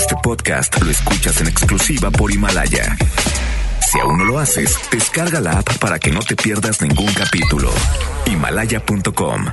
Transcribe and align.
Este 0.00 0.16
podcast 0.22 0.80
lo 0.80 0.90
escuchas 0.90 1.42
en 1.42 1.48
exclusiva 1.48 2.10
por 2.10 2.32
Himalaya. 2.32 2.96
Si 3.86 4.00
aún 4.00 4.16
no 4.16 4.24
lo 4.24 4.38
haces, 4.38 4.74
descarga 4.90 5.42
la 5.42 5.58
app 5.58 5.76
para 5.76 5.98
que 5.98 6.10
no 6.10 6.20
te 6.20 6.36
pierdas 6.36 6.80
ningún 6.80 7.12
capítulo. 7.12 7.70
Himalaya.com 8.24 9.44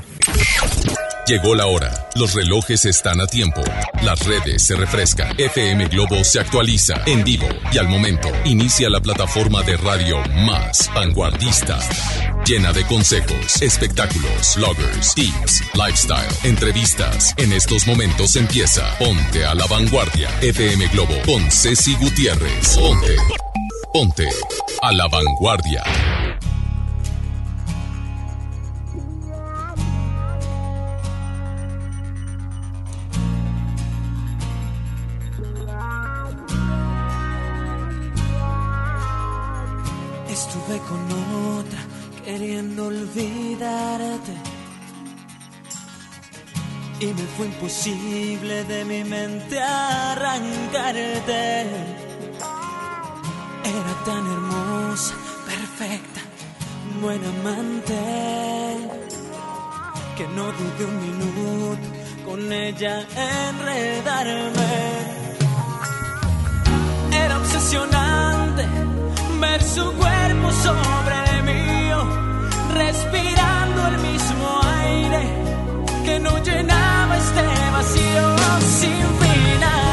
Llegó 1.27 1.53
la 1.53 1.65
hora. 1.65 2.07
Los 2.15 2.33
relojes 2.33 2.85
están 2.85 3.19
a 3.19 3.27
tiempo. 3.27 3.61
Las 4.03 4.25
redes 4.25 4.63
se 4.63 4.77
refrescan. 4.77 5.35
FM 5.37 5.87
Globo 5.89 6.23
se 6.23 6.39
actualiza 6.39 7.01
en 7.05 7.25
vivo 7.25 7.49
y 7.73 7.77
al 7.77 7.89
momento 7.89 8.29
inicia 8.45 8.89
la 8.89 9.01
plataforma 9.01 9.63
de 9.63 9.75
radio 9.75 10.17
más 10.45 10.89
vanguardista. 10.95 11.77
Llena 12.47 12.71
de 12.71 12.85
consejos, 12.85 13.61
espectáculos, 13.61 14.55
bloggers, 14.55 15.13
tips, 15.15 15.63
lifestyle, 15.73 16.33
entrevistas. 16.43 17.33
En 17.35 17.51
estos 17.51 17.85
momentos 17.85 18.37
empieza 18.37 18.97
Ponte 18.97 19.45
a 19.45 19.53
la 19.53 19.65
Vanguardia. 19.67 20.29
FM 20.41 20.87
Globo 20.87 21.13
con 21.25 21.51
Ceci 21.51 21.95
Gutiérrez. 21.97 22.77
Ponte. 22.77 23.17
Ponte 23.91 24.29
a 24.81 24.93
la 24.93 25.09
Vanguardia. 25.09 25.83
Queriendo 42.57 42.87
olvidarte. 42.87 44.33
Y 46.99 47.05
me 47.05 47.21
fue 47.37 47.45
imposible 47.45 48.63
de 48.63 48.85
mi 48.85 49.03
mente 49.03 49.59
arrancarte. 49.61 51.21
Era 53.63 53.93
tan 54.05 54.25
hermosa, 54.25 55.13
perfecta, 55.45 56.21
buena 56.99 57.29
amante, 57.29 57.93
que 60.17 60.27
no 60.29 60.45
dudé 60.59 60.85
un 60.85 60.97
minuto 61.07 61.87
con 62.25 62.51
ella 62.51 63.05
enredarme. 63.49 64.71
Era 67.11 67.37
obsesionante 67.37 68.65
ver 69.39 69.61
su 69.61 69.83
cuerpo 69.93 70.51
sobre 70.63 71.27
mío, 71.43 71.66
respirando 72.77 73.87
el 73.87 73.97
mismo 73.99 74.61
aire 74.83 75.21
que 76.05 76.19
no 76.19 76.43
llenaba 76.43 77.17
este 77.17 77.43
vacío 77.71 78.35
sin 78.79 79.03
final. 79.21 79.86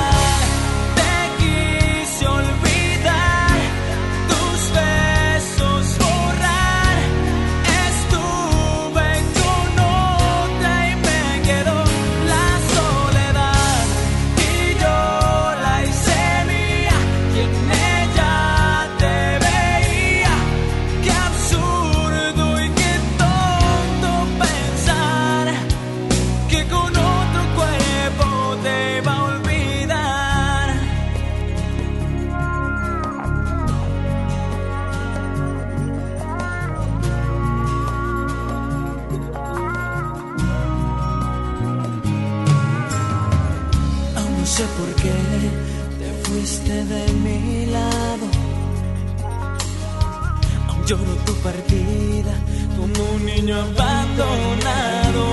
Niño 53.45 53.57
abandonado. 53.57 55.25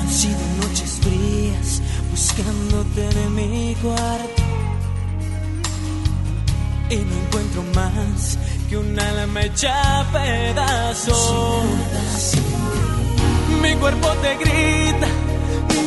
Han 0.00 0.10
sido 0.10 0.38
noches 0.62 0.98
frías 1.02 1.82
buscándote 2.10 3.08
en 3.10 3.34
mi 3.34 3.74
cuarto. 3.82 4.42
Y 6.90 6.96
no 6.96 7.14
encuentro 7.14 7.62
más 7.74 8.38
que 8.68 8.76
un 8.78 8.98
alma 8.98 9.42
hecha 9.42 10.06
pedazos. 10.12 11.66
Mi 13.62 13.74
cuerpo 13.74 14.08
te 14.22 14.36
grita 14.36 15.08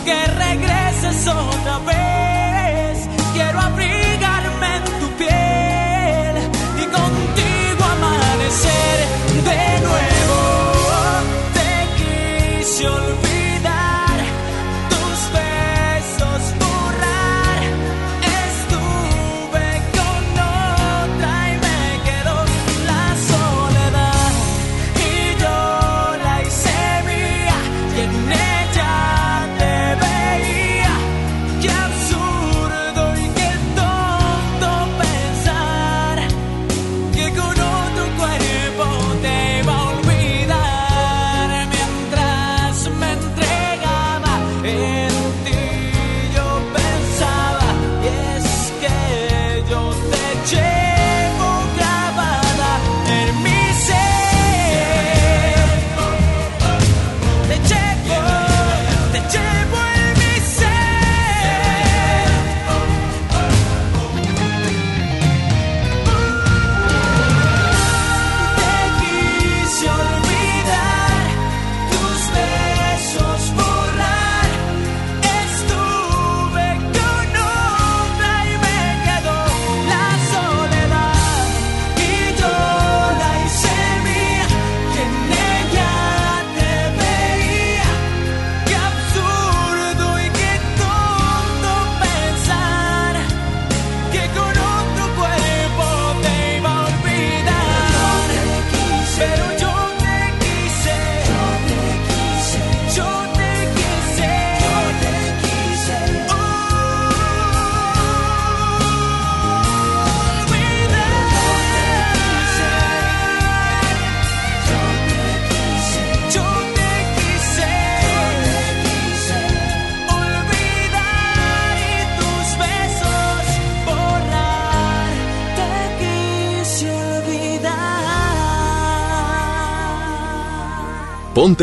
que 0.05 0.25
regreses 0.25 1.27
otra 1.27 1.79
vez. 1.79 3.07
Quiero 3.33 3.59
abrigarme 3.59 4.00
canción. 12.81 13.20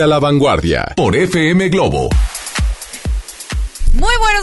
A 0.02 0.06
la 0.06 0.18
Vanguardia 0.18 0.92
por 0.96 1.16
FM 1.16 1.68
Globo. 1.68 2.08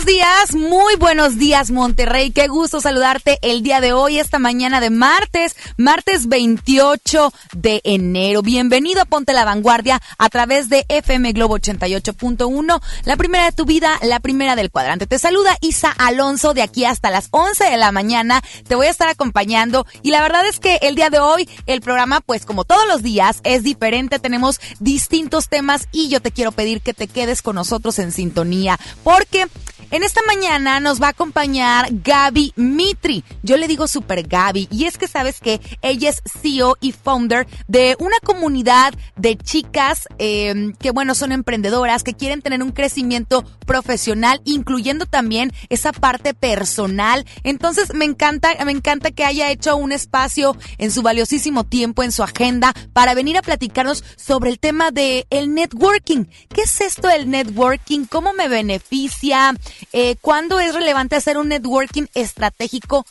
Buenos 0.06 0.22
días, 0.22 0.56
muy 0.56 0.96
buenos 0.98 1.38
días 1.40 1.72
Monterrey, 1.72 2.30
qué 2.30 2.48
gusto 2.48 2.80
saludarte 2.80 3.40
el 3.42 3.64
día 3.64 3.82
de 3.82 3.92
hoy, 3.92 4.20
esta 4.20 4.38
mañana 4.38 4.80
de 4.80 4.92
martes, 4.92 5.56
martes 5.78 6.28
28 6.28 7.34
de 7.54 7.82
enero. 7.84 8.44
Bienvenido 8.44 9.02
a 9.02 9.06
Ponte 9.06 9.34
la 9.34 9.46
Vanguardia 9.46 10.00
a 10.20 10.30
través 10.30 10.70
de 10.70 10.86
FM 10.90 11.32
Globo 11.32 11.58
88.1, 11.58 12.82
la 13.04 13.18
primera 13.18 13.46
de 13.46 13.52
tu 13.54 13.66
vida, 13.66 13.98
la 14.04 14.20
primera 14.20 14.56
del 14.56 14.70
cuadrante. 14.70 15.08
Te 15.08 15.18
saluda 15.18 15.58
Isa 15.62 15.90
Alonso 15.90 16.54
de 16.54 16.62
aquí 16.62 16.86
hasta 16.86 17.10
las 17.10 17.30
11 17.32 17.64
de 17.64 17.78
la 17.78 17.92
mañana, 17.92 18.44
te 18.68 18.76
voy 18.76 18.86
a 18.86 18.92
estar 18.92 19.08
acompañando 19.08 19.88
y 20.04 20.12
la 20.12 20.22
verdad 20.22 20.46
es 20.46 20.60
que 20.60 20.78
el 20.84 20.94
día 20.94 21.10
de 21.10 21.18
hoy 21.18 21.50
el 21.66 21.82
programa 21.82 22.22
pues 22.22 22.46
como 22.46 22.64
todos 22.64 22.88
los 22.88 23.02
días 23.02 23.40
es 23.44 23.64
diferente, 23.64 24.20
tenemos 24.20 24.62
distintos 24.80 25.50
temas 25.50 25.88
y 25.92 26.10
yo 26.10 26.22
te 26.22 26.32
quiero 26.32 26.52
pedir 26.52 26.82
que 26.82 26.94
te 26.94 27.08
quedes 27.08 27.42
con 27.42 27.56
nosotros 27.56 27.98
en 27.98 28.12
sintonía 28.12 28.80
porque 29.04 29.48
en 29.96 30.04
esta 30.04 30.22
mañana 30.28 30.82
nos 30.82 31.02
va 31.02 31.08
a 31.08 31.12
acompañar 31.12 31.88
Gaby 31.90 32.52
Mitri. 32.58 33.24
Yo 33.44 33.56
le 33.56 33.66
digo 33.66 33.88
super 33.88 34.28
Gaby. 34.28 34.68
Y 34.70 34.84
es 34.84 34.98
que 34.98 35.08
sabes 35.08 35.40
que 35.40 35.62
ella 35.82 36.10
es 36.10 36.22
CEO 36.42 36.76
y 36.82 36.92
founder 36.92 37.48
de 37.70 37.96
una 38.00 38.18
comunidad 38.22 38.94
de 39.16 39.38
chicas 39.38 40.10
eh, 40.20 40.74
que, 40.80 40.92
bueno, 40.92 41.16
son 41.16 41.32
emprendedoras, 41.32 42.04
que 42.04 42.14
quieren 42.14 42.42
tener 42.42 42.62
un 42.62 42.74
crecimiento 42.74 43.46
profesional, 43.66 44.42
incluyendo 44.44 45.06
también 45.06 45.54
esa 45.70 45.94
parte 45.94 46.34
personal. 46.34 47.26
Entonces, 47.44 47.94
me 47.94 48.04
encanta, 48.04 48.50
me 48.66 48.74
encanta 48.74 49.12
que 49.12 49.24
haya 49.24 49.50
hecho 49.50 49.78
un 49.78 49.94
espacio 49.94 50.58
en 50.78 50.92
su 50.92 51.04
valiosísimo 51.04 51.64
tiempo, 51.64 52.04
en 52.04 52.12
su 52.12 52.22
agenda, 52.22 52.74
para 52.92 53.14
venir 53.14 53.38
a 53.38 53.42
platicarnos 53.42 54.04
sobre 54.18 54.50
el 54.50 54.60
tema 54.60 54.92
de 54.92 55.26
el 55.30 55.54
networking. 55.54 56.26
¿Qué 56.54 56.64
es 56.64 56.82
esto 56.82 57.08
del 57.08 57.30
networking? 57.30 58.04
¿Cómo 58.04 58.34
me 58.34 58.50
beneficia? 58.50 59.56
Eh, 59.94 60.16
¿Cuándo 60.22 60.60
es 60.60 60.74
relevante 60.74 61.16
hacer 61.16 61.38
un 61.38 61.50
networking 61.50 62.06
estratégico? 62.14 63.06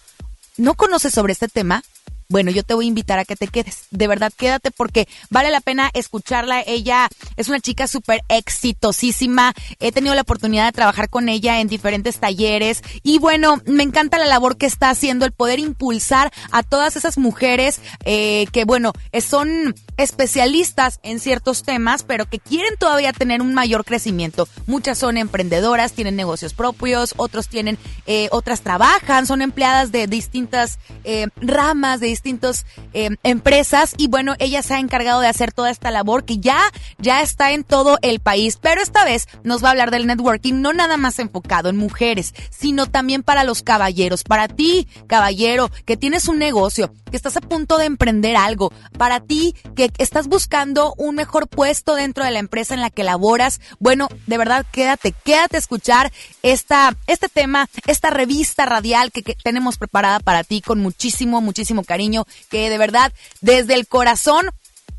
¿No 0.56 0.74
conoces 0.74 1.12
sobre 1.14 1.32
este 1.32 1.48
tema? 1.48 1.82
Bueno, 2.28 2.50
yo 2.50 2.62
te 2.62 2.74
voy 2.74 2.86
a 2.86 2.88
invitar 2.88 3.18
a 3.18 3.24
que 3.24 3.36
te 3.36 3.48
quedes. 3.48 3.84
De 3.90 4.08
verdad, 4.08 4.32
quédate 4.36 4.70
porque 4.70 5.06
vale 5.30 5.50
la 5.50 5.60
pena 5.60 5.90
escucharla. 5.92 6.62
Ella 6.66 7.08
es 7.36 7.48
una 7.48 7.60
chica 7.60 7.86
súper 7.86 8.22
exitosísima. 8.28 9.52
He 9.78 9.92
tenido 9.92 10.14
la 10.14 10.22
oportunidad 10.22 10.66
de 10.66 10.72
trabajar 10.72 11.10
con 11.10 11.28
ella 11.28 11.60
en 11.60 11.68
diferentes 11.68 12.18
talleres. 12.18 12.82
Y 13.02 13.18
bueno, 13.18 13.60
me 13.66 13.82
encanta 13.82 14.18
la 14.18 14.26
labor 14.26 14.56
que 14.56 14.66
está 14.66 14.90
haciendo, 14.90 15.26
el 15.26 15.32
poder 15.32 15.58
impulsar 15.58 16.32
a 16.50 16.62
todas 16.62 16.96
esas 16.96 17.18
mujeres 17.18 17.80
eh, 18.04 18.46
que, 18.52 18.64
bueno, 18.64 18.92
son 19.20 19.74
especialistas 19.96 21.00
en 21.02 21.20
ciertos 21.20 21.62
temas, 21.62 22.02
pero 22.02 22.26
que 22.26 22.38
quieren 22.38 22.76
todavía 22.78 23.12
tener 23.12 23.42
un 23.42 23.54
mayor 23.54 23.84
crecimiento. 23.84 24.48
Muchas 24.66 24.98
son 24.98 25.16
emprendedoras, 25.16 25.92
tienen 25.92 26.16
negocios 26.16 26.54
propios, 26.54 27.14
otros 27.16 27.48
tienen, 27.48 27.78
eh, 28.06 28.28
otras 28.30 28.62
trabajan, 28.62 29.26
son 29.26 29.42
empleadas 29.42 29.92
de 29.92 30.06
distintas 30.06 30.78
eh, 31.04 31.28
ramas, 31.36 32.00
de 32.00 32.08
distintas 32.08 32.66
eh, 32.92 33.10
empresas 33.22 33.94
y 33.96 34.08
bueno, 34.08 34.34
ella 34.38 34.62
se 34.62 34.74
ha 34.74 34.78
encargado 34.78 35.20
de 35.20 35.28
hacer 35.28 35.52
toda 35.52 35.70
esta 35.70 35.90
labor 35.90 36.24
que 36.24 36.38
ya, 36.38 36.60
ya 36.98 37.22
está 37.22 37.52
en 37.52 37.64
todo 37.64 37.98
el 38.02 38.20
país, 38.20 38.58
pero 38.60 38.82
esta 38.82 39.04
vez 39.04 39.28
nos 39.42 39.62
va 39.62 39.68
a 39.68 39.70
hablar 39.72 39.90
del 39.90 40.06
networking 40.06 40.60
no 40.60 40.72
nada 40.72 40.96
más 40.96 41.18
enfocado 41.18 41.68
en 41.68 41.76
mujeres, 41.76 42.34
sino 42.50 42.86
también 42.86 43.22
para 43.22 43.44
los 43.44 43.62
caballeros, 43.62 44.24
para 44.24 44.48
ti, 44.48 44.88
caballero, 45.06 45.70
que 45.84 45.96
tienes 45.96 46.28
un 46.28 46.38
negocio, 46.38 46.92
que 47.10 47.16
estás 47.16 47.36
a 47.36 47.40
punto 47.40 47.78
de 47.78 47.86
emprender 47.86 48.36
algo, 48.36 48.72
para 48.98 49.20
ti 49.20 49.54
que 49.76 49.83
estás 49.98 50.28
buscando 50.28 50.94
un 50.96 51.14
mejor 51.14 51.48
puesto 51.48 51.94
dentro 51.94 52.24
de 52.24 52.30
la 52.30 52.38
empresa 52.38 52.74
en 52.74 52.80
la 52.80 52.90
que 52.90 53.04
laboras, 53.04 53.60
bueno, 53.78 54.08
de 54.26 54.38
verdad 54.38 54.66
quédate, 54.70 55.12
quédate 55.24 55.56
a 55.56 55.58
escuchar 55.58 56.12
esta, 56.42 56.96
este 57.06 57.28
tema, 57.28 57.68
esta 57.86 58.10
revista 58.10 58.66
radial 58.66 59.12
que, 59.12 59.22
que 59.22 59.36
tenemos 59.42 59.78
preparada 59.78 60.20
para 60.20 60.44
ti 60.44 60.60
con 60.60 60.80
muchísimo, 60.80 61.40
muchísimo 61.40 61.84
cariño, 61.84 62.26
que 62.50 62.70
de 62.70 62.78
verdad 62.78 63.12
desde 63.40 63.74
el 63.74 63.86
corazón 63.86 64.50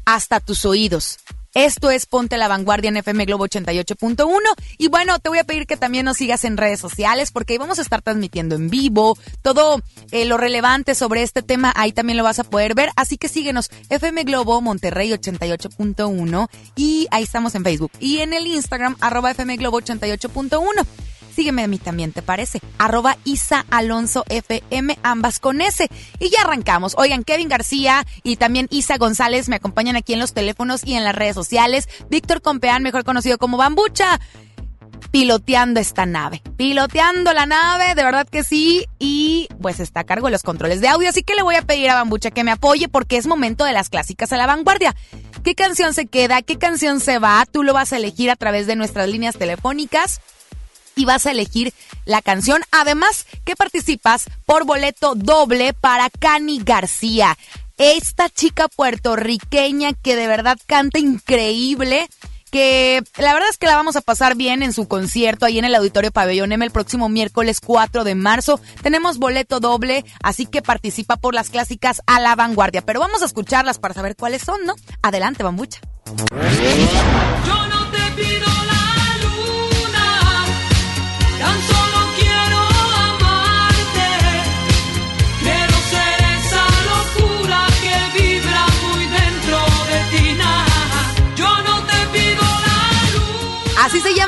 hasta 0.06 0.40
tus 0.40 0.66
oídos. 0.66 1.18
Esto 1.56 1.90
es 1.90 2.06
Ponte 2.06 2.38
la 2.38 2.50
Vanguardia 2.50 2.90
en 2.90 2.98
FM 2.98 3.24
Globo 3.24 3.48
88.1. 3.48 4.28
Y 4.78 4.90
bueno, 4.90 5.20
te 5.20 5.30
voy 5.30 5.40
a 5.40 5.46
pedir 5.46 5.66
que 5.66 5.78
también 5.78 6.04
nos 6.04 6.18
sigas 6.18 6.44
en 6.44 6.58
redes 6.58 6.82
sociales 6.82 7.32
porque 7.32 7.54
ahí 7.54 7.58
vamos 7.58 7.80
a 7.80 7.82
estar 7.82 8.02
transmitiendo 8.02 8.56
en 8.56 8.70
vivo 8.70 9.18
todo 9.42 9.82
eh, 10.12 10.26
lo 10.26 10.36
relevante 10.36 10.96
sobre 10.96 11.24
este 11.24 11.42
tema. 11.42 11.72
Ahí 11.78 11.94
también 11.94 12.18
lo 12.18 12.26
vas 12.26 12.40
a 12.40 12.44
poder 12.44 12.76
ver. 12.76 12.90
Así 12.98 13.18
que 13.18 13.30
síguenos 13.30 13.70
FM 13.90 14.26
Globo 14.26 14.60
Monterrey 14.60 15.12
88.1 15.12 16.50
y 16.76 17.08
ahí 17.12 17.24
estamos 17.24 17.56
en 17.56 17.64
Facebook. 17.64 17.92
Y 18.02 18.18
en 18.18 18.34
el 18.34 18.48
Instagram 18.48 18.98
arroba 19.00 19.32
FM 19.32 19.56
Globo 19.56 19.80
88.1. 19.80 20.86
Sígueme 21.36 21.64
a 21.64 21.68
mí 21.68 21.78
también, 21.80 22.14
¿te 22.14 22.22
parece? 22.22 22.62
Arroba 22.78 23.18
Isa 23.26 23.66
Alonso 23.70 24.24
FM, 24.30 24.98
ambas 25.04 25.40
con 25.40 25.60
S. 25.60 25.90
Y 26.20 26.30
ya 26.30 26.42
arrancamos. 26.42 26.96
Oigan, 26.98 27.24
Kevin 27.24 27.50
García 27.50 28.06
y 28.24 28.38
también 28.38 28.68
Isa 28.72 28.98
González 28.98 29.50
me 29.50 29.58
acompañan 29.58 29.98
aquí 29.98 30.14
en 30.14 30.20
los 30.20 30.34
teléfonos 30.34 30.86
y 30.86 30.94
en 30.94 31.04
las 31.04 31.14
redes 31.14 31.36
sociales. 31.36 31.90
Víctor 32.10 32.42
Compeán, 32.42 32.84
mejor 32.84 33.04
conocido 33.04 33.38
como 33.38 33.58
Bambucha 33.58 34.22
piloteando 35.12 35.80
esta 35.80 36.06
nave. 36.06 36.42
Piloteando 36.58 37.34
la 37.34 37.46
nave, 37.46 37.96
de 37.96 38.04
verdad 38.04 38.28
que 38.30 38.44
sí. 38.44 38.86
Y 38.98 39.48
pues 39.62 39.80
está 39.80 40.02
a 40.02 40.04
cargo 40.06 40.28
de 40.28 40.32
los 40.32 40.44
controles 40.44 40.82
de 40.82 40.88
audio. 40.88 41.10
Así 41.10 41.24
que 41.24 41.36
le 41.36 41.44
voy 41.44 41.56
a 41.56 41.62
pedir 41.62 41.90
a 41.90 41.96
Bambucha 41.96 42.32
que 42.32 42.44
me 42.44 42.52
apoye 42.52 42.88
porque 42.88 43.18
es 43.18 43.28
momento 43.28 43.66
de 43.66 43.74
las 43.74 43.90
clásicas 43.90 44.32
a 44.32 44.38
la 44.38 44.48
vanguardia. 44.48 44.96
¿Qué 45.44 45.56
canción 45.56 45.94
se 45.94 46.06
queda? 46.06 46.42
¿Qué 46.42 46.58
canción 46.58 47.00
se 47.00 47.20
va? 47.20 47.46
Tú 47.50 47.64
lo 47.64 47.74
vas 47.74 47.94
a 47.94 47.98
elegir 47.98 48.32
a 48.32 48.36
través 48.36 48.68
de 48.68 48.76
nuestras 48.76 49.10
líneas 49.10 49.36
telefónicas 49.38 50.22
y 50.96 51.06
vas 51.06 51.26
a 51.26 51.32
elegir 51.32 51.74
la 52.06 52.22
canción. 52.22 52.62
Además, 52.72 53.26
que 53.44 53.56
participas 53.56 54.26
por 54.46 54.66
boleto 54.66 55.16
doble 55.16 55.74
para 55.74 56.10
Cani 56.10 56.62
García. 56.64 57.38
Esta 57.78 58.30
chica 58.30 58.68
puertorriqueña 58.70 59.94
que 59.94 60.16
de 60.16 60.28
verdad 60.28 60.58
canta 60.66 61.00
increíble. 61.00 62.08
Que 62.52 63.04
la 63.18 63.34
verdad 63.34 63.50
es 63.50 63.58
que 63.58 63.66
la 63.66 63.76
vamos 63.76 63.98
a 63.98 64.02
pasar 64.02 64.36
bien 64.36 64.64
en 64.64 64.72
su 64.72 64.88
concierto 64.88 65.46
ahí 65.46 65.60
en 65.60 65.66
el 65.66 65.76
Auditorio 65.76 66.12
Pabellón 66.12 66.54
M 66.54 66.64
el 66.64 66.72
próximo 66.72 67.10
miércoles 67.10 67.60
4 67.60 68.06
de 68.06 68.16
marzo. 68.16 68.62
Tenemos 68.82 69.18
boleto 69.18 69.60
doble, 69.60 70.06
así 70.24 70.46
que 70.46 70.62
participa 70.62 71.18
por 71.18 71.34
las 71.34 71.50
clásicas 71.50 72.02
a 72.06 72.22
la 72.22 72.34
vanguardia. 72.36 72.82
Pero 72.82 73.02
vamos 73.02 73.24
a 73.24 73.26
escucharlas 73.26 73.78
para 73.78 73.94
saber 73.94 74.16
cuáles 74.16 74.44
son, 74.44 74.64
¿no? 74.66 74.76
Adelante, 75.02 75.44
bambucha. 75.44 75.82
Yo 76.06 77.68
no 77.68 77.92
te 77.92 78.12
pido 78.22 78.65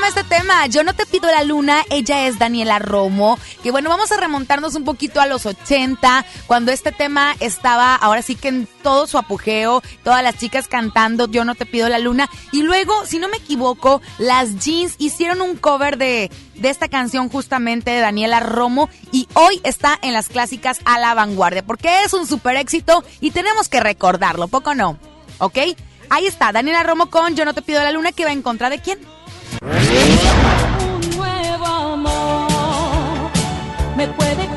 este 0.07 0.23
tema. 0.23 0.65
Yo 0.67 0.83
no 0.83 0.93
te 0.93 1.05
pido 1.05 1.29
la 1.29 1.43
luna. 1.43 1.83
Ella 1.89 2.27
es 2.27 2.39
Daniela 2.39 2.79
Romo. 2.79 3.37
Que 3.61 3.71
bueno, 3.71 3.89
vamos 3.89 4.11
a 4.11 4.17
remontarnos 4.17 4.75
un 4.75 4.85
poquito 4.85 5.19
a 5.19 5.27
los 5.27 5.45
80, 5.45 6.25
cuando 6.47 6.71
este 6.71 6.93
tema 6.93 7.35
estaba 7.41 7.95
ahora 7.95 8.21
sí 8.21 8.35
que 8.35 8.47
en 8.47 8.67
todo 8.83 9.05
su 9.05 9.17
apogeo, 9.17 9.83
todas 10.03 10.23
las 10.23 10.37
chicas 10.37 10.67
cantando 10.67 11.27
Yo 11.27 11.43
no 11.43 11.55
te 11.55 11.65
pido 11.65 11.89
la 11.89 11.99
luna. 11.99 12.29
Y 12.53 12.63
luego, 12.63 13.05
si 13.05 13.19
no 13.19 13.27
me 13.27 13.37
equivoco, 13.37 14.01
las 14.17 14.57
jeans 14.59 14.95
hicieron 14.97 15.41
un 15.41 15.57
cover 15.57 15.97
de, 15.97 16.31
de 16.55 16.69
esta 16.69 16.87
canción 16.87 17.27
justamente 17.29 17.91
de 17.91 17.99
Daniela 17.99 18.39
Romo. 18.39 18.89
Y 19.11 19.27
hoy 19.33 19.59
está 19.63 19.99
en 20.01 20.13
las 20.13 20.29
clásicas 20.29 20.79
a 20.85 20.99
la 20.99 21.13
vanguardia, 21.15 21.65
porque 21.65 22.03
es 22.03 22.13
un 22.13 22.25
super 22.25 22.55
éxito 22.55 23.03
y 23.19 23.31
tenemos 23.31 23.67
que 23.67 23.81
recordarlo, 23.81 24.47
¿poco 24.47 24.73
no? 24.73 24.97
¿Ok? 25.39 25.57
Ahí 26.09 26.25
está, 26.25 26.53
Daniela 26.53 26.83
Romo 26.83 27.09
con 27.09 27.35
Yo 27.35 27.43
no 27.43 27.53
te 27.53 27.61
pido 27.61 27.81
la 27.83 27.91
luna, 27.91 28.13
que 28.13 28.23
va 28.23 28.31
en 28.31 28.41
contra 28.41 28.69
de 28.69 28.79
quién? 28.79 29.16
Un 29.61 31.17
nuevo 31.17 31.65
amor 31.65 33.31
me 33.95 34.07
puede 34.07 34.47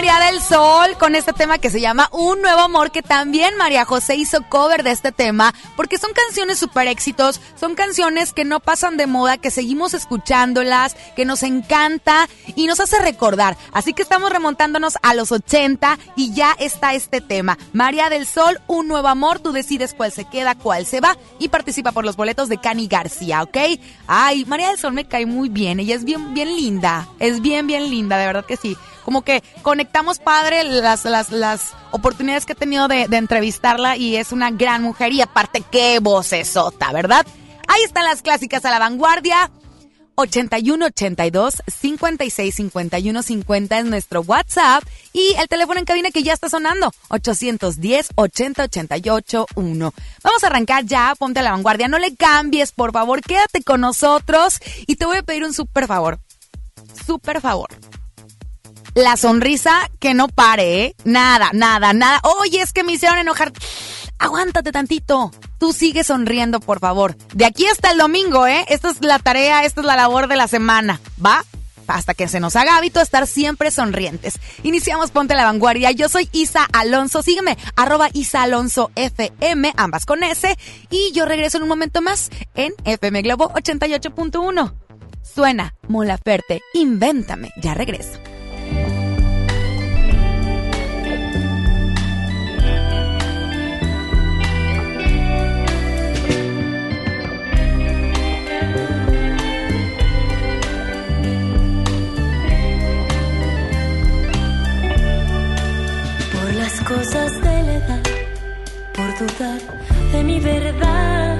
María 0.00 0.30
del 0.30 0.40
Sol 0.40 0.96
con 0.98 1.14
este 1.14 1.34
tema 1.34 1.58
que 1.58 1.68
se 1.68 1.78
llama 1.78 2.08
Un 2.10 2.40
Nuevo 2.40 2.62
Amor, 2.62 2.90
que 2.90 3.02
también 3.02 3.58
María 3.58 3.84
José 3.84 4.16
hizo 4.16 4.38
cover 4.48 4.82
de 4.82 4.92
este 4.92 5.12
tema, 5.12 5.52
porque 5.76 5.98
son 5.98 6.14
canciones 6.14 6.58
super 6.58 6.88
éxitos, 6.88 7.38
son 7.54 7.74
canciones 7.74 8.32
que 8.32 8.46
no 8.46 8.60
pasan 8.60 8.96
de 8.96 9.06
moda, 9.06 9.36
que 9.36 9.50
seguimos 9.50 9.92
escuchándolas, 9.92 10.96
que 11.16 11.26
nos 11.26 11.42
encanta 11.42 12.30
y 12.56 12.66
nos 12.66 12.80
hace 12.80 12.98
recordar. 12.98 13.58
Así 13.74 13.92
que 13.92 14.00
estamos 14.00 14.32
remontándonos 14.32 14.96
a 15.02 15.12
los 15.12 15.32
80 15.32 15.98
y 16.16 16.32
ya 16.32 16.56
está 16.58 16.94
este 16.94 17.20
tema. 17.20 17.58
María 17.74 18.08
del 18.08 18.24
Sol, 18.24 18.58
Un 18.68 18.88
Nuevo 18.88 19.08
Amor, 19.08 19.40
tú 19.40 19.52
decides 19.52 19.92
cuál 19.92 20.12
se 20.12 20.24
queda, 20.24 20.54
cuál 20.54 20.86
se 20.86 21.02
va 21.02 21.18
y 21.38 21.48
participa 21.50 21.92
por 21.92 22.06
los 22.06 22.16
boletos 22.16 22.48
de 22.48 22.56
Cani 22.56 22.86
García, 22.86 23.42
¿ok? 23.42 23.58
Ay, 24.06 24.46
María 24.46 24.68
del 24.68 24.78
Sol 24.78 24.94
me 24.94 25.06
cae 25.06 25.26
muy 25.26 25.50
bien, 25.50 25.78
ella 25.78 25.94
es 25.94 26.04
bien, 26.04 26.32
bien 26.32 26.56
linda, 26.56 27.06
es 27.18 27.42
bien, 27.42 27.66
bien 27.66 27.90
linda, 27.90 28.16
de 28.16 28.24
verdad 28.24 28.46
que 28.46 28.56
sí 28.56 28.78
como 29.10 29.22
que 29.22 29.42
conectamos 29.62 30.20
padre 30.20 30.62
las, 30.62 31.04
las, 31.04 31.32
las 31.32 31.72
oportunidades 31.90 32.46
que 32.46 32.52
he 32.52 32.54
tenido 32.54 32.86
de, 32.86 33.08
entrevistarla 33.10 33.96
y 33.96 34.14
es 34.14 34.30
una 34.30 34.52
gran 34.52 34.84
mujer 34.84 35.12
y 35.12 35.20
aparte 35.20 35.64
qué 35.68 35.98
vocesota, 35.98 36.92
¿verdad? 36.92 37.26
Ahí 37.66 37.82
están 37.82 38.04
las 38.04 38.22
clásicas 38.22 38.64
a 38.64 38.70
la 38.70 38.78
vanguardia. 38.78 39.50
81 40.14 40.86
82 40.86 41.54
56 41.66 42.54
51 42.54 43.22
50 43.22 43.78
es 43.80 43.84
nuestro 43.84 44.20
WhatsApp 44.20 44.84
y 45.12 45.34
el 45.40 45.48
teléfono 45.48 45.80
en 45.80 45.86
cabina 45.86 46.12
que 46.12 46.22
ya 46.22 46.32
está 46.32 46.48
sonando 46.48 46.92
810 47.08 48.10
80 48.14 48.62
88 48.62 49.46
1. 49.56 49.94
Vamos 50.22 50.44
a 50.44 50.46
arrancar 50.46 50.84
ya, 50.84 51.14
ponte 51.18 51.40
a 51.40 51.42
la 51.42 51.50
vanguardia, 51.50 51.88
no 51.88 51.98
le 51.98 52.14
cambies, 52.14 52.70
por 52.70 52.92
favor, 52.92 53.22
quédate 53.22 53.64
con 53.64 53.80
nosotros 53.80 54.60
y 54.86 54.94
te 54.94 55.04
voy 55.04 55.16
a 55.16 55.24
pedir 55.24 55.42
un 55.42 55.52
súper 55.52 55.88
favor. 55.88 56.20
Súper 57.04 57.40
favor. 57.40 57.70
La 58.94 59.16
sonrisa 59.16 59.88
que 60.00 60.14
no 60.14 60.28
pare, 60.28 60.84
¿eh? 60.84 60.96
Nada, 61.04 61.50
nada, 61.52 61.92
nada. 61.92 62.20
Oye, 62.40 62.60
es 62.60 62.72
que 62.72 62.84
me 62.84 62.92
hicieron 62.92 63.18
enojar. 63.18 63.52
Aguántate 64.18 64.72
tantito. 64.72 65.30
Tú 65.58 65.72
sigue 65.72 66.04
sonriendo, 66.04 66.60
por 66.60 66.80
favor. 66.80 67.16
De 67.32 67.44
aquí 67.44 67.66
hasta 67.66 67.90
el 67.90 67.98
domingo, 67.98 68.46
¿eh? 68.46 68.64
Esta 68.68 68.90
es 68.90 69.00
la 69.00 69.18
tarea, 69.18 69.64
esta 69.64 69.80
es 69.80 69.86
la 69.86 69.96
labor 69.96 70.28
de 70.28 70.36
la 70.36 70.48
semana. 70.48 71.00
¿Va? 71.24 71.44
Hasta 71.86 72.14
que 72.14 72.28
se 72.28 72.40
nos 72.40 72.54
haga 72.56 72.76
hábito 72.76 73.00
estar 73.00 73.26
siempre 73.26 73.70
sonrientes. 73.70 74.38
Iniciamos 74.62 75.10
Ponte 75.10 75.34
la 75.34 75.44
Vanguardia. 75.44 75.90
Yo 75.90 76.08
soy 76.08 76.28
Isa 76.32 76.66
Alonso. 76.72 77.22
Sígueme, 77.22 77.58
arroba 77.76 78.08
Isa 78.12 78.42
Alonso 78.42 78.90
FM, 78.94 79.72
ambas 79.76 80.06
con 80.06 80.22
S. 80.22 80.56
Y 80.90 81.12
yo 81.12 81.24
regreso 81.24 81.56
en 81.56 81.64
un 81.64 81.68
momento 81.68 82.00
más 82.00 82.30
en 82.54 82.72
FM 82.84 83.22
Globo 83.22 83.50
88.1. 83.52 84.72
Suena 85.22 85.74
Mola 85.88 86.18
Ferte. 86.18 86.62
Invéntame. 86.74 87.50
Ya 87.56 87.74
regreso. 87.74 88.18
Cosas 106.90 107.32
de 107.40 107.62
la 107.66 107.74
edad, 107.80 108.02
por 108.96 109.10
dudar 109.18 109.60
de 110.12 110.24
mi 110.24 110.40
verdad, 110.40 111.38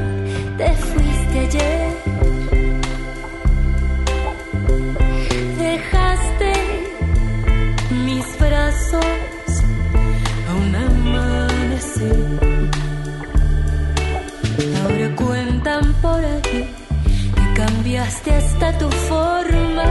te 0.57 0.69
fuiste 0.75 1.39
ayer. 1.47 1.93
Dejaste 5.59 6.53
mis 8.07 8.27
brazos 8.39 9.53
a 10.49 10.51
un 10.63 10.73
amanecer. 10.89 12.29
Ahora 14.83 15.17
cuentan 15.17 15.85
por 15.95 16.25
aquí 16.25 16.63
que 17.37 17.47
cambiaste 17.61 18.31
hasta 18.35 18.79
tu 18.79 18.89
forma 18.89 19.89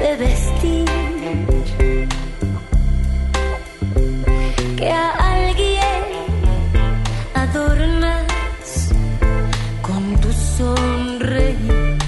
de 0.00 0.16
vestir. 0.16 1.17
Que 4.78 4.88
a 4.88 5.08
alguien 5.34 6.04
adornas 7.34 8.94
con 9.82 10.02
tu 10.20 10.32
sonreír. 10.32 11.98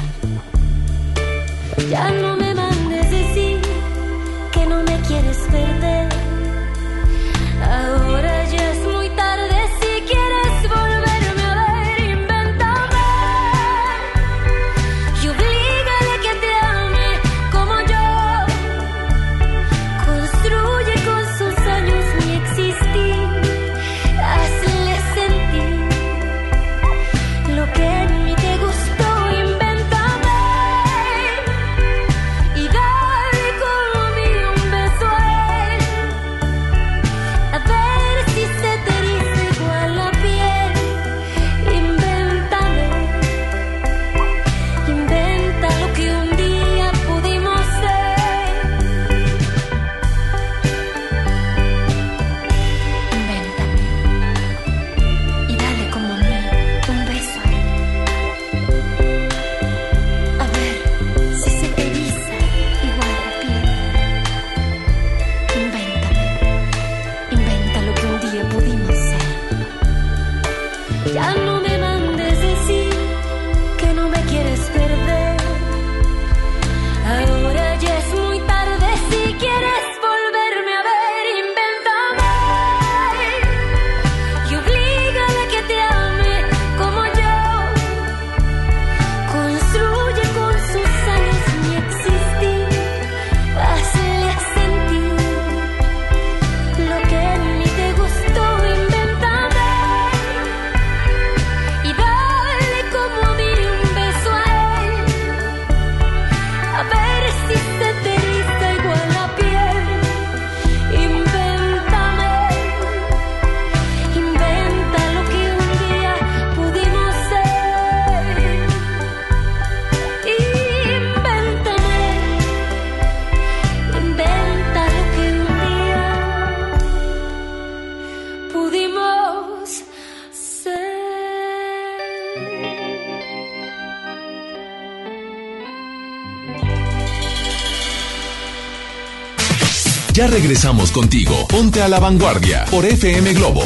Ya 140.20 140.26
regresamos 140.26 140.92
contigo. 140.92 141.32
Ponte 141.48 141.80
a 141.80 141.88
la 141.88 141.98
vanguardia 141.98 142.66
por 142.70 142.84
FM 142.84 143.32
Globo. 143.32 143.62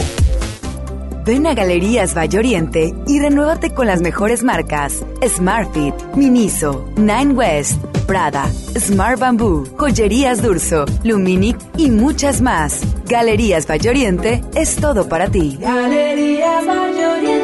Ven 1.26 1.48
a 1.48 1.54
Galerías 1.54 2.16
Valle 2.16 2.38
Oriente 2.38 2.94
y 3.08 3.18
renuévate 3.18 3.74
con 3.74 3.88
las 3.88 4.00
mejores 4.00 4.44
marcas 4.44 5.02
Smartfit, 5.26 5.96
Miniso, 6.14 6.88
Nine 6.94 7.32
West, 7.32 7.82
Prada, 8.06 8.48
Smart 8.78 9.18
Bamboo, 9.18 9.66
Joyerías 9.76 10.42
Durso, 10.42 10.84
Luminic 11.02 11.58
y 11.76 11.90
muchas 11.90 12.40
más. 12.40 12.82
Galerías 13.08 13.68
Valle 13.68 13.90
Oriente 13.90 14.44
es 14.54 14.76
todo 14.76 15.08
para 15.08 15.26
ti. 15.26 15.58
Galerías 15.60 16.64
Valle 16.64 17.06
Oriente. 17.06 17.43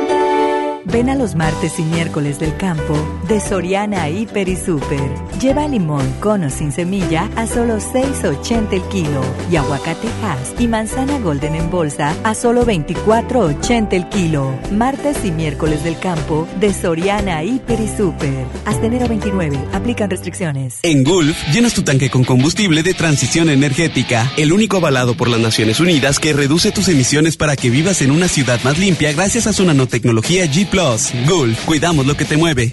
Ven 0.93 1.09
a 1.09 1.15
los 1.15 1.37
martes 1.37 1.79
y 1.79 1.83
miércoles 1.83 2.41
del 2.41 2.57
campo 2.57 2.97
de 3.29 3.39
Soriana 3.39 4.09
Hiper 4.09 4.49
y 4.49 4.57
Super. 4.57 5.09
Lleva 5.41 5.69
limón 5.69 6.05
con 6.19 6.43
o 6.43 6.51
sin 6.51 6.73
semilla 6.73 7.31
a 7.37 7.47
solo 7.47 7.79
6.80 7.79 8.73
el 8.73 8.83
kilo 8.89 9.21
y 9.53 9.55
aguacate 9.55 10.09
Hass 10.25 10.53
y 10.59 10.67
manzana 10.67 11.21
Golden 11.21 11.55
en 11.55 11.71
bolsa 11.71 12.17
a 12.25 12.35
solo 12.35 12.67
24.80 12.67 13.93
el 13.93 14.09
kilo. 14.09 14.53
Martes 14.73 15.19
y 15.25 15.31
miércoles 15.31 15.85
del 15.85 15.97
campo 15.97 16.49
de 16.59 16.75
Soriana 16.75 17.45
Hiper 17.45 17.79
y 17.81 17.87
Super. 17.87 18.47
Hasta 18.65 18.87
enero 18.87 19.07
29. 19.07 19.59
Aplican 19.73 20.11
restricciones. 20.11 20.81
En 20.83 21.05
Gulf, 21.05 21.37
llenas 21.53 21.73
tu 21.73 21.83
tanque 21.83 22.11
con 22.11 22.25
combustible 22.25 22.83
de 22.83 22.95
transición 22.95 23.49
energética, 23.49 24.33
el 24.37 24.53
único 24.53 24.79
avalado 24.79 25.15
por 25.15 25.29
las 25.29 25.39
Naciones 25.39 25.79
Unidas 25.79 26.19
que 26.19 26.33
reduce 26.33 26.73
tus 26.73 26.89
emisiones 26.89 27.37
para 27.37 27.55
que 27.55 27.71
vivas 27.71 28.03
en 28.03 28.11
una 28.11 28.27
ciudad 28.27 28.59
más 28.65 28.77
limpia 28.77 29.13
gracias 29.13 29.47
a 29.47 29.53
su 29.53 29.65
nanotecnología 29.65 30.47
G⁇ 30.47 30.69
Gulf, 30.81 31.67
cuidamos 31.67 32.07
lo 32.07 32.17
que 32.17 32.25
te 32.25 32.39
mueve. 32.39 32.73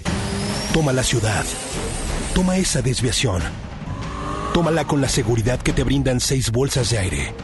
Toma 0.72 0.94
la 0.94 1.02
ciudad. 1.02 1.44
Toma 2.34 2.56
esa 2.56 2.80
desviación. 2.80 3.42
Tómala 4.54 4.86
con 4.86 5.02
la 5.02 5.10
seguridad 5.10 5.60
que 5.60 5.74
te 5.74 5.84
brindan 5.84 6.18
seis 6.18 6.50
bolsas 6.50 6.88
de 6.88 6.98
aire. 7.00 7.34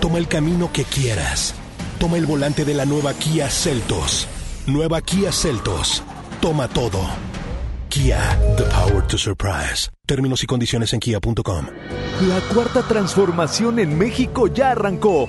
Toma 0.00 0.18
el 0.18 0.28
camino 0.28 0.70
que 0.70 0.84
quieras. 0.84 1.54
Toma 1.98 2.18
el 2.18 2.26
volante 2.26 2.66
de 2.66 2.74
la 2.74 2.84
nueva 2.84 3.14
Kia 3.14 3.48
Celtos. 3.48 4.28
Nueva 4.66 5.00
Kia 5.00 5.32
Celtos. 5.32 6.02
Toma 6.42 6.68
todo. 6.68 7.00
Kia, 7.88 8.38
the 8.58 8.64
power 8.64 9.02
to 9.06 9.16
surprise. 9.16 9.90
Términos 10.04 10.42
y 10.42 10.46
condiciones 10.46 10.92
en 10.92 11.00
kia.com. 11.00 11.66
La 12.28 12.40
cuarta 12.52 12.82
transformación 12.82 13.78
en 13.78 13.96
México 13.96 14.46
ya 14.46 14.72
arrancó. 14.72 15.26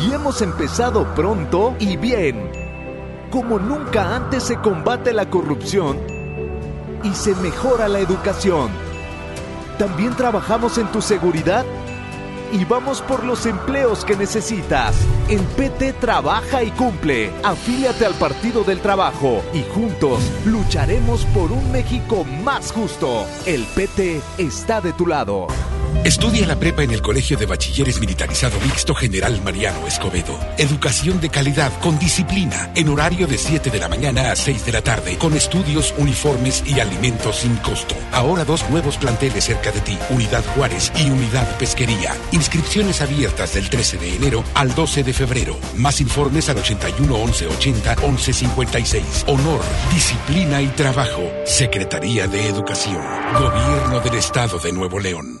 Y 0.00 0.12
hemos 0.12 0.42
empezado 0.42 1.12
pronto 1.16 1.74
y 1.80 1.96
bien. 1.96 2.63
Como 3.34 3.58
nunca 3.58 4.14
antes 4.14 4.44
se 4.44 4.58
combate 4.58 5.12
la 5.12 5.28
corrupción 5.28 5.98
y 7.02 7.12
se 7.14 7.34
mejora 7.34 7.88
la 7.88 7.98
educación. 7.98 8.70
También 9.76 10.14
trabajamos 10.14 10.78
en 10.78 10.86
tu 10.92 11.02
seguridad 11.02 11.64
y 12.52 12.64
vamos 12.64 13.02
por 13.02 13.24
los 13.24 13.44
empleos 13.46 14.04
que 14.04 14.14
necesitas. 14.14 14.94
En 15.28 15.44
PT 15.56 15.94
trabaja 15.94 16.62
y 16.62 16.70
cumple. 16.70 17.32
Afíliate 17.42 18.06
al 18.06 18.14
Partido 18.14 18.62
del 18.62 18.78
Trabajo 18.78 19.42
y 19.52 19.64
juntos 19.64 20.20
lucharemos 20.46 21.24
por 21.34 21.50
un 21.50 21.72
México 21.72 22.24
más 22.44 22.70
justo. 22.70 23.26
El 23.46 23.64
PT 23.64 24.20
está 24.38 24.80
de 24.80 24.92
tu 24.92 25.08
lado. 25.08 25.48
Estudia 26.02 26.46
la 26.46 26.58
prepa 26.58 26.82
en 26.82 26.90
el 26.90 27.00
Colegio 27.00 27.36
de 27.36 27.46
Bachilleres 27.46 28.00
Militarizado 28.00 28.58
Mixto 28.60 28.94
General 28.94 29.40
Mariano 29.42 29.86
Escobedo. 29.86 30.38
Educación 30.58 31.20
de 31.20 31.30
calidad 31.30 31.72
con 31.80 31.98
disciplina, 31.98 32.70
en 32.74 32.88
horario 32.88 33.26
de 33.26 33.38
7 33.38 33.70
de 33.70 33.78
la 33.78 33.88
mañana 33.88 34.30
a 34.30 34.36
6 34.36 34.66
de 34.66 34.72
la 34.72 34.82
tarde, 34.82 35.16
con 35.16 35.34
estudios, 35.34 35.94
uniformes 35.96 36.62
y 36.66 36.80
alimentos 36.80 37.36
sin 37.36 37.56
costo. 37.56 37.94
Ahora 38.12 38.44
dos 38.44 38.68
nuevos 38.68 38.96
planteles 38.96 39.44
cerca 39.44 39.70
de 39.72 39.80
ti, 39.80 39.98
Unidad 40.10 40.44
Juárez 40.54 40.92
y 40.98 41.10
Unidad 41.10 41.56
Pesquería. 41.58 42.14
Inscripciones 42.32 43.00
abiertas 43.00 43.54
del 43.54 43.70
13 43.70 43.98
de 43.98 44.16
enero 44.16 44.44
al 44.54 44.74
12 44.74 45.04
de 45.04 45.12
febrero. 45.12 45.56
Más 45.76 46.00
informes 46.00 46.48
al 46.48 46.58
81 46.58 47.14
11 47.14 47.46
80 47.46 47.96
11 48.02 48.32
56. 48.32 49.24
Honor, 49.28 49.60
disciplina 49.92 50.60
y 50.60 50.68
trabajo. 50.68 51.22
Secretaría 51.46 52.26
de 52.26 52.48
Educación. 52.48 53.02
Gobierno 53.32 54.00
del 54.00 54.14
Estado 54.14 54.58
de 54.58 54.72
Nuevo 54.72 54.98
León. 55.00 55.40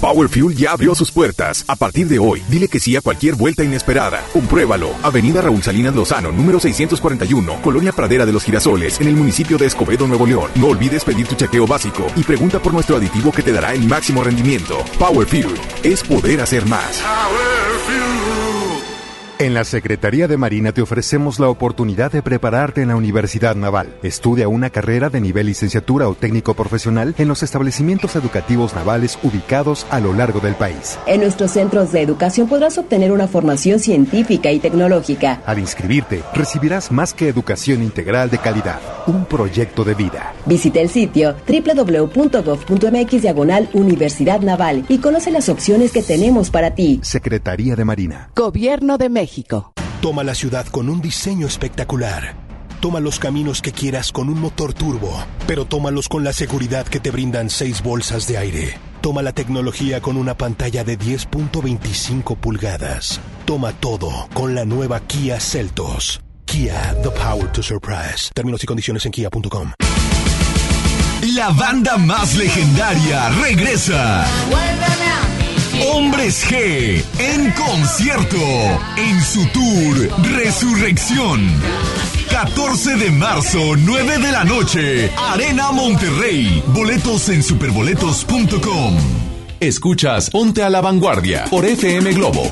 Power 0.00 0.30
Fuel 0.30 0.56
ya 0.56 0.72
abrió 0.72 0.94
sus 0.94 1.10
puertas. 1.10 1.64
A 1.68 1.76
partir 1.76 2.08
de 2.08 2.18
hoy, 2.18 2.42
dile 2.48 2.68
que 2.68 2.80
sí 2.80 2.96
a 2.96 3.02
cualquier 3.02 3.34
vuelta 3.34 3.62
inesperada. 3.62 4.24
Compruébalo. 4.32 4.92
Avenida 5.02 5.42
Raúl 5.42 5.62
Salinas 5.62 5.94
Lozano, 5.94 6.32
número 6.32 6.58
641, 6.58 7.60
Colonia 7.60 7.92
Pradera 7.92 8.24
de 8.24 8.32
los 8.32 8.42
Girasoles, 8.42 8.98
en 9.00 9.08
el 9.08 9.14
municipio 9.14 9.58
de 9.58 9.66
Escobedo, 9.66 10.06
Nuevo 10.06 10.26
León. 10.26 10.50
No 10.54 10.68
olvides 10.68 11.04
pedir 11.04 11.28
tu 11.28 11.34
chequeo 11.34 11.66
básico 11.66 12.06
y 12.16 12.22
pregunta 12.22 12.60
por 12.60 12.72
nuestro 12.72 12.96
aditivo 12.96 13.30
que 13.30 13.42
te 13.42 13.52
dará 13.52 13.74
el 13.74 13.86
máximo 13.86 14.24
rendimiento. 14.24 14.78
Power 14.98 15.26
Fuel 15.26 15.54
es 15.82 16.02
poder 16.02 16.40
hacer 16.40 16.64
más. 16.64 17.02
En 19.40 19.54
la 19.54 19.64
Secretaría 19.64 20.28
de 20.28 20.36
Marina 20.36 20.72
te 20.72 20.82
ofrecemos 20.82 21.40
la 21.40 21.48
oportunidad 21.48 22.12
de 22.12 22.20
prepararte 22.20 22.82
en 22.82 22.88
la 22.88 22.96
Universidad 22.96 23.56
Naval. 23.56 23.88
Estudia 24.02 24.48
una 24.48 24.68
carrera 24.68 25.08
de 25.08 25.18
nivel 25.22 25.46
licenciatura 25.46 26.10
o 26.10 26.14
técnico 26.14 26.52
profesional 26.52 27.14
en 27.16 27.26
los 27.26 27.42
establecimientos 27.42 28.16
educativos 28.16 28.74
navales 28.74 29.18
ubicados 29.22 29.86
a 29.88 29.98
lo 29.98 30.12
largo 30.12 30.40
del 30.40 30.56
país. 30.56 30.98
En 31.06 31.22
nuestros 31.22 31.52
centros 31.52 31.90
de 31.90 32.02
educación 32.02 32.48
podrás 32.48 32.76
obtener 32.76 33.12
una 33.12 33.28
formación 33.28 33.78
científica 33.78 34.52
y 34.52 34.58
tecnológica. 34.58 35.40
Al 35.46 35.58
inscribirte, 35.58 36.22
recibirás 36.34 36.92
más 36.92 37.14
que 37.14 37.26
educación 37.26 37.82
integral 37.82 38.28
de 38.28 38.36
calidad, 38.36 38.78
un 39.06 39.24
proyecto 39.24 39.84
de 39.84 39.94
vida. 39.94 40.34
Visita 40.44 40.80
el 40.80 40.90
sitio 40.90 41.34
www.gov.mx 41.48 43.22
diagonal 43.22 43.70
Universidad 43.72 44.42
Naval 44.42 44.84
y 44.90 44.98
conoce 44.98 45.30
las 45.30 45.48
opciones 45.48 45.92
que 45.92 46.02
tenemos 46.02 46.50
para 46.50 46.74
ti. 46.74 47.00
Secretaría 47.02 47.74
de 47.74 47.86
Marina. 47.86 48.28
Gobierno 48.36 48.98
de 48.98 49.08
México. 49.08 49.29
Toma 50.00 50.24
la 50.24 50.34
ciudad 50.34 50.66
con 50.66 50.88
un 50.88 51.00
diseño 51.00 51.46
espectacular. 51.46 52.34
Toma 52.80 53.00
los 53.00 53.18
caminos 53.18 53.60
que 53.60 53.72
quieras 53.72 54.12
con 54.12 54.28
un 54.28 54.40
motor 54.40 54.72
turbo, 54.72 55.12
pero 55.46 55.66
tómalos 55.66 56.08
con 56.08 56.24
la 56.24 56.32
seguridad 56.32 56.86
que 56.86 57.00
te 57.00 57.10
brindan 57.10 57.50
seis 57.50 57.82
bolsas 57.82 58.26
de 58.26 58.38
aire. 58.38 58.78
Toma 59.02 59.22
la 59.22 59.32
tecnología 59.32 60.00
con 60.00 60.16
una 60.16 60.36
pantalla 60.36 60.84
de 60.84 60.98
10.25 60.98 62.36
pulgadas. 62.36 63.20
Toma 63.44 63.72
todo 63.72 64.28
con 64.32 64.54
la 64.54 64.64
nueva 64.64 65.00
Kia 65.00 65.38
Celtos. 65.38 66.20
Kia, 66.46 66.96
the 67.02 67.10
power 67.10 67.50
to 67.52 67.62
surprise. 67.62 68.30
Términos 68.34 68.64
y 68.64 68.66
condiciones 68.66 69.04
en 69.06 69.12
kia.com. 69.12 69.72
La 71.36 71.50
banda 71.50 71.98
más 71.98 72.34
legendaria 72.34 73.28
regresa. 73.42 74.26
Hombres 75.82 76.44
G 76.46 77.02
en 77.18 77.50
concierto 77.52 78.36
en 78.96 79.22
su 79.22 79.46
tour 79.48 80.10
Resurrección. 80.36 81.40
14 82.30 82.96
de 82.96 83.10
marzo, 83.10 83.76
9 83.76 84.18
de 84.18 84.32
la 84.32 84.44
noche, 84.44 85.10
Arena 85.16 85.72
Monterrey. 85.72 86.62
Boletos 86.68 87.28
en 87.30 87.42
superboletos.com. 87.42 88.96
Escuchas 89.58 90.30
Ponte 90.30 90.62
a 90.62 90.70
la 90.70 90.80
Vanguardia 90.80 91.44
por 91.50 91.64
FM 91.64 92.12
Globo. 92.12 92.50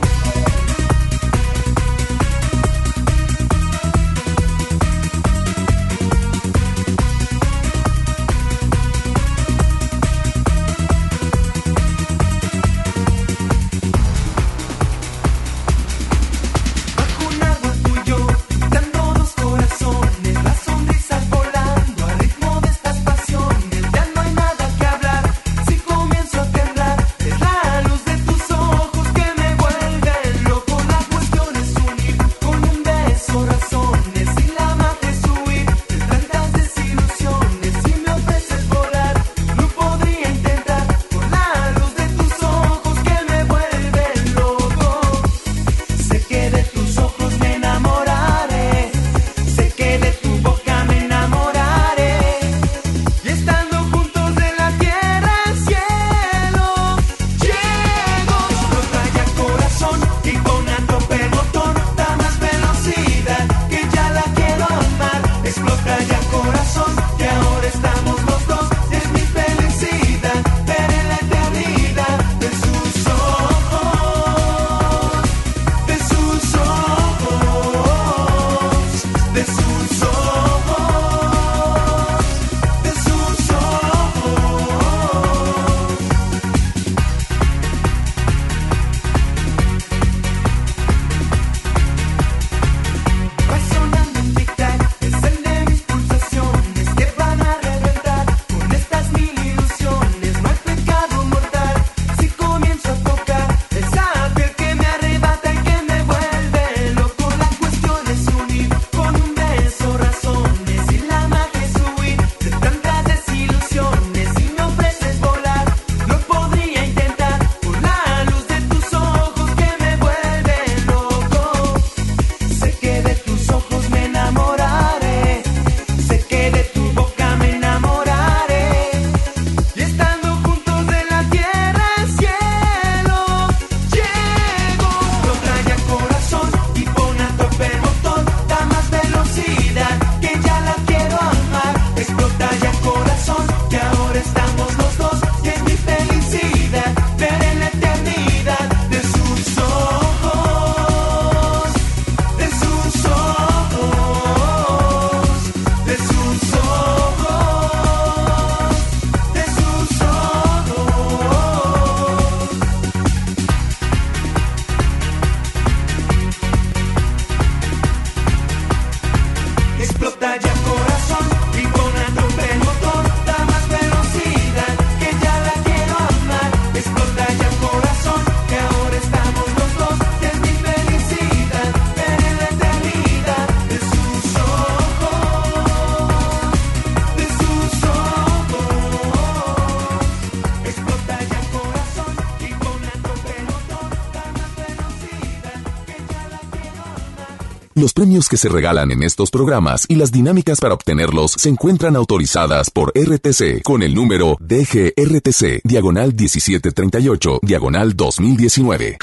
Premios 197.99 198.29
que 198.29 198.37
se 198.37 198.49
regalan 198.49 198.93
en 198.93 199.03
estos 199.03 199.29
programas 199.29 199.85
y 199.89 199.97
las 199.97 200.13
dinámicas 200.13 200.61
para 200.61 200.73
obtenerlos 200.73 201.33
se 201.33 201.49
encuentran 201.49 201.97
autorizadas 201.97 202.71
por 202.71 202.93
RTC 202.95 203.61
con 203.65 203.83
el 203.83 203.93
número 203.93 204.37
DGRTC, 204.39 205.63
diagonal 205.65 206.15
1738, 206.15 207.41
diagonal 207.43 207.97
2019. 207.97 208.99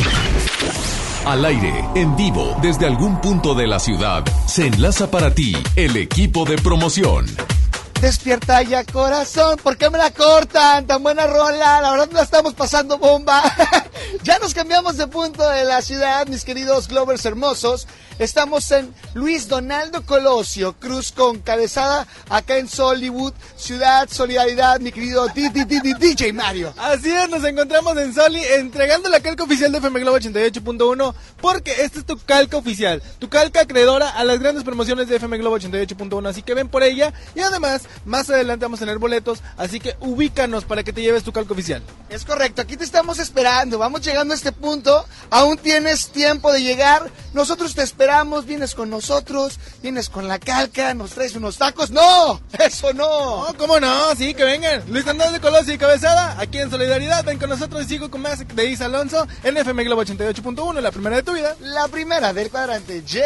Al 1.25 1.43
aire, 1.43 1.73
en 1.95 2.15
vivo, 2.15 2.55
desde 2.62 2.86
algún 2.86 3.19
punto 3.19 3.53
de 3.53 3.67
la 3.67 3.79
ciudad, 3.79 4.23
se 4.47 4.67
enlaza 4.67 5.12
para 5.12 5.36
ti 5.36 5.53
el 5.75 5.97
equipo 5.97 6.45
de 6.45 6.55
promoción. 6.55 7.25
Despierta 8.01 8.62
ya 8.62 8.84
corazón, 8.84 9.58
¿por 9.58 9.77
qué 9.77 9.89
me 9.89 9.97
la 9.97 10.12
cortan? 10.12 10.86
Tan 10.86 11.01
buena 11.01 11.25
rola, 11.25 11.81
la 11.81 11.91
verdad 11.91 12.10
la 12.12 12.21
estamos 12.21 12.53
pasando 12.53 12.97
bomba. 12.97 13.41
ya 14.23 14.38
nos 14.38 14.53
cambiamos 14.53 14.97
de 14.97 15.08
punto 15.08 15.47
de 15.49 15.63
la 15.63 15.81
ciudad, 15.81 16.27
mis 16.27 16.43
queridos 16.43 16.88
Glovers 16.88 17.25
hermosos. 17.25 17.88
Estamos 18.17 18.71
en 18.71 18.93
Luis 19.13 19.49
Donaldo 19.49 20.05
Colosio, 20.05 20.73
Cruz 20.79 21.12
con 21.12 21.39
cabezada, 21.39 22.08
acá 22.29 22.58
en 22.58 22.69
Sollywood, 22.69 23.34
Ciudad 23.58 24.08
Solidaridad, 24.10 24.79
mi 24.79 24.93
querido 24.93 25.27
DJ 25.27 26.31
Mario. 26.31 26.73
Así 26.77 27.12
es, 27.12 27.29
nos 27.29 27.43
encontramos 27.43 27.97
en 27.97 28.13
Soli 28.13 28.41
entregando 28.41 29.10
la 29.10 29.19
calca 29.19 29.43
oficial 29.43 29.71
de 29.71 29.79
FM 29.79 29.99
Globo 29.99 30.17
88.1 30.17 31.13
porque 31.41 31.71
esta 31.84 31.99
es 31.99 32.05
tu 32.05 32.17
calca 32.17 32.55
oficial, 32.55 33.03
tu 33.19 33.27
calca 33.27 33.62
acreedora 33.62 34.10
a 34.12 34.23
las 34.23 34.39
grandes 34.39 34.63
promociones 34.63 35.10
de 35.10 35.17
FM 35.17 35.38
Globo 35.39 35.58
88.1, 35.58 36.29
así 36.29 36.41
que 36.41 36.53
ven 36.53 36.69
por 36.69 36.84
ella 36.84 37.13
y 37.36 37.41
además 37.41 37.81
más 38.06 38.30
adelante 38.30 38.65
vamos 38.65 38.80
a 38.82 38.86
tener 38.86 39.00
boletos, 39.00 39.41
así 39.58 39.80
que 39.80 39.95
ubícanos 40.00 40.65
para 40.65 40.84
que 40.84 40.93
te 40.93 41.02
lleves 41.02 41.24
tu 41.24 41.32
calca 41.32 41.54
oficial. 41.54 41.82
Es 42.10 42.26
correcto, 42.26 42.62
aquí 42.62 42.78
te 42.78 42.84
estamos 42.84 43.19
esperando, 43.19 43.78
vamos 43.78 44.02
llegando 44.02 44.34
a 44.34 44.38
este 44.38 44.52
punto, 44.52 45.06
aún 45.30 45.58
tienes 45.58 46.10
tiempo 46.10 46.52
de 46.52 46.63
llegar, 46.63 47.10
nosotros 47.34 47.76
te 47.76 47.84
esperamos, 47.84 48.45
vienes 48.45 48.76
con 48.76 48.89
nosotros, 48.89 49.60
vienes 49.82 50.10
con 50.10 50.28
la 50.28 50.39
calca, 50.39 50.93
nos 50.93 51.12
traes 51.12 51.36
unos 51.36 51.58
tacos, 51.58 51.91
no, 51.91 52.41
eso 52.60 52.93
no. 52.93 53.06
No, 53.06 53.54
¿cómo 53.58 53.80
no? 53.80 54.15
Sí, 54.15 54.34
que 54.34 54.43
vengan. 54.43 54.84
Luis 54.89 55.06
Andrés 55.08 55.32
de 55.32 55.39
Colosio 55.39 55.74
y 55.74 55.78
Cabezada, 55.78 56.39
aquí 56.39 56.58
en 56.58 56.71
Solidaridad, 56.71 57.24
ven 57.24 57.38
con 57.38 57.50
nosotros 57.50 57.84
y 57.84 57.86
sigo 57.86 58.10
con 58.10 58.21
más 58.21 58.43
de 58.48 58.65
Isa 58.65 58.86
Alonso 58.86 59.28
en 59.43 59.58
FM 59.58 59.84
Globo 59.84 60.04
88.1, 60.04 60.82
la 60.82 60.91
primera 60.91 61.17
de 61.17 61.24
tu 61.24 61.34
vida. 61.34 61.56
La 61.60 61.88
primera 61.88 62.34
del 62.34 62.50
cuadrante 62.50 63.04
J. 63.08 63.19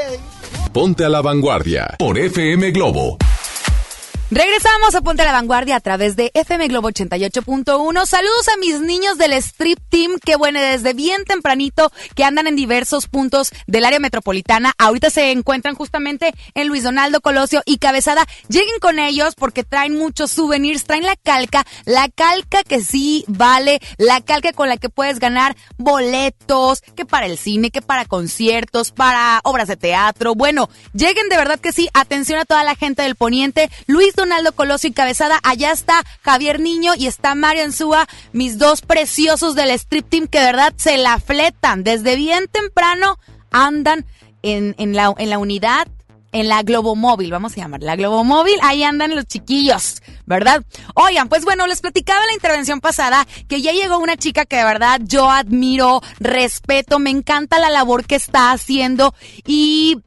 Ponte 0.73 1.05
a 1.05 1.09
la 1.09 1.21
vanguardia 1.21 1.95
por 1.97 2.17
FM 2.17 2.71
Globo. 2.71 3.17
Regresamos 4.31 4.93
a 4.93 5.01
Ponte 5.01 5.23
a 5.23 5.25
la 5.25 5.31
Vanguardia 5.31 5.75
a 5.75 5.79
través 5.79 6.15
de 6.15 6.29
FM 6.35 6.67
Globo 6.67 6.91
88.1. 6.91 8.05
Saludos 8.05 8.47
a 8.47 8.57
mis 8.57 8.79
niños 8.79 9.17
del 9.17 9.33
Strip 9.33 9.79
Team 9.89 10.19
que 10.23 10.35
bueno, 10.35 10.59
desde 10.59 10.93
bien 10.93 11.25
tempranito 11.25 11.91
que 12.13 12.23
andan 12.23 12.45
en 12.45 12.55
diversos 12.55 13.07
puntos 13.07 13.49
del 13.65 13.85
área 13.85 13.99
metropolitana. 13.99 14.73
Ahorita 14.77 15.09
se 15.09 15.31
encuentran 15.31 15.73
justamente 15.73 16.31
en 16.53 16.67
Luis 16.67 16.83
Donaldo 16.83 17.21
Colosio 17.21 17.63
y 17.65 17.79
Cabezada. 17.79 18.23
Lleguen 18.49 18.77
con 18.79 18.99
ellos 18.99 19.33
porque 19.33 19.63
traen 19.63 19.97
muchos 19.97 20.29
souvenirs, 20.29 20.83
traen 20.83 21.07
la 21.07 21.15
calca, 21.15 21.65
la 21.85 22.07
calca 22.07 22.63
que 22.63 22.83
sí 22.83 23.25
vale, 23.27 23.79
la 23.97 24.21
calca 24.21 24.53
con 24.53 24.69
la 24.69 24.77
que 24.77 24.89
puedes 24.89 25.17
ganar 25.17 25.57
boletos, 25.77 26.81
que 26.95 27.03
para 27.03 27.25
el 27.25 27.39
cine, 27.39 27.71
que 27.71 27.81
para 27.81 28.05
conciertos, 28.05 28.91
para 28.91 29.41
obras 29.43 29.69
de 29.69 29.75
teatro. 29.75 30.35
Bueno, 30.35 30.69
lleguen 30.93 31.29
de 31.29 31.37
verdad 31.37 31.59
que 31.59 31.71
sí. 31.71 31.89
Atención 31.95 32.39
a 32.39 32.45
toda 32.45 32.63
la 32.63 32.75
gente 32.75 33.01
del 33.01 33.15
Poniente. 33.15 33.71
Luis 33.87 34.13
Donaldo 34.19 34.51
Colosio 34.51 34.89
y 34.89 34.93
Cabezada. 34.93 35.39
Allá 35.43 35.71
está 35.71 36.03
Javier 36.21 36.59
Niño 36.59 36.93
y 36.97 37.07
está 37.07 37.35
Mario 37.35 37.63
Ansúa, 37.63 38.07
mis 38.33 38.57
dos 38.57 38.81
preciosos 38.81 39.55
del 39.55 39.71
Strip 39.71 40.09
Team 40.09 40.27
que 40.27 40.39
de 40.39 40.45
verdad 40.45 40.73
se 40.77 40.97
la 40.97 41.19
fletan. 41.19 41.83
Desde 41.83 42.15
bien 42.15 42.47
temprano 42.51 43.17
andan 43.51 44.05
en, 44.43 44.75
en, 44.77 44.95
la, 44.95 45.13
en 45.17 45.29
la 45.29 45.37
unidad 45.37 45.87
en 46.31 46.47
la 46.47 46.61
Globomóvil, 46.61 47.31
vamos 47.31 47.53
a 47.53 47.61
llamar 47.61 47.81
la 47.81 47.95
Globomóvil, 47.95 48.57
ahí 48.61 48.83
andan 48.83 49.15
los 49.15 49.25
chiquillos, 49.25 50.01
¿verdad? 50.25 50.63
Oigan, 50.93 51.27
pues 51.27 51.43
bueno, 51.43 51.65
les 51.65 51.81
platicaba 51.81 52.21
en 52.21 52.27
la 52.27 52.33
intervención 52.33 52.81
pasada 52.81 53.27
que 53.47 53.61
ya 53.61 53.71
llegó 53.71 53.97
una 53.97 54.17
chica 54.17 54.45
que 54.45 54.57
de 54.57 54.63
verdad 54.63 55.01
yo 55.03 55.29
admiro, 55.29 56.01
respeto, 56.19 56.99
me 56.99 57.09
encanta 57.09 57.59
la 57.59 57.69
labor 57.69 58.05
que 58.05 58.15
está 58.15 58.51
haciendo 58.51 59.15
y 59.45 59.97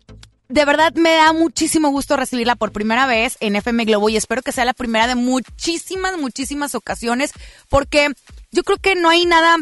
de 0.53 0.65
verdad 0.67 0.93
me 0.95 1.15
da 1.15 1.33
muchísimo 1.33 1.88
gusto 1.88 2.17
recibirla 2.17 2.57
por 2.57 2.73
primera 2.73 3.07
vez 3.07 3.38
en 3.41 3.57
FM 3.57 3.87
Globo 3.87 4.11
y 4.11 4.17
espero 4.17 4.43
que 4.43 4.53
sea 4.53 4.67
la 4.67 4.75
primera 4.75 5.07
de 5.07 5.15
muchísimas, 5.15 6.19
muchísimas 6.19 6.75
ocasiones 6.75 7.33
porque 7.71 8.09
yo 8.51 8.62
creo 8.62 8.77
que 8.77 8.95
no 8.95 9.09
hay 9.09 9.25
nada 9.25 9.57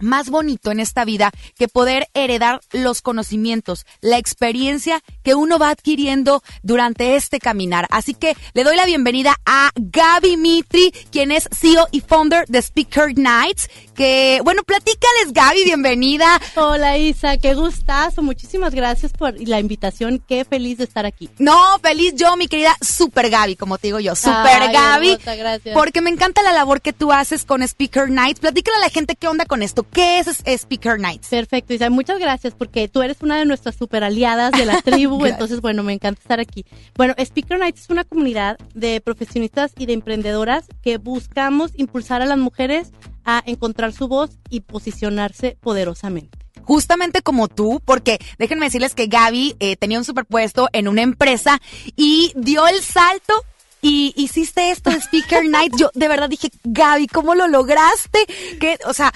más 0.00 0.30
bonito 0.30 0.70
en 0.70 0.80
esta 0.80 1.04
vida 1.04 1.32
que 1.56 1.66
poder 1.66 2.08
heredar 2.14 2.60
los 2.72 3.02
conocimientos, 3.02 3.86
la 4.00 4.18
experiencia 4.18 5.02
que 5.22 5.34
uno 5.34 5.58
va 5.58 5.70
adquiriendo 5.70 6.42
durante 6.62 7.16
este 7.16 7.38
caminar. 7.38 7.86
Así 7.90 8.14
que 8.14 8.36
le 8.52 8.64
doy 8.64 8.76
la 8.76 8.86
bienvenida 8.86 9.36
a 9.46 9.70
Gaby 9.76 10.36
Mitri, 10.36 10.92
quien 11.10 11.32
es 11.32 11.48
CEO 11.58 11.88
y 11.90 12.00
founder 12.00 12.46
de 12.48 12.58
Speaker 12.60 13.16
Nights, 13.18 13.68
que, 13.98 14.40
bueno, 14.44 14.62
platícales 14.62 15.32
Gaby, 15.32 15.64
bienvenida. 15.64 16.40
Hola 16.54 16.96
Isa, 16.96 17.36
qué 17.36 17.54
gustazo, 17.54 18.22
muchísimas 18.22 18.72
gracias 18.72 19.12
por 19.12 19.34
la 19.40 19.58
invitación, 19.58 20.22
qué 20.24 20.44
feliz 20.44 20.78
de 20.78 20.84
estar 20.84 21.04
aquí. 21.04 21.28
No, 21.38 21.58
feliz 21.82 22.14
yo, 22.14 22.36
mi 22.36 22.46
querida 22.46 22.76
Super 22.80 23.28
Gaby, 23.28 23.56
como 23.56 23.76
te 23.76 23.88
digo 23.88 23.98
yo, 23.98 24.14
Super 24.14 24.62
Ay, 24.62 24.72
Gaby. 24.72 25.10
hermosa, 25.10 25.34
gracias. 25.34 25.74
Porque 25.74 26.00
me 26.00 26.10
encanta 26.10 26.44
la 26.44 26.52
labor 26.52 26.80
que 26.80 26.92
tú 26.92 27.10
haces 27.10 27.44
con 27.44 27.60
Speaker 27.60 28.08
Nights. 28.08 28.38
Platícale 28.38 28.76
a 28.76 28.80
la 28.82 28.88
gente 28.88 29.16
qué 29.16 29.26
onda 29.26 29.46
con 29.46 29.64
esto. 29.64 29.82
¿Qué 29.82 30.20
es 30.20 30.44
Speaker 30.46 31.00
Nights? 31.00 31.26
Perfecto, 31.26 31.74
Isa, 31.74 31.90
muchas 31.90 32.20
gracias 32.20 32.54
porque 32.54 32.86
tú 32.86 33.02
eres 33.02 33.16
una 33.20 33.36
de 33.36 33.46
nuestras 33.46 33.74
super 33.74 34.04
aliadas 34.04 34.52
de 34.52 34.64
la 34.64 34.80
tribu, 34.82 35.26
entonces 35.26 35.60
bueno, 35.60 35.82
me 35.82 35.92
encanta 35.92 36.20
estar 36.20 36.38
aquí. 36.38 36.64
Bueno, 36.96 37.14
Speaker 37.18 37.58
Nights 37.58 37.80
es 37.80 37.90
una 37.90 38.04
comunidad 38.04 38.58
de 38.74 39.00
profesionistas 39.00 39.72
y 39.76 39.86
de 39.86 39.94
emprendedoras 39.94 40.66
que 40.84 40.98
buscamos 40.98 41.72
impulsar 41.74 42.22
a 42.22 42.26
las 42.26 42.38
mujeres 42.38 42.92
a 43.30 43.42
encontrar 43.44 43.92
su 43.92 44.08
voz 44.08 44.30
y 44.48 44.60
posicionarse 44.60 45.58
poderosamente. 45.60 46.38
justamente 46.64 47.22
como 47.22 47.48
tú, 47.48 47.80
porque 47.84 48.18
déjenme 48.38 48.66
decirles 48.66 48.94
que 48.94 49.06
Gaby 49.06 49.56
eh, 49.58 49.76
tenía 49.76 49.98
un 49.98 50.04
superpuesto 50.04 50.68
en 50.72 50.86
una 50.86 51.00
empresa 51.00 51.60
y 51.96 52.32
dio 52.36 52.66
el 52.66 52.82
salto 52.82 53.32
y 53.80 54.12
hiciste 54.16 54.70
esto 54.70 54.90
de 54.90 54.96
Speaker 55.00 55.44
Night. 55.48 55.74
Yo 55.76 55.90
de 55.94 56.08
verdad 56.08 56.28
dije, 56.28 56.50
Gaby, 56.64 57.06
¿cómo 57.06 57.34
lo 57.34 57.46
lograste? 57.48 58.18
Que, 58.58 58.78
o 58.86 58.92
sea, 58.92 59.12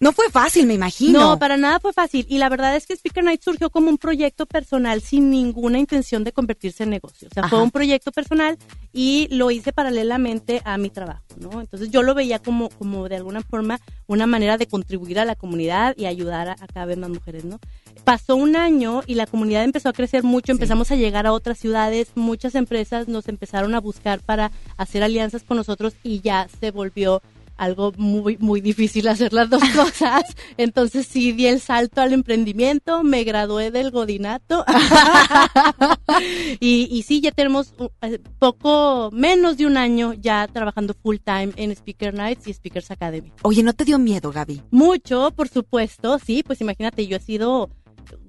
no 0.00 0.12
fue 0.12 0.30
fácil, 0.30 0.66
me 0.66 0.74
imagino. 0.74 1.20
No, 1.20 1.38
para 1.38 1.56
nada 1.56 1.80
fue 1.80 1.92
fácil. 1.92 2.24
Y 2.28 2.38
la 2.38 2.48
verdad 2.48 2.76
es 2.76 2.86
que 2.86 2.94
Speaker 2.94 3.24
Night 3.24 3.42
surgió 3.42 3.70
como 3.70 3.90
un 3.90 3.98
proyecto 3.98 4.46
personal 4.46 5.02
sin 5.02 5.30
ninguna 5.30 5.78
intención 5.78 6.24
de 6.24 6.32
convertirse 6.32 6.84
en 6.84 6.90
negocio. 6.90 7.28
O 7.28 7.34
sea, 7.34 7.48
fue 7.48 7.58
Ajá. 7.58 7.64
un 7.64 7.70
proyecto 7.70 8.12
personal 8.12 8.56
y 8.92 9.28
lo 9.30 9.50
hice 9.50 9.72
paralelamente 9.72 10.62
a 10.64 10.78
mi 10.78 10.90
trabajo, 10.90 11.24
¿no? 11.38 11.60
Entonces 11.60 11.90
yo 11.90 12.02
lo 12.02 12.14
veía 12.14 12.38
como, 12.38 12.68
como 12.70 13.08
de 13.08 13.16
alguna 13.16 13.42
forma 13.42 13.80
una 14.06 14.26
manera 14.26 14.56
de 14.58 14.66
contribuir 14.66 15.18
a 15.18 15.24
la 15.24 15.34
comunidad 15.34 15.94
y 15.96 16.06
ayudar 16.06 16.48
a, 16.48 16.52
a 16.52 16.66
cada 16.66 16.86
vez 16.86 16.98
más 16.98 17.10
mujeres, 17.10 17.44
¿no? 17.44 17.58
Pasó 18.04 18.36
un 18.36 18.54
año 18.54 19.02
y 19.06 19.14
la 19.14 19.26
comunidad 19.26 19.64
empezó 19.64 19.88
a 19.88 19.92
crecer 19.92 20.22
mucho, 20.22 20.52
empezamos 20.52 20.90
a 20.90 20.96
llegar 20.96 21.26
a 21.26 21.32
otras 21.32 21.58
ciudades, 21.58 22.08
muchas 22.14 22.54
empresas 22.54 23.08
nos 23.08 23.28
empezaron 23.28 23.74
a 23.74 23.80
buscar 23.80 24.03
para 24.24 24.50
hacer 24.76 25.02
alianzas 25.02 25.42
con 25.42 25.56
nosotros 25.56 25.94
y 26.02 26.20
ya 26.20 26.48
se 26.60 26.70
volvió 26.70 27.22
algo 27.56 27.92
muy, 27.96 28.36
muy 28.38 28.60
difícil 28.60 29.08
hacer 29.08 29.32
las 29.32 29.48
dos 29.50 29.62
cosas. 29.76 30.24
Entonces 30.56 31.06
sí 31.06 31.32
di 31.32 31.46
el 31.46 31.60
salto 31.60 32.00
al 32.00 32.12
emprendimiento, 32.12 33.02
me 33.02 33.24
gradué 33.24 33.70
del 33.70 33.90
godinato. 33.90 34.64
y, 36.60 36.88
y 36.90 37.02
sí, 37.02 37.20
ya 37.20 37.30
tenemos 37.30 37.74
uh, 37.78 37.88
eh, 38.02 38.20
poco 38.38 39.10
menos 39.12 39.56
de 39.56 39.66
un 39.66 39.76
año 39.76 40.12
ya 40.14 40.48
trabajando 40.48 40.94
full 40.94 41.16
time 41.24 41.52
en 41.56 41.70
Speaker 41.72 42.14
Nights 42.14 42.48
y 42.48 42.54
Speakers 42.54 42.90
Academy. 42.90 43.32
Oye, 43.42 43.62
¿no 43.62 43.72
te 43.72 43.84
dio 43.84 43.98
miedo, 43.98 44.32
Gaby? 44.32 44.62
Mucho, 44.70 45.30
por 45.32 45.48
supuesto, 45.48 46.18
sí, 46.18 46.42
pues 46.42 46.60
imagínate, 46.60 47.06
yo 47.06 47.16
he 47.16 47.20
sido 47.20 47.70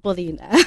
godina. 0.06 0.50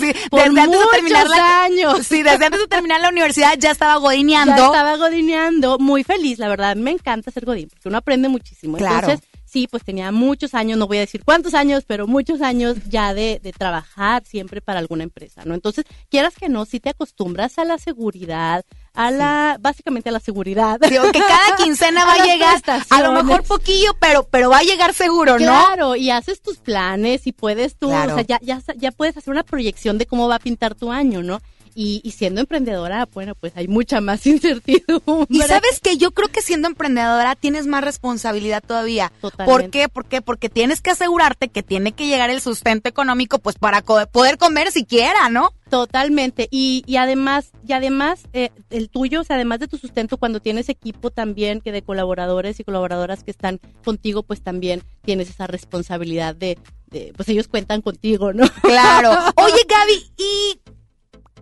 Sí, 0.00 0.12
Por 0.30 0.44
desde 0.44 0.60
antes 0.60 0.78
de 0.78 0.84
muchos 0.84 0.90
terminar 0.90 1.28
la, 1.28 1.64
años. 1.64 2.06
Sí, 2.06 2.22
desde 2.22 2.46
antes 2.46 2.60
de 2.60 2.66
terminar 2.66 3.00
la 3.00 3.08
universidad 3.10 3.54
ya 3.58 3.70
estaba 3.70 3.96
godineando. 3.96 4.56
Ya 4.56 4.66
estaba 4.66 4.96
godineando, 4.96 5.78
muy 5.78 6.04
feliz, 6.04 6.38
la 6.38 6.48
verdad, 6.48 6.76
me 6.76 6.92
encanta 6.92 7.30
ser 7.30 7.44
godín, 7.44 7.68
porque 7.68 7.88
uno 7.88 7.98
aprende 7.98 8.28
muchísimo. 8.28 8.76
Claro. 8.78 9.10
Entonces, 9.10 9.28
sí, 9.44 9.68
pues 9.70 9.84
tenía 9.84 10.12
muchos 10.12 10.54
años, 10.54 10.78
no 10.78 10.86
voy 10.86 10.98
a 10.98 11.00
decir 11.00 11.22
cuántos 11.24 11.54
años, 11.54 11.84
pero 11.86 12.06
muchos 12.06 12.40
años 12.40 12.76
ya 12.88 13.12
de, 13.12 13.40
de 13.42 13.52
trabajar 13.52 14.24
siempre 14.24 14.60
para 14.60 14.78
alguna 14.78 15.04
empresa, 15.04 15.42
¿no? 15.44 15.54
Entonces, 15.54 15.84
quieras 16.08 16.34
que 16.36 16.48
no, 16.48 16.64
si 16.64 16.80
te 16.80 16.90
acostumbras 16.90 17.58
a 17.58 17.64
la 17.64 17.78
seguridad, 17.78 18.64
a 18.94 19.10
la, 19.10 19.56
básicamente 19.60 20.08
a 20.08 20.12
la 20.12 20.20
seguridad. 20.20 20.78
Digo, 20.80 21.04
que 21.12 21.20
cada 21.20 21.56
quincena 21.62 22.04
va 22.04 22.14
a 22.14 22.24
llegar, 22.24 22.60
a 22.90 23.02
lo 23.02 23.12
mejor 23.12 23.44
poquillo, 23.44 23.94
pero, 24.00 24.24
pero 24.24 24.50
va 24.50 24.58
a 24.58 24.62
llegar 24.62 24.94
seguro, 24.94 25.32
¿no? 25.32 25.38
Claro, 25.38 25.96
y 25.96 26.10
haces 26.10 26.42
tus 26.42 26.58
planes 26.58 27.26
y 27.26 27.32
puedes 27.32 27.76
tú, 27.76 27.88
Claro. 27.88 28.12
o 28.12 28.14
sea, 28.16 28.24
ya, 28.24 28.38
ya, 28.42 28.60
ya 28.76 28.90
puedes 28.92 29.16
hacer 29.16 29.30
una 29.30 29.42
proyección 29.44 29.98
de 29.98 30.06
cómo 30.06 30.28
va 30.28 30.36
a 30.36 30.40
pintar 30.40 30.74
tu 30.74 30.90
año, 30.92 31.22
¿no? 31.22 31.40
Y, 31.74 32.00
y 32.04 32.12
siendo 32.12 32.40
emprendedora, 32.40 33.06
bueno, 33.12 33.34
pues 33.34 33.52
hay 33.56 33.68
mucha 33.68 34.00
más 34.00 34.26
incertidumbre. 34.26 35.26
Y 35.28 35.40
sabes 35.42 35.80
que 35.80 35.96
yo 35.96 36.10
creo 36.12 36.28
que 36.28 36.42
siendo 36.42 36.68
emprendedora 36.68 37.36
tienes 37.36 37.66
más 37.66 37.82
responsabilidad 37.84 38.62
todavía. 38.66 39.12
¿Por 39.20 39.30
Totalmente. 39.32 39.70
qué? 39.70 39.88
¿Por 39.88 40.06
qué? 40.06 40.22
Porque 40.22 40.48
tienes 40.48 40.80
que 40.80 40.90
asegurarte 40.90 41.48
que 41.48 41.62
tiene 41.62 41.92
que 41.92 42.06
llegar 42.06 42.30
el 42.30 42.40
sustento 42.40 42.88
económico 42.88 43.38
pues 43.38 43.56
para 43.56 43.82
co- 43.82 44.06
poder 44.06 44.38
comer 44.38 44.70
siquiera, 44.72 45.28
¿no? 45.28 45.52
Totalmente. 45.70 46.48
Y, 46.50 46.82
y 46.86 46.96
además, 46.96 47.50
y 47.66 47.72
además 47.72 48.20
eh, 48.32 48.50
el 48.70 48.90
tuyo, 48.90 49.20
o 49.20 49.24
sea, 49.24 49.36
además 49.36 49.60
de 49.60 49.68
tu 49.68 49.78
sustento, 49.78 50.16
cuando 50.16 50.40
tienes 50.40 50.68
equipo 50.68 51.10
también, 51.10 51.60
que 51.60 51.70
de 51.72 51.82
colaboradores 51.82 52.58
y 52.58 52.64
colaboradoras 52.64 53.22
que 53.22 53.30
están 53.30 53.60
contigo, 53.84 54.22
pues 54.24 54.42
también 54.42 54.82
tienes 55.04 55.30
esa 55.30 55.46
responsabilidad 55.46 56.34
de, 56.34 56.58
de 56.88 57.12
pues 57.16 57.28
ellos 57.28 57.46
cuentan 57.46 57.82
contigo, 57.82 58.32
¿no? 58.32 58.44
Claro. 58.62 59.10
Oye, 59.36 59.62
Gaby, 59.68 60.12
¿y 60.18 60.60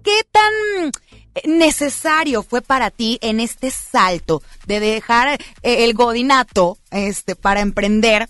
qué 0.08 0.26
tan 0.32 1.58
necesario 1.58 2.42
fue 2.42 2.62
para 2.62 2.90
ti 2.90 3.18
en 3.20 3.40
este 3.40 3.70
salto 3.70 4.42
de 4.66 4.80
dejar 4.80 5.38
eh, 5.62 5.84
el 5.84 5.92
godinato 5.92 6.78
este, 6.90 7.36
para 7.36 7.60
emprender 7.60 8.26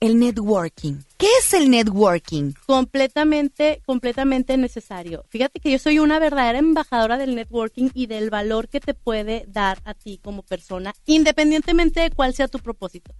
el 0.00 0.18
networking? 0.18 0.94
¿Qué 1.16 1.28
es 1.38 1.54
el 1.54 1.70
networking? 1.70 2.54
completamente, 2.66 3.80
completamente 3.86 4.56
necesario. 4.56 5.24
Fíjate 5.28 5.60
que 5.60 5.70
yo 5.70 5.78
soy 5.78 6.00
una 6.00 6.18
verdadera 6.18 6.58
embajadora 6.58 7.16
del 7.18 7.36
networking 7.36 7.90
y 7.94 8.06
del 8.06 8.28
valor 8.28 8.68
que 8.68 8.80
te 8.80 8.92
puede 8.92 9.44
dar 9.46 9.78
a 9.84 9.94
ti 9.94 10.18
como 10.20 10.42
persona, 10.42 10.92
independientemente 11.04 12.00
de 12.00 12.10
cuál 12.10 12.34
sea 12.34 12.48
tu 12.48 12.58
propósito. 12.58 13.14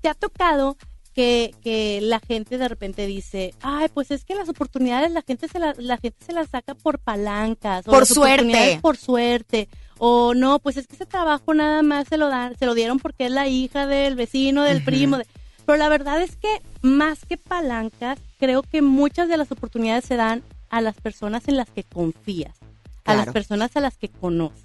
¿Te 0.00 0.08
ha 0.08 0.14
tocado 0.14 0.76
que, 1.14 1.54
que 1.62 2.00
la 2.02 2.20
gente 2.20 2.58
de 2.58 2.68
repente 2.68 3.06
dice, 3.06 3.54
ay, 3.60 3.88
pues 3.92 4.10
es 4.10 4.24
que 4.24 4.34
las 4.34 4.48
oportunidades 4.48 5.10
la 5.12 5.22
gente 5.22 5.46
se, 5.48 5.58
la, 5.58 5.74
la 5.78 5.96
gente 5.98 6.24
se 6.24 6.32
las 6.32 6.48
saca 6.50 6.74
por 6.74 6.98
palancas, 6.98 7.86
o 7.86 7.90
Por 7.90 8.00
las 8.00 8.08
suerte. 8.08 8.78
por 8.80 8.96
suerte, 8.96 9.68
o 9.98 10.34
no, 10.34 10.58
pues 10.58 10.76
es 10.76 10.86
que 10.86 10.94
ese 10.96 11.06
trabajo 11.06 11.54
nada 11.54 11.82
más 11.82 12.08
se 12.08 12.16
lo 12.16 12.28
dan, 12.28 12.56
se 12.58 12.66
lo 12.66 12.74
dieron 12.74 12.98
porque 12.98 13.26
es 13.26 13.30
la 13.30 13.46
hija 13.48 13.86
del 13.86 14.14
vecino, 14.16 14.62
del 14.62 14.82
primo, 14.84 15.18
de- 15.18 15.26
pero 15.66 15.78
la 15.78 15.88
verdad 15.88 16.20
es 16.22 16.36
que 16.36 16.60
más 16.80 17.24
que 17.24 17.36
palancas, 17.36 18.18
creo 18.38 18.62
que 18.62 18.82
muchas 18.82 19.28
de 19.28 19.36
las 19.36 19.52
oportunidades 19.52 20.04
se 20.04 20.16
dan 20.16 20.42
a 20.70 20.80
las 20.80 20.96
personas 20.96 21.46
en 21.48 21.56
las 21.56 21.68
que 21.70 21.84
confías, 21.84 22.58
a 23.04 23.14
las 23.14 23.26
personas 23.32 23.76
a 23.76 23.80
las 23.80 23.96
que 23.98 24.08
conoces. 24.08 24.64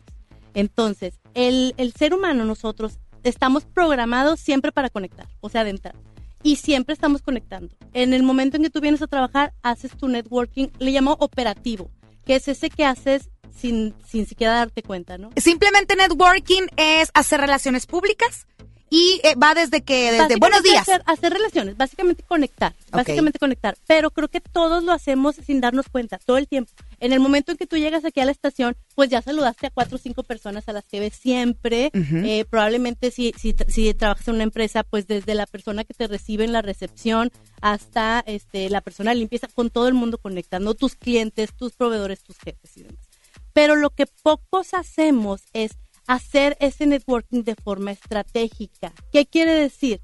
Entonces, 0.53 1.19
el, 1.33 1.73
el 1.77 1.93
ser 1.93 2.13
humano, 2.13 2.45
nosotros, 2.45 2.93
estamos 3.23 3.65
programados 3.65 4.39
siempre 4.39 4.71
para 4.71 4.89
conectar, 4.89 5.27
o 5.41 5.49
sea, 5.49 5.63
de 5.63 5.71
entrada. 5.71 5.99
Y 6.43 6.58
siempre 6.58 6.93
estamos 6.93 7.21
conectando. 7.21 7.76
En 7.93 8.13
el 8.13 8.23
momento 8.23 8.58
en 8.58 8.63
que 8.63 8.69
tú 8.69 8.80
vienes 8.82 9.02
a 9.02 9.08
trabajar, 9.08 9.54
haces 9.63 9.91
tu 9.97 10.08
networking, 10.08 10.67
le 10.80 10.91
llamo 10.91 11.17
operativo, 11.19 11.89
que 12.26 12.36
es 12.36 12.47
ese 12.47 12.69
que 12.69 12.86
haces 12.86 13.30
sin, 13.56 13.95
sin 14.06 14.26
siquiera 14.26 14.54
darte 14.54 14.84
cuenta, 14.84 15.17
¿no? 15.17 15.32
Simplemente 15.36 15.95
networking 15.95 16.67
es 16.78 17.10
hacer 17.13 17.41
relaciones 17.41 17.86
públicas 17.86 18.47
y 18.89 19.19
eh, 19.23 19.36
va 19.36 19.54
desde 19.54 19.82
que, 19.82 20.12
desde 20.12 20.38
buenos 20.38 20.63
días. 20.63 20.82
Hacer, 20.82 21.04
hacer 21.06 21.34
relaciones, 21.34 21.76
básicamente 21.76 22.23
conectar, 22.23 22.73
básicamente 22.91 23.39
conectar. 23.39 23.78
Pero 23.86 24.12
creo 24.12 24.30
que 24.30 24.39
todos 24.39 24.84
lo 24.84 24.91
hacemos 24.91 25.36
sin 25.36 25.60
darnos 25.60 25.89
cuenta, 25.89 26.19
todo 26.19 26.38
el 26.38 26.47
tiempo. 26.47 26.71
En 27.00 27.13
el 27.13 27.19
momento 27.19 27.52
en 27.52 27.58
que 27.58 27.67
tú 27.67 27.78
llegas 27.78 28.06
aquí 28.06 28.21
a 28.21 28.26
la 28.26 28.32
estación, 28.32 28.76
pues 28.95 29.10
ya 29.10 29.21
saludaste 29.21 29.67
a 29.67 29.69
cuatro 29.71 29.97
o 29.97 30.00
cinco 30.00 30.23
personas 30.23 30.67
a 30.69 30.73
las 30.73 30.86
que 30.86 31.00
ves 31.00 31.15
siempre. 31.15 31.91
Eh, 31.93 32.45
probablemente 32.50 33.12
si, 33.12 33.34
si, 33.38 33.56
si 33.67 33.93
trabajas 33.93 34.28
en 34.28 34.36
una 34.36 34.43
empresa, 34.43 34.84
pues 34.84 35.08
desde 35.08 35.36
la 35.36 35.45
persona 35.45 35.84
que 35.84 35.93
te 35.93 36.08
recibe 36.08 36.45
en 36.45 36.54
la 36.54 36.62
recepción 36.62 37.32
hasta 37.62 38.23
este, 38.26 38.69
la 38.69 38.82
persona 38.82 39.12
de 39.12 39.17
limpieza, 39.17 39.47
con 39.47 39.69
todo 39.69 39.88
el 39.88 39.93
mundo 39.93 40.17
conectando, 40.17 40.73
tus 40.73 40.95
clientes, 40.95 41.54
tus 41.54 41.73
proveedores, 41.73 42.23
tus 42.23 42.38
jefes 42.38 42.78
y 42.78 42.84
demás. 42.84 43.08
Pero 43.54 43.76
lo 43.76 43.89
que 43.89 44.06
pocos 44.06 44.73
hacemos 44.73 45.41
es 45.54 45.78
hacer 46.08 46.58
ese 46.60 46.88
networking 46.88 47.43
de 47.43 47.56
forma 47.56 47.91
estratégica. 47.91 48.93
¿Qué 49.12 49.26
quiere 49.26 49.54
decir? 49.54 50.02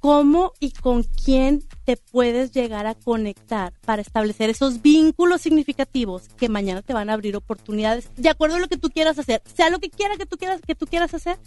¿Cómo 0.00 0.52
y 0.60 0.72
con 0.72 1.04
quién 1.04 1.64
te 1.84 1.96
puedes 1.96 2.52
llegar 2.52 2.86
a 2.86 2.94
conectar 2.94 3.72
para 3.84 4.02
establecer 4.02 4.50
esos 4.50 4.82
vínculos 4.82 5.40
significativos 5.40 6.28
que 6.36 6.48
mañana 6.48 6.82
te 6.82 6.92
van 6.92 7.08
a 7.08 7.14
abrir 7.14 7.34
oportunidades 7.34 8.10
de 8.16 8.28
acuerdo 8.28 8.56
a 8.56 8.60
lo 8.60 8.68
que 8.68 8.76
tú 8.76 8.90
quieras 8.90 9.18
hacer, 9.18 9.42
sea 9.52 9.70
lo 9.70 9.78
que 9.78 9.90
quiera 9.90 10.16
que 10.16 10.26
tú 10.26 10.36
quieras 10.36 10.60
que 10.60 10.74
tú 10.74 10.86
quieras 10.86 11.14
hacer, 11.14 11.38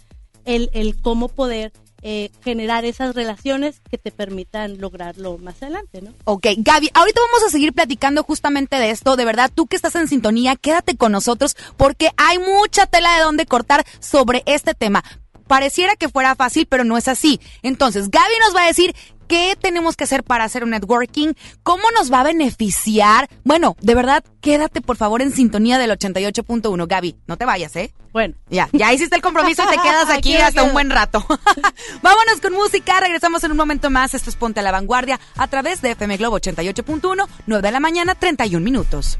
el, 0.44 0.68
el 0.72 1.00
cómo 1.00 1.28
poder 1.28 1.72
eh, 2.02 2.30
generar 2.42 2.84
esas 2.84 3.14
relaciones 3.14 3.80
que 3.90 3.98
te 3.98 4.10
permitan 4.10 4.78
lograrlo 4.78 5.38
más 5.38 5.62
adelante, 5.62 6.02
¿no? 6.02 6.12
Ok, 6.24 6.46
Gaby, 6.56 6.90
ahorita 6.94 7.20
vamos 7.20 7.46
a 7.46 7.50
seguir 7.50 7.72
platicando 7.72 8.22
justamente 8.22 8.76
de 8.76 8.90
esto. 8.90 9.16
De 9.16 9.24
verdad, 9.24 9.50
tú 9.54 9.66
que 9.66 9.76
estás 9.76 9.94
en 9.96 10.08
sintonía, 10.08 10.56
quédate 10.56 10.96
con 10.96 11.12
nosotros 11.12 11.56
porque 11.76 12.10
hay 12.16 12.38
mucha 12.38 12.86
tela 12.86 13.14
de 13.16 13.22
dónde 13.22 13.46
cortar 13.46 13.84
sobre 13.98 14.42
este 14.46 14.74
tema. 14.74 15.04
Pareciera 15.46 15.96
que 15.96 16.08
fuera 16.08 16.36
fácil, 16.36 16.66
pero 16.66 16.84
no 16.84 16.96
es 16.96 17.08
así. 17.08 17.40
Entonces, 17.62 18.10
Gaby 18.10 18.34
nos 18.46 18.54
va 18.54 18.64
a 18.64 18.68
decir 18.68 18.94
qué 19.30 19.56
tenemos 19.58 19.94
que 19.94 20.02
hacer 20.02 20.24
para 20.24 20.42
hacer 20.42 20.64
un 20.64 20.70
networking, 20.70 21.34
cómo 21.62 21.84
nos 21.94 22.12
va 22.12 22.20
a 22.20 22.24
beneficiar. 22.24 23.30
Bueno, 23.44 23.76
de 23.80 23.94
verdad, 23.94 24.24
quédate 24.40 24.80
por 24.80 24.96
favor 24.96 25.22
en 25.22 25.30
sintonía 25.32 25.78
del 25.78 25.92
88.1. 25.92 26.88
Gaby, 26.88 27.16
no 27.28 27.36
te 27.36 27.44
vayas, 27.44 27.76
¿eh? 27.76 27.94
Bueno. 28.12 28.34
Ya, 28.48 28.68
ya 28.72 28.92
hiciste 28.92 29.14
el 29.14 29.22
compromiso 29.22 29.62
y 29.62 29.68
te 29.68 29.80
quedas 29.80 30.10
aquí 30.10 30.34
Aquí 30.34 30.42
hasta 30.42 30.64
un 30.64 30.72
buen 30.72 30.90
rato. 30.90 31.24
Vámonos 32.02 32.40
con 32.42 32.54
música, 32.54 32.98
regresamos 32.98 33.44
en 33.44 33.52
un 33.52 33.56
momento 33.56 33.88
más. 33.88 34.14
Esto 34.14 34.30
es 34.30 34.36
Ponte 34.36 34.58
a 34.58 34.62
la 34.64 34.72
Vanguardia 34.72 35.20
a 35.36 35.46
través 35.46 35.80
de 35.80 35.92
FM 35.92 36.16
Globo 36.16 36.40
88.1, 36.40 37.28
9 37.46 37.62
de 37.62 37.72
la 37.72 37.78
mañana, 37.78 38.16
31 38.16 38.64
minutos. 38.64 39.16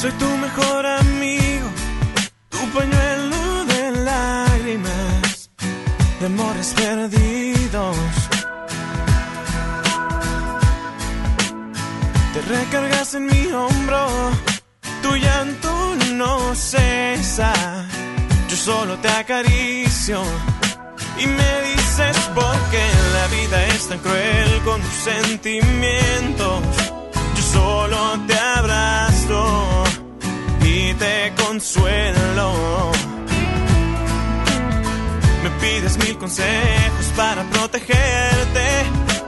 Soy 0.00 0.10
tu 0.12 0.28
mejor 0.38 0.86
amigo, 0.86 1.68
tu 2.48 2.58
pañuelo 2.76 3.29
de 6.20 6.28
perdidos. 6.76 7.96
Te 12.34 12.40
recargas 12.42 13.14
en 13.14 13.26
mi 13.26 13.50
hombro, 13.52 14.06
tu 15.02 15.16
llanto 15.16 15.96
no 16.12 16.54
cesa. 16.54 17.52
Yo 18.50 18.56
solo 18.56 18.98
te 18.98 19.08
acaricio 19.08 20.20
y 21.18 21.26
me 21.26 21.52
dices 21.70 22.16
por 22.34 22.56
qué 22.70 22.86
la 23.14 23.26
vida 23.28 23.66
es 23.68 23.88
tan 23.88 23.98
cruel 24.00 24.60
con 24.64 24.80
tus 24.82 25.12
sentimientos. 25.12 26.60
Yo 27.36 27.42
solo 27.42 28.20
te 28.26 28.38
abrazo 28.38 29.84
y 30.62 30.92
te 30.94 31.32
consuelo. 31.42 32.90
Pides 35.60 35.96
mil 35.98 36.16
consejos 36.18 37.06
para 37.16 37.42
protegerte 37.50 38.66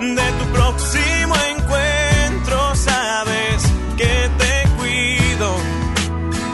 de 0.00 0.32
tu 0.38 0.44
próximo 0.52 1.35
encuentro. 1.50 2.74
Sabes 2.74 3.62
que 3.96 4.30
te 4.38 4.68
cuido. 4.76 5.56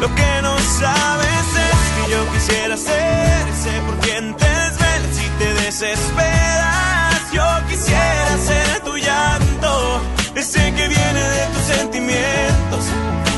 Lo 0.00 0.14
que 0.14 0.42
no 0.42 0.58
sabes 0.58 1.46
es 1.68 2.04
que 2.04 2.10
yo 2.12 2.32
quisiera 2.32 2.76
ser 2.76 3.48
ese 3.48 3.80
por 3.86 3.96
quien 3.98 4.34
te 4.36 4.48
desvelas 4.48 5.16
y 5.24 5.28
te 5.38 5.54
desesperas. 5.64 7.32
Yo 7.32 7.44
quisiera 7.68 8.38
ser 8.38 8.80
tu 8.84 8.96
llanto, 8.96 10.02
ese 10.34 10.72
que 10.74 10.88
viene 10.88 11.22
de 11.36 11.46
tus 11.52 11.62
sentimientos. 11.76 12.84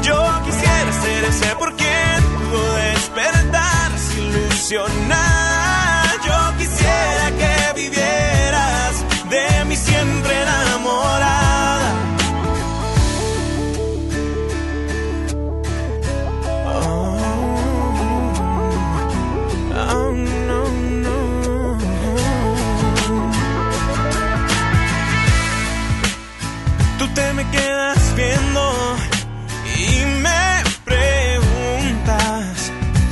Yo 0.02 0.20
quisiera 0.44 0.92
ser 1.02 1.24
ese 1.24 1.56
por 1.56 1.74
quien 1.76 2.22
pudo 2.50 2.74
despertar 2.74 3.90
ilusionada. 4.18 5.29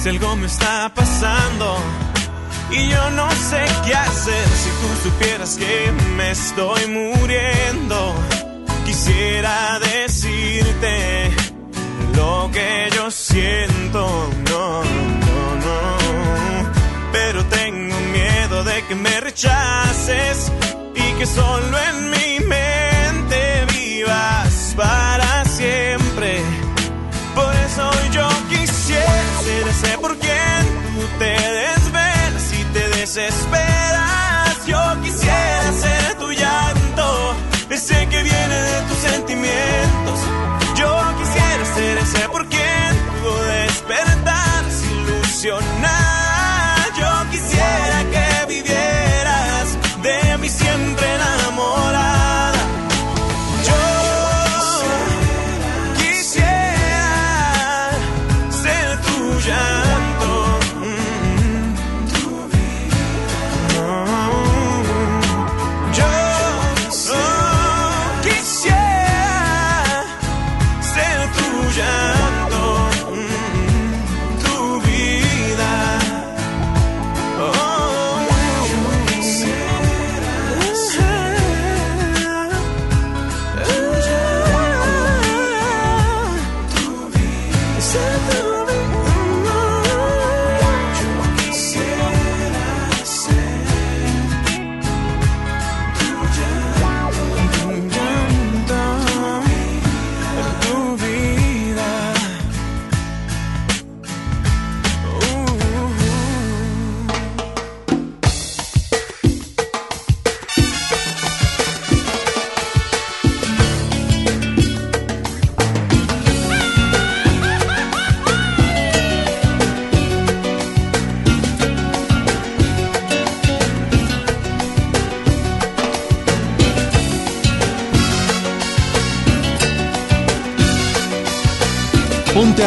Algo 0.08 0.36
me 0.36 0.46
está 0.46 0.90
pasando. 0.94 1.76
Y 2.70 2.88
yo 2.88 3.10
no 3.10 3.30
sé 3.30 3.62
qué 3.84 3.94
hacer 3.94 4.48
si 4.62 4.70
tú 4.80 5.08
supieras 5.08 5.56
que 5.56 5.92
me 6.16 6.30
estoy 6.30 6.86
muriendo. 6.86 8.14
Quisiera 8.86 9.78
decirte 9.78 11.30
lo 12.14 12.50
que 12.52 12.90
yo 12.94 13.10
siento, 13.10 14.30
no, 14.50 14.82
no, 14.84 15.42
no. 15.66 15.82
Pero 17.12 17.44
tengo 17.46 17.96
miedo 18.12 18.64
de 18.64 18.84
que 18.86 18.94
me 18.94 19.20
rechaces 19.20 20.50
y 20.94 21.12
que 21.18 21.26
solo 21.26 21.78
en 21.90 22.10
mi 22.10 22.40
mente 22.46 22.77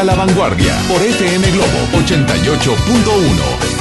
a 0.01 0.03
la 0.03 0.15
vanguardia 0.15 0.75
por 0.87 0.99
FM 0.99 1.51
Globo 1.51 1.99
88.1. 2.03 3.80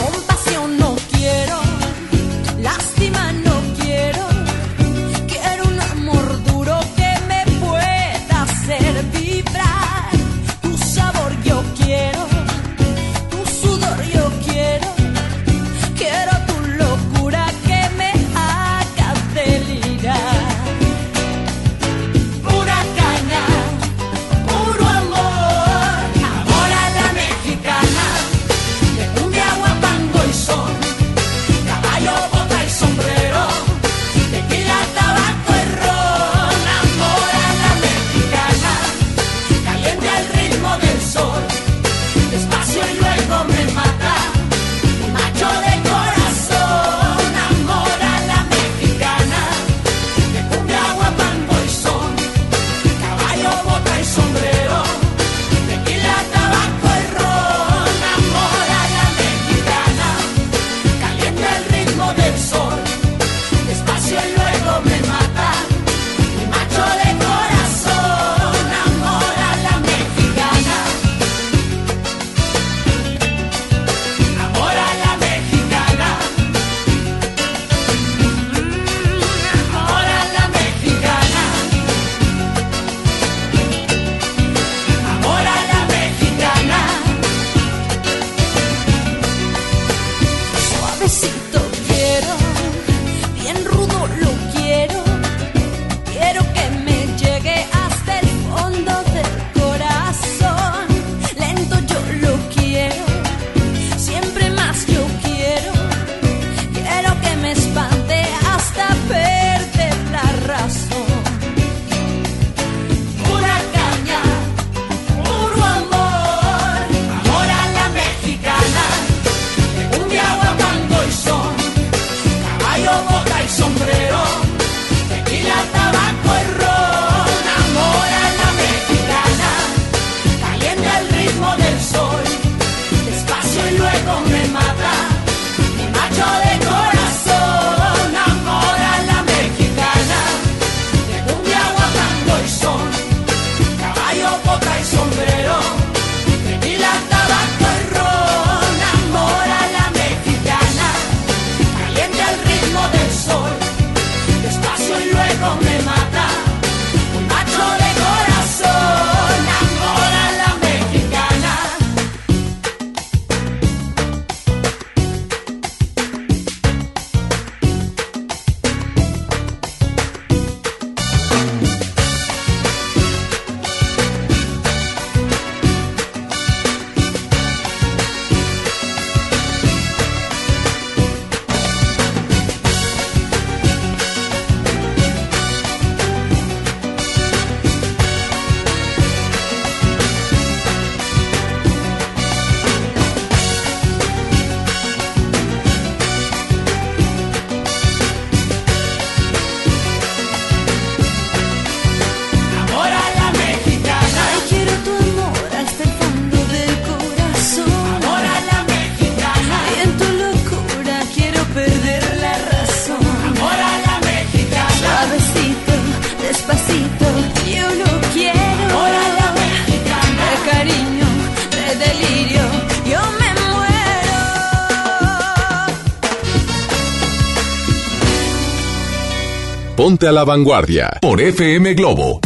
Ponte 229.91 230.07
a 230.07 230.13
la 230.13 230.23
vanguardia 230.23 230.89
por 231.01 231.21
FM 231.21 231.75
Globo 231.75 232.21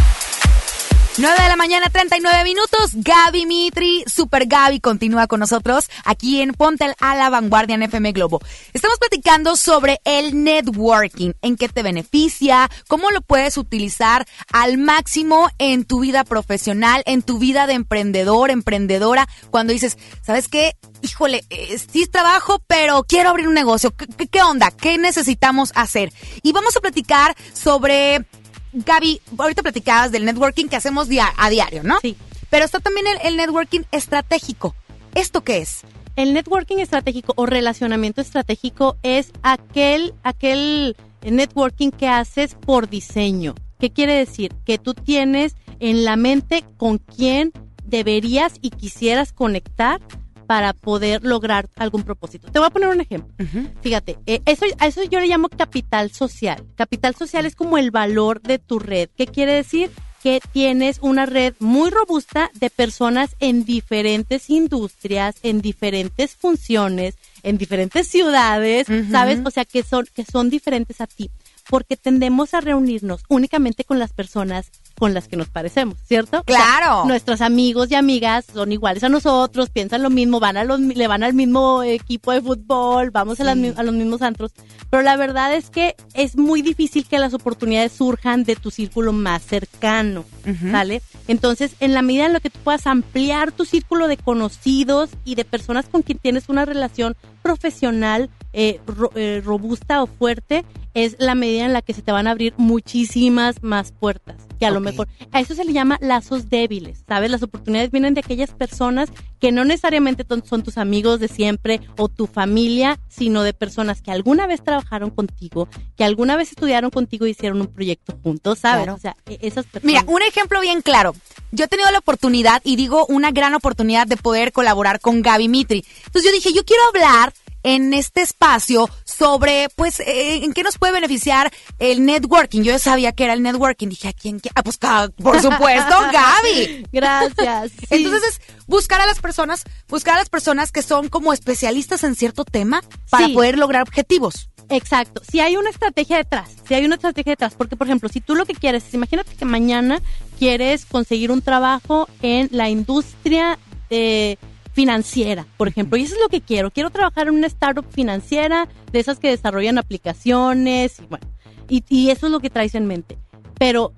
9 1.17 1.43
de 1.43 1.49
la 1.49 1.55
mañana, 1.55 1.89
39 1.89 2.43
minutos. 2.43 2.91
Gaby 2.93 3.47
Mitri, 3.47 4.05
Super 4.07 4.47
Gaby, 4.47 4.81
continúa 4.81 5.29
con 5.29 5.39
nosotros 5.39 5.89
aquí 6.05 6.41
en 6.41 6.53
Ponte 6.53 6.93
a 7.01 7.15
la 7.17 7.31
Vanguardia 7.31 7.75
en 7.75 7.83
FM 7.83 8.13
Globo. 8.13 8.41
Estamos 8.73 8.99
platicando 8.99 9.57
sobre 9.57 10.01
el 10.05 10.45
networking, 10.45 11.33
en 11.43 11.57
qué 11.57 11.69
te 11.69 11.83
beneficia, 11.83 12.71
cómo 12.89 13.11
lo 13.11 13.21
puedes 13.21 13.57
utilizar 13.59 14.27
al 14.53 14.79
máximo 14.79 15.49
en 15.59 15.85
tu 15.85 16.01
vida 16.01 16.25
profesional, 16.25 17.03
en 17.07 17.23
tu 17.23 17.39
vida 17.39 17.67
de 17.67 17.75
emprendedor, 17.75 18.51
emprendedora, 18.51 19.29
cuando 19.51 19.73
dices, 19.73 19.99
¿sabes 20.23 20.49
qué? 20.49 20.73
Híjole, 21.03 21.45
eh, 21.51 21.79
sí 21.79 22.03
es 22.03 22.11
trabajo, 22.11 22.63
pero 22.67 23.05
quiero 23.05 23.31
abrir 23.31 23.49
un 23.49 23.55
negocio. 23.55 23.91
¿Qué, 23.95 24.07
qué- 24.07 24.27
qué 24.27 24.43
onda? 24.43 24.71
¿Qué 24.71 24.97
necesitamos 24.99 25.73
hacer? 25.75 26.13
Y 26.43 26.53
vamos 26.53 26.77
a 26.77 26.81
platicar 26.81 27.37
sobre 27.53 28.25
Gaby, 28.73 29.21
ahorita 29.39 29.63
platicabas 29.63 30.11
del 30.13 30.25
networking 30.25 30.67
que 30.67 30.77
hacemos 30.77 31.09
a 31.37 31.51
diario, 31.51 31.83
¿no? 31.83 31.99
Sí. 32.01 32.17
Pero 32.51 32.65
está 32.65 32.81
también 32.81 33.07
el, 33.07 33.19
el 33.25 33.37
networking 33.37 33.81
estratégico. 33.93 34.75
¿Esto 35.15 35.45
qué 35.45 35.59
es? 35.59 35.83
El 36.17 36.33
networking 36.35 36.79
estratégico 36.79 37.35
o 37.37 37.47
relacionamiento 37.47 38.21
estratégico 38.21 38.97
es 39.03 39.33
aquel, 39.43 40.15
aquel 40.23 40.97
networking 41.23 41.91
que 41.91 42.09
haces 42.09 42.55
por 42.55 42.89
diseño. 42.89 43.55
¿Qué 43.79 43.91
quiere 43.91 44.15
decir? 44.15 44.53
Que 44.65 44.79
tú 44.79 44.95
tienes 44.95 45.57
en 45.79 46.05
la 46.05 46.17
mente 46.17 46.65
con 46.77 46.99
quién 46.99 47.53
deberías 47.85 48.55
y 48.61 48.71
quisieras 48.71 49.33
conectar 49.33 50.01
para 50.47 50.73
poder 50.73 51.25
lograr 51.25 51.69
algún 51.77 52.03
propósito. 52.03 52.51
Te 52.51 52.59
voy 52.59 52.67
a 52.67 52.71
poner 52.71 52.89
un 52.89 53.01
ejemplo. 53.01 53.35
Fíjate, 53.81 54.19
eh, 54.27 54.41
eso, 54.47 54.67
a 54.79 54.87
eso 54.87 55.03
yo 55.05 55.21
le 55.21 55.27
llamo 55.27 55.49
capital 55.49 56.11
social. 56.11 56.65
Capital 56.75 57.15
social 57.15 57.47
es 57.47 57.57
como 57.57 57.79
el 57.79 57.91
valor 57.91 58.43
de 58.43 58.59
tu 58.59 58.79
red. 58.79 59.09
¿Qué 59.17 59.27
quiere 59.27 59.53
decir? 59.53 59.91
Que 60.25 60.41
tienes 60.53 61.01
una 61.03 61.27
red 61.27 61.53
muy 61.59 61.91
robusta 61.91 62.51
de 62.55 62.71
personas 62.71 63.37
en 63.41 63.67
diferentes 63.67 64.49
industrias, 64.49 65.37
en 65.43 65.61
diferentes 65.61 66.35
funciones, 66.35 67.17
en 67.43 67.59
diferentes 67.59 68.09
ciudades, 68.09 68.87
¿sabes? 69.11 69.41
O 69.45 69.51
sea, 69.51 69.67
que 69.67 69.83
son, 69.83 70.07
que 70.15 70.25
son 70.25 70.49
diferentes 70.49 71.03
a 71.03 71.07
ti. 71.07 71.31
Porque 71.69 71.99
tendemos 71.99 72.55
a 72.55 72.63
reunirnos 72.63 73.23
únicamente 73.29 73.85
con 73.85 73.99
las 73.99 74.15
personas 74.15 74.71
con 74.99 75.15
las 75.15 75.29
que 75.29 75.37
nos 75.37 75.49
parecemos, 75.49 75.97
¿cierto? 76.05 76.39
O 76.47 76.53
sea, 76.53 76.57
Claro. 76.79 77.05
nuestros 77.07 77.41
amigos 77.41 77.91
y 77.91 77.95
amigas 77.95 78.45
son 78.53 78.73
iguales 78.73 79.03
a 79.05 79.09
nosotros, 79.09 79.71
piensan 79.71 80.03
lo 80.03 80.11
mismo, 80.11 80.41
van 80.41 80.57
a 80.57 80.65
los, 80.65 80.81
le 80.81 81.07
van 81.09 81.23
al 81.23 81.35
mismo 81.35 81.83
equipo 81.83 82.33
de 82.33 82.41
fútbol, 82.41 83.11
vamos 83.11 83.41
a, 83.41 83.45
las 83.45 83.57
a 83.79 83.83
los 83.83 83.95
mismos 83.95 84.23
antros. 84.23 84.53
Pero 84.91 85.03
la 85.03 85.17
verdad 85.17 85.55
es 85.55 85.71
que 85.71 85.97
es 86.15 86.37
muy 86.37 86.63
difícil 86.63 87.07
que 87.07 87.19
las 87.19 87.35
oportunidades 87.35 87.93
surjan 87.93 88.45
de 88.45 88.57
tu 88.57 88.71
círculo 88.71 89.13
más 89.13 89.43
cercano, 89.43 90.25
¿sale? 90.71 91.03
Entonces, 91.27 91.73
en 91.81 91.95
la 91.95 92.03
medida 92.03 92.27
en 92.27 92.33
la 92.33 92.41
que 92.41 92.51
tú 92.51 92.59
puedas 92.63 92.87
ampliar 92.87 93.51
tu 93.53 93.65
círculo 93.65 94.09
de 94.09 94.17
conocidos 94.17 95.11
y 95.25 95.35
de 95.35 95.45
personas 95.45 95.87
con 95.91 96.03
quien 96.03 96.19
tienes 96.19 96.49
una 96.49 96.65
relación 96.65 97.17
profesional 97.43 98.31
eh, 98.55 98.81
ro- 98.87 99.11
eh, 99.15 99.43
robusta 99.45 100.03
o 100.03 100.07
fuerte, 100.07 100.65
es 100.95 101.17
la 101.19 101.35
medida 101.35 101.65
en 101.67 101.73
la 101.73 101.83
que 101.83 101.93
se 101.93 102.03
te 102.03 102.13
van 102.13 102.27
a 102.29 102.31
abrir 102.31 102.55
muchísimas 102.57 103.63
más 103.63 103.91
puertas. 103.93 104.37
Que 104.61 104.67
a 104.67 104.71
lo 104.71 104.79
mejor, 104.81 105.09
a 105.33 105.41
eso 105.41 105.55
se 105.57 105.65
le 105.65 105.73
llama 105.73 105.99
lazos 106.01 106.49
débiles, 106.49 107.03
¿sabes? 107.09 107.29
Las 107.31 107.43
oportunidades 107.43 107.91
vienen 107.91 108.15
de 108.15 108.21
aquellas 108.21 108.53
personas 108.53 109.11
que 109.41 109.51
no 109.51 109.65
necesariamente 109.65 110.25
son 110.45 110.63
tus 110.63 110.79
amigos 110.79 111.19
de 111.19 111.27
siempre 111.27 111.81
o 111.99 112.09
tu 112.09 112.27
familia, 112.29 113.01
sino 113.09 113.43
de 113.43 113.53
personas 113.53 114.01
que 114.01 114.13
alguna 114.13 114.47
vez 114.47 114.63
trabajaron 114.63 115.11
contigo, 115.11 115.69
que 115.97 116.05
alguna 116.05 116.37
vez 116.37 116.51
estudiaron 116.51 116.91
contigo 116.91 117.27
y 117.27 117.31
hicieron 117.31 117.61
un 117.61 117.67
proyecto 117.67 118.17
juntos, 118.23 118.61
¿sabes? 118.61 118.85
Claro. 118.85 118.95
O 118.97 119.01
sea, 119.01 119.17
e- 119.27 119.39
esas 119.43 119.67
personas. 119.67 119.85
Mira, 119.85 120.05
un 120.07 120.23
ejemplo 120.23 120.61
bien 120.61 120.81
claro. 120.81 121.15
Yo 121.51 121.65
he 121.65 121.69
tenido 121.69 121.91
la 121.91 121.99
oportunidad, 121.99 122.63
y 122.65 122.77
digo 122.77 123.05
una 123.07 123.33
gran 123.33 123.55
oportunidad 123.55 124.07
de 124.07 124.17
poder 124.17 124.53
colaborar 124.53 125.01
con 125.01 125.21
Gaby 125.23 125.49
Mitri. 125.49 125.85
Entonces 126.07 126.31
yo 126.31 126.33
dije, 126.33 126.53
yo 126.55 126.65
quiero 126.65 126.83
hablar 126.95 127.33
en 127.65 127.93
este 127.93 128.21
espacio 128.23 128.89
sobre, 129.05 129.69
pues, 129.75 129.99
eh, 130.01 130.45
en 130.45 130.53
qué 130.53 130.63
nos 130.63 130.79
puede 130.79 130.93
beneficiar 130.93 131.53
el 131.81 132.05
networking. 132.05 132.63
Yo 132.63 132.71
ya 132.73 132.79
sabía 132.79 133.11
que 133.13 133.25
era 133.25 133.33
el 133.33 133.43
networking. 133.43 133.89
Dije, 133.89 134.07
¿a 134.09 134.13
quién? 134.13 134.39
qué? 134.39 134.51
Ah, 134.55 134.63
pues, 134.63 134.79
por 134.79 135.41
supuesto, 135.43 135.95
Gaby. 136.13 136.87
Gracias. 136.93 137.73
Entonces 137.91 138.23
es 138.23 138.41
buscar 138.67 139.01
a 139.01 139.07
las 139.07 139.19
personas, 139.21 139.65
buscar 139.89 140.15
a 140.15 140.19
las 140.19 140.29
personas 140.29 140.71
que 140.71 140.83
son 140.83 141.09
como 141.09 141.33
especialistas 141.33 142.05
en 142.05 142.15
cierto 142.15 142.45
tema 142.45 142.83
para 143.11 143.27
Sí. 143.27 143.33
poder 143.33 143.59
lograr 143.59 143.83
objetivos. 143.83 144.51
Exacto. 144.69 145.21
Si 145.31 145.41
hay 145.41 145.57
una 145.57 145.71
estrategia 145.71 146.17
detrás, 146.17 146.51
si 146.67 146.75
hay 146.75 146.85
una 146.85 146.95
estrategia 146.95 147.33
detrás, 147.33 147.55
porque 147.57 147.77
por 147.77 147.87
ejemplo, 147.87 148.09
si 148.09 148.21
tú 148.21 148.35
lo 148.35 148.47
que 148.47 148.55
quieres, 148.55 148.85
es, 148.87 148.95
imagínate 148.95 149.35
que 149.37 149.45
mañana 149.45 150.01
quieres 150.39 150.87
conseguir 150.87 151.31
un 151.31 151.43
trabajo 151.43 152.09
en 152.23 152.49
la 152.53 152.69
industria 152.71 153.59
eh, 153.91 154.37
financiera, 154.75 155.47
por 155.57 155.69
ejemplo, 155.69 155.97
y 155.97 156.03
eso 156.03 156.15
es 156.15 156.21
lo 156.21 156.29
que 156.29 156.41
quiero. 156.41 156.71
Quiero 156.71 156.91
trabajar 156.91 157.29
en 157.29 157.35
una 157.35 157.47
startup 157.47 157.87
financiera 157.91 158.69
de 158.93 159.01
esas 159.01 159.19
que 159.19 159.31
desarrollan 159.31 159.79
aplicaciones 159.79 161.01
y 161.01 161.07
bueno, 161.07 161.27
y, 161.69 161.85
y 161.89 162.11
eso 162.11 162.27
es 162.27 162.33
lo 162.33 162.41
que 162.41 162.51
traes 162.51 162.75
en 162.75 162.87
mente. 162.87 163.17
Pero 163.59 163.93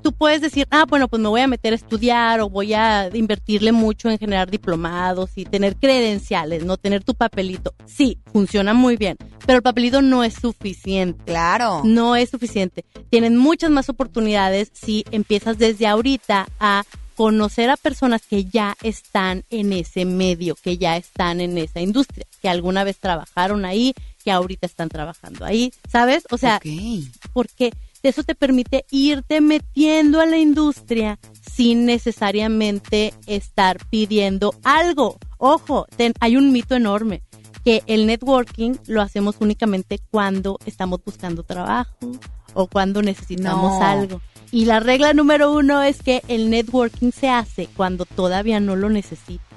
tú 0.00 0.12
puedes 0.12 0.40
decir, 0.40 0.66
ah, 0.70 0.86
bueno, 0.88 1.08
pues 1.08 1.20
me 1.20 1.28
voy 1.28 1.40
a 1.40 1.48
meter 1.48 1.72
a 1.72 1.76
estudiar 1.76 2.40
o 2.40 2.48
voy 2.48 2.74
a 2.74 3.10
invertirle 3.12 3.72
mucho 3.72 4.08
en 4.08 4.18
generar 4.18 4.50
diplomados 4.50 5.30
y 5.36 5.44
tener 5.44 5.76
credenciales, 5.76 6.64
no 6.64 6.76
tener 6.76 7.04
tu 7.04 7.14
papelito. 7.14 7.74
Sí, 7.86 8.18
funciona 8.32 8.72
muy 8.72 8.96
bien, 8.96 9.16
pero 9.46 9.56
el 9.56 9.62
papelito 9.62 10.00
no 10.02 10.24
es 10.24 10.34
suficiente. 10.34 11.24
Claro. 11.24 11.82
No 11.84 12.16
es 12.16 12.30
suficiente. 12.30 12.84
Tienen 13.10 13.36
muchas 13.36 13.70
más 13.70 13.88
oportunidades 13.88 14.70
si 14.72 15.04
empiezas 15.10 15.58
desde 15.58 15.86
ahorita 15.86 16.48
a 16.58 16.84
conocer 17.24 17.68
a 17.68 17.76
personas 17.76 18.22
que 18.22 18.46
ya 18.46 18.78
están 18.82 19.44
en 19.50 19.74
ese 19.74 20.06
medio, 20.06 20.54
que 20.54 20.78
ya 20.78 20.96
están 20.96 21.42
en 21.42 21.58
esa 21.58 21.82
industria, 21.82 22.24
que 22.40 22.48
alguna 22.48 22.82
vez 22.82 22.96
trabajaron 22.96 23.66
ahí, 23.66 23.92
que 24.24 24.30
ahorita 24.30 24.64
están 24.66 24.88
trabajando 24.88 25.44
ahí, 25.44 25.70
¿sabes? 25.86 26.24
O 26.30 26.38
sea, 26.38 26.62
porque 27.34 27.74
eso 28.02 28.22
te 28.22 28.34
permite 28.34 28.86
irte 28.90 29.42
metiendo 29.42 30.18
a 30.22 30.24
la 30.24 30.38
industria 30.38 31.18
sin 31.54 31.84
necesariamente 31.84 33.12
estar 33.26 33.76
pidiendo 33.90 34.54
algo. 34.64 35.18
Ojo, 35.36 35.86
ten- 35.98 36.14
hay 36.20 36.38
un 36.38 36.52
mito 36.52 36.74
enorme 36.74 37.20
que 37.66 37.82
el 37.86 38.06
networking 38.06 38.76
lo 38.86 39.02
hacemos 39.02 39.36
únicamente 39.40 40.00
cuando 40.10 40.58
estamos 40.64 41.00
buscando 41.04 41.42
trabajo 41.42 41.98
o 42.54 42.66
cuando 42.66 43.02
necesitamos 43.02 43.78
No. 43.78 43.84
algo. 43.84 44.22
Y 44.52 44.64
la 44.64 44.80
regla 44.80 45.12
número 45.12 45.52
uno 45.52 45.82
es 45.82 46.02
que 46.02 46.22
el 46.28 46.50
networking 46.50 47.12
se 47.12 47.28
hace 47.28 47.68
cuando 47.76 48.04
todavía 48.04 48.60
no 48.60 48.76
lo 48.76 48.90
necesitas. 48.90 49.50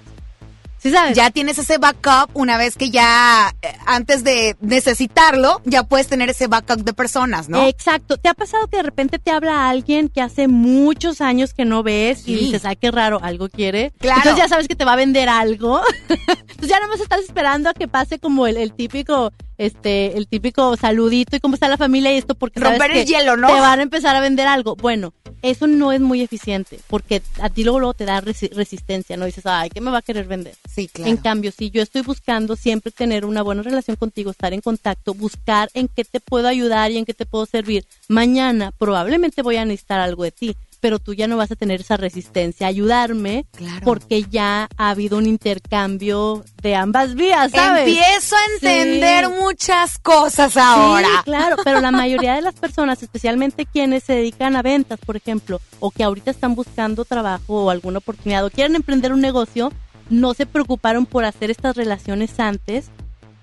¿Sí 0.84 0.92
sabes? 0.92 1.16
Ya 1.16 1.32
tienes 1.32 1.58
ese 1.58 1.78
backup 1.78 2.30
una 2.34 2.58
vez 2.58 2.76
que 2.76 2.90
ya, 2.90 3.56
eh, 3.62 3.74
antes 3.86 4.26
de 4.26 4.58
necesitarlo, 4.60 5.62
ya 5.64 5.84
puedes 5.84 6.08
tener 6.08 6.30
ese 6.30 6.48
backup 6.48 6.84
de 6.84 6.92
personas, 6.92 7.48
¿no? 7.48 7.66
Exacto. 7.66 8.18
¿Te 8.18 8.28
ha 8.28 8.34
pasado 8.34 8.68
que 8.68 8.76
de 8.76 8.84
repente 8.84 9.18
te 9.18 9.32
habla 9.32 9.70
alguien 9.70 10.10
que 10.10 10.20
hace 10.20 10.50
muchos 10.50 11.22
años 11.22 11.54
que 11.54 11.64
no 11.64 11.84
ves 11.84 12.28
y 12.28 12.36
dices, 12.36 12.66
ay, 12.66 12.76
qué 12.76 12.92
raro, 12.92 13.22
algo 13.24 13.48
quiere? 13.48 13.94
Claro. 13.98 14.18
Entonces 14.18 14.44
ya 14.44 14.50
sabes 14.50 14.68
que 14.68 14.76
te 14.76 14.84
va 14.84 14.92
a 14.92 14.98
vender 14.98 15.30
algo. 15.30 15.82
Entonces 16.10 16.68
ya 16.68 16.76
nada 16.82 16.90
más 16.90 17.00
estás 17.00 17.22
esperando 17.22 17.70
a 17.70 17.74
que 17.74 17.88
pase 17.88 18.20
como 18.20 18.46
el, 18.46 18.58
el 18.58 18.74
típico, 18.74 19.32
este, 19.66 20.18
el 20.18 20.28
típico 20.28 20.76
saludito 20.78 21.36
y 21.36 21.40
cómo 21.40 21.54
está 21.56 21.68
la 21.68 21.78
familia 21.78 22.14
y 22.14 22.18
esto 22.18 22.36
porque 22.36 22.60
sabes 22.60 22.80
Romper 22.80 22.98
el 22.98 23.06
que 23.06 23.12
hielo, 23.12 23.38
¿no? 23.38 23.48
Te 23.48 23.54
van 23.54 23.80
a 23.80 23.84
empezar 23.84 24.16
a 24.16 24.20
vender 24.22 24.48
algo. 24.48 24.76
Bueno, 24.76 25.14
eso 25.42 25.68
no 25.68 25.92
es 25.92 26.00
muy 26.02 26.22
eficiente 26.22 26.80
porque 26.88 27.22
a 27.42 27.50
ti 27.50 27.64
luego, 27.64 27.80
luego 27.80 27.94
te 27.94 28.06
da 28.06 28.22
resi- 28.22 28.52
resistencia, 28.54 29.18
¿no? 29.18 29.26
Dices, 29.26 29.46
ay, 29.46 29.70
¿qué 29.70 29.82
me 29.82 29.92
va 29.92 30.00
a 30.00 30.02
querer 30.02 30.26
vender? 30.26 30.56
Sí, 30.70 30.88
claro. 30.88 31.10
En 31.12 31.18
cambio, 31.18 31.52
si 31.52 31.70
yo 31.70 31.82
estoy 31.82 32.02
buscando 32.02 32.56
siempre 32.56 32.92
tener 32.92 33.26
una 33.26 33.42
buena 33.42 33.62
relación 33.62 33.96
contigo, 33.96 34.32
estar 34.32 34.54
en 34.54 34.62
contacto, 34.62 35.14
buscar 35.14 35.70
en 35.74 35.88
qué 35.88 36.04
te 36.06 36.20
puedo 36.20 36.48
ayudar 36.48 36.92
y 36.92 36.98
en 36.98 37.06
qué 37.06 37.14
te 37.14 37.26
puedo 37.26 37.46
servir, 37.46 37.86
mañana 38.08 38.72
probablemente 38.78 39.42
voy 39.42 39.58
a 39.58 39.66
necesitar 39.66 40.00
algo 40.00 40.24
de 40.24 40.32
ti, 40.32 40.56
pero 40.84 41.00
tú 41.00 41.14
ya 41.14 41.30
no 41.30 41.38
vas 41.38 41.50
a 41.50 41.56
tener 41.56 41.80
esa 41.80 41.96
resistencia 41.96 42.68
a 42.68 42.70
ayudarme 42.70 43.46
porque 43.86 44.24
ya 44.24 44.68
ha 44.76 44.90
habido 44.90 45.18
un 45.18 45.28
intercambio 45.28 46.44
de 46.62 46.76
ambas 46.76 47.16
vías, 47.16 47.52
¿sabes? 47.54 47.88
Empiezo 47.88 48.36
a 48.36 48.54
entender 48.56 49.26
Sí. 49.28 49.32
muchas 49.40 49.98
cosas 50.00 50.58
ahora. 50.58 51.08
Sí, 51.08 51.14
claro, 51.24 51.56
pero 51.64 51.80
la 51.80 51.92
mayoría 51.92 52.36
de 52.36 52.42
las 52.42 52.56
personas, 52.56 53.02
especialmente 53.02 53.66
quienes 53.66 54.04
se 54.04 54.12
dedican 54.14 54.58
a 54.58 54.62
ventas, 54.62 55.00
por 55.06 55.16
ejemplo, 55.16 55.62
o 55.80 55.90
que 55.90 56.04
ahorita 56.04 56.32
están 56.32 56.54
buscando 56.54 57.06
trabajo 57.06 57.64
o 57.64 57.70
alguna 57.70 58.00
oportunidad 58.00 58.46
o 58.46 58.50
quieren 58.50 58.76
emprender 58.76 59.14
un 59.14 59.22
negocio, 59.22 59.72
no 60.10 60.34
se 60.34 60.46
preocuparon 60.46 61.06
por 61.06 61.24
hacer 61.24 61.50
estas 61.50 61.78
relaciones 61.78 62.38
antes 62.42 62.88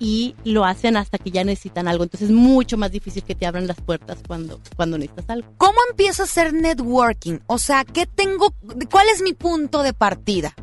y 0.01 0.35
lo 0.45 0.65
hacen 0.65 0.97
hasta 0.97 1.19
que 1.19 1.31
ya 1.31 1.45
necesitan 1.45 1.87
algo. 1.87 2.03
Entonces 2.03 2.31
es 2.31 2.35
mucho 2.35 2.77
más 2.77 2.91
difícil 2.91 3.23
que 3.23 3.37
te 3.37 3.47
abran 3.47 3.69
las 3.69 3.81
puertas 3.81 4.19
cuando, 4.27 4.59
cuando 4.75 4.99
necesitas 4.99 5.29
algo. 5.29 5.53
¿Cómo 5.59 5.79
empiezo 5.91 6.23
a 6.23 6.25
hacer 6.25 6.53
networking? 6.53 7.39
O 7.47 7.59
sea, 7.59 7.85
¿qué 7.85 8.07
tengo? 8.07 8.53
¿Cuál 8.91 9.09
es 9.11 9.23
mi 9.23 9.35
punto 9.35 9.83
de 9.83 9.93
partida? 9.93 10.55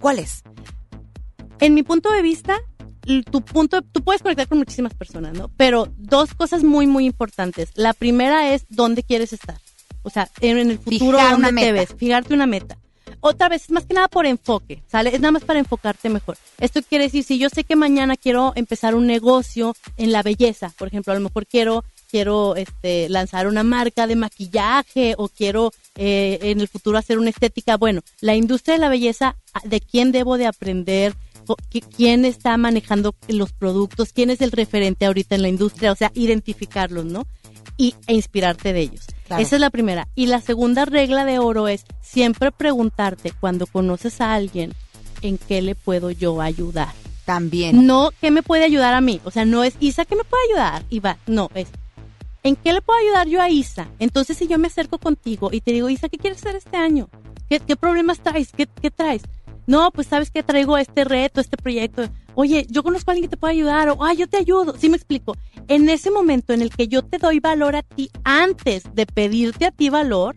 ¿Cuál 0.00 0.20
es? 0.20 0.44
En 1.58 1.74
mi 1.74 1.82
punto 1.82 2.10
de 2.12 2.22
vista, 2.22 2.56
tu 3.30 3.42
punto, 3.42 3.82
tú 3.82 4.02
puedes 4.02 4.22
conectar 4.22 4.46
con 4.46 4.58
muchísimas 4.58 4.94
personas, 4.94 5.36
¿no? 5.36 5.50
Pero 5.56 5.88
dos 5.96 6.34
cosas 6.34 6.62
muy, 6.62 6.86
muy 6.86 7.04
importantes. 7.04 7.70
La 7.74 7.94
primera 7.94 8.54
es 8.54 8.64
dónde 8.68 9.02
quieres 9.02 9.32
estar. 9.32 9.58
O 10.02 10.10
sea, 10.10 10.28
en, 10.40 10.58
el 10.58 10.78
futuro, 10.78 11.18
Fijar 11.18 11.32
¿dónde 11.32 11.52
te 11.52 11.72
ves? 11.72 11.94
Fijarte 11.96 12.34
una 12.34 12.46
meta. 12.46 12.78
Otra 13.26 13.48
vez, 13.48 13.62
es 13.62 13.70
más 13.70 13.86
que 13.86 13.94
nada 13.94 14.08
por 14.08 14.26
enfoque, 14.26 14.82
¿sale? 14.86 15.08
Es 15.08 15.18
nada 15.18 15.32
más 15.32 15.44
para 15.44 15.58
enfocarte 15.58 16.10
mejor. 16.10 16.36
Esto 16.60 16.82
quiere 16.82 17.04
decir, 17.04 17.24
si 17.24 17.38
yo 17.38 17.48
sé 17.48 17.64
que 17.64 17.74
mañana 17.74 18.18
quiero 18.18 18.52
empezar 18.54 18.94
un 18.94 19.06
negocio 19.06 19.74
en 19.96 20.12
la 20.12 20.22
belleza, 20.22 20.74
por 20.76 20.88
ejemplo, 20.88 21.10
a 21.10 21.16
lo 21.16 21.22
mejor 21.22 21.46
quiero 21.46 21.84
quiero 22.10 22.54
este 22.54 23.08
lanzar 23.08 23.46
una 23.46 23.62
marca 23.62 24.06
de 24.06 24.14
maquillaje 24.14 25.14
o 25.16 25.30
quiero 25.30 25.72
eh, 25.94 26.38
en 26.42 26.60
el 26.60 26.68
futuro 26.68 26.98
hacer 26.98 27.18
una 27.18 27.30
estética. 27.30 27.78
Bueno, 27.78 28.02
la 28.20 28.34
industria 28.34 28.74
de 28.74 28.80
la 28.80 28.90
belleza, 28.90 29.36
¿de 29.64 29.80
quién 29.80 30.12
debo 30.12 30.36
de 30.36 30.46
aprender? 30.46 31.14
¿Quién 31.96 32.26
está 32.26 32.58
manejando 32.58 33.14
los 33.28 33.52
productos? 33.52 34.12
¿Quién 34.12 34.28
es 34.28 34.42
el 34.42 34.52
referente 34.52 35.06
ahorita 35.06 35.34
en 35.34 35.42
la 35.42 35.48
industria? 35.48 35.92
O 35.92 35.96
sea, 35.96 36.12
identificarlos, 36.14 37.06
¿no? 37.06 37.26
Y, 37.76 37.94
e 38.06 38.14
inspirarte 38.14 38.72
de 38.72 38.80
ellos. 38.80 39.06
Claro. 39.26 39.42
Esa 39.42 39.56
es 39.56 39.60
la 39.60 39.70
primera. 39.70 40.08
Y 40.14 40.26
la 40.26 40.40
segunda 40.40 40.84
regla 40.84 41.24
de 41.24 41.38
oro 41.38 41.68
es 41.68 41.84
siempre 42.00 42.52
preguntarte 42.52 43.32
cuando 43.38 43.66
conoces 43.66 44.20
a 44.20 44.34
alguien 44.34 44.72
en 45.22 45.38
qué 45.38 45.62
le 45.62 45.74
puedo 45.74 46.10
yo 46.10 46.40
ayudar. 46.40 46.92
También. 47.24 47.86
No, 47.86 48.10
¿qué 48.20 48.30
me 48.30 48.42
puede 48.42 48.64
ayudar 48.64 48.94
a 48.94 49.00
mí? 49.00 49.20
O 49.24 49.30
sea, 49.30 49.44
no 49.44 49.64
es 49.64 49.74
Isa, 49.80 50.04
¿qué 50.04 50.14
me 50.14 50.24
puede 50.24 50.42
ayudar? 50.50 50.84
Y 50.90 51.00
va, 51.00 51.16
no, 51.26 51.48
es 51.54 51.68
¿en 52.44 52.56
qué 52.56 52.72
le 52.72 52.82
puedo 52.82 53.00
ayudar 53.00 53.26
yo 53.26 53.42
a 53.42 53.50
Isa? 53.50 53.88
Entonces, 53.98 54.36
si 54.36 54.46
yo 54.46 54.58
me 54.58 54.68
acerco 54.68 54.98
contigo 54.98 55.48
y 55.50 55.60
te 55.60 55.72
digo, 55.72 55.88
Isa, 55.88 56.08
¿qué 56.08 56.18
quieres 56.18 56.38
hacer 56.38 56.56
este 56.56 56.76
año? 56.76 57.08
¿Qué, 57.48 57.58
qué 57.58 57.74
problemas 57.74 58.20
traes? 58.20 58.52
¿Qué, 58.52 58.68
qué 58.80 58.90
traes? 58.90 59.22
No, 59.66 59.90
pues 59.90 60.06
sabes 60.06 60.30
que 60.30 60.42
traigo 60.42 60.76
este 60.78 61.04
reto, 61.04 61.40
este 61.40 61.56
proyecto. 61.56 62.08
Oye, 62.34 62.66
yo 62.68 62.82
conozco 62.82 63.10
a 63.10 63.12
alguien 63.12 63.28
que 63.30 63.36
te 63.36 63.40
puede 63.40 63.52
ayudar, 63.54 63.88
o 63.90 64.04
ay, 64.04 64.16
yo 64.16 64.26
te 64.26 64.36
ayudo. 64.36 64.74
Sí 64.78 64.88
me 64.88 64.96
explico. 64.96 65.36
En 65.68 65.88
ese 65.88 66.10
momento 66.10 66.52
en 66.52 66.62
el 66.62 66.70
que 66.70 66.88
yo 66.88 67.02
te 67.02 67.18
doy 67.18 67.38
valor 67.40 67.76
a 67.76 67.82
ti 67.82 68.10
antes 68.24 68.82
de 68.94 69.06
pedirte 69.06 69.66
a 69.66 69.70
ti 69.70 69.88
valor, 69.88 70.34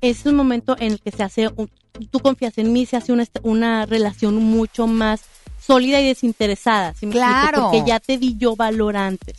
es 0.00 0.26
un 0.26 0.34
momento 0.34 0.76
en 0.78 0.92
el 0.92 1.00
que 1.00 1.10
se 1.12 1.22
hace, 1.22 1.48
un- 1.56 1.70
tú 2.10 2.18
confías 2.20 2.58
en 2.58 2.72
mí, 2.72 2.86
se 2.86 2.96
hace 2.96 3.12
una, 3.12 3.24
una 3.42 3.86
relación 3.86 4.34
mucho 4.36 4.86
más 4.86 5.22
sólida 5.60 6.00
y 6.00 6.06
desinteresada. 6.08 6.92
¿sí 6.94 7.06
me 7.06 7.12
explico? 7.14 7.38
Claro. 7.40 7.62
Porque 7.70 7.88
ya 7.88 8.00
te 8.00 8.18
di 8.18 8.36
yo 8.36 8.56
valor 8.56 8.96
antes. 8.96 9.36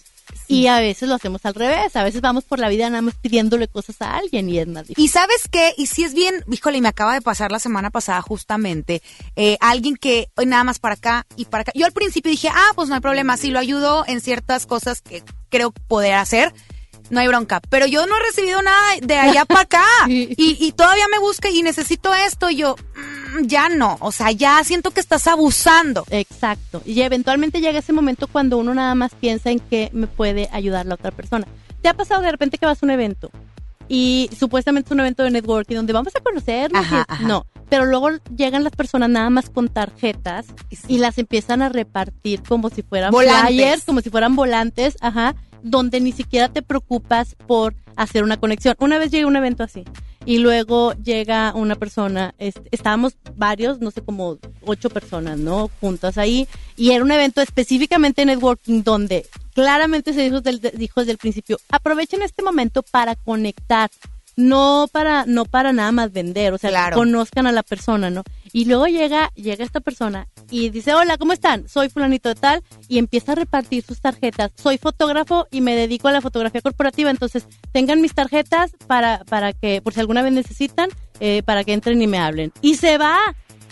Y 0.47 0.67
a 0.67 0.79
veces 0.79 1.09
lo 1.09 1.15
hacemos 1.15 1.45
al 1.45 1.53
revés, 1.53 1.95
a 1.95 2.03
veces 2.03 2.21
vamos 2.21 2.43
por 2.43 2.59
la 2.59 2.69
vida 2.69 2.89
nada 2.89 3.01
más 3.01 3.15
pidiéndole 3.15 3.67
cosas 3.67 4.01
a 4.01 4.15
alguien 4.15 4.49
y 4.49 4.59
es 4.59 4.67
más 4.67 4.87
difícil. 4.87 5.03
Y 5.03 5.07
sabes 5.07 5.47
qué, 5.49 5.73
y 5.77 5.87
si 5.87 6.03
es 6.03 6.13
bien, 6.13 6.43
híjole, 6.51 6.81
me 6.81 6.89
acaba 6.89 7.13
de 7.13 7.21
pasar 7.21 7.51
la 7.51 7.59
semana 7.59 7.89
pasada 7.89 8.21
justamente, 8.21 9.01
eh, 9.35 9.57
alguien 9.61 9.95
que 9.95 10.29
hoy 10.35 10.45
nada 10.45 10.63
más 10.63 10.79
para 10.79 10.95
acá 10.95 11.25
y 11.35 11.45
para 11.45 11.61
acá. 11.61 11.71
Yo 11.75 11.85
al 11.85 11.91
principio 11.91 12.29
dije, 12.29 12.49
ah, 12.49 12.71
pues 12.75 12.89
no 12.89 12.95
hay 12.95 13.01
problema, 13.01 13.37
si 13.37 13.49
lo 13.49 13.59
ayudo 13.59 14.03
en 14.07 14.21
ciertas 14.21 14.65
cosas 14.65 15.01
que 15.01 15.23
creo 15.49 15.71
poder 15.71 16.13
hacer, 16.15 16.53
no 17.13 17.19
hay 17.21 17.27
bronca. 17.27 17.61
Pero 17.69 17.85
yo 17.85 18.05
no 18.07 18.15
he 18.17 18.21
recibido 18.23 18.61
nada 18.61 18.77
de 19.01 19.15
allá 19.17 19.45
para 19.45 19.61
acá. 19.61 19.85
y, 20.07 20.33
y 20.37 20.71
todavía 20.73 21.07
me 21.11 21.19
busca 21.19 21.49
y 21.49 21.63
necesito 21.63 22.13
esto 22.13 22.49
y 22.49 22.57
yo, 22.57 22.75
mm, 22.75 23.45
ya 23.45 23.69
no, 23.69 23.97
o 24.01 24.11
sea, 24.11 24.31
ya 24.31 24.61
siento 24.63 24.91
que 24.91 24.99
estás 24.99 25.27
abusando. 25.27 26.03
Exacto. 26.09 26.81
Y 26.85 27.01
eventualmente 27.01 27.61
llega 27.61 27.79
ese 27.79 27.93
momento 27.93 28.27
cuando 28.27 28.57
uno 28.57 28.73
nada 28.73 28.95
más 28.95 29.13
piensa 29.15 29.49
en 29.51 29.59
que 29.59 29.89
me 29.93 30.07
puede 30.07 30.49
ayudar 30.51 30.85
la 30.85 30.95
otra 30.95 31.11
persona. 31.11 31.47
¿Te 31.81 31.89
ha 31.89 31.93
pasado 31.93 32.21
de 32.21 32.31
repente 32.31 32.57
que 32.57 32.65
vas 32.65 32.81
a 32.81 32.85
un 32.85 32.91
evento 32.91 33.29
y 33.89 34.29
supuestamente 34.37 34.87
es 34.87 34.91
un 34.91 35.01
evento 35.01 35.23
de 35.23 35.31
networking 35.31 35.75
donde 35.75 35.93
vamos 35.93 36.13
a 36.15 36.19
conocernos? 36.21 36.81
y- 36.81 36.85
Ajá, 36.85 37.05
ajá. 37.07 37.23
No, 37.27 37.45
pero 37.69 37.85
luego 37.85 38.09
llegan 38.35 38.63
las 38.63 38.73
personas 38.73 39.09
nada 39.09 39.29
más 39.29 39.49
con 39.49 39.67
tarjetas 39.67 40.45
y 40.87 40.97
las 40.99 41.17
empiezan 41.17 41.61
a 41.61 41.69
repartir 41.69 42.41
como 42.47 42.69
si 42.69 42.81
fueran 42.83 43.11
Volantes. 43.11 43.47
flyers, 43.47 43.83
como 43.83 44.01
si 44.01 44.09
fueran 44.09 44.35
volantes, 44.35 44.95
ajá, 45.01 45.35
donde 45.63 45.99
ni 45.99 46.11
siquiera 46.11 46.49
te 46.49 46.61
preocupas 46.61 47.35
por 47.47 47.73
hacer 47.95 48.23
una 48.23 48.37
conexión. 48.37 48.75
Una 48.79 48.97
vez 48.99 49.11
llegué 49.11 49.23
a 49.23 49.27
un 49.27 49.35
evento 49.35 49.63
así 49.63 49.83
y 50.25 50.37
luego 50.37 50.93
llega 51.03 51.53
una 51.55 51.75
persona, 51.75 52.33
es- 52.37 52.55
estábamos 52.71 53.15
varios, 53.35 53.79
no 53.81 53.91
sé, 53.91 54.01
como 54.01 54.37
ocho 54.65 54.89
personas, 54.89 55.37
¿no? 55.39 55.69
Juntas 55.81 56.17
ahí 56.17 56.47
y 56.77 56.91
era 56.91 57.03
un 57.03 57.11
evento 57.11 57.41
específicamente 57.41 58.25
networking 58.25 58.83
donde 58.83 59.25
claramente 59.53 60.13
se 60.13 60.21
dijo 60.23 60.41
desde, 60.41 60.71
dijo 60.71 60.99
desde 61.01 61.11
el 61.13 61.17
principio, 61.17 61.57
aprovechen 61.69 62.21
este 62.21 62.41
momento 62.43 62.83
para 62.83 63.15
conectar, 63.15 63.89
no 64.35 64.87
para 64.91 65.25
no 65.27 65.45
para 65.45 65.73
nada 65.73 65.91
más 65.91 66.11
vender, 66.11 66.53
o 66.53 66.57
sea, 66.57 66.69
Claro. 66.71 66.97
conozcan 66.97 67.45
a 67.47 67.51
la 67.51 67.63
persona, 67.63 68.09
¿no? 68.09 68.23
Y 68.51 68.65
luego 68.65 68.87
llega 68.87 69.31
llega 69.35 69.63
esta 69.63 69.79
persona 69.79 70.27
y 70.49 70.69
dice, 70.69 70.93
"Hola, 70.93 71.17
¿cómo 71.17 71.33
están? 71.33 71.67
Soy 71.69 71.89
fulanito 71.89 72.29
de 72.29 72.35
tal" 72.35 72.63
y 72.87 72.97
empieza 72.97 73.33
a 73.33 73.35
repartir 73.35 73.83
sus 73.83 73.99
tarjetas. 74.01 74.51
Soy 74.55 74.77
fotógrafo 74.77 75.47
y 75.51 75.61
me 75.61 75.75
dedico 75.75 76.07
a 76.07 76.11
la 76.11 76.21
fotografía 76.21 76.61
corporativa, 76.61 77.09
entonces 77.11 77.45
tengan 77.71 78.01
mis 78.01 78.13
tarjetas 78.13 78.71
para 78.87 79.23
para 79.25 79.53
que 79.53 79.81
por 79.81 79.93
si 79.93 79.99
alguna 79.99 80.21
vez 80.21 80.33
necesitan 80.33 80.89
eh, 81.19 81.43
para 81.45 81.63
que 81.63 81.73
entren 81.73 82.01
y 82.01 82.07
me 82.07 82.17
hablen. 82.17 82.51
Y 82.61 82.75
se 82.75 82.97
va. 82.97 83.17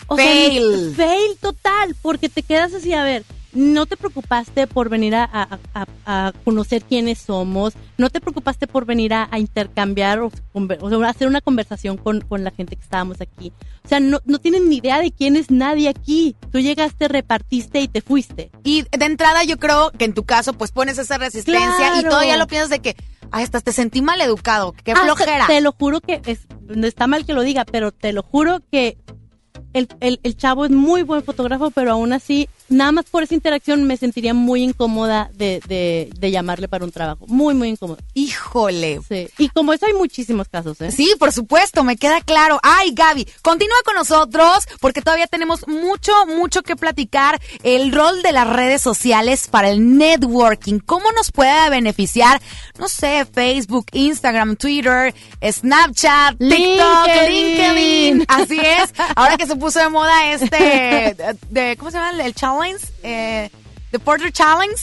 O 0.08 0.16
sea, 0.16 0.24
Fail. 0.26 0.94
fail 0.96 1.36
total, 1.40 1.94
porque 2.02 2.28
te 2.28 2.42
quedas 2.42 2.74
así, 2.74 2.92
a 2.92 3.02
ver, 3.04 3.24
no 3.54 3.86
te 3.86 3.96
preocupaste 3.96 4.66
por 4.66 4.88
venir 4.88 5.14
a, 5.14 5.24
a- 5.24 5.58
a- 5.74 5.86
a 6.06 6.32
conocer 6.44 6.82
quiénes 6.82 7.18
somos, 7.18 7.74
no 7.98 8.08
te 8.10 8.20
preocupaste 8.20 8.66
por 8.66 8.86
venir 8.86 9.12
a, 9.14 9.28
a 9.30 9.38
intercambiar 9.38 10.20
o, 10.20 10.30
hacer 11.06 11.28
una 11.28 11.40
conversación 11.40 11.96
con, 11.96 12.20
con 12.22 12.44
la 12.44 12.50
gente 12.50 12.76
que 12.76 12.82
estábamos 12.82 13.20
aquí. 13.20 13.52
O 13.84 13.88
sea, 13.88 14.00
no, 14.00 14.20
no 14.24 14.38
tienen 14.38 14.68
ni 14.68 14.76
idea 14.76 15.00
de 15.00 15.12
quién 15.12 15.36
es 15.36 15.50
nadie 15.50 15.88
aquí. 15.88 16.34
Tú 16.50 16.60
llegaste, 16.60 17.08
repartiste 17.08 17.80
y 17.80 17.88
te 17.88 18.00
fuiste. 18.00 18.50
Y 18.64 18.82
de 18.96 19.04
entrada 19.04 19.44
yo 19.44 19.58
creo 19.58 19.90
que 19.90 20.04
en 20.04 20.14
tu 20.14 20.24
caso 20.24 20.52
pues 20.54 20.70
pones 20.72 20.98
esa 20.98 21.18
resistencia 21.18 22.00
y 22.00 22.04
todavía 22.04 22.36
lo 22.36 22.46
piensas 22.46 22.70
de 22.70 22.78
que, 22.80 22.96
ay, 23.30 23.44
hasta 23.44 23.60
te 23.60 23.72
sentí 23.72 24.00
mal 24.02 24.20
educado, 24.20 24.72
qué 24.84 24.92
Ah, 24.92 25.00
flojera. 25.04 25.46
Te, 25.46 25.54
te 25.54 25.60
lo 25.60 25.72
juro 25.72 26.00
que 26.00 26.22
es, 26.26 26.46
está 26.84 27.06
mal 27.06 27.26
que 27.26 27.34
lo 27.34 27.42
diga, 27.42 27.64
pero 27.64 27.92
te 27.92 28.12
lo 28.12 28.22
juro 28.22 28.60
que 28.70 28.96
el, 29.72 29.88
el, 30.00 30.20
el 30.22 30.36
chavo 30.36 30.64
es 30.64 30.70
muy 30.70 31.02
buen 31.02 31.22
fotógrafo, 31.22 31.70
pero 31.70 31.92
aún 31.92 32.12
así, 32.12 32.48
nada 32.68 32.92
más 32.92 33.04
por 33.06 33.22
esa 33.22 33.34
interacción 33.34 33.84
me 33.84 33.96
sentiría 33.96 34.34
muy 34.34 34.62
incómoda 34.62 35.30
de, 35.34 35.60
de, 35.66 36.10
de 36.18 36.30
llamarle 36.30 36.68
para 36.68 36.84
un 36.84 36.92
trabajo. 36.92 37.26
Muy, 37.26 37.54
muy 37.54 37.68
incómoda. 37.68 38.02
Híjole. 38.14 39.00
Sí. 39.08 39.28
Y 39.38 39.48
como 39.48 39.72
eso 39.72 39.86
hay 39.86 39.94
muchísimos 39.94 40.48
casos, 40.48 40.80
¿eh? 40.80 40.90
Sí, 40.90 41.14
por 41.18 41.32
supuesto, 41.32 41.84
me 41.84 41.96
queda 41.96 42.20
claro. 42.20 42.58
Ay, 42.62 42.92
Gaby, 42.94 43.26
continúa 43.42 43.76
con 43.84 43.94
nosotros 43.94 44.66
porque 44.80 45.02
todavía 45.02 45.26
tenemos 45.26 45.66
mucho, 45.68 46.12
mucho 46.26 46.62
que 46.62 46.76
platicar. 46.76 47.40
El 47.62 47.92
rol 47.92 48.22
de 48.22 48.32
las 48.32 48.48
redes 48.48 48.82
sociales 48.82 49.48
para 49.48 49.70
el 49.70 49.96
networking. 49.96 50.78
¿Cómo 50.78 51.10
nos 51.12 51.32
puede 51.32 51.70
beneficiar? 51.70 52.40
No 52.78 52.88
sé, 52.88 53.26
Facebook, 53.26 53.86
Instagram, 53.92 54.56
Twitter, 54.56 55.14
Snapchat, 55.42 56.38
TikTok, 56.38 57.06
LinkedIn. 57.28 58.14
LinkedIn. 58.14 58.24
Así 58.28 58.58
es. 58.58 58.92
Ahora 59.14 59.36
que 59.36 59.46
se 59.46 59.56
puso 59.62 59.78
de 59.78 59.88
moda 59.90 60.32
este, 60.32 61.16
de, 61.50 61.76
¿cómo 61.76 61.92
se 61.92 61.96
llama? 61.98 62.20
El 62.20 62.34
challenge, 62.34 62.84
eh, 63.04 63.48
The 63.92 64.00
Porter 64.00 64.32
Challenge. 64.32 64.74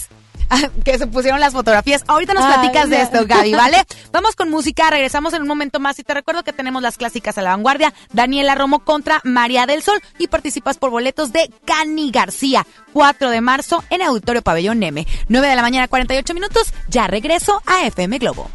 que 0.86 0.98
se 0.98 1.06
pusieron 1.06 1.40
las 1.42 1.54
fotografías. 1.54 2.04
Ahorita 2.08 2.34
nos 2.34 2.46
Ay, 2.46 2.54
platicas 2.54 2.90
de 2.90 3.02
esto, 3.02 3.28
Gaby, 3.28 3.54
¿vale? 3.54 3.84
Vamos 4.14 4.38
con 4.38 4.50
música, 4.50 4.90
regresamos 4.90 5.34
en 5.34 5.42
un 5.42 5.50
momento 5.50 5.82
más 5.82 6.00
y 6.00 6.04
te 6.04 6.14
recuerdo 6.14 6.44
que 6.44 6.54
tenemos 6.54 6.82
las 6.82 6.98
clásicas 6.98 7.38
a 7.38 7.42
la 7.42 7.52
vanguardia, 7.52 7.94
Daniela 8.14 8.56
Romo 8.56 8.80
contra 8.80 9.20
María 9.26 9.66
del 9.66 9.84
Sol 9.84 10.02
y 10.18 10.28
participas 10.28 10.78
por 10.78 10.92
boletos 10.92 11.34
de 11.34 11.52
Cani 11.66 12.10
García, 12.10 12.66
4 12.94 13.30
de 13.30 13.42
marzo 13.42 13.84
en 13.90 14.02
Auditorio 14.02 14.42
Pabellón 14.42 14.82
M, 14.82 15.06
9 15.28 15.48
de 15.48 15.56
la 15.56 15.62
mañana 15.62 15.90
48 15.90 16.34
minutos, 16.34 16.74
ya 16.88 17.06
regreso 17.06 17.62
a 17.68 17.86
FM 17.86 18.18
Globo. 18.18 18.50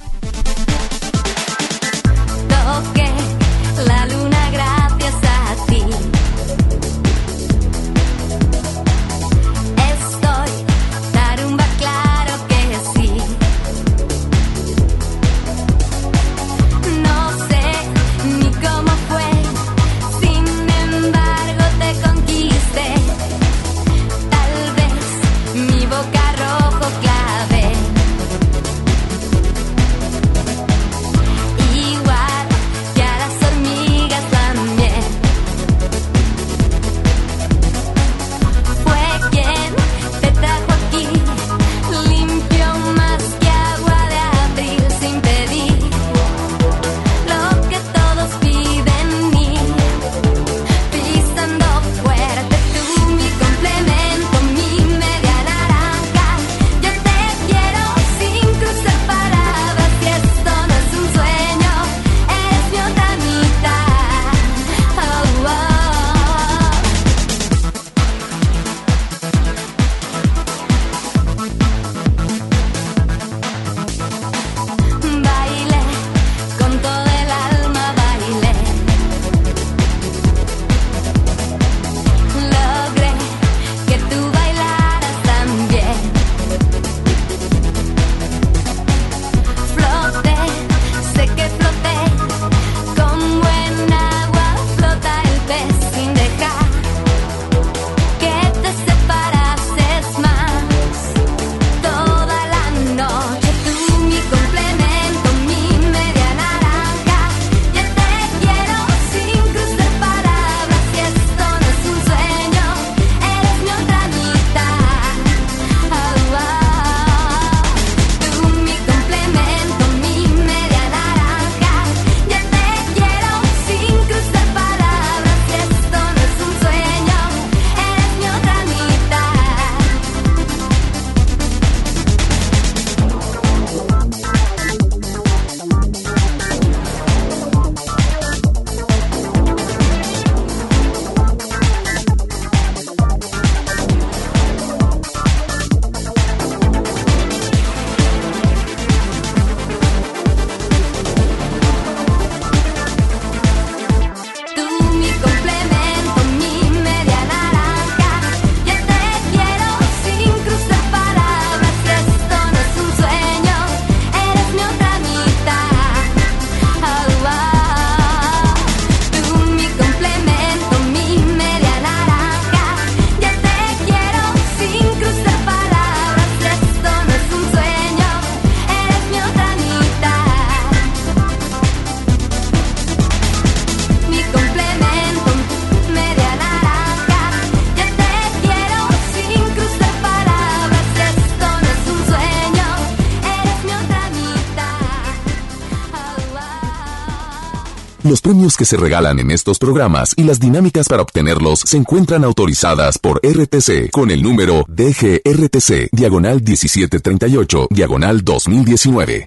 Los 198.15 198.21
premios 198.21 198.57
que 198.57 198.65
se 198.65 198.77
regalan 198.77 199.19
en 199.19 199.33
estos 199.33 199.59
programas 199.59 200.13
y 200.17 200.23
las 200.23 200.39
dinámicas 200.39 200.87
para 200.89 201.03
obtenerlos 201.03 201.59
se 201.59 201.79
encuentran 201.79 202.23
autorizadas 202.23 202.97
por 202.97 203.21
RTC 203.25 203.91
con 203.91 204.13
el 204.13 204.23
número 204.23 204.65
DGRTC, 204.69 205.89
diagonal 205.91 206.35
1738, 206.35 207.67
diagonal 207.71 208.23
2019. 208.23 209.27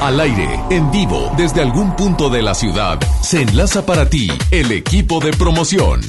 Al 0.00 0.20
aire, 0.20 0.60
en 0.70 0.88
vivo, 0.92 1.32
desde 1.36 1.60
algún 1.60 1.96
punto 1.96 2.30
de 2.30 2.42
la 2.42 2.54
ciudad, 2.54 3.00
se 3.22 3.42
enlaza 3.42 3.84
para 3.84 4.08
ti 4.08 4.30
el 4.52 4.70
equipo 4.70 5.18
de 5.18 5.32
promoción. 5.32 6.02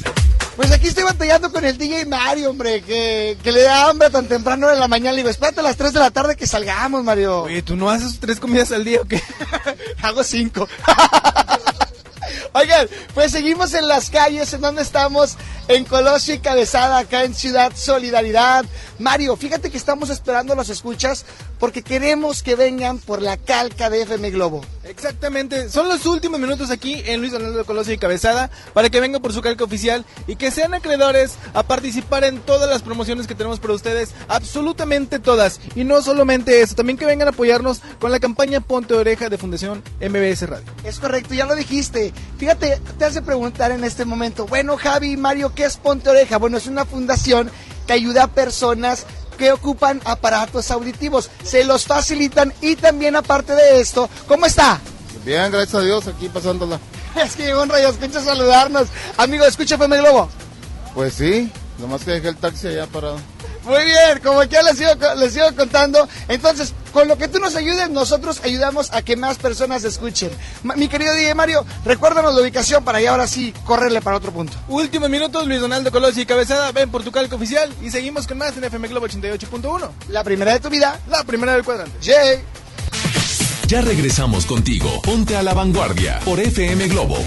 Pues 0.54 0.70
aquí 0.72 0.88
estoy 0.88 1.04
batallando 1.04 1.50
con 1.50 1.64
el 1.64 1.78
DJ 1.78 2.04
Mario, 2.04 2.50
hombre, 2.50 2.82
que, 2.82 3.38
que 3.42 3.50
le 3.50 3.62
da 3.62 3.88
hambre 3.88 4.10
tan 4.10 4.28
temprano 4.28 4.70
en 4.70 4.78
la 4.78 4.88
mañana. 4.88 5.12
Le 5.12 5.16
digo, 5.16 5.30
espérate 5.30 5.60
a 5.60 5.62
las 5.62 5.76
3 5.78 5.94
de 5.94 6.00
la 6.00 6.10
tarde 6.10 6.36
que 6.36 6.46
salgamos, 6.46 7.02
Mario. 7.02 7.44
Oye, 7.44 7.62
¿tú 7.62 7.76
no 7.76 7.88
haces 7.88 8.20
tres 8.20 8.38
comidas 8.38 8.70
al 8.70 8.84
día 8.84 9.00
o 9.00 9.06
qué? 9.06 9.20
Hago 10.02 10.24
cinco. 10.24 10.68
Oigan, 12.52 12.88
pues 13.14 13.32
seguimos 13.32 13.74
en 13.74 13.86
las 13.86 14.10
calles, 14.10 14.52
en 14.52 14.60
donde 14.60 14.82
estamos, 14.82 15.36
en 15.70 15.84
Colosio 15.84 16.34
y 16.34 16.38
Cabezada, 16.38 16.98
acá 16.98 17.22
en 17.22 17.32
Ciudad 17.32 17.72
Solidaridad. 17.76 18.64
Mario, 18.98 19.36
fíjate 19.36 19.70
que 19.70 19.76
estamos 19.76 20.10
esperando 20.10 20.56
los 20.56 20.68
escuchas 20.68 21.24
porque 21.60 21.82
queremos 21.82 22.42
que 22.42 22.56
vengan 22.56 22.98
por 22.98 23.22
la 23.22 23.36
calca 23.36 23.88
de 23.90 24.02
FM 24.02 24.30
Globo. 24.30 24.62
Exactamente, 24.82 25.68
son 25.68 25.88
los 25.88 26.06
últimos 26.06 26.40
minutos 26.40 26.70
aquí 26.70 27.02
en 27.04 27.20
Luis 27.20 27.32
Donaldo 27.32 27.64
Colosio 27.64 27.92
y 27.92 27.98
Cabezada 27.98 28.50
para 28.72 28.88
que 28.88 28.98
vengan 28.98 29.22
por 29.22 29.32
su 29.32 29.42
calca 29.42 29.62
oficial 29.62 30.04
y 30.26 30.36
que 30.36 30.50
sean 30.50 30.74
acreedores 30.74 31.36
a 31.54 31.62
participar 31.62 32.24
en 32.24 32.40
todas 32.40 32.68
las 32.68 32.82
promociones 32.82 33.26
que 33.26 33.34
tenemos 33.34 33.60
para 33.60 33.74
ustedes, 33.74 34.10
absolutamente 34.26 35.18
todas. 35.18 35.60
Y 35.76 35.84
no 35.84 36.02
solamente 36.02 36.62
eso, 36.62 36.74
también 36.74 36.98
que 36.98 37.06
vengan 37.06 37.28
a 37.28 37.32
apoyarnos 37.32 37.80
con 38.00 38.10
la 38.10 38.18
campaña 38.18 38.60
Ponte 38.60 38.94
Oreja 38.94 39.28
de 39.28 39.38
Fundación 39.38 39.82
MBS 40.00 40.48
Radio. 40.48 40.66
Es 40.82 40.98
correcto, 40.98 41.34
ya 41.34 41.44
lo 41.44 41.54
dijiste. 41.54 42.12
Fíjate, 42.38 42.80
te 42.98 43.04
hace 43.04 43.22
preguntar 43.22 43.70
en 43.70 43.84
este 43.84 44.04
momento, 44.04 44.46
bueno 44.46 44.76
Javi, 44.76 45.16
Mario, 45.16 45.52
¿qué 45.54 45.59
es 45.66 45.76
Ponte 45.76 46.10
Oreja? 46.10 46.38
Bueno, 46.38 46.58
es 46.58 46.66
una 46.66 46.84
fundación 46.84 47.50
que 47.86 47.92
ayuda 47.92 48.24
a 48.24 48.28
personas 48.28 49.06
que 49.38 49.52
ocupan 49.52 50.02
aparatos 50.04 50.70
auditivos, 50.70 51.30
se 51.42 51.64
los 51.64 51.86
facilitan 51.86 52.52
y 52.60 52.76
también 52.76 53.16
aparte 53.16 53.54
de 53.54 53.80
esto, 53.80 54.10
¿cómo 54.28 54.44
está? 54.44 54.78
Bien, 55.24 55.50
gracias 55.50 55.74
a 55.76 55.80
Dios, 55.80 56.06
aquí 56.06 56.28
pasándola. 56.28 56.78
Es 57.16 57.36
que 57.36 57.44
llegó 57.44 57.62
un 57.62 57.68
rayo 57.68 57.88
escucha 57.88 58.22
saludarnos. 58.22 58.88
Amigo, 59.16 59.44
escucha 59.44 59.74
FM 59.74 59.98
Globo. 59.98 60.28
Pues 60.94 61.14
sí, 61.14 61.50
nomás 61.78 62.02
que 62.04 62.12
dejé 62.12 62.28
el 62.28 62.36
taxi 62.36 62.68
allá 62.68 62.86
parado. 62.86 63.18
Muy 63.64 63.84
bien, 63.84 64.20
como 64.24 64.42
ya 64.44 64.62
les 64.62 64.78
sigo, 64.78 64.90
les 65.16 65.32
sigo 65.34 65.46
contando. 65.56 66.08
Entonces, 66.28 66.72
con 66.92 67.06
lo 67.08 67.16
que 67.18 67.28
tú 67.28 67.38
nos 67.38 67.54
ayudes, 67.56 67.90
nosotros 67.90 68.40
ayudamos 68.42 68.90
a 68.92 69.02
que 69.02 69.16
más 69.16 69.36
personas 69.38 69.84
escuchen. 69.84 70.30
Ma- 70.62 70.74
mi 70.76 70.88
querido 70.88 71.14
DJ 71.14 71.34
Mario, 71.34 71.64
recuérdanos 71.84 72.34
la 72.34 72.40
ubicación 72.40 72.82
para 72.84 73.00
ya 73.00 73.10
ahora 73.10 73.26
sí 73.26 73.52
correrle 73.64 74.00
para 74.00 74.16
otro 74.16 74.32
punto. 74.32 74.56
Últimos 74.68 75.08
minutos, 75.10 75.46
Luis 75.46 75.60
Donaldo 75.60 75.90
Colosio 75.92 76.22
y 76.22 76.26
Cabezada, 76.26 76.72
ven 76.72 76.90
por 76.90 77.04
tu 77.04 77.12
calca 77.12 77.36
oficial 77.36 77.70
y 77.82 77.90
seguimos 77.90 78.26
con 78.26 78.38
más 78.38 78.56
en 78.56 78.64
FM 78.64 78.88
Globo 78.88 79.06
88.1. 79.06 79.90
La 80.08 80.24
primera 80.24 80.52
de 80.54 80.60
tu 80.60 80.68
vida. 80.70 80.98
La 81.10 81.22
primera 81.24 81.52
del 81.52 81.62
cuadrante. 81.64 81.96
Jay. 82.02 82.40
Ya 83.66 83.82
regresamos 83.82 84.46
contigo. 84.46 85.00
Ponte 85.02 85.36
a 85.36 85.42
la 85.42 85.54
vanguardia 85.54 86.18
por 86.24 86.40
FM 86.40 86.88
Globo. 86.88 87.18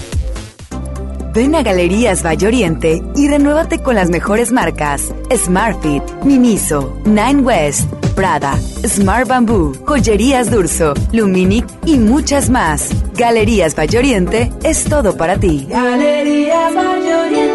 Ven 1.34 1.56
a 1.56 1.64
Galerías 1.64 2.24
Valle 2.24 2.46
Oriente 2.46 3.02
y 3.16 3.26
renuévate 3.26 3.80
con 3.80 3.96
las 3.96 4.08
mejores 4.08 4.52
marcas 4.52 5.12
Smartfit, 5.34 6.04
Miniso, 6.22 6.96
Nine 7.04 7.40
West, 7.42 7.90
Prada, 8.14 8.56
Smart 8.86 9.26
Bamboo, 9.26 9.72
Joyerías 9.84 10.48
Durso, 10.48 10.94
Luminic 11.10 11.66
y 11.86 11.98
muchas 11.98 12.50
más. 12.50 12.90
Galerías 13.14 13.74
Valle 13.76 13.98
Oriente 13.98 14.52
es 14.62 14.84
todo 14.84 15.16
para 15.16 15.36
ti. 15.36 15.66
Galerías 15.68 16.72
Valle 16.72 17.14
Oriente. 17.16 17.53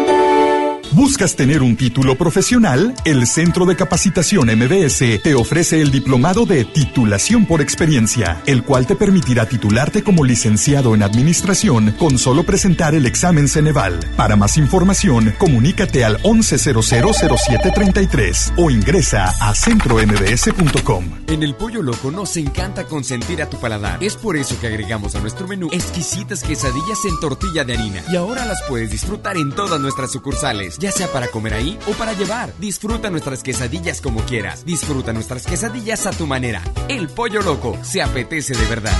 ¿Buscas 0.92 1.36
tener 1.36 1.62
un 1.62 1.76
título 1.76 2.18
profesional? 2.18 2.96
El 3.04 3.28
Centro 3.28 3.64
de 3.64 3.76
Capacitación 3.76 4.48
MBS 4.48 5.22
te 5.22 5.36
ofrece 5.36 5.80
el 5.80 5.92
diplomado 5.92 6.46
de 6.46 6.64
titulación 6.64 7.46
por 7.46 7.60
experiencia, 7.60 8.42
el 8.44 8.64
cual 8.64 8.88
te 8.88 8.96
permitirá 8.96 9.48
titularte 9.48 10.02
como 10.02 10.24
licenciado 10.24 10.96
en 10.96 11.04
administración 11.04 11.94
con 11.96 12.18
solo 12.18 12.42
presentar 12.42 12.96
el 12.96 13.06
examen 13.06 13.46
Ceneval. 13.46 14.00
Para 14.16 14.34
más 14.34 14.56
información, 14.56 15.32
comunícate 15.38 16.04
al 16.04 16.20
11000733 16.24 18.54
o 18.56 18.68
ingresa 18.68 19.32
a 19.40 19.54
centrombs.com. 19.54 21.04
En 21.28 21.44
el 21.44 21.54
Pollo 21.54 21.82
Loco 21.82 22.10
nos 22.10 22.36
encanta 22.36 22.86
consentir 22.86 23.42
a 23.42 23.48
tu 23.48 23.60
paladar. 23.60 24.02
Es 24.02 24.16
por 24.16 24.36
eso 24.36 24.58
que 24.60 24.66
agregamos 24.66 25.14
a 25.14 25.20
nuestro 25.20 25.46
menú 25.46 25.68
exquisitas 25.70 26.42
quesadillas 26.42 27.04
en 27.04 27.20
tortilla 27.20 27.64
de 27.64 27.74
harina. 27.74 28.02
Y 28.10 28.16
ahora 28.16 28.44
las 28.44 28.60
puedes 28.68 28.90
disfrutar 28.90 29.36
en 29.36 29.52
todas 29.52 29.80
nuestras 29.80 30.10
sucursales, 30.10 30.79
ya 30.80 30.90
sea 30.90 31.06
para 31.08 31.28
comer 31.28 31.54
ahí 31.54 31.78
o 31.86 31.92
para 31.92 32.14
llevar. 32.14 32.52
Disfruta 32.58 33.10
nuestras 33.10 33.42
quesadillas 33.42 34.00
como 34.00 34.20
quieras. 34.24 34.64
Disfruta 34.64 35.12
nuestras 35.12 35.46
quesadillas 35.46 36.06
a 36.06 36.10
tu 36.10 36.26
manera. 36.26 36.62
El 36.88 37.08
Pollo 37.08 37.42
Loco 37.42 37.78
se 37.82 38.02
apetece 38.02 38.54
de 38.54 38.66
verdad. 38.66 38.96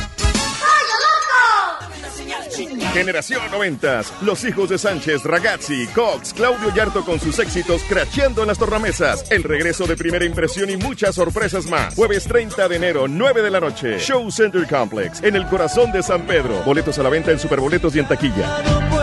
Generación 2.93 3.41
90, 3.51 4.03
los 4.23 4.45
hijos 4.45 4.69
de 4.69 4.77
Sánchez, 4.77 5.23
Ragazzi, 5.23 5.87
Cox, 5.95 6.35
Claudio 6.35 6.75
Yarto 6.75 7.05
con 7.05 7.21
sus 7.21 7.39
éxitos 7.39 7.83
cracheando 7.89 8.43
en 8.43 8.49
las 8.49 8.59
tornamesas, 8.59 9.31
el 9.31 9.45
regreso 9.45 9.87
de 9.87 9.97
primera 9.97 10.25
impresión 10.25 10.69
y 10.71 10.77
muchas 10.77 11.15
sorpresas 11.15 11.67
más. 11.67 11.95
Jueves 11.95 12.25
30 12.25 12.69
de 12.69 12.77
enero, 12.77 13.07
9 13.09 13.43
de 13.43 13.51
la 13.51 13.61
noche, 13.61 13.99
Show 13.99 14.31
Center 14.31 14.67
Complex, 14.67 15.23
en 15.23 15.37
el 15.37 15.47
corazón 15.47 15.93
de 15.93 16.03
San 16.03 16.27
Pedro. 16.27 16.63
Boletos 16.65 16.99
a 16.99 17.05
la 17.05 17.11
venta 17.11 17.31
en 17.31 17.39
Superboletos 17.39 17.95
y 17.95 18.01
en 18.01 18.09
taquilla. 18.09 19.00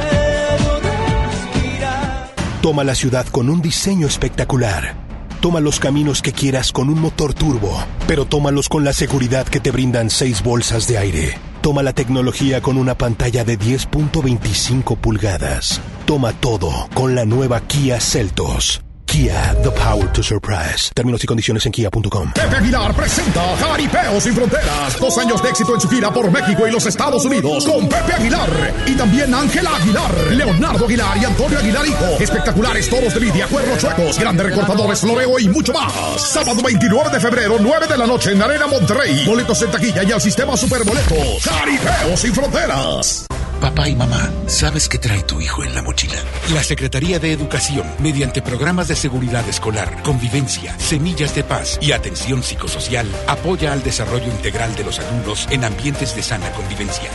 Toma 2.67 2.83
la 2.83 2.95
ciudad 2.95 3.25
con 3.27 3.49
un 3.49 3.61
diseño 3.61 4.07
espectacular. 4.07 4.93
Toma 5.39 5.61
los 5.61 5.79
caminos 5.79 6.21
que 6.21 6.33
quieras 6.33 6.73
con 6.73 6.89
un 6.89 6.99
motor 6.99 7.33
turbo, 7.33 7.81
pero 8.09 8.25
tómalos 8.25 8.67
con 8.67 8.83
la 8.83 8.91
seguridad 8.91 9.47
que 9.47 9.61
te 9.61 9.71
brindan 9.71 10.09
seis 10.09 10.43
bolsas 10.43 10.85
de 10.85 10.97
aire. 10.97 11.37
Toma 11.61 11.81
la 11.81 11.93
tecnología 11.93 12.61
con 12.61 12.77
una 12.77 12.97
pantalla 12.97 13.45
de 13.45 13.57
10.25 13.57 14.97
pulgadas. 14.97 15.79
Toma 16.05 16.33
todo 16.33 16.89
con 16.93 17.15
la 17.15 17.23
nueva 17.23 17.61
Kia 17.61 18.01
Celtos. 18.01 18.81
Kia, 19.07 19.55
the 19.63 19.71
power 19.71 20.05
to 20.11 20.21
surprise. 20.21 20.91
Términos 20.93 21.23
y 21.23 21.27
condiciones 21.27 21.65
en 21.65 21.71
kia.com. 21.71 22.33
Pepe 22.33 22.57
Aguilar 22.57 22.93
presenta 22.93 23.41
Jaripeo 23.57 24.19
sin 24.19 24.33
Fronteras. 24.35 24.99
Dos 24.99 25.17
años 25.17 25.41
de 25.41 25.49
éxito 25.49 25.73
en 25.73 25.81
su 25.81 25.89
gira 25.89 26.11
por 26.11 26.29
México 26.29 26.67
y 26.67 26.71
los 26.71 26.85
Estados 26.85 27.23
Unidos 27.25 27.65
con 27.65 27.87
Pepe 27.87 28.13
Aguilar. 28.13 28.73
Y 28.85 28.95
también 28.95 29.33
Ángela 29.33 29.75
Aguilar, 29.77 30.13
Leonardo 30.31 30.85
Aguilar 30.85 31.17
y 31.17 31.25
Antonio 31.25 31.57
Aguilar 31.57 31.87
Hijo. 31.87 32.05
Espectaculares 32.19 32.89
toros 32.89 33.13
de 33.13 33.19
lidia, 33.21 33.47
cuernos 33.47 33.79
chuecos, 33.79 34.19
grandes 34.19 34.45
recortadores, 34.47 34.99
floreo 34.99 35.39
y 35.39 35.47
mucho 35.47 35.71
más. 35.73 35.93
Sábado 36.21 36.61
29 36.61 37.09
de 37.09 37.19
febrero, 37.19 37.55
9 37.59 37.87
de 37.87 37.97
la 37.97 38.05
noche 38.05 38.33
en 38.33 38.41
Arena 38.41 38.67
Monterrey. 38.67 39.25
Boletos 39.25 39.61
en 39.61 39.71
taquilla 39.71 40.03
y 40.03 40.11
al 40.11 40.21
sistema 40.21 40.57
Superboletos. 40.57 41.43
Jaripeo 41.43 42.17
sin 42.17 42.33
Fronteras. 42.35 43.25
Papá 43.61 43.89
y 43.89 43.95
mamá, 43.95 44.31
¿sabes 44.45 44.87
qué 44.87 44.99
trae 44.99 45.23
tu 45.23 45.41
hijo 45.41 45.63
en 45.63 45.73
la 45.73 45.81
mochila? 45.81 46.17
La 46.53 46.61
Secretaría 46.61 47.17
de 47.17 47.31
Educación, 47.31 47.87
mediante 47.99 48.43
programas 48.43 48.87
de 48.87 48.95
seguridad 48.95 49.47
escolar, 49.49 50.03
convivencia, 50.03 50.77
semillas 50.77 51.33
de 51.33 51.43
paz 51.43 51.79
y 51.81 51.91
atención 51.91 52.43
psicosocial, 52.43 53.07
apoya 53.27 53.73
al 53.73 53.81
desarrollo 53.81 54.27
integral 54.27 54.75
de 54.75 54.83
los 54.83 54.99
alumnos 54.99 55.47
en 55.49 55.63
ambientes 55.63 56.15
de 56.15 56.21
sana 56.21 56.51
convivencia. 56.51 57.09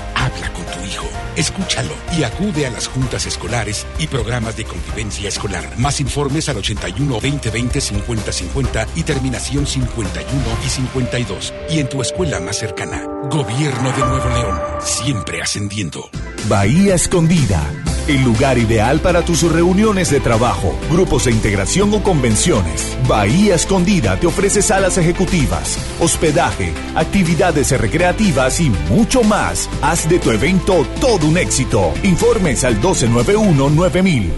Con 0.55 0.65
tu 0.67 0.87
hijo, 0.87 1.09
escúchalo 1.37 1.95
y 2.17 2.25
acude 2.25 2.67
a 2.67 2.71
las 2.71 2.89
juntas 2.89 3.27
escolares 3.27 3.87
y 3.99 4.07
programas 4.07 4.57
de 4.57 4.65
convivencia 4.65 5.29
escolar. 5.29 5.79
Más 5.79 6.01
informes 6.01 6.49
al 6.49 6.59
81 6.59 7.15
2020 7.15 7.81
50 7.81 8.33
50 8.33 8.87
y 8.97 9.03
terminación 9.03 9.67
51 9.67 10.43
y 10.65 10.69
52. 10.69 11.55
Y 11.71 11.81
en 11.81 11.89
tu 11.89 12.03
escuela 12.03 12.41
más 12.41 12.59
cercana. 12.59 13.05
Gobierno 13.31 13.93
de 13.93 13.99
Nuevo 13.99 14.29
León, 14.29 14.61
siempre 14.81 15.41
ascendiendo. 15.41 16.11
Bahía 16.49 16.95
Escondida, 16.95 17.63
el 18.09 18.23
lugar 18.25 18.59
ideal 18.59 19.01
para 19.01 19.25
tus 19.25 19.43
reuniones 19.43 20.11
de 20.11 20.21
trabajo, 20.21 20.75
grupos 20.91 21.27
de 21.27 21.33
integración 21.33 21.93
o 21.95 22.03
convenciones. 22.03 22.97
Bahía 23.07 23.55
Escondida 23.55 24.19
te 24.19 24.27
ofrece 24.27 24.63
salas 24.63 24.99
ejecutivas, 24.99 25.79
hospedaje, 26.01 26.73
actividades 26.95 27.71
recreativas 27.79 28.61
y 28.61 28.71
mucho 28.91 29.23
más. 29.23 29.69
Haz 29.83 30.09
de 30.09 30.19
tu 30.19 30.31
evento 30.31 30.87
todo 31.01 31.27
un 31.27 31.39
éxito. 31.39 31.93
Informes 32.03 32.65
al 32.65 32.81
1291-9000. 32.81 34.31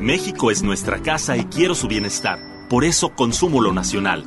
México 0.00 0.50
es 0.50 0.62
nuestra 0.62 1.00
casa 1.00 1.36
y 1.36 1.44
quiero 1.44 1.74
su 1.74 1.86
bienestar. 1.86 2.40
Por 2.68 2.84
eso 2.84 3.10
consumo 3.10 3.60
lo 3.60 3.72
nacional. 3.72 4.24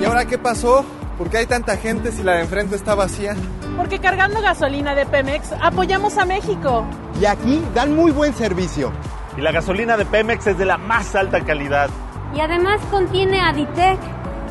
¿Y 0.00 0.04
ahora 0.04 0.26
qué 0.26 0.38
pasó? 0.38 0.84
¿Por 1.18 1.30
qué 1.30 1.38
hay 1.38 1.46
tanta 1.46 1.76
gente 1.76 2.12
si 2.12 2.22
la 2.22 2.36
de 2.36 2.40
enfrente 2.42 2.74
está 2.74 2.94
vacía? 2.94 3.36
Porque 3.80 3.98
cargando 3.98 4.42
gasolina 4.42 4.94
de 4.94 5.06
Pemex 5.06 5.54
apoyamos 5.58 6.18
a 6.18 6.26
México. 6.26 6.84
Y 7.18 7.24
aquí 7.24 7.62
dan 7.74 7.96
muy 7.96 8.12
buen 8.12 8.34
servicio. 8.34 8.92
Y 9.38 9.40
la 9.40 9.52
gasolina 9.52 9.96
de 9.96 10.04
Pemex 10.04 10.48
es 10.48 10.58
de 10.58 10.66
la 10.66 10.76
más 10.76 11.14
alta 11.14 11.40
calidad. 11.40 11.88
Y 12.36 12.40
además 12.40 12.78
contiene 12.90 13.40
Aditec, 13.40 13.98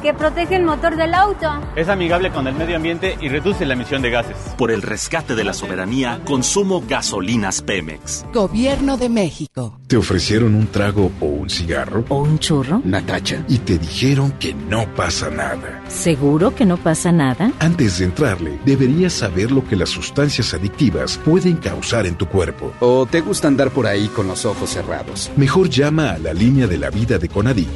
que 0.02 0.14
protege 0.14 0.56
el 0.56 0.64
motor 0.64 0.95
del 0.95 1.14
auto. 1.14 1.47
Es 1.76 1.89
amigable 1.89 2.32
con 2.32 2.47
el 2.47 2.56
medio 2.56 2.76
ambiente 2.76 3.18
y 3.22 3.30
reduce 3.30 3.66
la 3.66 3.74
emisión 3.74 4.02
de 4.02 4.10
gases. 4.10 4.36
Por 4.58 4.72
el 4.72 4.82
rescate 4.82 5.36
de 5.36 5.43
la 5.43 5.54
soberanía, 5.54 6.22
consumo 6.26 6.84
gasolinas 6.88 7.62
Pemex. 7.62 8.26
Gobierno 8.34 8.97
de 8.97 9.10
México. 9.10 9.80
¿Te 9.88 9.97
ofrecieron 9.97 10.56
un 10.56 10.68
trago 10.68 11.12
o 11.20 11.26
un 11.26 11.50
cigarro? 11.50 12.06
¿O 12.10 12.22
un 12.22 12.39
churro? 12.39 12.82
Natacha. 12.84 13.43
Y 13.47 13.58
te 13.60 13.78
dijeron 13.78 14.32
que 14.34 14.54
no 14.54 14.86
pasa 14.95 15.30
nada. 15.30 15.82
¿Seguro 15.88 16.54
que 16.54 16.66
no 16.66 16.78
pasa 16.78 17.12
nada? 17.12 17.52
Antes 17.60 18.00
de 18.00 18.06
entrarle, 18.06 18.60
deberías 18.66 19.14
saber 19.14 19.52
lo 19.52 19.68
que 19.68 19.76
las 19.76 19.89
sustancias 19.89 20.54
adictivas 20.54 21.18
pueden 21.18 21.58
causar 21.58 22.06
en 22.06 22.16
tu 22.16 22.28
cuerpo. 22.28 22.72
¿O 22.80 23.06
te 23.06 23.22
gusta 23.22 23.47
andar 23.47 23.72
por 23.72 23.88
ahí 23.88 24.08
con 24.10 24.28
los 24.28 24.45
ojos 24.45 24.70
cerrados? 24.70 25.32
Mejor 25.36 25.70
llama 25.70 26.12
a 26.12 26.20
la 26.20 26.34
línea 26.34 26.68
de 26.68 26.78
la 26.78 26.89
vida 26.89 27.18
de 27.18 27.28
Conadic 27.28 27.68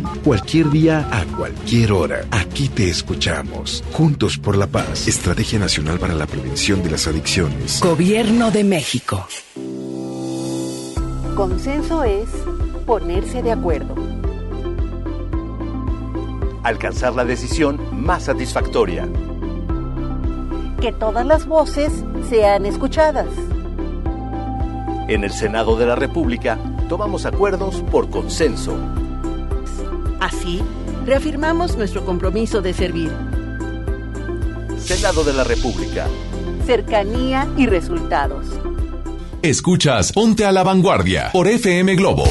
800-911-2000 0.00 0.22
cualquier 0.22 0.70
día 0.70 1.08
a 1.10 1.24
cualquier 1.36 1.92
hora. 1.92 2.24
Aquí 2.30 2.68
te 2.68 2.88
escuchamos. 2.88 3.84
Juntos 3.92 4.38
por 4.38 4.56
la 4.56 4.66
paz. 4.66 5.08
Estrategia 5.08 5.58
Nacional 5.58 5.98
para 5.98 6.14
la 6.14 6.26
Prevención 6.26 6.82
de 6.82 6.90
las 6.90 7.06
Adicciones. 7.06 7.80
Gobierno 7.80 8.50
de 8.50 8.64
México. 8.64 9.26
Consenso 11.34 12.04
es 12.04 12.28
ponerse 12.86 13.42
de 13.42 13.52
acuerdo. 13.52 13.94
Alcanzar 16.62 17.14
la 17.14 17.24
decisión 17.24 17.80
más 17.92 18.24
satisfactoria. 18.24 19.08
Que 20.80 20.92
todas 20.92 21.24
las 21.24 21.46
voces 21.46 21.92
sean 22.28 22.66
escuchadas. 22.66 23.28
En 25.08 25.24
el 25.24 25.30
Senado 25.32 25.76
de 25.76 25.86
la 25.86 25.96
República 25.96 26.58
tomamos 26.88 27.26
acuerdos 27.26 27.82
por 27.90 28.10
consenso. 28.10 28.76
Así, 30.20 30.62
reafirmamos 31.06 31.76
nuestro 31.76 32.04
compromiso 32.04 32.60
de 32.60 32.74
servir. 32.74 33.10
Senado 34.78 35.24
de 35.24 35.32
la 35.32 35.44
República. 35.44 36.06
Cercanía 36.66 37.48
y 37.56 37.66
resultados. 37.66 38.46
Escuchas 39.42 40.12
Ponte 40.12 40.44
a 40.44 40.52
la 40.52 40.62
Vanguardia 40.62 41.30
por 41.32 41.48
FM 41.48 41.94
Globo. 41.96 42.24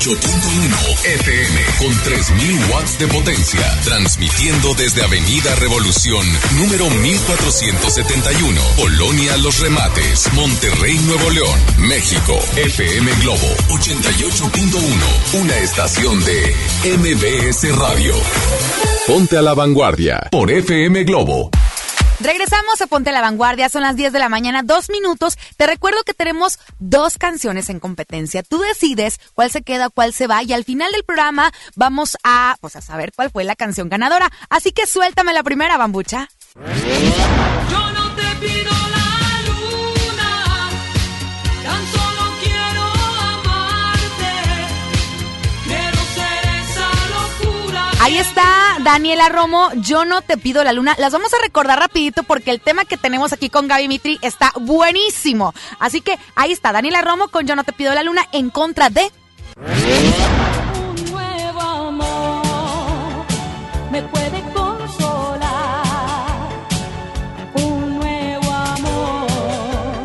88.1 0.00 1.04
FM, 1.04 1.60
con 1.78 1.92
3.000 1.92 2.72
watts 2.72 2.98
de 2.98 3.06
potencia, 3.06 3.80
transmitiendo 3.84 4.72
desde 4.72 5.02
Avenida 5.02 5.54
Revolución, 5.56 6.26
número 6.56 6.88
1471, 6.88 8.60
Polonia 8.78 9.36
Los 9.36 9.60
Remates, 9.60 10.32
Monterrey, 10.32 10.98
Nuevo 11.00 11.28
León, 11.28 11.60
México, 11.80 12.38
FM 12.56 13.12
Globo, 13.20 13.46
88.1, 13.68 15.40
una 15.42 15.58
estación 15.58 16.18
de 16.24 16.56
MBS 16.96 17.76
Radio. 17.76 18.14
Ponte 19.06 19.36
a 19.36 19.42
la 19.42 19.52
vanguardia 19.52 20.28
por 20.30 20.50
FM 20.50 21.04
Globo. 21.04 21.50
Regresamos 22.22 22.82
a 22.82 22.86
Ponte 22.86 23.12
la 23.12 23.22
Vanguardia, 23.22 23.70
son 23.70 23.82
las 23.82 23.96
10 23.96 24.12
de 24.12 24.18
la 24.18 24.28
mañana, 24.28 24.62
dos 24.62 24.90
minutos. 24.90 25.38
Te 25.56 25.66
recuerdo 25.66 26.02
que 26.04 26.12
tenemos 26.12 26.58
dos 26.78 27.16
canciones 27.16 27.70
en 27.70 27.80
competencia. 27.80 28.42
Tú 28.42 28.60
decides 28.60 29.18
cuál 29.32 29.50
se 29.50 29.62
queda, 29.62 29.88
cuál 29.88 30.12
se 30.12 30.26
va 30.26 30.42
y 30.42 30.52
al 30.52 30.64
final 30.64 30.92
del 30.92 31.02
programa 31.04 31.50
vamos 31.76 32.18
a, 32.22 32.56
pues, 32.60 32.76
a 32.76 32.82
saber 32.82 33.12
cuál 33.16 33.30
fue 33.30 33.44
la 33.44 33.56
canción 33.56 33.88
ganadora. 33.88 34.30
Así 34.50 34.70
que 34.70 34.86
suéltame 34.86 35.32
la 35.32 35.42
primera, 35.42 35.78
bambucha. 35.78 36.28
Yo 36.54 37.90
no 37.92 38.14
te 38.14 38.46
pido 38.46 38.70
Ahí 48.02 48.16
está 48.16 48.78
Daniela 48.82 49.28
Romo, 49.28 49.68
yo 49.74 50.06
no 50.06 50.22
te 50.22 50.38
pido 50.38 50.64
la 50.64 50.72
luna. 50.72 50.96
Las 50.98 51.12
vamos 51.12 51.34
a 51.34 51.42
recordar 51.42 51.78
rapidito 51.78 52.22
porque 52.22 52.50
el 52.50 52.62
tema 52.62 52.86
que 52.86 52.96
tenemos 52.96 53.34
aquí 53.34 53.50
con 53.50 53.68
Gaby 53.68 53.88
Mitri 53.88 54.18
está 54.22 54.54
buenísimo. 54.58 55.52
Así 55.78 56.00
que 56.00 56.18
ahí 56.34 56.50
está 56.50 56.72
Daniela 56.72 57.02
Romo 57.02 57.28
con 57.28 57.46
Yo 57.46 57.54
no 57.56 57.62
te 57.62 57.74
pido 57.74 57.92
la 57.92 58.02
luna 58.02 58.26
en 58.32 58.48
contra 58.48 58.88
de... 58.88 59.12
Un 59.58 61.10
nuevo 61.12 61.60
amor 61.60 63.26
me 63.92 64.02
puede 64.04 64.40
consolar. 64.54 65.84
Un 67.52 67.98
nuevo 67.98 68.50
amor. 68.50 69.28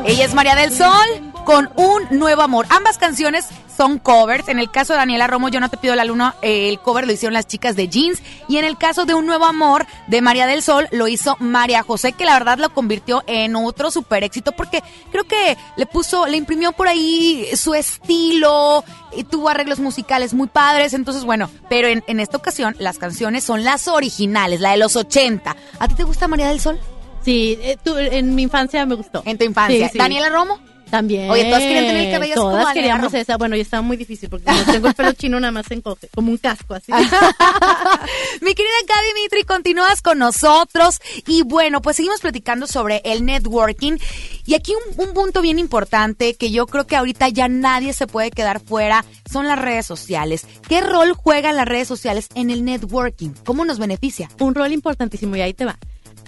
Ella 0.06 0.26
es 0.26 0.34
María 0.34 0.56
del 0.56 0.76
Sol 0.76 1.34
con 1.46 1.70
Un 1.76 2.08
Nuevo 2.10 2.42
Amor. 2.42 2.66
Ambas 2.70 2.98
canciones 2.98 3.48
son 3.76 4.00
covers. 4.00 4.48
En 4.48 4.60
el 4.60 4.72
caso 4.72 4.94
de 4.94 5.00
Daniela 5.00 5.28
Romo, 5.28 5.50
Yo 5.50 5.60
no 5.60 5.70
te 5.70 5.78
pido 5.78 5.96
la 5.96 6.06
luna, 6.06 6.36
eh, 6.42 6.70
el 6.70 6.80
cover 6.80 7.06
lo 7.06 7.14
hicieron 7.14 7.34
las 7.34 7.48
chicas 7.48 7.76
de 7.76 7.88
Jeans. 7.88 8.22
Y 8.48 8.58
en 8.58 8.66
el 8.66 8.78
caso 8.78 9.06
de 9.06 9.14
Un 9.14 9.26
Nuevo 9.26 9.46
Amor 9.46 9.86
de 10.08 10.22
María 10.22 10.48
del 10.48 10.62
Sol, 10.62 10.88
lo 10.92 11.08
hizo 11.08 11.38
María 11.40 11.84
José, 11.84 12.14
que 12.14 12.26
la 12.26 12.34
verdad 12.34 12.58
lo 12.58 12.74
convirtió 12.74 13.24
en 13.28 13.56
otro 13.56 13.92
super 13.92 14.24
éxito 14.24 14.52
porque 14.52 14.84
creo 15.12 15.26
que 15.26 15.58
le 15.78 15.86
puso, 15.86 16.28
le 16.28 16.38
imprimió 16.38 16.72
por 16.72 16.88
ahí 16.88 17.48
su 17.56 17.74
estilo 17.74 18.84
y 19.16 19.24
tuvo 19.24 19.50
arreglos 19.50 19.80
musicales 19.80 20.34
muy 20.34 20.48
padres. 20.48 20.94
Entonces, 20.94 21.24
bueno, 21.24 21.50
pero 21.70 21.88
en, 21.88 22.04
en 22.08 22.20
esta 22.20 22.38
ocasión 22.38 22.76
las 22.80 22.98
canciones 22.98 23.44
son 23.44 23.64
las 23.64 23.88
originales, 23.88 24.62
la 24.62 24.72
de 24.72 24.78
los 24.78 24.96
80. 24.96 25.56
¿A 25.80 25.88
ti 25.88 25.96
te 25.96 26.04
gusta 26.04 26.28
María 26.28 26.50
del 26.50 26.60
Sol? 26.60 26.80
Sí, 27.24 27.58
eh, 27.62 27.78
tú, 27.84 27.98
en 27.98 28.36
mi 28.36 28.44
infancia 28.44 28.86
me 28.86 28.94
gustó. 28.94 29.24
En 29.26 29.38
tu 29.38 29.46
infancia. 29.46 29.88
Sí, 29.88 29.94
sí. 29.94 29.98
¿Daniela 29.98 30.30
Romo? 30.30 30.60
También. 30.90 31.30
Oye, 31.30 31.46
todas 31.46 31.62
querían 31.62 31.88
tener 31.88 32.06
el 32.06 32.12
cabello 32.12 32.36
como 32.36 32.50
Todas 32.50 32.66
Daniela 32.66 32.74
queríamos 32.74 33.14
esa. 33.14 33.38
Bueno, 33.38 33.56
y 33.56 33.62
estaba 33.62 33.82
muy 33.82 33.98
difícil 33.98 34.30
porque 34.30 34.46
como 34.46 34.64
tengo 34.66 34.88
el 34.88 34.94
pelo 34.94 35.12
chino 35.14 35.40
nada 35.40 35.52
más 35.52 35.66
se 35.66 35.74
encoge, 35.74 36.10
como 36.14 36.32
un 36.32 36.38
casco 36.38 36.74
así. 36.74 36.92
Mi 38.42 38.54
querida 38.54 38.74
Gaby 38.88 39.22
Mitri, 39.24 39.44
continúas 39.44 40.02
con 40.02 40.20
nosotros. 40.20 41.00
Y 41.28 41.44
bueno, 41.44 41.82
pues 41.82 41.98
seguimos 41.98 42.22
platicando 42.22 42.68
sobre 42.68 43.02
el 43.04 43.26
networking. 43.26 43.98
Y 44.46 44.54
aquí 44.54 44.74
un, 44.74 45.08
un 45.08 45.14
punto 45.14 45.42
bien 45.42 45.60
importante 45.60 46.36
que 46.36 46.52
yo 46.52 46.68
creo 46.68 46.88
que 46.88 46.96
ahorita 46.96 47.30
ya 47.30 47.48
nadie 47.48 47.94
se 47.94 48.08
puede 48.08 48.32
quedar 48.32 48.60
fuera 48.60 49.04
son 49.30 49.48
las 49.48 49.60
redes 49.60 49.86
sociales. 49.86 50.46
¿Qué 50.68 50.82
rol 50.82 51.14
juegan 51.14 51.56
las 51.56 51.68
redes 51.68 51.88
sociales 51.88 52.30
en 52.36 52.52
el 52.52 52.64
networking? 52.64 53.32
¿Cómo 53.44 53.66
nos 53.66 53.80
beneficia? 53.80 54.30
un 54.40 54.56
rol 54.56 54.72
importantísimo 54.72 55.36
y 55.36 55.42
ahí 55.42 55.54
te 55.54 55.66
va. 55.66 55.78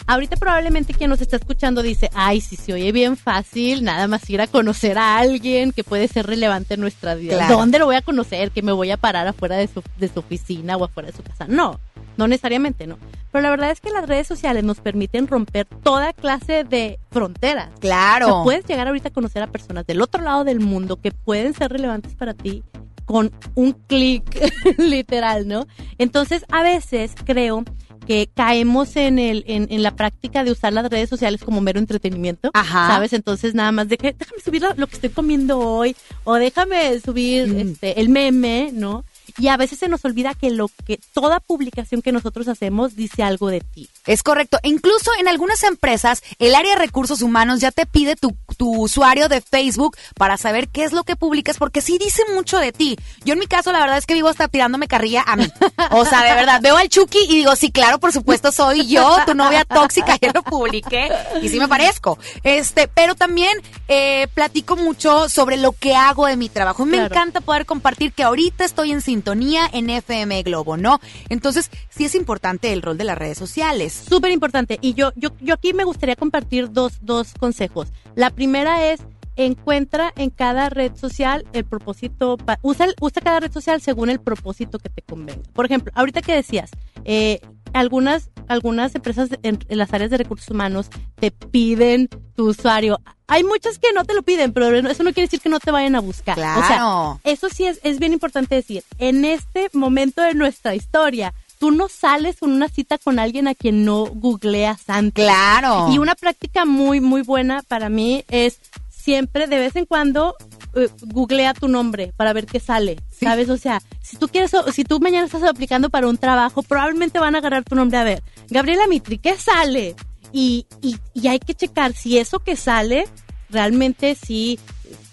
Ahorita 0.07 0.37
probablemente 0.37 0.93
quien 0.93 1.09
nos 1.09 1.19
está 1.19 1.35
escuchando 1.35 1.81
dice, 1.81 2.09
ay, 2.13 2.39
si 2.39 2.55
se 2.55 2.71
oye 2.71 2.93
bien 2.93 3.17
fácil, 3.17 3.83
nada 3.83 4.07
más 4.07 4.27
ir 4.29 4.39
a 4.39 4.47
conocer 4.47 4.97
a 4.97 5.17
alguien 5.17 5.73
que 5.73 5.83
puede 5.83 6.07
ser 6.07 6.25
relevante 6.25 6.75
en 6.75 6.81
nuestra 6.81 7.13
vida. 7.13 7.35
Claro. 7.35 7.57
¿Dónde 7.57 7.77
lo 7.77 7.85
voy 7.87 7.97
a 7.97 8.01
conocer? 8.01 8.51
¿Que 8.51 8.61
me 8.61 8.71
voy 8.71 8.89
a 8.91 8.97
parar 8.97 9.27
afuera 9.27 9.57
de 9.57 9.67
su, 9.67 9.83
de 9.97 10.07
su 10.07 10.19
oficina 10.19 10.77
o 10.77 10.85
afuera 10.85 11.11
de 11.11 11.17
su 11.17 11.23
casa? 11.23 11.45
No, 11.49 11.79
no 12.15 12.27
necesariamente, 12.27 12.87
no. 12.87 12.97
Pero 13.33 13.41
la 13.41 13.49
verdad 13.49 13.69
es 13.69 13.81
que 13.81 13.89
las 13.89 14.07
redes 14.07 14.27
sociales 14.27 14.63
nos 14.63 14.79
permiten 14.79 15.27
romper 15.27 15.67
toda 15.83 16.13
clase 16.13 16.63
de 16.63 16.99
fronteras. 17.11 17.69
Claro. 17.79 18.27
O 18.27 18.29
sea, 18.29 18.43
puedes 18.43 18.65
llegar 18.65 18.87
ahorita 18.87 19.09
a 19.09 19.13
conocer 19.13 19.43
a 19.43 19.47
personas 19.47 19.85
del 19.85 20.01
otro 20.01 20.23
lado 20.23 20.45
del 20.45 20.61
mundo 20.61 21.01
que 21.01 21.11
pueden 21.11 21.53
ser 21.53 21.71
relevantes 21.71 22.15
para 22.15 22.33
ti 22.33 22.63
con 23.03 23.31
un 23.55 23.73
clic 23.73 24.23
literal, 24.77 25.47
¿no? 25.47 25.65
Entonces, 25.97 26.45
a 26.49 26.61
veces 26.61 27.13
creo 27.25 27.63
que 28.07 28.29
caemos 28.33 28.95
en 28.95 29.19
el 29.19 29.43
en, 29.47 29.67
en 29.69 29.83
la 29.83 29.91
práctica 29.95 30.43
de 30.43 30.51
usar 30.51 30.73
las 30.73 30.89
redes 30.89 31.09
sociales 31.09 31.43
como 31.43 31.61
mero 31.61 31.79
entretenimiento, 31.79 32.49
Ajá. 32.53 32.87
¿sabes? 32.87 33.13
Entonces, 33.13 33.53
nada 33.53 33.71
más 33.71 33.89
de 33.89 33.97
que 33.97 34.13
déjame 34.17 34.41
subir 34.41 34.61
lo, 34.61 34.73
lo 34.75 34.87
que 34.87 34.95
estoy 34.95 35.09
comiendo 35.09 35.59
hoy 35.59 35.95
o 36.23 36.35
déjame 36.35 36.99
subir 37.01 37.47
Mm. 37.47 37.57
este 37.59 37.99
el 37.99 38.09
meme, 38.09 38.71
¿no? 38.73 39.03
Y 39.39 39.49
a 39.49 39.57
veces 39.57 39.77
se 39.77 39.89
nos 39.89 40.03
olvida 40.05 40.33
que 40.33 40.49
lo 40.49 40.69
que 40.85 40.99
toda 41.13 41.39
publicación 41.39 42.01
que 42.01 42.11
nosotros 42.11 42.47
hacemos 42.47 42.95
dice 42.95 43.21
algo 43.23 43.49
de 43.49 43.59
ti. 43.61 43.87
Es 44.07 44.23
correcto. 44.23 44.57
Incluso 44.63 45.11
en 45.19 45.27
algunas 45.27 45.63
empresas, 45.63 46.23
el 46.39 46.55
área 46.55 46.73
de 46.73 46.79
recursos 46.79 47.21
humanos 47.21 47.59
ya 47.59 47.71
te 47.71 47.85
pide 47.85 48.15
tu, 48.15 48.35
tu 48.57 48.81
usuario 48.81 49.29
de 49.29 49.41
Facebook 49.41 49.95
para 50.15 50.37
saber 50.37 50.67
qué 50.69 50.83
es 50.83 50.91
lo 50.91 51.03
que 51.03 51.15
publicas, 51.15 51.57
porque 51.57 51.81
sí 51.81 51.97
dice 51.97 52.23
mucho 52.33 52.57
de 52.59 52.71
ti. 52.71 52.97
Yo 53.23 53.33
en 53.33 53.39
mi 53.39 53.47
caso, 53.47 53.71
la 53.71 53.79
verdad 53.79 53.97
es 53.97 54.05
que 54.05 54.13
vivo 54.15 54.27
hasta 54.29 54.47
tirándome 54.47 54.87
carrilla 54.87 55.23
a 55.25 55.35
mí. 55.35 55.47
O 55.91 56.05
sea, 56.05 56.23
de 56.23 56.33
verdad, 56.33 56.59
veo 56.61 56.75
al 56.77 56.89
Chucky 56.89 57.19
y 57.29 57.35
digo, 57.37 57.55
sí, 57.55 57.71
claro, 57.71 57.99
por 57.99 58.11
supuesto, 58.11 58.51
soy 58.51 58.87
yo, 58.87 59.17
tu 59.25 59.33
novia 59.35 59.63
tóxica, 59.65 60.17
ya 60.21 60.31
lo 60.33 60.43
publiqué 60.43 61.09
y 61.41 61.49
sí 61.49 61.59
me 61.59 61.67
parezco. 61.67 62.17
Este, 62.43 62.87
pero 62.87 63.15
también 63.15 63.51
eh, 63.87 64.27
platico 64.33 64.75
mucho 64.75 65.29
sobre 65.29 65.57
lo 65.57 65.71
que 65.71 65.95
hago 65.95 66.25
de 66.25 66.35
mi 66.37 66.49
trabajo. 66.49 66.85
Me 66.85 66.97
Claro. 66.97 67.13
encanta 67.13 67.41
poder 67.41 67.65
compartir 67.65 68.11
que 68.11 68.23
ahorita 68.23 68.65
estoy 68.65 68.91
en 68.91 69.01
sintonía 69.01 69.69
en 69.71 69.89
FM 69.89 70.41
Globo, 70.43 70.77
¿no? 70.77 70.99
Entonces, 71.29 71.69
sí 71.89 72.05
es 72.05 72.15
importante 72.15 72.73
el 72.73 72.81
rol 72.81 72.97
de 72.97 73.03
las 73.03 73.17
redes 73.17 73.37
sociales. 73.37 74.03
Súper 74.09 74.31
importante. 74.31 74.79
Y 74.81 74.93
yo, 74.95 75.11
yo, 75.15 75.29
yo 75.39 75.53
aquí 75.53 75.73
me 75.73 75.83
gustaría 75.83 76.15
compartir 76.15 76.71
dos, 76.71 76.93
dos 77.01 77.29
consejos. 77.39 77.87
La 78.17 78.31
primera 78.31 78.83
es 78.91 78.99
encuentra 79.35 80.11
en 80.15 80.31
cada 80.31 80.69
red 80.69 80.95
social 80.95 81.45
el 81.53 81.63
propósito, 81.63 82.37
pa- 82.37 82.57
usa, 82.63 82.85
el- 82.87 82.95
usa 82.99 83.21
cada 83.21 83.39
red 83.39 83.51
social 83.51 83.79
según 83.81 84.09
el 84.09 84.19
propósito 84.19 84.79
que 84.79 84.89
te 84.89 85.03
convenga. 85.03 85.43
Por 85.53 85.65
ejemplo, 85.65 85.91
ahorita 85.95 86.23
que 86.23 86.33
decías, 86.33 86.71
eh, 87.05 87.39
algunas, 87.73 88.31
algunas 88.47 88.95
empresas 88.95 89.29
en, 89.43 89.59
en 89.69 89.77
las 89.77 89.93
áreas 89.93 90.09
de 90.09 90.17
recursos 90.17 90.49
humanos 90.49 90.89
te 91.19 91.29
piden 91.29 92.09
tu 92.35 92.47
usuario. 92.49 92.99
Hay 93.27 93.43
muchas 93.43 93.77
que 93.77 93.93
no 93.93 94.05
te 94.05 94.15
lo 94.15 94.23
piden, 94.23 94.53
pero 94.53 94.75
eso 94.75 95.03
no 95.03 95.13
quiere 95.13 95.27
decir 95.27 95.41
que 95.41 95.49
no 95.49 95.59
te 95.59 95.69
vayan 95.69 95.95
a 95.95 95.99
buscar. 95.99 96.37
O 96.39 96.41
sea, 96.41 96.61
Claro. 96.67 97.19
eso 97.23 97.49
sí 97.49 97.65
es, 97.65 97.79
es 97.83 97.99
bien 97.99 98.13
importante 98.13 98.55
decir. 98.55 98.83
En 98.97 99.23
este 99.25 99.69
momento 99.73 100.23
de 100.23 100.33
nuestra 100.33 100.73
historia, 100.73 101.33
tú 101.59 101.71
no 101.71 101.87
sales 101.89 102.37
con 102.39 102.51
una 102.51 102.69
cita 102.69 102.97
con 102.97 103.19
alguien 103.19 103.47
a 103.47 103.55
quien 103.55 103.85
no 103.85 104.05
googleas 104.05 104.89
antes. 104.89 105.23
Claro. 105.25 105.87
Y 105.91 105.97
una 105.97 106.15
práctica 106.15 106.65
muy, 106.65 106.99
muy 107.01 107.21
buena 107.21 107.63
para 107.67 107.89
mí 107.89 108.23
es 108.29 108.59
siempre, 108.89 109.47
de 109.47 109.57
vez 109.59 109.75
en 109.75 109.85
cuando, 109.85 110.35
eh, 110.75 110.89
googlea 111.01 111.53
tu 111.53 111.67
nombre 111.69 112.11
para 112.17 112.33
ver 112.33 112.45
qué 112.45 112.59
sale, 112.59 112.99
¿sabes? 113.19 113.49
O 113.49 113.57
sea, 113.57 113.81
si 114.01 114.17
tú 114.17 114.27
quieres, 114.27 114.53
o- 114.53 114.69
si 114.71 114.83
tú 114.83 114.99
mañana 114.99 115.25
estás 115.25 115.43
aplicando 115.43 115.89
para 115.89 116.07
un 116.07 116.17
trabajo, 116.17 116.61
probablemente 116.61 117.17
van 117.19 117.35
a 117.35 117.37
agarrar 117.37 117.63
tu 117.63 117.73
nombre 117.75 117.97
a 117.97 118.03
ver, 118.03 118.21
Gabriela 118.49 118.85
Mitri, 118.87 119.17
¿qué 119.17 119.37
sale? 119.37 119.95
Y, 120.33 120.65
y, 120.81 120.97
y 121.13 121.27
hay 121.29 121.39
que 121.39 121.53
checar 121.55 121.93
si 121.93 122.17
eso 122.17 122.39
que 122.39 122.57
sale 122.57 123.05
realmente 123.49 124.15
sí 124.15 124.59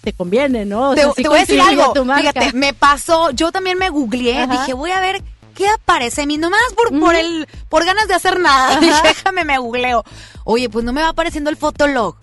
te 0.01 0.13
conviene, 0.13 0.65
¿no? 0.65 0.91
O 0.91 0.95
te, 0.97 1.03
sea, 1.03 1.13
sí 1.17 1.23
te 1.23 1.29
voy 1.29 1.39
a 1.39 1.41
decir 1.43 1.61
algo. 1.61 1.95
Fíjate, 2.17 2.53
me 2.53 2.75
pasó, 2.75 3.31
yo 3.31 3.53
también 3.53 3.79
me 3.79 3.91
googleé, 3.91 4.43
Ajá. 4.43 4.53
dije, 4.61 4.75
voy 4.75 4.91
a 4.91 5.01
ver 5.01 5.23
qué 5.55 5.69
aparece 5.69 6.23
a 6.23 6.27
mí, 6.27 6.37
nomás 6.39 6.61
por, 6.77 6.99
por 6.99 7.15
el, 7.15 7.49
por 7.69 7.85
ganas 7.85 8.09
de 8.09 8.15
hacer 8.15 8.41
nada. 8.41 8.79
Déjame, 9.03 9.45
me 9.45 9.59
googleo. 9.59 10.05
Oye, 10.45 10.69
pues 10.69 10.85
no 10.85 10.93
me 10.93 11.03
va 11.03 11.09
apareciendo 11.09 11.51
el 11.51 11.57
fotolog. 11.57 12.17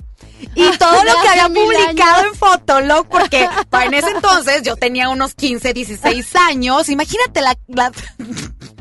Y 0.56 0.66
todo 0.78 1.04
lo 1.04 1.14
que 1.22 1.28
había 1.30 1.48
publicado 1.50 2.22
años. 2.22 2.34
en 2.34 2.36
Fotolog, 2.36 3.08
porque 3.08 3.48
en 3.84 3.94
ese 3.94 4.10
entonces 4.12 4.64
yo 4.64 4.76
tenía 4.76 5.10
unos 5.10 5.34
15, 5.36 5.74
16 5.74 6.36
años. 6.36 6.90
Imagínate 6.90 7.42
la, 7.42 7.58
la, 7.68 7.92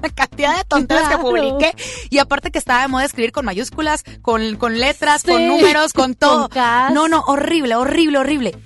la 0.03 0.09
cantidad 0.09 0.57
de 0.57 0.65
tonteras 0.65 1.09
que 1.09 1.19
publiqué. 1.19 1.75
Y 2.09 2.19
aparte 2.19 2.51
que 2.51 2.59
estaba 2.59 2.83
de 2.83 2.89
moda 2.89 3.05
escribir 3.05 3.33
con 3.33 3.45
mayúsculas, 3.45 4.05
con, 4.23 4.57
con 4.57 4.79
letras, 4.79 5.23
con 5.23 5.47
números, 5.47 5.93
con 5.93 6.15
todo. 6.15 6.49
Con 6.49 6.95
no, 6.95 7.09
no, 7.09 7.21
horrible, 7.27 7.75
horrible, 7.77 8.19
horrible. 8.19 8.59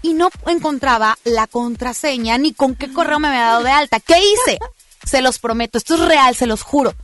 y 0.00 0.14
no 0.14 0.30
encontraba 0.46 1.18
la 1.24 1.46
contraseña 1.46 2.38
ni 2.38 2.52
con 2.54 2.74
qué 2.76 2.90
correo 2.92 3.18
me 3.18 3.28
había 3.28 3.42
dado 3.42 3.62
de 3.64 3.70
alta. 3.70 4.00
¿Qué 4.00 4.18
hice? 4.18 4.58
Se 5.08 5.22
los 5.22 5.38
prometo, 5.38 5.78
esto 5.78 5.94
es 5.94 6.00
real, 6.00 6.34
se 6.34 6.46
los 6.46 6.62
juro. 6.62 6.94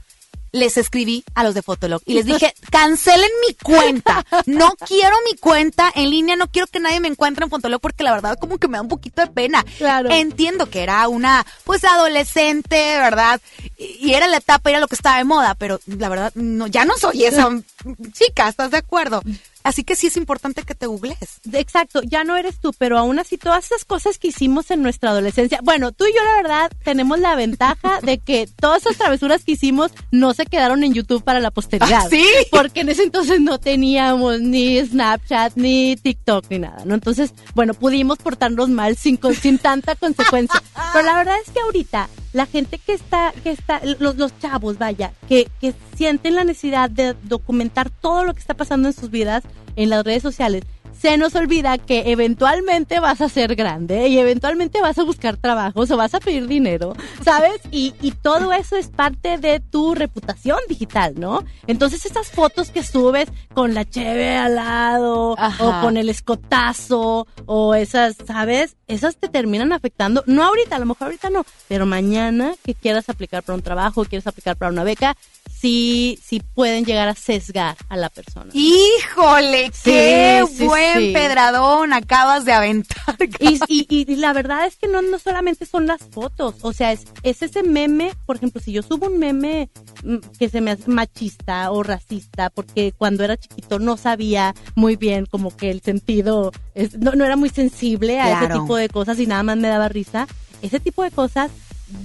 Les 0.52 0.76
escribí 0.76 1.24
a 1.34 1.42
los 1.42 1.54
de 1.54 1.62
Fotolog 1.62 2.00
y 2.06 2.14
les 2.14 2.26
dije, 2.26 2.54
cancelen 2.70 3.30
mi 3.48 3.54
cuenta. 3.54 4.24
No 4.46 4.70
quiero 4.86 5.16
mi 5.28 5.36
cuenta 5.36 5.90
en 5.96 6.10
línea, 6.10 6.36
no 6.36 6.46
quiero 6.46 6.68
que 6.68 6.78
nadie 6.78 7.00
me 7.00 7.08
encuentre 7.08 7.44
en 7.44 7.50
Fotolog 7.50 7.80
porque 7.80 8.04
la 8.04 8.12
verdad 8.12 8.38
como 8.38 8.58
que 8.58 8.68
me 8.68 8.78
da 8.78 8.82
un 8.82 8.88
poquito 8.88 9.20
de 9.20 9.28
pena. 9.28 9.64
Claro. 9.78 10.10
Entiendo 10.12 10.70
que 10.70 10.84
era 10.84 11.08
una, 11.08 11.44
pues, 11.64 11.82
adolescente, 11.82 12.76
¿verdad? 12.98 13.40
Y 13.76 13.94
y 14.04 14.14
era 14.14 14.28
la 14.28 14.36
etapa, 14.36 14.70
era 14.70 14.80
lo 14.80 14.86
que 14.86 14.94
estaba 14.94 15.16
de 15.16 15.24
moda, 15.24 15.54
pero 15.54 15.80
la 15.86 16.08
verdad, 16.08 16.30
no, 16.34 16.66
ya 16.66 16.84
no 16.84 16.96
soy 16.98 17.24
esa 17.24 17.48
chica, 18.12 18.48
¿estás 18.48 18.70
de 18.70 18.76
acuerdo? 18.76 19.22
Así 19.64 19.82
que 19.82 19.96
sí 19.96 20.06
es 20.08 20.16
importante 20.16 20.62
que 20.62 20.74
te 20.74 20.86
googles. 20.86 21.40
Exacto, 21.52 22.02
ya 22.02 22.22
no 22.22 22.36
eres 22.36 22.60
tú, 22.60 22.72
pero 22.78 22.98
aún 22.98 23.18
así 23.18 23.38
todas 23.38 23.64
esas 23.64 23.84
cosas 23.84 24.18
que 24.18 24.28
hicimos 24.28 24.70
en 24.70 24.82
nuestra 24.82 25.10
adolescencia, 25.10 25.58
bueno, 25.62 25.90
tú 25.90 26.04
y 26.04 26.12
yo 26.14 26.22
la 26.22 26.36
verdad 26.36 26.72
tenemos 26.84 27.18
la 27.18 27.34
ventaja 27.34 28.00
de 28.02 28.18
que 28.18 28.46
todas 28.60 28.82
esas 28.82 28.98
travesuras 28.98 29.42
que 29.42 29.52
hicimos 29.52 29.90
no 30.10 30.34
se 30.34 30.44
quedaron 30.46 30.84
en 30.84 30.92
YouTube 30.94 31.24
para 31.24 31.40
la 31.40 31.50
posteridad. 31.50 32.02
¿Ah, 32.04 32.08
sí? 32.10 32.26
Porque 32.50 32.80
en 32.80 32.90
ese 32.90 33.02
entonces 33.04 33.40
no 33.40 33.58
teníamos 33.58 34.40
ni 34.40 34.84
Snapchat, 34.84 35.54
ni 35.56 35.96
TikTok, 35.96 36.44
ni 36.50 36.58
nada, 36.58 36.84
¿no? 36.84 36.94
Entonces, 36.94 37.32
bueno, 37.54 37.72
pudimos 37.74 38.18
portarnos 38.18 38.68
mal 38.68 38.96
sin, 38.96 39.16
con- 39.16 39.34
sin 39.34 39.58
tanta 39.58 39.96
consecuencia. 39.96 40.62
Pero 40.92 41.06
la 41.06 41.14
verdad 41.16 41.36
es 41.44 41.50
que 41.50 41.60
ahorita 41.60 42.08
la 42.34 42.46
gente 42.46 42.78
que 42.78 42.92
está, 42.92 43.32
que 43.44 43.52
está, 43.52 43.80
los, 44.00 44.16
los 44.16 44.38
chavos, 44.40 44.76
vaya, 44.76 45.12
que, 45.28 45.48
que 45.60 45.72
sienten 45.94 46.34
la 46.34 46.42
necesidad 46.42 46.90
de 46.90 47.14
documentar 47.22 47.90
todo 47.90 48.24
lo 48.24 48.34
que 48.34 48.40
está 48.40 48.54
pasando 48.54 48.88
en 48.88 48.92
sus 48.92 49.08
vidas 49.08 49.44
en 49.76 49.88
las 49.88 50.04
redes 50.04 50.22
sociales, 50.22 50.64
se 51.00 51.16
nos 51.16 51.34
olvida 51.34 51.78
que 51.78 52.10
eventualmente 52.12 53.00
vas 53.00 53.20
a 53.20 53.28
ser 53.28 53.54
grande 53.56 54.08
y 54.08 54.18
eventualmente 54.18 54.80
vas 54.80 54.98
a 54.98 55.04
buscar 55.04 55.36
trabajos 55.36 55.90
o 55.90 55.96
vas 55.96 56.14
a 56.14 56.20
pedir 56.20 56.46
dinero, 56.46 56.94
¿sabes? 57.24 57.60
Y, 57.70 57.94
y 58.00 58.12
todo 58.12 58.52
eso 58.52 58.76
es 58.76 58.88
parte 58.88 59.38
de 59.38 59.60
tu 59.60 59.94
reputación 59.94 60.58
digital, 60.68 61.14
¿no? 61.16 61.44
Entonces 61.66 62.06
estas 62.06 62.30
fotos 62.30 62.70
que 62.70 62.82
subes 62.82 63.28
con 63.52 63.74
la 63.74 63.84
cheve 63.84 64.36
al 64.36 64.56
lado 64.56 65.34
Ajá. 65.38 65.64
o 65.64 65.82
con 65.82 65.96
el 65.96 66.08
escotazo 66.08 67.26
o 67.46 67.74
esas, 67.74 68.16
¿sabes? 68.26 68.76
Esas 68.86 69.16
te 69.16 69.28
terminan 69.28 69.72
afectando, 69.72 70.22
no 70.26 70.44
ahorita, 70.44 70.76
a 70.76 70.78
lo 70.78 70.86
mejor 70.86 71.06
ahorita 71.06 71.30
no, 71.30 71.44
pero 71.68 71.86
mañana 71.86 72.54
que 72.64 72.74
quieras 72.74 73.08
aplicar 73.08 73.42
para 73.42 73.56
un 73.56 73.62
trabajo, 73.62 74.04
quieres 74.04 74.26
aplicar 74.26 74.56
para 74.56 74.72
una 74.72 74.84
beca, 74.84 75.16
sí, 75.64 76.18
sí 76.22 76.42
pueden 76.54 76.84
llegar 76.84 77.08
a 77.08 77.14
sesgar 77.14 77.74
a 77.88 77.96
la 77.96 78.10
persona. 78.10 78.50
Híjole, 78.52 79.70
qué 79.82 80.42
sí, 80.46 80.62
buen 80.66 80.98
sí. 80.98 81.12
pedradón 81.14 81.94
acabas 81.94 82.44
de 82.44 82.52
aventar. 82.52 83.16
Y, 83.40 83.58
y- 83.68 83.86
y- 83.88 84.16
la 84.16 84.32
verdad 84.32 84.66
es 84.66 84.76
que 84.76 84.88
no, 84.88 85.00
no 85.02 85.18
solamente 85.18 85.64
son 85.66 85.86
las 85.86 86.00
fotos, 86.02 86.56
o 86.62 86.72
sea, 86.72 86.92
es, 86.92 87.04
es 87.22 87.42
ese 87.42 87.62
meme, 87.62 88.12
por 88.26 88.36
ejemplo, 88.36 88.60
si 88.60 88.72
yo 88.72 88.82
subo 88.82 89.06
un 89.06 89.18
meme 89.18 89.70
mm, 90.02 90.16
que 90.38 90.48
se 90.48 90.60
me 90.60 90.70
hace 90.72 90.90
machista 90.90 91.70
o 91.70 91.82
racista, 91.82 92.50
porque 92.50 92.92
cuando 92.96 93.24
era 93.24 93.36
chiquito 93.36 93.78
no 93.78 93.96
sabía 93.96 94.54
muy 94.74 94.96
bien 94.96 95.26
como 95.26 95.54
que 95.56 95.70
el 95.70 95.80
sentido, 95.80 96.52
es- 96.74 96.98
no, 96.98 97.12
no 97.12 97.24
era 97.24 97.36
muy 97.36 97.48
sensible 97.48 98.20
a 98.20 98.42
ese 98.44 98.52
tipo 98.60 98.76
de 98.76 98.88
cosas 98.88 99.18
y 99.18 99.26
nada 99.26 99.42
más 99.42 99.56
me 99.56 99.68
daba 99.68 99.88
risa, 99.88 100.26
ese 100.62 100.80
tipo 100.80 101.02
de 101.02 101.10
cosas 101.10 101.50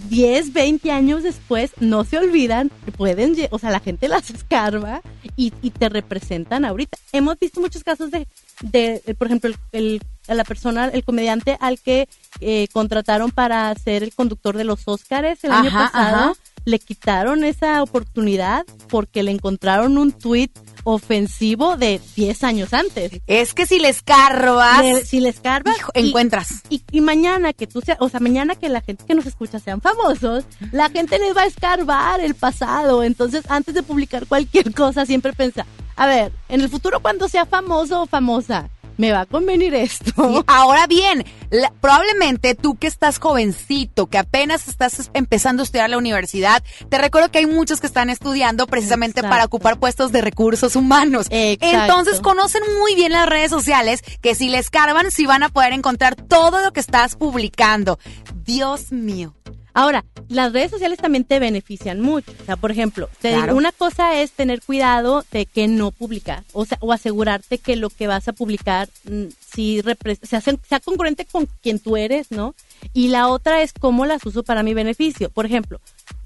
10, 0.10 0.54
20 0.54 0.92
años 0.92 1.24
después 1.24 1.72
no 1.80 2.04
se 2.04 2.18
olvidan, 2.18 2.70
pueden, 2.98 3.36
o 3.52 3.60
sea, 3.60 3.72
la 3.72 3.80
gente 3.80 4.08
las 4.08 4.30
escarba 4.30 5.02
y, 5.38 5.54
y 5.62 5.72
te 5.72 5.90
representan 5.90 6.66
ahorita. 6.66 6.98
Hemos 7.12 7.40
visto 7.40 7.62
muchos 7.62 7.84
casos 7.84 8.12
de, 8.12 8.28
de 8.62 9.02
eh, 9.06 9.14
por 9.14 9.28
ejemplo, 9.28 9.52
el, 9.72 10.02
la 10.28 10.44
persona, 10.44 10.88
el 10.88 11.04
comediante 11.04 11.58
al 11.60 11.80
que 11.80 12.08
eh, 12.42 12.68
contrataron 12.74 13.32
para 13.32 13.74
ser 13.76 14.04
el 14.04 14.14
conductor 14.14 14.58
de 14.58 14.64
los 14.64 14.88
Óscares 14.88 15.44
el 15.44 15.52
año 15.52 15.72
pasado, 15.72 16.18
ajá. 16.18 16.34
Le 16.66 16.80
quitaron 16.80 17.44
esa 17.44 17.82
oportunidad 17.84 18.66
porque 18.90 19.24
le 19.24 19.32
encontraron 19.32 19.98
un 19.98 20.12
tuit 20.12 20.52
ofensivo 20.84 21.78
de 21.78 22.00
10 22.16 22.44
años 22.44 22.74
antes. 22.74 23.22
Es 23.28 23.54
que 23.54 23.66
si 23.66 23.80
le 23.80 23.90
escarbas, 23.90 24.82
Le- 24.84 25.06
si 25.06 25.20
le 25.20 25.30
escarbas, 25.30 25.78
hijo, 25.78 25.92
y- 25.96 26.08
encuentras. 26.10 26.62
y, 26.70 26.82
y 26.92 27.02
mañana 27.02 27.54
que 27.54 27.68
tú 27.68 27.82
seas, 27.82 27.98
o 28.02 28.10
sea, 28.10 28.20
mañana 28.20 28.56
que 28.56 28.70
la 28.70 28.82
gente 28.82 29.04
que 29.06 29.16
nos 29.16 29.26
escucha 29.26 29.60
sean 29.60 29.82
famosos, 29.82 30.46
la 30.72 30.90
gente 30.90 31.20
les 31.20 31.36
va 31.36 31.44
a 31.44 31.48
escarbar 31.48 32.22
el 32.22 32.36
pasado. 32.36 33.04
Entonces, 33.04 33.44
antes 33.50 33.74
de 33.76 33.84
publicar 33.84 34.26
cualquier 34.28 34.74
cosa, 34.74 35.06
siempre 35.06 35.34
pensa, 35.34 35.66
a 35.96 36.08
ver, 36.08 36.32
en 36.50 36.62
el 36.62 36.70
futuro 36.70 37.00
cuando 37.02 37.28
sea 37.28 37.46
famoso 37.46 38.02
o 38.02 38.06
famosa, 38.06 38.70
me 39.00 39.14
va 39.14 39.22
a 39.22 39.26
convenir 39.26 39.74
esto. 39.74 40.12
Sí, 40.16 40.44
Ahora 40.46 40.86
bien, 40.86 41.24
la- 41.50 41.72
probablemente 41.80 42.54
tú 42.54 42.76
que 42.76 42.86
estás 42.88 43.18
jovencito, 43.18 44.08
que 44.08 44.18
apenas 44.18 44.68
estás 44.68 45.10
empezando 45.14 45.62
a 45.62 45.64
estudiar 45.64 45.90
la 45.90 45.98
universidad, 45.98 46.62
te 46.90 46.98
recuerdo 46.98 47.32
que 47.32 47.38
hay 47.40 47.46
muchos 47.46 47.80
que 47.80 47.88
están 47.88 48.10
estudiando 48.10 48.68
precisamente 48.68 49.22
Exacto. 49.22 49.32
para 49.34 49.46
ocupar 49.46 49.80
puestos 49.80 50.12
de 50.12 50.20
recursos 50.22 50.76
humanos. 50.76 51.28
Exacto. 51.30 51.78
Entonces 51.78 52.20
conocen 52.20 52.62
muy 52.80 52.94
bien 52.96 53.14
las 53.14 53.28
redes 53.28 53.50
sociales 53.50 54.02
que 54.22 54.36
si 54.36 54.50
les 54.50 54.70
cargan, 54.70 55.12
sí 55.12 55.26
van 55.26 55.44
a 55.44 55.50
poder 55.50 55.72
encontrar 55.72 56.16
todo 56.16 56.62
lo 56.62 56.74
que 56.74 56.82
estás 56.82 57.16
publicando. 57.16 57.98
Dios 58.44 58.92
mío. 58.92 59.34
Ahora, 59.74 60.04
las 60.28 60.52
redes 60.54 60.72
sociales 60.72 60.98
también 61.00 61.24
te 61.24 61.40
benefician 61.40 62.00
mucho. 62.02 62.32
O 62.42 62.46
sea, 62.46 62.56
por 62.56 62.72
ejemplo, 62.72 63.10
te 63.22 63.30
digo, 63.30 63.58
una 63.58 63.72
cosa 63.72 64.20
es 64.22 64.32
tener 64.32 64.62
cuidado 64.62 65.24
de 65.32 65.46
que 65.46 65.68
no 65.68 65.92
publicar, 65.92 66.44
o 66.54 66.66
sea, 66.66 66.78
o 66.82 66.92
asegurarte 66.92 67.58
que 67.60 67.76
lo 67.76 67.90
que 67.90 68.08
vas 68.08 68.28
a 68.28 68.34
publicar 68.34 68.90
mm, 69.06 69.26
sí 69.54 69.82
repre- 69.82 70.20
sea, 70.26 70.42
sea 70.42 70.80
congruente 70.80 71.26
con 71.26 71.48
quien 71.62 71.80
tú 71.80 71.98
eres, 71.98 72.32
¿no? 72.32 72.56
Y 72.94 73.10
la 73.10 73.28
otra 73.28 73.62
es 73.62 73.74
cómo 73.74 74.06
las 74.06 74.26
uso 74.26 74.44
para 74.44 74.64
mi 74.64 74.74
beneficio. 74.74 75.30
Por 75.30 75.46
ejemplo, 75.46 75.80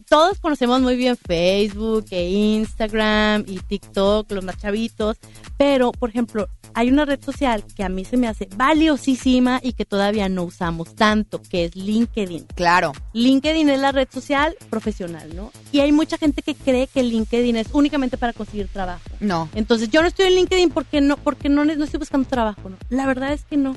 todos 0.03 0.39
conocemos 0.39 0.81
muy 0.81 0.95
bien 0.95 1.17
Facebook 1.17 2.05
e 2.11 2.29
Instagram 2.29 3.45
y 3.47 3.59
TikTok, 3.59 4.31
los 4.31 4.43
más 4.43 4.57
chavitos, 4.57 5.17
pero, 5.57 5.91
por 5.91 6.09
ejemplo, 6.09 6.47
hay 6.73 6.89
una 6.89 7.05
red 7.05 7.23
social 7.23 7.63
que 7.75 7.83
a 7.83 7.89
mí 7.89 8.03
se 8.05 8.17
me 8.17 8.27
hace 8.27 8.49
valiosísima 8.55 9.59
y 9.61 9.73
que 9.73 9.85
todavía 9.85 10.29
no 10.29 10.43
usamos 10.43 10.95
tanto, 10.95 11.41
que 11.41 11.65
es 11.65 11.75
LinkedIn. 11.75 12.47
Claro. 12.55 12.93
LinkedIn 13.13 13.69
es 13.69 13.79
la 13.79 13.91
red 13.91 14.07
social 14.11 14.55
profesional, 14.69 15.35
¿no? 15.35 15.51
Y 15.71 15.79
hay 15.81 15.91
mucha 15.91 16.17
gente 16.17 16.41
que 16.41 16.55
cree 16.55 16.87
que 16.87 17.03
LinkedIn 17.03 17.57
es 17.57 17.67
únicamente 17.73 18.17
para 18.17 18.33
conseguir 18.33 18.67
trabajo. 18.67 19.01
No. 19.19 19.49
Entonces, 19.53 19.89
yo 19.89 20.01
no 20.01 20.07
estoy 20.07 20.27
en 20.27 20.35
LinkedIn 20.35 20.71
porque 20.71 21.01
no 21.01 21.17
porque 21.17 21.49
no, 21.49 21.63
no 21.63 21.83
estoy 21.83 21.99
buscando 21.99 22.27
trabajo, 22.27 22.69
¿no? 22.69 22.77
La 22.89 23.05
verdad 23.05 23.33
es 23.33 23.43
que 23.43 23.57
no. 23.57 23.75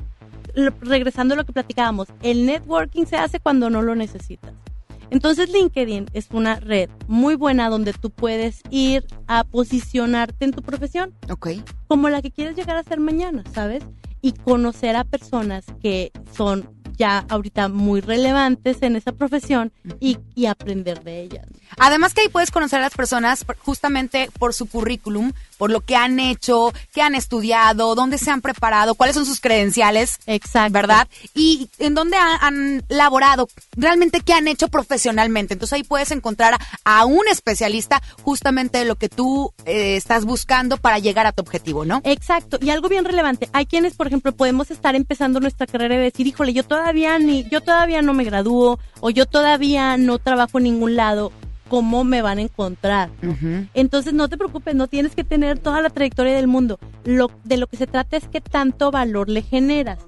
Regresando 0.81 1.35
a 1.35 1.37
lo 1.37 1.45
que 1.45 1.53
platicábamos, 1.53 2.09
el 2.23 2.47
networking 2.47 3.05
se 3.05 3.17
hace 3.17 3.41
cuando 3.41 3.69
no 3.69 3.83
lo 3.83 3.95
necesitas. 3.95 4.53
Entonces 5.11 5.51
LinkedIn 5.51 6.07
es 6.13 6.29
una 6.33 6.57
red 6.61 6.91
muy 7.07 7.35
buena 7.35 7.69
donde 7.71 7.93
tú 7.93 8.11
puedes 8.11 8.63
ir 8.71 9.05
a 9.27 9.45
posicionarte 9.45 10.45
en 10.45 10.53
tu 10.53 10.63
profesión 10.63 11.15
Ok. 11.31 11.49
como 11.87 12.09
la 12.09 12.23
que 12.23 12.31
quieres 12.31 12.57
llegar 12.57 12.77
a 12.77 12.83
ser 12.83 13.01
mañana, 13.01 13.45
¿sabes? 13.55 13.85
Y 14.23 14.33
conocer 14.33 14.97
a 14.97 15.05
personas 15.05 15.65
que 15.81 16.11
son 16.35 16.69
ya 16.97 17.27
ahorita 17.29 17.69
muy 17.69 18.01
relevantes 18.01 18.83
en 18.83 18.97
esa 18.97 19.13
profesión 19.13 19.71
y, 20.01 20.19
y 20.35 20.47
aprender 20.47 21.05
de 21.05 21.21
ellas. 21.21 21.47
Además 21.79 22.15
que 22.15 22.23
ahí 22.23 22.29
puedes 22.29 22.51
conocer 22.51 22.79
a 22.79 22.83
las 22.85 22.95
personas 22.95 23.45
justamente 23.59 24.31
por 24.39 24.55
su 24.55 24.65
currículum, 24.67 25.33
por 25.59 25.71
lo 25.71 25.81
que 25.81 25.97
han 25.97 26.21
hecho, 26.21 26.73
qué 26.93 27.03
han 27.03 27.15
estudiado, 27.15 27.95
dónde 27.95 28.19
se 28.19 28.31
han 28.31 28.41
preparado, 28.41 28.95
cuáles 28.95 29.15
son 29.15 29.27
sus 29.27 29.41
credenciales. 29.41 30.19
Exacto. 30.27 30.73
¿Verdad? 30.73 31.09
Y 31.35 31.69
en 31.79 31.95
dónde 31.95 32.17
han, 32.17 32.39
han 32.41 32.85
laborado, 32.89 33.49
realmente 33.77 34.21
qué 34.21 34.33
han 34.33 34.49
hecho 34.49 34.69
profesionalmente. 34.69 35.55
Entonces 35.55 35.75
ahí 35.75 35.83
puedes 35.83 36.11
encontrar 36.11 36.55
a, 36.55 36.59
a 36.85 37.05
un 37.05 37.27
especialista 37.29 38.03
justamente 38.23 38.79
de 38.79 38.85
lo 38.85 38.97
que 38.97 39.09
tú 39.09 39.53
eh, 39.65 39.97
estás 39.97 40.25
buscando 40.25 40.77
para 40.77 40.99
llegar 40.99 41.27
a 41.27 41.33
tu 41.33 41.43
objetivo, 41.43 41.85
¿no? 41.85 42.01
Exacto, 42.05 42.59
y 42.61 42.71
algo 42.71 42.89
bien 42.89 43.05
relevante, 43.05 43.49
hay 43.53 43.67
quienes, 43.67 43.95
por 43.95 44.07
ejemplo, 44.07 44.33
podemos 44.33 44.71
estar 44.71 44.95
empezando 44.95 45.41
nuestra 45.41 45.67
carrera 45.67 45.95
y 45.97 45.99
decir, 45.99 46.27
híjole, 46.27 46.53
yo 46.53 46.65
todavía 46.65 47.19
ni, 47.19 47.45
yo 47.49 47.61
todavía 47.61 48.03
no 48.03 48.15
me 48.15 48.25
gradúo, 48.25 48.79
o 49.01 49.11
yo 49.11 49.27
todavía 49.27 49.97
no 49.97 50.19
trabajo 50.19 50.59
en 50.59 50.65
ningún 50.65 50.97
lado, 50.97 51.33
¿cómo 51.69 52.05
me 52.05 52.23
van 52.23 52.39
a 52.39 52.43
encontrar? 52.43 53.11
¿no? 53.23 53.37
Entonces 53.75 54.13
no 54.13 54.29
te 54.29 54.37
preocupes, 54.37 54.75
no 54.75 54.87
tienes 54.87 55.15
que 55.15 55.25
tener 55.25 55.59
toda 55.59 55.81
la 55.81 55.91
trayectoria 55.91 56.35
del 56.35 56.47
mundo. 56.47 56.79
Lo, 57.05 57.31
de 57.45 57.57
lo 57.57 57.67
que 57.67 57.77
se 57.77 57.87
trata 57.87 58.17
es 58.17 58.29
que 58.29 58.41
tanto 58.41 58.91
valor 58.91 59.29
le 59.29 59.43
generas 59.43 59.99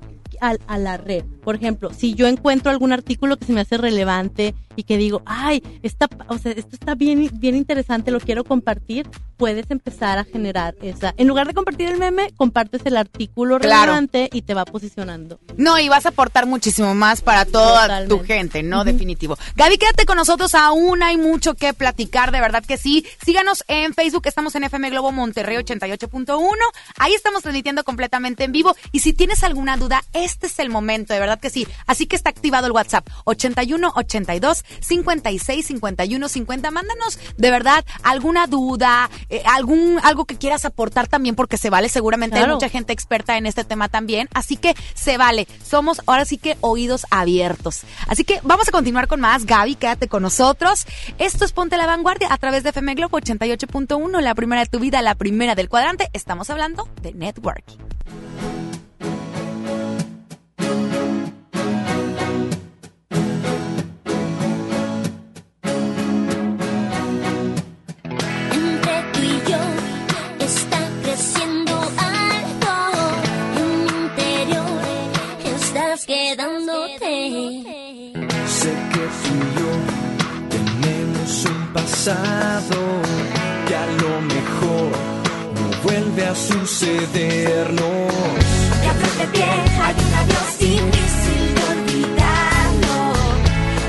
al- 0.41 0.61
a, 0.67 0.79
la 0.79 0.97
red. 0.97 1.25
Por 1.43 1.55
ejemplo, 1.55 1.93
si 1.93 2.15
yo 2.15 2.27
encuentro 2.27 2.71
algún 2.71 2.93
artículo 2.93 3.37
que 3.37 3.47
se 3.47 3.53
me 3.53 3.61
hace 3.61 3.77
relevante 3.79 4.55
y 4.77 4.83
que 4.85 4.97
digo, 4.97 5.23
ay, 5.27 5.63
esta, 5.83 6.09
o 6.29 6.39
sea, 6.39 6.53
esto 6.53 6.71
está 6.75 6.95
bien, 6.95 7.29
bien 7.35 7.57
interesante, 7.57 8.11
lo 8.11 8.21
quiero 8.21 8.45
compartir, 8.45 9.09
puedes 9.37 9.71
empezar 9.71 10.19
a 10.19 10.25
generar 10.25 10.75
esa. 10.83 11.15
En 11.17 11.27
lugar 11.29 11.47
de 11.47 11.55
compartir 11.55 11.89
el 11.89 11.99
meme, 11.99 12.33
compartes 12.37 12.83
el 12.85 12.97
artículo 12.97 13.59
Claro. 13.59 13.83
relevante 13.93 14.29
y 14.33 14.43
te 14.43 14.55
va 14.55 14.65
posicionando. 14.65 15.41
No, 15.57 15.79
y 15.79 15.89
vas 15.89 16.07
a 16.07 16.11
aportar 16.11 16.47
muchísimo 16.47 16.95
más 16.95 17.21
para 17.23 17.45
toda 17.45 18.07
tu 18.07 18.21
gente, 18.25 18.63
¿no? 18.63 18.85
Definitivo. 18.85 19.37
Gaby, 19.57 19.79
quédate 19.79 20.07
con 20.07 20.17
nosotros, 20.17 20.55
aún 20.55 21.03
hay 21.03 21.17
mucho 21.17 21.55
que 21.55 21.73
platicar, 21.75 22.31
de 22.33 22.41
verdad 22.41 22.65
que 22.65 22.77
sí. 22.77 23.07
Síganos 23.25 23.65
en 23.69 23.95
Facebook, 23.95 24.27
estamos 24.27 24.55
en 24.55 24.65
FM 24.65 24.91
Globo 24.91 25.13
Monterrey 25.13 25.57
88.1. 25.57 26.55
Ahí 26.99 27.15
estamos 27.15 27.43
transmitiendo 27.43 27.85
completamente 27.85 28.45
en 28.45 28.53
vivo. 28.53 28.77
Y 28.93 29.01
si 29.01 29.13
tienes 29.13 29.43
alguna 29.45 29.77
duda, 29.77 30.03
este 30.29 30.47
es 30.47 30.59
el 30.59 30.71
momento, 30.71 31.15
de 31.15 31.21
verdad 31.21 31.41
que 31.41 31.51
sí. 31.51 31.67
Así 31.87 32.07
que 32.07 32.17
está 32.17 32.31
activado 32.31 32.67
el 32.67 32.73
WhatsApp 32.73 33.09
81 33.25 33.93
82 33.95 34.65
56 34.81 35.67
51 35.67 36.29
50. 36.29 36.71
Mándanos 36.71 37.19
de 37.37 37.51
verdad 37.51 37.85
alguna 38.03 38.47
duda, 38.47 39.11
eh, 39.31 39.43
algún 39.47 39.99
algo 40.03 40.27
que 40.27 40.37
quieras 40.37 40.65
aportar 40.65 41.09
también, 41.09 41.35
porque 41.35 41.57
se 41.57 41.71
vale. 41.71 41.89
Seguramente 41.89 42.39
hay 42.39 42.47
mucha 42.47 42.69
gente 42.69 42.93
experta 42.93 43.37
en 43.37 43.47
este 43.47 43.65
tema 43.65 43.89
también. 43.89 44.29
Así 44.35 44.57
que 44.57 44.75
se 44.95 45.17
vale. 45.17 45.49
Somos 45.65 46.03
ahora 46.07 46.25
sí 46.25 46.37
que 46.37 46.57
oídos 46.61 47.07
abiertos. 47.11 47.83
Así 48.07 48.25
que 48.25 48.41
vamos 48.43 48.69
a 48.69 48.73
continuar 48.73 49.09
con 49.09 49.21
más. 49.21 49.47
Gaby, 49.47 49.77
quédate 49.77 50.09
con 50.09 50.23
nosotros. 50.23 50.87
Esto 51.19 51.45
es 51.45 51.53
Ponte 51.53 51.77
la 51.77 51.87
Vanguardia 51.87 52.29
a 52.31 52.37
través 52.39 52.63
de 52.63 52.71
FM 52.71 52.95
Globo 52.95 53.19
88.1, 53.19 54.21
la 54.21 54.35
primera 54.35 54.63
de 54.63 54.67
tu 54.69 54.79
vida, 54.79 55.01
la 55.03 55.15
primera 55.15 55.55
del 55.55 55.69
cuadrante. 55.69 56.11
Estamos 56.13 56.51
hablando 56.51 56.89
de 57.03 57.15
networking. 57.15 57.88
Quedándote. 76.09 77.13
Sé 78.59 78.73
que 78.93 79.05
tú 79.23 79.33
y 79.37 79.49
yo 79.61 79.73
tenemos 80.55 81.45
un 81.45 81.73
pasado 81.75 82.79
que 83.67 83.75
a 83.77 83.87
lo 84.03 84.13
mejor 84.35 84.91
no 85.57 85.67
vuelve 85.85 86.25
a 86.25 86.35
sucedernos. 86.35 88.15
Y 88.83 88.87
a 88.87 88.95
flor 88.99 89.15
de 89.21 89.27
piel 89.35 89.61
hay 89.85 89.97
un 90.07 90.15
adiós 90.21 90.59
difícil 90.59 91.43
de 91.57 91.63
olvidarlo. 91.75 92.97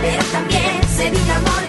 Pero 0.01 0.23
también 0.35 0.75
sé 0.95 1.05
de 1.11 1.17
un 1.23 1.31
amor 1.31 1.68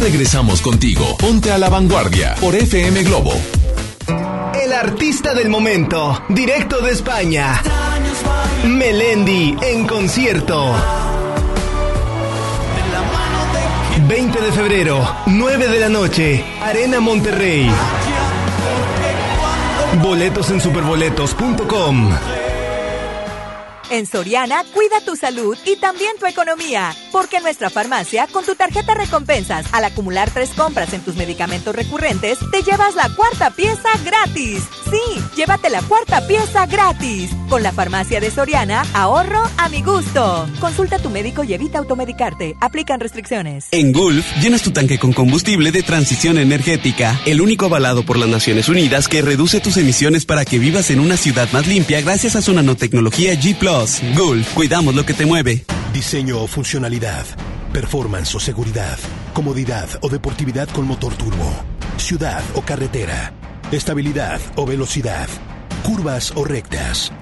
regresamos 0.00 0.62
contigo. 0.62 1.16
Ponte 1.18 1.52
a 1.52 1.58
la 1.58 1.68
vanguardia 1.68 2.34
por 2.40 2.54
FM 2.54 3.02
Globo. 3.04 3.32
El 4.60 4.72
artista 4.72 5.34
del 5.34 5.48
momento, 5.48 6.22
directo 6.28 6.80
de 6.80 6.92
España. 6.92 7.62
Melendi 8.66 9.56
en 9.62 9.86
concierto. 9.86 10.74
20 14.08 14.40
de 14.40 14.52
febrero, 14.52 15.16
9 15.26 15.68
de 15.68 15.80
la 15.80 15.88
noche, 15.88 16.44
Arena 16.62 17.00
Monterrey. 17.00 17.70
Boletos 20.02 20.50
en 20.50 20.60
superboletos.com. 20.60 22.39
En 23.90 24.06
Soriana, 24.06 24.62
cuida 24.72 25.00
tu 25.04 25.16
salud 25.16 25.58
y 25.64 25.74
también 25.74 26.16
tu 26.16 26.26
economía. 26.26 26.94
Porque 27.10 27.38
en 27.38 27.42
nuestra 27.42 27.70
farmacia, 27.70 28.28
con 28.28 28.44
tu 28.44 28.54
tarjeta 28.54 28.94
recompensas, 28.94 29.66
al 29.72 29.84
acumular 29.84 30.30
tres 30.30 30.50
compras 30.50 30.92
en 30.92 31.00
tus 31.00 31.16
medicamentos 31.16 31.74
recurrentes, 31.74 32.38
te 32.52 32.62
llevas 32.62 32.94
la 32.94 33.12
cuarta 33.16 33.50
pieza 33.50 33.88
gratis. 34.04 34.62
Sí, 34.90 35.22
llévate 35.36 35.70
la 35.70 35.82
cuarta 35.82 36.26
pieza 36.26 36.66
gratis. 36.66 37.30
Con 37.48 37.62
la 37.62 37.72
farmacia 37.72 38.20
de 38.20 38.30
Soriana, 38.30 38.84
ahorro 38.92 39.42
a 39.56 39.68
mi 39.68 39.82
gusto. 39.82 40.48
Consulta 40.58 40.96
a 40.96 40.98
tu 40.98 41.10
médico 41.10 41.44
y 41.44 41.54
evita 41.54 41.78
automedicarte. 41.78 42.56
Aplican 42.60 42.98
restricciones. 42.98 43.68
En 43.70 43.92
Gulf, 43.92 44.26
llenas 44.42 44.62
tu 44.62 44.72
tanque 44.72 44.98
con 44.98 45.12
combustible 45.12 45.70
de 45.70 45.82
transición 45.82 46.38
energética, 46.38 47.20
el 47.24 47.40
único 47.40 47.66
avalado 47.66 48.04
por 48.04 48.18
las 48.18 48.28
Naciones 48.28 48.68
Unidas 48.68 49.06
que 49.06 49.22
reduce 49.22 49.60
tus 49.60 49.76
emisiones 49.76 50.26
para 50.26 50.44
que 50.44 50.58
vivas 50.58 50.90
en 50.90 51.00
una 51.00 51.16
ciudad 51.16 51.48
más 51.52 51.66
limpia 51.66 52.00
gracias 52.00 52.36
a 52.36 52.42
su 52.42 52.52
nanotecnología 52.52 53.34
G⁇ 53.34 53.58
Gulf, 54.16 54.54
cuidamos 54.54 54.94
lo 54.94 55.06
que 55.06 55.14
te 55.14 55.26
mueve. 55.26 55.64
Diseño 55.92 56.40
o 56.40 56.46
funcionalidad, 56.46 57.26
performance 57.72 58.34
o 58.34 58.40
seguridad, 58.40 58.98
comodidad 59.34 59.88
o 60.02 60.08
deportividad 60.08 60.68
con 60.68 60.86
motor 60.86 61.14
turbo, 61.14 61.52
ciudad 61.96 62.42
o 62.54 62.62
carretera, 62.62 63.32
estabilidad 63.76 64.40
o 64.56 64.66
velocidad, 64.66 65.28
curvas 65.84 66.32
o 66.36 66.44
rectas. 66.44 67.12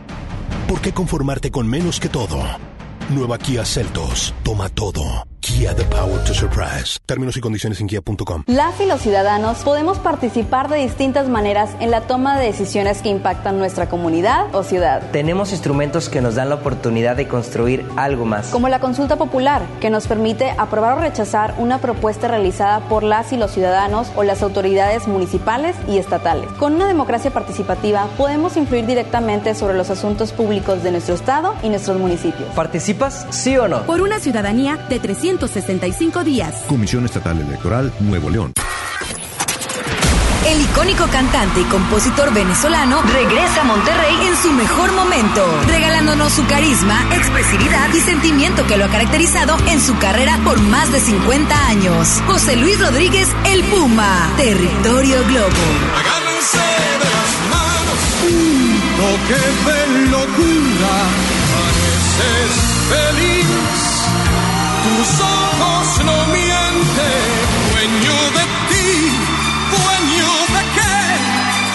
¿Por 0.66 0.80
qué 0.80 0.92
conformarte 0.92 1.50
con 1.50 1.68
menos 1.68 2.00
que 2.00 2.08
todo? 2.08 2.42
Nueva 3.10 3.38
Kia 3.38 3.64
Celtos, 3.64 4.34
toma 4.42 4.68
todo. 4.68 5.27
Kia 5.59 5.74
The 5.74 5.82
Power 5.86 6.22
to 6.22 6.32
Surprise. 6.32 7.01
Términos 7.05 7.36
y 7.36 7.40
condiciones 7.40 7.80
en 7.80 7.89
kia.com. 7.89 8.44
Las 8.47 8.80
y 8.80 8.86
los 8.86 9.01
ciudadanos 9.01 9.59
podemos 9.64 9.98
participar 9.98 10.68
de 10.68 10.76
distintas 10.76 11.28
maneras 11.28 11.70
en 11.80 11.90
la 11.90 12.02
toma 12.02 12.39
de 12.39 12.47
decisiones 12.47 13.02
que 13.02 13.09
impactan 13.09 13.59
nuestra 13.59 13.89
comunidad 13.89 14.55
o 14.55 14.62
ciudad. 14.62 15.02
Tenemos 15.10 15.51
instrumentos 15.51 16.09
que 16.09 16.20
nos 16.20 16.36
dan 16.36 16.48
la 16.48 16.55
oportunidad 16.55 17.16
de 17.16 17.26
construir 17.26 17.85
algo 17.97 18.24
más. 18.24 18.51
Como 18.51 18.68
la 18.68 18.78
consulta 18.78 19.16
popular, 19.16 19.62
que 19.80 19.90
nos 19.90 20.06
permite 20.06 20.55
aprobar 20.56 20.97
o 20.97 21.01
rechazar 21.01 21.56
una 21.59 21.78
propuesta 21.78 22.28
realizada 22.28 22.89
por 22.89 23.02
las 23.02 23.32
y 23.32 23.36
los 23.36 23.51
ciudadanos 23.51 24.12
o 24.14 24.22
las 24.22 24.44
autoridades 24.44 25.09
municipales 25.09 25.74
y 25.89 25.98
estatales. 25.98 26.48
Con 26.60 26.74
una 26.74 26.86
democracia 26.86 27.32
participativa 27.32 28.06
podemos 28.16 28.56
influir 28.56 28.86
directamente 28.86 29.56
sobre 29.56 29.76
los 29.76 29.90
asuntos 29.90 30.30
públicos 30.30 30.85
de 30.85 30.93
nuestro 30.93 31.16
estado 31.16 31.56
y 31.64 31.68
nuestros 31.68 31.98
municipios. 31.98 32.48
¿Participas, 32.55 33.26
sí 33.30 33.56
o 33.56 33.66
no? 33.66 33.82
Por 33.86 34.02
una 34.02 34.20
ciudadanía 34.20 34.76
de 34.89 35.01
365 35.48 36.24
días. 36.24 36.64
Comisión 36.66 37.04
Estatal 37.04 37.40
Electoral 37.40 37.92
Nuevo 38.00 38.30
León. 38.30 38.52
El 40.46 40.62
icónico 40.62 41.06
cantante 41.08 41.60
y 41.60 41.64
compositor 41.64 42.32
venezolano 42.32 43.02
regresa 43.02 43.60
a 43.60 43.64
Monterrey 43.64 44.14
en 44.26 44.36
su 44.36 44.50
mejor 44.52 44.92
momento, 44.92 45.44
regalándonos 45.66 46.32
su 46.32 46.46
carisma, 46.46 47.02
expresividad 47.14 47.92
y 47.92 48.00
sentimiento 48.00 48.66
que 48.66 48.78
lo 48.78 48.86
ha 48.86 48.88
caracterizado 48.88 49.56
en 49.66 49.78
su 49.80 49.98
carrera 49.98 50.38
por 50.44 50.58
más 50.60 50.90
de 50.90 51.00
50 51.00 51.66
años. 51.68 52.22
José 52.26 52.56
Luis 52.56 52.80
Rodríguez, 52.80 53.28
El 53.44 53.62
Puma, 53.64 54.32
Territorio 54.38 55.18
Globo. 55.26 55.48
Agárrense 55.98 56.58
de 56.58 57.10
las 57.12 57.30
manos, 57.52 58.00
un 58.24 58.80
toque 58.96 59.40
de 59.70 59.80
locura, 60.10 60.94
pareces 61.52 62.52
feliz, 62.88 63.46
tus 64.84 65.20
ojos 65.20 66.05
no 66.05 66.26
mienten, 66.32 67.24
dueño 67.70 68.16
de 68.36 68.44
ti, 68.70 68.88
dueño 69.74 70.30
de 70.55 70.62
qué, 70.74 70.96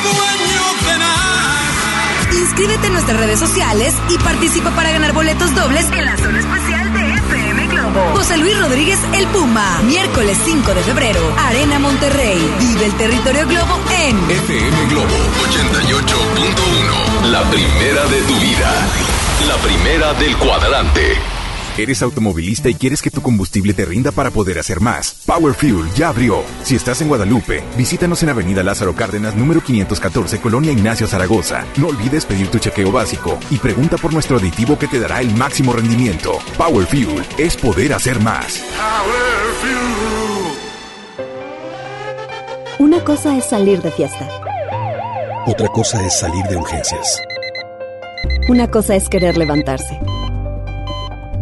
dueño 0.07 0.65
de 0.88 0.99
nada. 0.99 2.34
Inscríbete 2.34 2.88
en 2.88 2.93
nuestras 2.93 3.19
redes 3.19 3.39
sociales 3.39 3.93
y 4.09 4.17
participa 4.19 4.71
para 4.71 4.91
ganar 4.91 5.13
boletos 5.13 5.53
dobles 5.55 5.85
en 5.91 6.05
la 6.05 6.17
zona 6.17 6.39
especial 6.39 6.93
de 6.93 7.13
FM 7.13 7.67
Globo. 7.67 8.01
José 8.15 8.38
Luis 8.38 8.57
Rodríguez 8.59 8.99
El 9.13 9.27
Puma, 9.27 9.81
miércoles 9.84 10.38
5 10.45 10.73
de 10.73 10.81
febrero, 10.81 11.19
Arena 11.38 11.80
Monterrey. 11.80 12.39
Vive 12.59 12.85
el 12.85 12.93
territorio 12.93 13.47
Globo 13.47 13.80
en 13.99 14.17
FM 14.31 14.85
Globo 14.88 15.15
88.1. 15.49 17.25
La 17.31 17.41
primera 17.43 18.05
de 18.05 18.21
tu 18.23 18.35
vida. 18.39 18.71
La 19.47 19.55
primera 19.57 20.13
del 20.13 20.38
cuadrante. 20.38 21.43
¿Eres 21.75 22.03
automovilista 22.03 22.69
y 22.69 22.75
quieres 22.75 23.01
que 23.01 23.09
tu 23.09 23.23
combustible 23.23 23.73
te 23.73 23.83
rinda 23.83 24.11
para 24.11 24.29
poder 24.29 24.59
hacer 24.59 24.79
más? 24.79 25.23
Power 25.25 25.55
Fuel 25.55 25.91
ya 25.95 26.09
abrió. 26.09 26.43
Si 26.61 26.75
estás 26.75 27.01
en 27.01 27.07
Guadalupe, 27.07 27.63
visítanos 27.75 28.21
en 28.21 28.29
Avenida 28.29 28.61
Lázaro 28.61 28.93
Cárdenas, 28.93 29.35
número 29.35 29.59
514, 29.59 30.39
Colonia 30.39 30.71
Ignacio 30.71 31.07
Zaragoza. 31.07 31.65
No 31.77 31.87
olvides 31.87 32.25
pedir 32.25 32.49
tu 32.49 32.59
chequeo 32.59 32.91
básico 32.91 33.39
y 33.49 33.57
pregunta 33.57 33.97
por 33.97 34.13
nuestro 34.13 34.37
aditivo 34.37 34.77
que 34.77 34.87
te 34.87 34.99
dará 34.99 35.19
el 35.21 35.33
máximo 35.33 35.73
rendimiento. 35.73 36.37
Power 36.59 36.85
Fuel 36.85 37.25
es 37.39 37.57
poder 37.57 37.93
hacer 37.93 38.19
más. 38.19 38.63
Una 42.77 43.03
cosa 43.03 43.35
es 43.35 43.45
salir 43.45 43.81
de 43.81 43.89
fiesta. 43.89 44.29
Otra 45.47 45.69
cosa 45.69 46.05
es 46.05 46.19
salir 46.19 46.43
de 46.45 46.55
urgencias. 46.55 47.19
Una 48.47 48.69
cosa 48.69 48.95
es 48.95 49.09
querer 49.09 49.37
levantarse. 49.37 49.99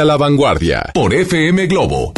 A 0.00 0.04
la 0.04 0.16
vanguardia 0.16 0.90
por 0.92 1.14
FM 1.14 1.68
Globo. 1.68 2.12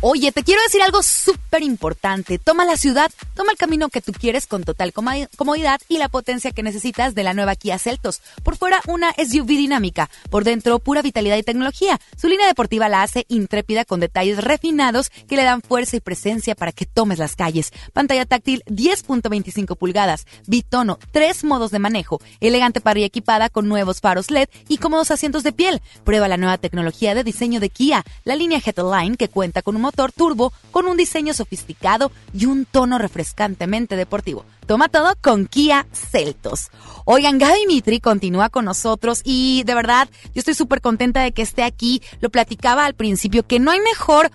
Oye, 0.00 0.30
te 0.30 0.44
quiero 0.44 0.62
decir 0.62 0.80
algo 0.80 1.02
súper 1.02 1.64
importante. 1.64 2.38
Toma 2.38 2.64
la 2.64 2.76
ciudad, 2.76 3.10
toma 3.34 3.50
el 3.50 3.58
camino 3.58 3.88
que 3.88 4.00
tú 4.00 4.12
quieres 4.12 4.46
con 4.46 4.62
total 4.62 4.92
comodidad 4.92 5.80
y 5.88 5.98
la 5.98 6.08
potencia 6.08 6.52
que 6.52 6.62
necesitas 6.62 7.16
de 7.16 7.24
la 7.24 7.34
nueva 7.34 7.56
Kia 7.56 7.80
Celtos. 7.80 8.22
Fuera, 8.58 8.80
una 8.88 9.12
SUV 9.12 9.46
dinámica. 9.46 10.10
Por 10.30 10.42
dentro, 10.42 10.80
pura 10.80 11.00
vitalidad 11.00 11.36
y 11.36 11.44
tecnología. 11.44 12.00
Su 12.16 12.26
línea 12.26 12.48
deportiva 12.48 12.88
la 12.88 13.02
hace 13.02 13.24
intrépida 13.28 13.84
con 13.84 14.00
detalles 14.00 14.42
refinados 14.42 15.10
que 15.10 15.36
le 15.36 15.44
dan 15.44 15.62
fuerza 15.62 15.96
y 15.96 16.00
presencia 16.00 16.56
para 16.56 16.72
que 16.72 16.84
tomes 16.84 17.20
las 17.20 17.36
calles. 17.36 17.70
Pantalla 17.92 18.26
táctil 18.26 18.64
10.25 18.66 19.76
pulgadas, 19.76 20.26
bitono, 20.48 20.98
tres 21.12 21.44
modos 21.44 21.70
de 21.70 21.78
manejo, 21.78 22.20
elegante 22.40 22.80
parrilla 22.80 23.06
equipada 23.06 23.48
con 23.48 23.68
nuevos 23.68 24.00
faros 24.00 24.30
LED 24.30 24.48
y 24.66 24.78
cómodos 24.78 25.12
asientos 25.12 25.44
de 25.44 25.52
piel. 25.52 25.80
Prueba 26.02 26.26
la 26.26 26.36
nueva 26.36 26.58
tecnología 26.58 27.14
de 27.14 27.22
diseño 27.22 27.60
de 27.60 27.70
Kia, 27.70 28.04
la 28.24 28.34
línea 28.34 28.60
Headline 28.64 29.16
que 29.16 29.28
cuenta 29.28 29.62
con 29.62 29.76
un 29.76 29.82
motor 29.82 30.10
turbo 30.10 30.52
con 30.72 30.86
un 30.86 30.96
diseño 30.96 31.32
sofisticado 31.32 32.10
y 32.34 32.46
un 32.46 32.64
tono 32.64 32.98
refrescantemente 32.98 33.94
deportivo. 33.94 34.44
Toma 34.68 34.90
todo 34.90 35.14
con 35.22 35.46
Kia 35.46 35.86
Celtos. 35.94 36.68
Oigan, 37.06 37.38
Gaby 37.38 37.64
Mitri 37.66 38.00
continúa 38.00 38.50
con 38.50 38.66
nosotros 38.66 39.22
y 39.24 39.62
de 39.64 39.74
verdad 39.74 40.10
yo 40.34 40.40
estoy 40.40 40.52
súper 40.52 40.82
contenta 40.82 41.22
de 41.22 41.32
que 41.32 41.40
esté 41.40 41.62
aquí. 41.62 42.02
Lo 42.20 42.28
platicaba 42.28 42.84
al 42.84 42.92
principio 42.92 43.46
que 43.46 43.60
no 43.60 43.70
hay 43.70 43.80
mejor 43.80 44.30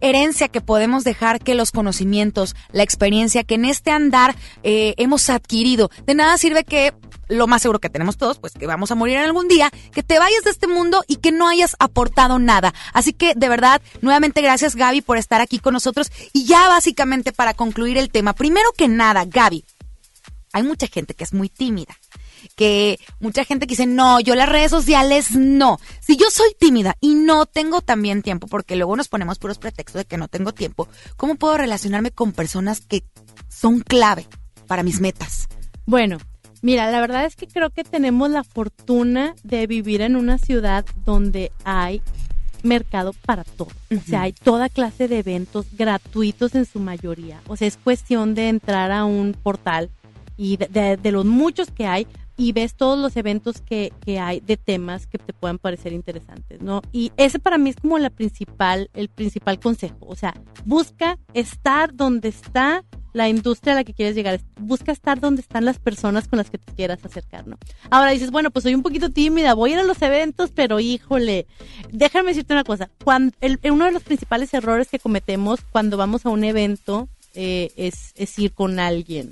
herencia 0.00 0.48
que 0.48 0.60
podemos 0.60 1.04
dejar 1.04 1.40
que 1.40 1.54
los 1.54 1.70
conocimientos, 1.70 2.56
la 2.72 2.82
experiencia 2.82 3.44
que 3.44 3.54
en 3.54 3.64
este 3.64 3.92
andar 3.92 4.34
eh, 4.64 4.94
hemos 4.96 5.30
adquirido. 5.30 5.88
De 6.04 6.16
nada 6.16 6.36
sirve 6.36 6.64
que 6.64 6.92
lo 7.28 7.46
más 7.46 7.62
seguro 7.62 7.78
que 7.78 7.88
tenemos 7.88 8.16
todos, 8.16 8.40
pues 8.40 8.54
que 8.54 8.66
vamos 8.66 8.90
a 8.90 8.96
morir 8.96 9.16
en 9.16 9.22
algún 9.22 9.46
día, 9.46 9.70
que 9.92 10.02
te 10.02 10.18
vayas 10.18 10.42
de 10.42 10.50
este 10.50 10.66
mundo 10.66 11.04
y 11.06 11.16
que 11.16 11.30
no 11.30 11.46
hayas 11.46 11.76
aportado 11.78 12.40
nada. 12.40 12.74
Así 12.92 13.12
que 13.12 13.34
de 13.36 13.48
verdad, 13.48 13.80
nuevamente 14.00 14.42
gracias 14.42 14.74
Gaby 14.74 15.02
por 15.02 15.16
estar 15.16 15.40
aquí 15.40 15.60
con 15.60 15.74
nosotros 15.74 16.10
y 16.32 16.44
ya 16.44 16.68
básicamente 16.68 17.32
para 17.32 17.54
concluir 17.54 17.98
el 17.98 18.10
tema, 18.10 18.32
primero 18.32 18.70
que 18.76 18.88
nada, 18.88 19.24
Gaby, 19.24 19.64
hay 20.56 20.62
mucha 20.62 20.86
gente 20.86 21.12
que 21.12 21.24
es 21.24 21.34
muy 21.34 21.50
tímida 21.50 21.94
que 22.54 22.98
mucha 23.20 23.44
gente 23.44 23.66
que 23.66 23.72
dice, 23.72 23.86
no, 23.86 24.20
yo 24.20 24.34
las 24.34 24.48
redes 24.48 24.70
sociales 24.70 25.32
no. 25.32 25.78
Si 26.00 26.16
yo 26.16 26.26
soy 26.30 26.54
tímida 26.58 26.96
y 27.00 27.14
no 27.14 27.44
tengo 27.44 27.80
también 27.80 28.22
tiempo, 28.22 28.46
porque 28.46 28.76
luego 28.76 28.96
nos 28.96 29.08
ponemos 29.08 29.38
puros 29.38 29.58
pretextos 29.58 30.00
de 30.00 30.04
que 30.04 30.16
no 30.16 30.28
tengo 30.28 30.52
tiempo, 30.52 30.88
¿cómo 31.16 31.34
puedo 31.34 31.58
relacionarme 31.58 32.10
con 32.10 32.32
personas 32.32 32.80
que 32.80 33.02
son 33.48 33.80
clave 33.80 34.26
para 34.66 34.82
mis 34.82 35.00
metas? 35.00 35.48
Bueno, 35.84 36.18
mira, 36.62 36.90
la 36.90 37.00
verdad 37.00 37.26
es 37.26 37.36
que 37.36 37.46
creo 37.46 37.70
que 37.70 37.84
tenemos 37.84 38.30
la 38.30 38.44
fortuna 38.44 39.34
de 39.42 39.66
vivir 39.66 40.00
en 40.00 40.16
una 40.16 40.38
ciudad 40.38 40.86
donde 41.04 41.52
hay 41.64 42.00
mercado 42.62 43.12
para 43.24 43.44
todo. 43.44 43.68
O 43.90 44.00
sea, 44.08 44.22
hay 44.22 44.32
toda 44.32 44.68
clase 44.68 45.08
de 45.08 45.18
eventos 45.18 45.66
gratuitos 45.72 46.54
en 46.54 46.64
su 46.64 46.80
mayoría. 46.80 47.40
O 47.46 47.56
sea, 47.56 47.68
es 47.68 47.76
cuestión 47.76 48.34
de 48.34 48.48
entrar 48.48 48.92
a 48.92 49.04
un 49.04 49.34
portal 49.34 49.90
y 50.36 50.56
de, 50.56 50.98
los 51.10 51.24
muchos 51.24 51.70
que 51.70 51.86
hay 51.86 52.06
y 52.36 52.52
ves 52.52 52.74
todos 52.74 52.98
los 52.98 53.16
eventos 53.16 53.60
que, 53.62 53.92
que 54.04 54.18
hay 54.18 54.40
de 54.40 54.56
temas 54.58 55.06
que 55.06 55.16
te 55.18 55.32
puedan 55.32 55.58
parecer 55.58 55.92
interesantes, 55.94 56.60
¿no? 56.60 56.82
Y 56.92 57.10
ese 57.16 57.38
para 57.38 57.56
mí 57.56 57.70
es 57.70 57.76
como 57.76 57.98
la 57.98 58.10
principal, 58.10 58.90
el 58.92 59.08
principal 59.08 59.58
consejo. 59.58 59.96
O 60.00 60.16
sea, 60.16 60.34
busca 60.66 61.18
estar 61.32 61.94
donde 61.94 62.28
está 62.28 62.84
la 63.14 63.30
industria 63.30 63.72
a 63.72 63.76
la 63.76 63.84
que 63.84 63.94
quieres 63.94 64.14
llegar. 64.14 64.38
Busca 64.60 64.92
estar 64.92 65.18
donde 65.18 65.40
están 65.40 65.64
las 65.64 65.78
personas 65.78 66.28
con 66.28 66.36
las 66.36 66.50
que 66.50 66.58
te 66.58 66.70
quieras 66.74 67.02
acercar, 67.02 67.46
¿no? 67.46 67.56
Ahora 67.88 68.10
dices, 68.10 68.30
bueno, 68.30 68.50
pues 68.50 68.64
soy 68.64 68.74
un 68.74 68.82
poquito 68.82 69.08
tímida, 69.08 69.54
voy 69.54 69.70
a 69.70 69.74
ir 69.74 69.78
a 69.80 69.84
los 69.84 70.02
eventos, 70.02 70.50
pero 70.54 70.78
híjole, 70.78 71.46
déjame 71.90 72.28
decirte 72.28 72.52
una 72.52 72.64
cosa. 72.64 72.90
Cuando, 73.02 73.34
el- 73.40 73.58
uno 73.70 73.86
de 73.86 73.92
los 73.92 74.02
principales 74.02 74.52
errores 74.52 74.88
que 74.88 74.98
cometemos 74.98 75.60
cuando 75.72 75.96
vamos 75.96 76.26
a 76.26 76.28
un 76.28 76.44
evento 76.44 77.08
eh, 77.32 77.70
es, 77.76 78.12
es 78.16 78.38
ir 78.38 78.52
con 78.52 78.78
alguien. 78.78 79.30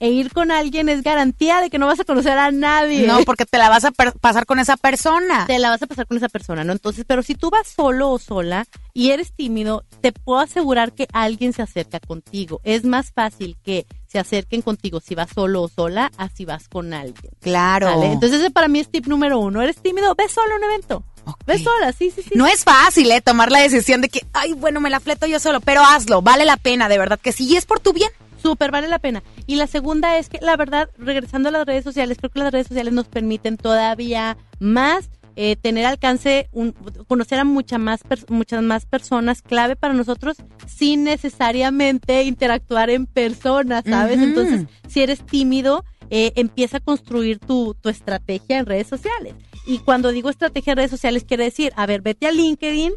E 0.00 0.08
ir 0.08 0.32
con 0.32 0.50
alguien 0.50 0.88
es 0.88 1.02
garantía 1.02 1.60
de 1.60 1.68
que 1.68 1.78
no 1.78 1.86
vas 1.86 2.00
a 2.00 2.04
conocer 2.04 2.38
a 2.38 2.50
nadie. 2.50 3.06
No, 3.06 3.22
porque 3.24 3.44
te 3.44 3.58
la 3.58 3.68
vas 3.68 3.84
a 3.84 3.90
pasar 3.90 4.46
con 4.46 4.58
esa 4.58 4.78
persona. 4.78 5.46
Te 5.46 5.58
la 5.58 5.68
vas 5.68 5.82
a 5.82 5.86
pasar 5.86 6.06
con 6.06 6.16
esa 6.16 6.30
persona, 6.30 6.64
¿no? 6.64 6.72
Entonces, 6.72 7.04
pero 7.06 7.22
si 7.22 7.34
tú 7.34 7.50
vas 7.50 7.68
solo 7.68 8.10
o 8.10 8.18
sola 8.18 8.66
y 8.94 9.10
eres 9.10 9.34
tímido, 9.34 9.84
te 10.00 10.12
puedo 10.12 10.40
asegurar 10.40 10.92
que 10.92 11.06
alguien 11.12 11.52
se 11.52 11.60
acerca 11.60 12.00
contigo. 12.00 12.62
Es 12.64 12.84
más 12.84 13.12
fácil 13.12 13.58
que 13.62 13.86
se 14.06 14.18
acerquen 14.18 14.62
contigo 14.62 15.00
si 15.00 15.14
vas 15.14 15.28
solo 15.34 15.62
o 15.62 15.68
sola 15.68 16.10
a 16.16 16.30
si 16.30 16.46
vas 16.46 16.68
con 16.68 16.94
alguien. 16.94 17.32
Claro. 17.40 18.02
Entonces, 18.02 18.40
ese 18.40 18.50
para 18.50 18.68
mí 18.68 18.80
es 18.80 18.90
tip 18.90 19.06
número 19.06 19.38
uno. 19.38 19.60
¿Eres 19.60 19.76
tímido? 19.82 20.14
Ve 20.14 20.28
solo 20.28 20.54
a 20.54 20.56
un 20.56 20.64
evento. 20.64 21.04
Ve 21.46 21.58
sola, 21.58 21.92
sí, 21.92 22.10
sí, 22.10 22.22
sí. 22.22 22.30
No 22.34 22.46
es 22.46 22.64
fácil, 22.64 23.10
¿eh? 23.12 23.20
Tomar 23.20 23.52
la 23.52 23.60
decisión 23.60 24.00
de 24.00 24.08
que, 24.08 24.26
ay, 24.32 24.54
bueno, 24.54 24.80
me 24.80 24.88
la 24.88 24.98
fleto 24.98 25.26
yo 25.26 25.38
solo, 25.38 25.60
pero 25.60 25.82
hazlo, 25.84 26.22
vale 26.22 26.46
la 26.46 26.56
pena, 26.56 26.88
de 26.88 26.98
verdad 26.98 27.20
que 27.20 27.32
sí, 27.32 27.46
y 27.46 27.56
es 27.56 27.66
por 27.66 27.80
tu 27.80 27.92
bien. 27.92 28.10
Súper 28.42 28.70
vale 28.70 28.88
la 28.88 28.98
pena. 28.98 29.22
Y 29.46 29.56
la 29.56 29.66
segunda 29.66 30.18
es 30.18 30.28
que, 30.28 30.38
la 30.40 30.56
verdad, 30.56 30.88
regresando 30.98 31.48
a 31.48 31.52
las 31.52 31.66
redes 31.66 31.84
sociales, 31.84 32.18
creo 32.18 32.30
que 32.30 32.38
las 32.40 32.52
redes 32.52 32.66
sociales 32.68 32.92
nos 32.92 33.08
permiten 33.08 33.56
todavía 33.56 34.36
más 34.58 35.10
eh, 35.36 35.56
tener 35.56 35.86
alcance, 35.86 36.48
un- 36.52 36.72
conocer 37.06 37.38
a 37.38 37.44
mucha 37.44 37.78
más 37.78 38.00
muchas 38.28 38.62
más 38.62 38.84
personas 38.84 39.42
clave 39.42 39.76
para 39.76 39.94
nosotros 39.94 40.36
sin 40.66 41.04
necesariamente 41.04 42.24
interactuar 42.24 42.90
en 42.90 43.06
persona, 43.06 43.82
¿sabes? 43.82 44.18
Entonces, 44.20 44.66
si 44.88 45.00
eres 45.02 45.24
tímido, 45.24 45.84
eh, 46.10 46.32
empieza 46.34 46.78
a 46.78 46.80
construir 46.80 47.38
tu, 47.38 47.74
tu 47.80 47.88
estrategia 47.88 48.58
en 48.58 48.66
redes 48.66 48.88
sociales. 48.88 49.34
Y 49.66 49.78
cuando 49.78 50.10
digo 50.10 50.28
estrategia 50.30 50.72
en 50.72 50.78
redes 50.78 50.90
sociales, 50.90 51.24
quiere 51.24 51.44
decir, 51.44 51.72
a 51.76 51.86
ver, 51.86 52.02
vete 52.02 52.26
a 52.26 52.32
LinkedIn, 52.32 52.92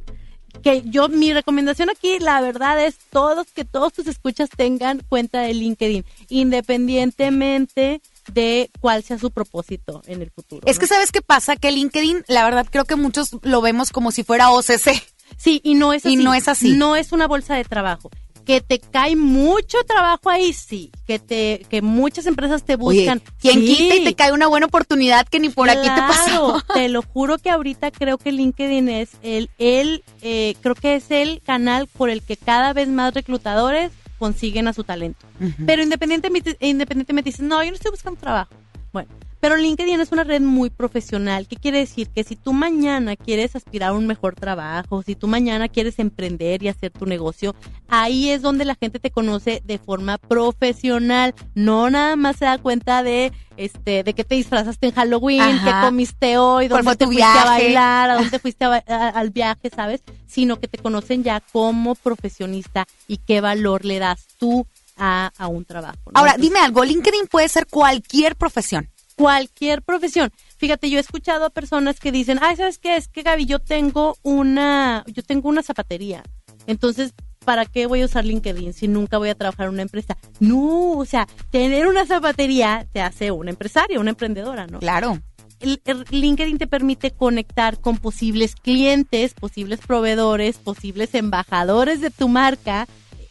que 0.61 0.83
yo 0.85 1.09
mi 1.09 1.33
recomendación 1.33 1.89
aquí 1.89 2.19
la 2.19 2.41
verdad 2.41 2.83
es 2.83 2.97
todos 3.09 3.47
que 3.51 3.65
todos 3.65 3.93
tus 3.93 4.07
escuchas 4.07 4.49
tengan 4.55 5.01
cuenta 5.09 5.41
de 5.41 5.53
LinkedIn 5.53 6.05
independientemente 6.29 8.01
de 8.31 8.69
cuál 8.79 9.03
sea 9.03 9.17
su 9.17 9.31
propósito 9.31 10.01
en 10.05 10.21
el 10.21 10.31
futuro. 10.31 10.61
Es 10.65 10.79
que 10.79 10.87
sabes 10.87 11.11
qué 11.11 11.21
pasa, 11.21 11.55
que 11.55 11.71
LinkedIn, 11.71 12.23
la 12.27 12.43
verdad 12.45 12.65
creo 12.69 12.85
que 12.85 12.95
muchos 12.95 13.31
lo 13.41 13.61
vemos 13.61 13.91
como 13.91 14.11
si 14.11 14.23
fuera 14.23 14.51
OCC. 14.51 15.03
Sí, 15.37 15.61
y 15.63 15.75
no 15.75 15.93
es 15.93 16.05
así. 16.05 16.13
Y 16.13 16.17
no 16.17 16.33
es 16.33 16.47
así. 16.47 16.73
No 16.73 16.95
es 16.95 17.11
una 17.11 17.27
bolsa 17.27 17.55
de 17.55 17.63
trabajo. 17.63 18.11
Que 18.45 18.61
te 18.61 18.79
cae 18.79 19.15
mucho 19.15 19.77
trabajo 19.87 20.29
ahí, 20.29 20.53
sí. 20.53 20.91
Que 21.07 21.19
te 21.19 21.65
que 21.69 21.81
muchas 21.81 22.25
empresas 22.25 22.63
te 22.63 22.75
Oye, 22.79 22.99
buscan. 22.99 23.21
quien 23.39 23.59
sí. 23.59 23.75
quita 23.75 23.95
y 23.95 24.03
te 24.03 24.13
cae 24.15 24.31
una 24.33 24.47
buena 24.47 24.65
oportunidad 24.65 25.27
que 25.27 25.39
ni 25.39 25.49
por 25.49 25.69
aquí 25.69 25.81
te 25.87 26.01
pasó. 26.01 26.23
Claro, 26.25 26.63
Te 26.73 26.89
lo 26.89 27.01
juro 27.01 27.37
que 27.37 27.49
ahorita 27.49 27.91
creo 27.91 28.17
que 28.17 28.31
LinkedIn 28.31 28.89
es 28.89 29.11
el, 29.21 29.49
el 29.57 30.03
eh, 30.21 30.55
creo 30.61 30.75
que 30.75 30.95
es 30.95 31.09
el 31.11 31.41
canal 31.41 31.87
por 31.87 32.09
el 32.09 32.21
que 32.21 32.35
cada 32.37 32.73
vez 32.73 32.87
más 32.89 33.13
reclutadores 33.13 33.91
consiguen 34.19 34.67
a 34.67 34.73
su 34.73 34.83
talento. 34.83 35.25
Pero 35.65 35.83
independientemente, 35.83 36.57
independientemente 36.61 37.29
dices, 37.29 37.45
no, 37.45 37.61
yo 37.63 37.69
no 37.71 37.75
estoy 37.75 37.91
buscando 37.91 38.19
trabajo. 38.19 38.53
Bueno, 38.93 39.09
pero 39.43 39.57
LinkedIn 39.57 39.99
es 39.99 40.13
una 40.13 40.23
red 40.23 40.39
muy 40.39 40.69
profesional. 40.69 41.49
¿Qué 41.49 41.57
quiere 41.57 41.79
decir? 41.79 42.07
Que 42.07 42.23
si 42.23 42.37
tú 42.37 42.53
mañana 42.53 43.17
quieres 43.17 43.57
aspirar 43.57 43.89
a 43.89 43.93
un 43.93 44.07
mejor 44.07 44.35
trabajo, 44.35 45.03
si 45.03 45.15
tú 45.15 45.27
mañana 45.27 45.67
quieres 45.67 45.99
emprender 45.99 46.63
y 46.63 46.69
hacer 46.69 46.91
tu 46.91 47.05
negocio, 47.05 47.53
ahí 47.89 48.29
es 48.29 48.41
donde 48.41 48.63
la 48.63 48.75
gente 48.75 48.99
te 48.99 49.11
conoce 49.11 49.61
de 49.65 49.79
forma 49.79 50.17
profesional. 50.17 51.35
No 51.55 51.89
nada 51.89 52.15
más 52.15 52.37
se 52.37 52.45
da 52.45 52.57
cuenta 52.57 53.03
de 53.03 53.33
este 53.57 54.03
de 54.03 54.13
que 54.13 54.23
te 54.23 54.35
disfrazaste 54.35 54.87
en 54.87 54.93
Halloween, 54.93 55.41
Ajá. 55.41 55.65
qué 55.81 55.87
comiste 55.87 56.37
hoy, 56.37 56.69
¿Cuál 56.69 56.85
dónde 56.85 56.97
te 56.97 57.05
fuiste 57.05 57.23
a 57.23 57.43
bailar, 57.45 58.09
a 58.11 58.15
dónde 58.15 58.39
fuiste 58.39 58.63
a 58.63 58.69
ba- 58.69 58.83
a- 58.87 59.09
al 59.09 59.29
viaje, 59.31 59.69
¿sabes? 59.75 60.03
Sino 60.25 60.57
que 60.59 60.69
te 60.69 60.77
conocen 60.77 61.23
ya 61.25 61.41
como 61.51 61.95
profesionista 61.95 62.87
y 63.09 63.17
qué 63.17 63.41
valor 63.41 63.83
le 63.83 63.99
das 63.99 64.25
tú 64.39 64.65
a, 64.95 65.31
a 65.37 65.47
un 65.47 65.65
trabajo. 65.65 65.97
¿no? 66.05 66.11
Ahora, 66.13 66.31
Entonces, 66.35 66.49
dime 66.49 66.59
algo, 66.65 66.85
LinkedIn 66.85 67.27
puede 67.27 67.49
ser 67.49 67.67
cualquier 67.67 68.35
profesión. 68.37 68.87
Cualquier 69.15 69.81
profesión. 69.81 70.31
Fíjate, 70.57 70.89
yo 70.89 70.97
he 70.97 71.01
escuchado 71.01 71.45
a 71.45 71.49
personas 71.49 71.99
que 71.99 72.11
dicen, 72.11 72.39
ay, 72.41 72.55
¿sabes 72.55 72.79
qué? 72.79 72.95
Es 72.95 73.07
que 73.07 73.21
Gaby, 73.23 73.45
yo 73.45 73.59
tengo 73.59 74.17
una, 74.23 75.03
yo 75.07 75.23
tengo 75.23 75.49
una 75.49 75.63
zapatería. 75.63 76.23
Entonces, 76.67 77.13
¿para 77.45 77.65
qué 77.65 77.85
voy 77.87 78.01
a 78.01 78.05
usar 78.05 78.25
LinkedIn 78.25 78.73
si 78.73 78.87
nunca 78.87 79.17
voy 79.17 79.29
a 79.29 79.35
trabajar 79.35 79.67
en 79.67 79.73
una 79.73 79.81
empresa? 79.81 80.17
No, 80.39 80.91
o 80.91 81.05
sea, 81.05 81.27
tener 81.49 81.87
una 81.87 82.05
zapatería 82.05 82.87
te 82.91 83.01
hace 83.01 83.31
una 83.31 83.49
empresaria, 83.51 83.99
una 83.99 84.11
emprendedora, 84.11 84.67
¿no? 84.67 84.79
Claro. 84.79 85.19
El- 85.59 85.81
el 85.85 86.03
LinkedIn 86.09 86.57
te 86.57 86.67
permite 86.67 87.11
conectar 87.11 87.79
con 87.79 87.97
posibles 87.97 88.55
clientes, 88.55 89.33
posibles 89.33 89.79
proveedores, 89.79 90.57
posibles 90.57 91.13
embajadores 91.15 92.01
de 92.01 92.09
tu 92.09 92.27
marca. 92.27 92.85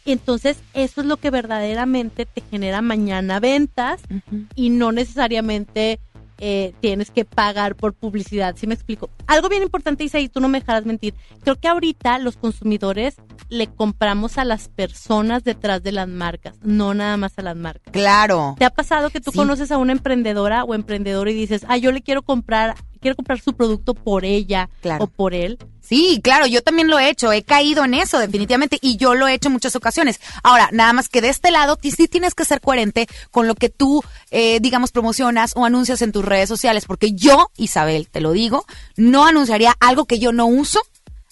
Entonces, 0.05 0.57
eso 0.73 1.01
es 1.01 1.07
lo 1.07 1.17
que 1.17 1.29
verdaderamente 1.29 2.25
te 2.25 2.41
genera 2.41 2.81
mañana 2.81 3.39
ventas 3.39 4.01
y 4.55 4.69
no 4.69 4.91
necesariamente 4.91 5.99
eh, 6.39 6.73
tienes 6.81 7.09
que 7.11 7.23
pagar 7.23 7.75
por 7.75 7.93
publicidad. 7.93 8.55
¿Sí 8.57 8.67
me 8.67 8.73
explico? 8.73 9.09
Algo 9.27 9.47
bien 9.47 9.63
importante, 9.63 10.03
Isaí, 10.03 10.27
tú 10.27 10.41
no 10.41 10.49
me 10.49 10.59
dejarás 10.59 10.85
mentir. 10.85 11.13
Creo 11.41 11.55
que 11.57 11.67
ahorita 11.69 12.17
los 12.19 12.35
consumidores 12.35 13.15
le 13.49 13.67
compramos 13.67 14.37
a 14.37 14.43
las 14.43 14.67
personas 14.67 15.43
detrás 15.45 15.83
de 15.83 15.91
las 15.93 16.07
marcas, 16.09 16.55
no 16.61 16.93
nada 16.93 17.15
más 17.17 17.33
a 17.37 17.43
las 17.43 17.55
marcas. 17.55 17.91
Claro. 17.93 18.55
¿Te 18.59 18.65
ha 18.65 18.71
pasado 18.71 19.09
que 19.09 19.21
tú 19.21 19.31
Sí. 19.31 19.37
conoces 19.37 19.71
a 19.71 19.77
una 19.77 19.93
emprendedora 19.93 20.63
o 20.65 20.73
emprendedor 20.75 21.29
y 21.29 21.33
dices, 21.33 21.65
ah, 21.69 21.77
yo 21.77 21.91
le 21.93 22.01
quiero 22.01 22.23
comprar, 22.23 22.75
quiero 23.03 23.15
comprar 23.15 23.39
su 23.39 23.53
producto 23.53 23.93
por 23.93 24.25
ella 24.25 24.67
Claro. 24.81 25.03
o 25.03 25.07
por 25.07 25.35
él. 25.35 25.59
Sí, 25.81 26.21
claro, 26.23 26.47
yo 26.47 26.63
también 26.63 26.87
lo 26.89 26.97
he 26.97 27.09
hecho, 27.09 27.31
he 27.31 27.43
caído 27.43 27.83
en 27.85 27.93
eso 27.93 28.17
definitivamente 28.17 28.79
y 28.81 28.95
yo 28.97 29.13
lo 29.13 29.27
he 29.27 29.33
hecho 29.33 29.49
en 29.49 29.53
muchas 29.53 29.75
ocasiones. 29.75 30.19
Ahora, 30.41 30.69
nada 30.71 30.93
más 30.93 31.09
que 31.09 31.21
de 31.21 31.29
este 31.29 31.51
lado, 31.51 31.77
sí 31.83 32.07
tienes 32.07 32.33
que 32.33 32.45
ser 32.45 32.61
coherente 32.61 33.05
con 33.29 33.47
lo 33.47 33.53
que 33.53 33.69
tú, 33.69 34.01
eh, 34.31 34.59
digamos, 34.61 34.91
promocionas 34.91 35.51
o 35.55 35.65
anuncias 35.65 36.01
en 36.01 36.11
tus 36.11 36.25
redes 36.25 36.49
sociales, 36.49 36.85
porque 36.87 37.11
yo, 37.11 37.51
Isabel, 37.57 38.07
te 38.09 38.21
lo 38.21 38.31
digo, 38.31 38.65
no 38.95 39.25
anunciaría 39.27 39.75
algo 39.79 40.05
que 40.05 40.17
yo 40.19 40.31
no 40.31 40.45
uso, 40.47 40.79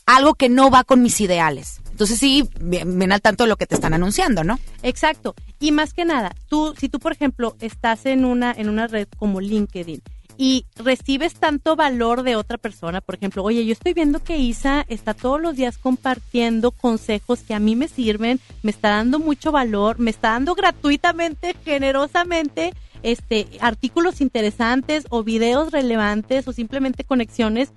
algo 0.06 0.34
que 0.36 0.50
no 0.50 0.70
va 0.70 0.84
con 0.84 1.02
mis 1.02 1.22
ideales. 1.22 1.80
Entonces 1.90 2.20
sí, 2.20 2.50
ven 2.60 3.00
ven 3.00 3.12
al 3.12 3.22
tanto 3.22 3.44
de 3.46 3.50
lo 3.50 3.58
que 3.58 3.68
te 3.68 3.76
están 3.76 3.94
anunciando, 3.94 4.44
¿no? 4.44 4.60
Exacto. 4.84 5.34
Y 5.60 5.72
más 5.72 5.94
que 5.94 6.04
nada, 6.04 6.36
tú, 6.48 6.74
si 6.78 6.90
tú, 6.90 7.00
por 7.00 7.12
ejemplo, 7.14 7.56
estás 7.62 8.06
en 8.06 8.26
una, 8.26 8.52
en 8.52 8.68
una 8.70 8.88
red 8.88 9.08
como 9.18 9.40
LinkedIn 9.40 10.02
y 10.42 10.66
recibes 10.76 11.36
tanto 11.36 11.76
valor 11.76 12.24
de 12.24 12.36
otra 12.36 12.58
persona, 12.58 13.00
por 13.00 13.14
ejemplo, 13.14 13.44
oye, 13.44 13.64
yo 13.64 13.74
estoy 13.74 13.94
viendo 13.94 14.24
que 14.24 14.40
Isa 14.40 14.84
está 14.90 15.14
todos 15.14 15.40
los 15.40 15.56
días 15.56 15.78
compartiendo 15.78 16.72
consejos 16.72 17.44
que 17.44 17.54
a 17.54 17.60
mí 17.60 17.76
me 17.76 17.88
sirven, 17.88 18.40
me 18.64 18.72
está 18.72 18.90
dando 18.90 19.20
mucho 19.20 19.52
valor, 19.52 20.00
me 20.00 20.10
está 20.10 20.30
dando 20.30 20.56
gratuitamente, 20.56 21.56
generosamente, 21.64 22.74
este, 23.04 23.50
artículos 23.60 24.20
interesantes 24.20 25.06
o 25.12 25.24
videos 25.24 25.72
relevantes 25.72 26.48
o 26.48 26.54
simplemente 26.54 27.04
conexiones 27.04 27.72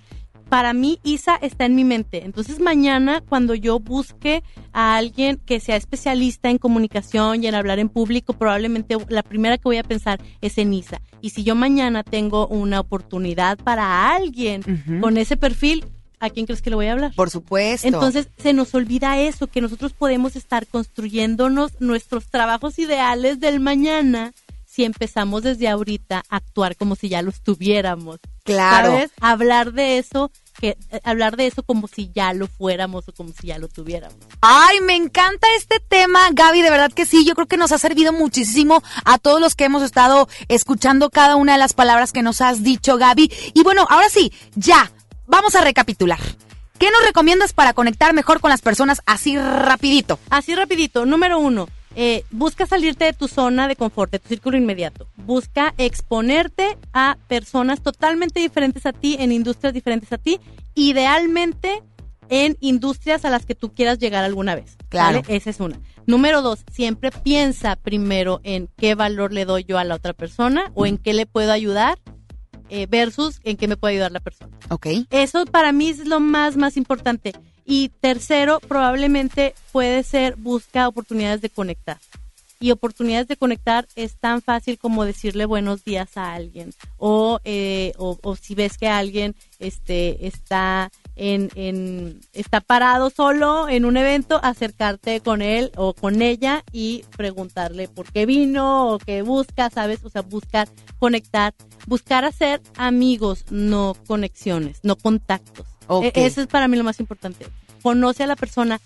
para 0.49 0.73
mí 0.73 0.99
Isa 1.03 1.35
está 1.35 1.65
en 1.65 1.75
mi 1.75 1.83
mente. 1.83 2.23
Entonces 2.23 2.59
mañana 2.59 3.21
cuando 3.21 3.55
yo 3.55 3.79
busque 3.79 4.43
a 4.73 4.97
alguien 4.97 5.37
que 5.45 5.59
sea 5.59 5.75
especialista 5.75 6.49
en 6.49 6.57
comunicación 6.57 7.43
y 7.43 7.47
en 7.47 7.55
hablar 7.55 7.79
en 7.79 7.89
público, 7.89 8.33
probablemente 8.33 8.97
la 9.09 9.23
primera 9.23 9.57
que 9.57 9.63
voy 9.63 9.77
a 9.77 9.83
pensar 9.83 10.21
es 10.41 10.57
en 10.57 10.73
Isa. 10.73 11.01
Y 11.21 11.31
si 11.31 11.43
yo 11.43 11.55
mañana 11.55 12.03
tengo 12.03 12.47
una 12.47 12.79
oportunidad 12.79 13.57
para 13.57 14.13
alguien 14.13 14.63
con 15.01 15.17
ese 15.17 15.37
perfil, 15.37 15.85
¿a 16.19 16.29
quién 16.29 16.45
crees 16.45 16.61
que 16.61 16.69
le 16.69 16.75
voy 16.75 16.87
a 16.87 16.93
hablar? 16.93 17.13
Por 17.15 17.29
supuesto. 17.29 17.87
Entonces 17.87 18.29
se 18.37 18.53
nos 18.53 18.73
olvida 18.75 19.19
eso, 19.19 19.47
que 19.47 19.61
nosotros 19.61 19.93
podemos 19.93 20.35
estar 20.35 20.67
construyéndonos 20.67 21.79
nuestros 21.79 22.27
trabajos 22.27 22.79
ideales 22.79 23.39
del 23.39 23.59
mañana 23.59 24.33
si 24.75 24.83
empezamos 24.83 25.43
desde 25.43 25.69
ahorita 25.69 26.23
a 26.29 26.35
actuar 26.35 26.75
como 26.75 26.95
si 26.95 27.07
ya 27.07 27.21
los 27.21 27.41
tuviéramos. 27.41 28.19
Claro. 28.43 28.89
¿Sabes? 28.89 29.11
Hablar 29.21 29.71
de 29.71 29.97
eso, 29.97 30.31
que 30.59 30.77
eh, 30.91 30.99
hablar 31.05 31.37
de 31.37 31.47
eso 31.47 31.63
como 31.63 31.87
si 31.87 32.11
ya 32.13 32.33
lo 32.33 32.47
fuéramos 32.47 33.07
o 33.07 33.13
como 33.13 33.31
si 33.31 33.47
ya 33.47 33.57
lo 33.57 33.69
tuviéramos. 33.69 34.17
Ay, 34.41 34.81
me 34.81 34.95
encanta 34.95 35.47
este 35.55 35.79
tema, 35.79 36.27
Gaby, 36.33 36.61
de 36.61 36.69
verdad 36.69 36.91
que 36.91 37.05
sí, 37.05 37.23
yo 37.25 37.35
creo 37.35 37.47
que 37.47 37.55
nos 37.55 37.71
ha 37.71 37.77
servido 37.77 38.11
muchísimo 38.11 38.83
a 39.05 39.17
todos 39.17 39.39
los 39.39 39.55
que 39.55 39.63
hemos 39.63 39.81
estado 39.81 40.27
escuchando 40.49 41.09
cada 41.09 41.37
una 41.37 41.53
de 41.53 41.59
las 41.59 41.73
palabras 41.73 42.11
que 42.11 42.21
nos 42.21 42.41
has 42.41 42.61
dicho, 42.61 42.97
Gaby. 42.97 43.31
Y 43.53 43.63
bueno, 43.63 43.87
ahora 43.89 44.09
sí, 44.09 44.33
ya, 44.55 44.91
vamos 45.25 45.55
a 45.55 45.61
recapitular. 45.61 46.19
¿Qué 46.77 46.91
nos 46.91 47.05
recomiendas 47.05 47.53
para 47.53 47.73
conectar 47.73 48.13
mejor 48.13 48.41
con 48.41 48.49
las 48.49 48.61
personas 48.61 49.01
así 49.05 49.37
rapidito? 49.37 50.19
Así 50.29 50.53
rapidito, 50.53 51.05
número 51.05 51.39
uno, 51.39 51.69
eh, 51.95 52.23
busca 52.31 52.65
salirte 52.65 53.05
de 53.05 53.13
tu 53.13 53.27
zona 53.27 53.67
de 53.67 53.75
confort, 53.75 54.11
de 54.11 54.19
tu 54.19 54.27
círculo 54.27 54.57
inmediato. 54.57 55.07
Busca 55.17 55.73
exponerte 55.77 56.77
a 56.93 57.17
personas 57.27 57.81
totalmente 57.81 58.39
diferentes 58.39 58.85
a 58.85 58.93
ti, 58.93 59.15
en 59.19 59.31
industrias 59.31 59.73
diferentes 59.73 60.11
a 60.11 60.17
ti, 60.17 60.39
idealmente 60.75 61.81
en 62.29 62.57
industrias 62.59 63.23
a 63.25 63.29
las 63.29 63.45
que 63.45 63.55
tú 63.55 63.73
quieras 63.73 63.99
llegar 63.99 64.23
alguna 64.23 64.55
vez. 64.55 64.77
Claro. 64.89 65.21
¿vale? 65.21 65.35
Esa 65.35 65.49
es 65.49 65.59
una. 65.59 65.79
Número 66.05 66.41
dos, 66.41 66.63
siempre 66.71 67.11
piensa 67.11 67.75
primero 67.75 68.39
en 68.43 68.69
qué 68.77 68.93
valor 68.93 69.33
le 69.33 69.45
doy 69.45 69.63
yo 69.63 69.77
a 69.77 69.83
la 69.83 69.95
otra 69.95 70.13
persona 70.13 70.71
o 70.75 70.85
en 70.85 70.97
qué 70.97 71.13
le 71.13 71.25
puedo 71.25 71.51
ayudar 71.51 71.97
eh, 72.69 72.87
versus 72.87 73.39
en 73.43 73.57
qué 73.57 73.67
me 73.67 73.77
puede 73.77 73.95
ayudar 73.95 74.11
la 74.11 74.19
persona. 74.19 74.57
Ok. 74.69 74.87
Eso 75.09 75.45
para 75.45 75.71
mí 75.71 75.89
es 75.89 76.05
lo 76.05 76.19
más, 76.19 76.57
más 76.57 76.77
importante. 76.77 77.33
Y 77.65 77.89
tercero, 77.99 78.59
probablemente 78.59 79.55
puede 79.71 80.03
ser 80.03 80.35
busca 80.35 80.87
oportunidades 80.87 81.41
de 81.41 81.49
conectar. 81.49 81.97
Y 82.59 82.71
oportunidades 82.71 83.27
de 83.27 83.35
conectar 83.35 83.85
es 83.95 84.17
tan 84.17 84.41
fácil 84.41 84.77
como 84.77 85.03
decirle 85.03 85.45
buenos 85.45 85.83
días 85.83 86.15
a 86.15 86.33
alguien. 86.33 86.73
O, 86.97 87.39
eh, 87.43 87.91
o, 87.97 88.17
o 88.21 88.35
si 88.35 88.55
ves 88.55 88.77
que 88.77 88.87
alguien 88.87 89.35
este, 89.59 90.25
está, 90.25 90.89
en, 91.15 91.49
en, 91.55 92.21
está 92.33 92.61
parado 92.61 93.09
solo 93.09 93.67
en 93.67 93.83
un 93.83 93.97
evento, 93.97 94.39
acercarte 94.41 95.19
con 95.19 95.41
él 95.41 95.71
o 95.75 95.93
con 95.93 96.21
ella 96.21 96.63
y 96.71 97.03
preguntarle 97.17 97.89
por 97.89 98.11
qué 98.11 98.25
vino 98.25 98.93
o 98.93 98.99
qué 98.99 99.21
busca, 99.21 99.69
¿sabes? 99.69 100.03
O 100.05 100.09
sea, 100.09 100.21
buscar 100.21 100.69
conectar, 100.97 101.53
buscar 101.87 102.23
hacer 102.23 102.61
amigos, 102.77 103.43
no 103.51 103.95
conexiones, 104.07 104.79
no 104.83 104.95
contactos. 104.95 105.74
Ok. 105.87 106.05
E- 106.05 106.11
Eso 106.25 106.41
es 106.41 106.47
para 106.47 106.67
mí 106.67 106.77
lo 106.77 106.83
más 106.83 106.99
importante. 106.99 107.47
Conoce 107.81 108.23
a 108.23 108.27
la 108.27 108.35
persona 108.35 108.79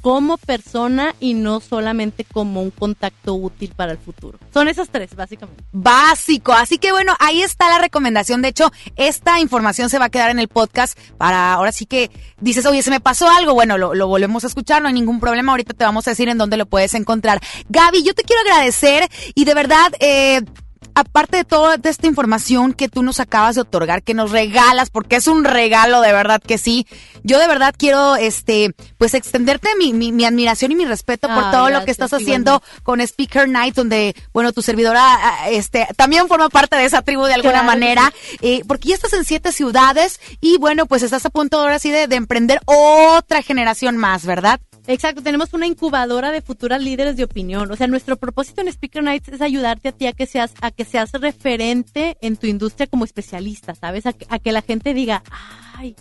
como 0.00 0.38
persona 0.38 1.12
y 1.18 1.34
no 1.34 1.58
solamente 1.58 2.22
como 2.24 2.62
un 2.62 2.70
contacto 2.70 3.34
útil 3.34 3.72
para 3.74 3.90
el 3.90 3.98
futuro. 3.98 4.38
Son 4.54 4.68
esas 4.68 4.90
tres, 4.90 5.16
básicamente. 5.16 5.64
Básico. 5.72 6.52
Así 6.52 6.78
que 6.78 6.92
bueno, 6.92 7.16
ahí 7.18 7.42
está 7.42 7.68
la 7.68 7.78
recomendación. 7.80 8.40
De 8.40 8.48
hecho, 8.48 8.70
esta 8.94 9.40
información 9.40 9.90
se 9.90 9.98
va 9.98 10.04
a 10.04 10.08
quedar 10.10 10.30
en 10.30 10.38
el 10.38 10.46
podcast 10.46 10.96
para 11.18 11.52
ahora 11.52 11.72
sí 11.72 11.84
que 11.84 12.12
dices, 12.40 12.64
oye, 12.66 12.82
se 12.82 12.90
me 12.90 13.00
pasó 13.00 13.28
algo. 13.28 13.54
Bueno, 13.54 13.76
lo, 13.76 13.92
lo 13.92 14.06
volvemos 14.06 14.44
a 14.44 14.46
escuchar, 14.46 14.80
no 14.82 14.88
hay 14.88 14.94
ningún 14.94 15.18
problema. 15.18 15.50
Ahorita 15.50 15.74
te 15.74 15.84
vamos 15.84 16.06
a 16.06 16.10
decir 16.12 16.28
en 16.28 16.38
dónde 16.38 16.56
lo 16.56 16.66
puedes 16.66 16.94
encontrar. 16.94 17.40
Gaby, 17.68 18.04
yo 18.04 18.14
te 18.14 18.22
quiero 18.22 18.42
agradecer 18.42 19.08
y 19.34 19.44
de 19.46 19.54
verdad, 19.54 19.92
eh, 19.98 20.42
aparte 20.98 21.36
de 21.38 21.44
toda 21.44 21.76
esta 21.82 22.06
información 22.08 22.72
que 22.72 22.88
tú 22.88 23.04
nos 23.04 23.20
acabas 23.20 23.54
de 23.54 23.60
otorgar, 23.60 24.02
que 24.02 24.14
nos 24.14 24.32
regalas, 24.32 24.90
porque 24.90 25.16
es 25.16 25.28
un 25.28 25.44
regalo, 25.44 26.00
de 26.00 26.12
verdad 26.12 26.42
que 26.44 26.58
sí. 26.58 26.86
Yo 27.22 27.38
de 27.38 27.46
verdad 27.46 27.72
quiero, 27.76 28.16
este, 28.16 28.74
pues 28.96 29.14
extenderte 29.14 29.68
mi, 29.78 29.92
mi, 29.92 30.10
mi 30.10 30.24
admiración 30.24 30.72
y 30.72 30.74
mi 30.74 30.84
respeto 30.84 31.28
por 31.28 31.52
todo 31.52 31.70
lo 31.70 31.84
que 31.84 31.92
estás 31.92 32.08
igualmente. 32.08 32.24
haciendo 32.24 32.62
con 32.82 33.00
Speaker 33.00 33.48
Night, 33.48 33.76
donde, 33.76 34.16
bueno, 34.32 34.52
tu 34.52 34.60
servidora, 34.60 35.02
ah, 35.02 35.50
este, 35.50 35.86
también 35.96 36.26
forma 36.26 36.48
parte 36.48 36.74
de 36.76 36.84
esa 36.84 37.02
tribu 37.02 37.24
de 37.24 37.34
alguna 37.34 37.52
Claro 37.52 37.66
manera, 37.66 38.12
eh, 38.42 38.62
porque 38.66 38.88
ya 38.88 38.94
estás 38.96 39.12
en 39.12 39.24
siete 39.24 39.52
ciudades 39.52 40.20
y 40.40 40.58
bueno, 40.58 40.86
pues 40.86 41.02
estás 41.02 41.24
a 41.24 41.30
punto 41.30 41.60
ahora 41.60 41.78
sí 41.78 41.90
de, 41.90 42.08
de 42.08 42.16
emprender 42.16 42.60
otra 42.64 43.42
generación 43.42 43.96
más, 43.96 44.26
¿verdad? 44.26 44.60
Exacto, 44.88 45.22
tenemos 45.22 45.52
una 45.52 45.66
incubadora 45.66 46.32
de 46.32 46.40
futuras 46.40 46.82
líderes 46.82 47.14
de 47.18 47.24
opinión. 47.24 47.70
O 47.70 47.76
sea, 47.76 47.86
nuestro 47.86 48.16
propósito 48.16 48.62
en 48.62 48.68
Speaker 48.68 49.02
Nights 49.02 49.28
es 49.28 49.42
ayudarte 49.42 49.90
a 49.90 49.92
ti 49.92 50.06
a 50.06 50.14
que 50.14 50.24
seas, 50.24 50.54
a 50.62 50.70
que 50.70 50.86
seas 50.86 51.12
referente 51.12 52.16
en 52.22 52.38
tu 52.38 52.46
industria 52.46 52.86
como 52.86 53.04
especialista, 53.04 53.74
¿sabes? 53.74 54.06
A 54.06 54.14
que, 54.14 54.26
a 54.30 54.38
que 54.38 54.50
la 54.50 54.62
gente 54.62 54.94
diga, 54.94 55.22
ay, 55.76 55.94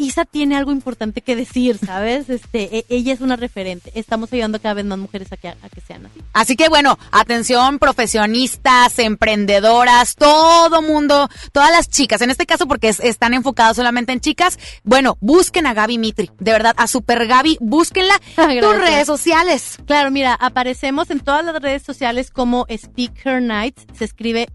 Isa 0.00 0.24
tiene 0.24 0.56
algo 0.56 0.72
importante 0.72 1.20
que 1.20 1.36
decir, 1.36 1.78
¿sabes? 1.78 2.28
Este, 2.30 2.78
e- 2.78 2.86
ella 2.88 3.12
es 3.12 3.20
una 3.20 3.36
referente. 3.36 3.92
Estamos 3.94 4.32
ayudando 4.32 4.60
cada 4.60 4.74
vez 4.74 4.84
más 4.84 4.98
mujeres 4.98 5.32
a 5.32 5.36
que, 5.36 5.48
a 5.48 5.54
que 5.72 5.80
sean 5.80 6.06
así. 6.06 6.20
Así 6.32 6.56
que 6.56 6.68
bueno, 6.68 6.98
atención, 7.12 7.78
profesionistas, 7.78 8.98
emprendedoras, 8.98 10.14
todo 10.16 10.82
mundo, 10.82 11.28
todas 11.52 11.70
las 11.70 11.88
chicas, 11.88 12.20
en 12.22 12.30
este 12.30 12.46
caso 12.46 12.66
porque 12.66 12.88
es- 12.88 13.00
están 13.00 13.34
enfocadas 13.34 13.76
solamente 13.76 14.12
en 14.12 14.20
chicas, 14.20 14.58
bueno, 14.84 15.16
busquen 15.20 15.66
a 15.66 15.74
Gaby 15.74 15.98
Mitri, 15.98 16.30
de 16.38 16.52
verdad, 16.52 16.74
a 16.76 16.86
Super 16.86 17.26
Gaby, 17.26 17.58
búsquenla, 17.60 18.14
tus 18.36 18.46
Gracias. 18.46 18.80
redes 18.80 19.06
sociales. 19.06 19.78
Claro, 19.86 20.10
mira, 20.10 20.34
aparecemos 20.34 21.10
en 21.10 21.20
todas 21.20 21.44
las 21.44 21.60
redes 21.60 21.82
sociales 21.82 22.30
como 22.30 22.66
Speaker 22.68 23.42
Nights. 23.42 23.86
Se 23.96 24.04
escribe 24.04 24.48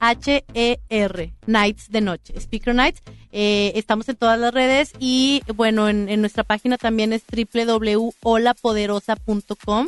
S-P-E-A-K-H-E-R. 0.00 1.32
Nights 1.46 1.90
de 1.90 2.00
noche. 2.00 2.40
Speaker 2.40 2.74
Nights. 2.74 3.02
Eh, 3.32 3.70
estamos 3.76 4.08
en 4.08 4.16
todas 4.16 4.36
las 4.38 4.52
redes 4.52 4.92
y 4.98 5.42
bueno, 5.54 5.88
en, 5.88 6.08
en 6.08 6.20
nuestra 6.20 6.42
página 6.42 6.78
también 6.78 7.12
es 7.12 7.22
www.holapoderosa.com, 7.30 9.86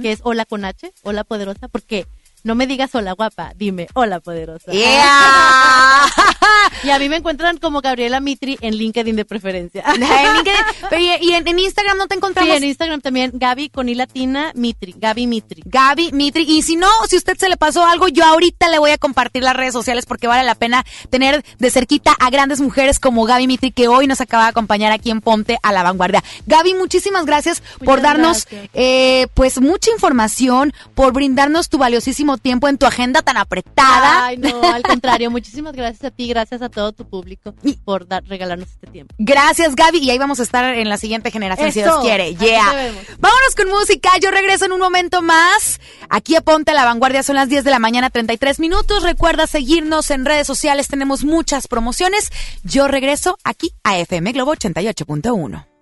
que 0.00 0.12
es 0.12 0.20
hola 0.22 0.46
con 0.46 0.64
H, 0.64 0.90
hola 1.02 1.24
poderosa, 1.24 1.68
porque 1.68 2.06
no 2.44 2.54
me 2.54 2.66
digas 2.66 2.94
hola 2.94 3.12
guapa, 3.12 3.52
dime 3.56 3.86
hola 3.94 4.20
poderosa. 4.20 4.72
Yeah. 4.72 6.06
y 6.84 6.90
a 6.90 6.98
mí 6.98 7.08
me 7.08 7.16
encuentran 7.16 7.58
como 7.58 7.80
Gabriela 7.80 8.20
Mitri 8.20 8.56
en 8.60 8.76
LinkedIn 8.76 9.16
de 9.16 9.24
preferencia. 9.24 9.82
En 9.86 10.34
LinkedIn, 10.34 10.60
pero 10.90 11.02
y, 11.02 11.10
y 11.20 11.34
en, 11.34 11.46
en 11.46 11.58
Instagram 11.58 11.96
no 11.96 12.06
te 12.06 12.14
Sí, 12.14 12.18
encontramos. 12.18 12.56
en 12.56 12.64
Instagram 12.64 13.00
también, 13.00 13.30
Gaby 13.34 13.68
con 13.70 13.88
I 13.88 13.94
latina, 13.94 14.52
Mitri, 14.54 14.94
Gaby 14.98 15.26
Mitri. 15.26 15.62
Gaby 15.64 16.10
Mitri. 16.12 16.44
Y 16.48 16.62
si 16.62 16.76
no, 16.76 16.88
si 17.08 17.16
usted 17.16 17.36
se 17.38 17.48
le 17.48 17.56
pasó 17.56 17.84
algo, 17.86 18.08
yo 18.08 18.24
ahorita 18.24 18.68
le 18.68 18.78
voy 18.78 18.90
a 18.90 18.98
compartir 18.98 19.42
las 19.42 19.54
redes 19.56 19.72
sociales 19.72 20.04
porque 20.06 20.26
vale 20.26 20.44
la 20.44 20.54
pena 20.54 20.84
tener 21.10 21.44
de 21.58 21.70
cerquita 21.70 22.12
a 22.18 22.30
grandes 22.30 22.60
mujeres 22.60 22.98
como 22.98 23.24
Gaby 23.24 23.46
Mitri 23.46 23.70
que 23.72 23.88
hoy 23.88 24.06
nos 24.06 24.20
acaba 24.20 24.44
de 24.44 24.48
acompañar 24.50 24.92
aquí 24.92 25.10
en 25.10 25.20
Ponte 25.20 25.58
a 25.62 25.72
la 25.72 25.82
Vanguardia. 25.82 26.22
Gaby, 26.46 26.74
muchísimas 26.74 27.24
gracias 27.26 27.62
por 27.84 28.00
darnos 28.00 28.46
gracias. 28.46 28.70
eh, 28.74 29.26
pues 29.34 29.60
mucha 29.60 29.90
información, 29.90 30.72
por 30.94 31.12
brindarnos 31.12 31.68
tu 31.68 31.78
valiosísimo 31.78 32.27
tiempo 32.36 32.68
en 32.68 32.76
tu 32.76 32.86
agenda 32.86 33.22
tan 33.22 33.36
apretada. 33.36 34.26
Ay, 34.26 34.36
no, 34.36 34.60
al 34.62 34.82
contrario, 34.82 35.30
muchísimas 35.30 35.74
gracias 35.74 36.04
a 36.04 36.10
ti, 36.10 36.28
gracias 36.28 36.60
a 36.60 36.68
todo 36.68 36.92
tu 36.92 37.08
público 37.08 37.54
por 37.84 38.06
dar, 38.06 38.24
regalarnos 38.24 38.68
este 38.68 38.86
tiempo. 38.88 39.14
Gracias, 39.18 39.74
Gaby. 39.74 39.98
Y 39.98 40.10
ahí 40.10 40.18
vamos 40.18 40.40
a 40.40 40.42
estar 40.42 40.64
en 40.74 40.88
la 40.88 40.98
siguiente 40.98 41.30
generación, 41.30 41.72
si 41.72 41.80
Dios 41.80 42.00
quiere. 42.02 42.34
Yeah. 42.34 42.92
Vámonos 43.18 43.54
con 43.56 43.68
música. 43.68 44.10
Yo 44.20 44.30
regreso 44.30 44.66
en 44.66 44.72
un 44.72 44.80
momento 44.80 45.22
más. 45.22 45.80
Aquí 46.10 46.36
a 46.36 46.40
Ponte 46.40 46.72
a 46.72 46.74
la 46.74 46.84
Vanguardia 46.84 47.22
son 47.22 47.36
las 47.36 47.48
10 47.48 47.64
de 47.64 47.70
la 47.70 47.78
mañana, 47.78 48.10
33 48.10 48.60
minutos. 48.60 49.02
Recuerda 49.02 49.46
seguirnos 49.46 50.10
en 50.10 50.24
redes 50.24 50.46
sociales. 50.46 50.88
Tenemos 50.88 51.24
muchas 51.24 51.68
promociones. 51.68 52.30
Yo 52.64 52.88
regreso 52.88 53.38
aquí 53.44 53.72
a 53.84 53.98
FM 53.98 54.32
Globo 54.32 54.54
88.1. 54.54 55.77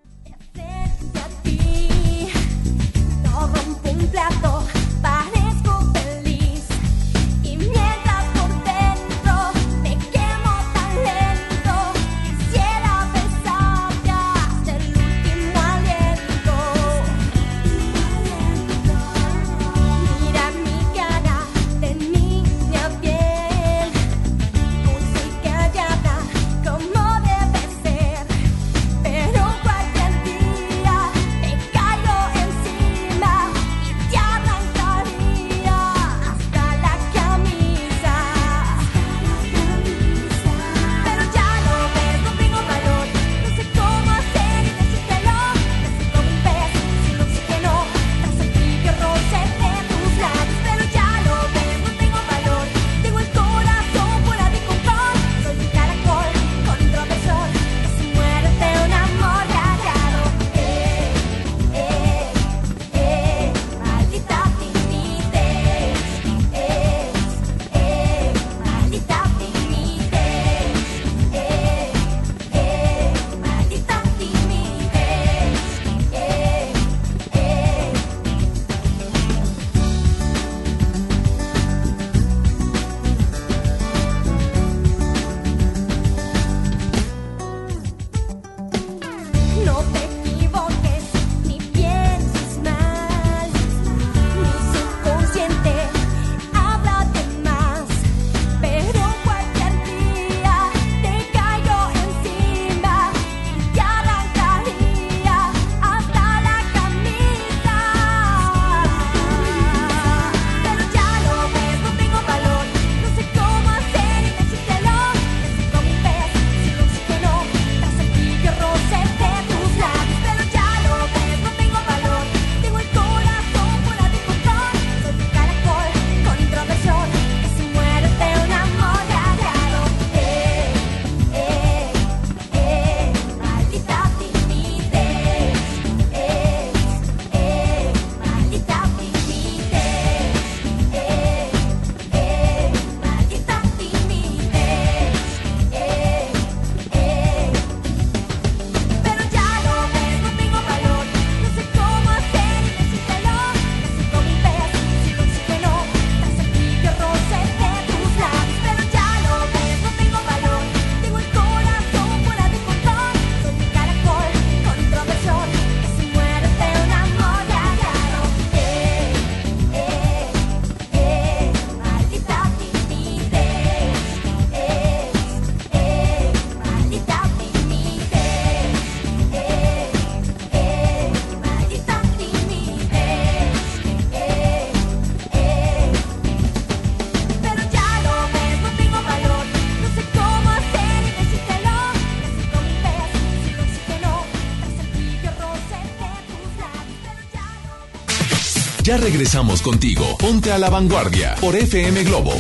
Regresamos 198.99 199.61
contigo. 199.63 200.17
Ponte 200.19 200.51
a 200.53 200.59
la 200.59 200.71
vanguardia 200.71 201.35
por 201.41 201.55
FM 201.55 202.03
Globo. 202.05 202.33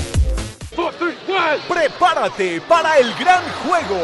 Prepárate 1.68 2.60
para 2.62 2.98
el 2.98 3.14
gran 3.14 3.42
juego. 3.64 3.98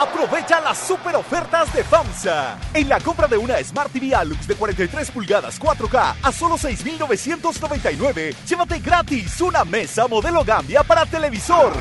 Aprovecha 0.00 0.60
las 0.60 0.78
super 0.78 1.16
ofertas 1.16 1.72
de 1.74 1.82
FAMSA. 1.84 2.58
En 2.74 2.88
la 2.88 3.00
compra 3.00 3.26
de 3.26 3.36
una 3.36 3.62
Smart 3.62 3.92
TV 3.92 4.14
Alux 4.14 4.46
de 4.46 4.54
43 4.54 5.10
pulgadas 5.10 5.60
4K 5.60 6.14
a 6.22 6.32
solo 6.32 6.56
6,999, 6.56 8.34
llévate 8.46 8.78
gratis 8.78 9.40
una 9.40 9.64
mesa 9.64 10.06
modelo 10.08 10.44
Gambia 10.44 10.82
para 10.82 11.06
televisor. 11.06 11.72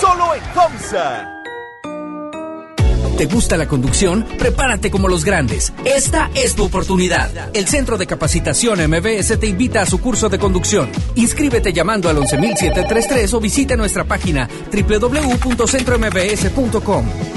Solo 0.00 0.34
en 0.34 0.42
FAMSA. 0.54 1.39
¿Te 3.20 3.26
gusta 3.26 3.58
la 3.58 3.68
conducción? 3.68 4.24
Prepárate 4.38 4.90
como 4.90 5.06
los 5.06 5.26
grandes. 5.26 5.74
Esta 5.84 6.30
es 6.34 6.54
tu 6.54 6.64
oportunidad. 6.64 7.50
El 7.52 7.68
Centro 7.68 7.98
de 7.98 8.06
Capacitación 8.06 8.78
MBS 8.88 9.38
te 9.38 9.46
invita 9.46 9.82
a 9.82 9.86
su 9.86 10.00
curso 10.00 10.30
de 10.30 10.38
conducción. 10.38 10.88
Inscríbete 11.16 11.74
llamando 11.74 12.08
al 12.08 12.16
11733 12.16 13.34
o 13.34 13.40
visita 13.40 13.76
nuestra 13.76 14.04
página 14.04 14.48
www.centrombs.com. 14.72 17.29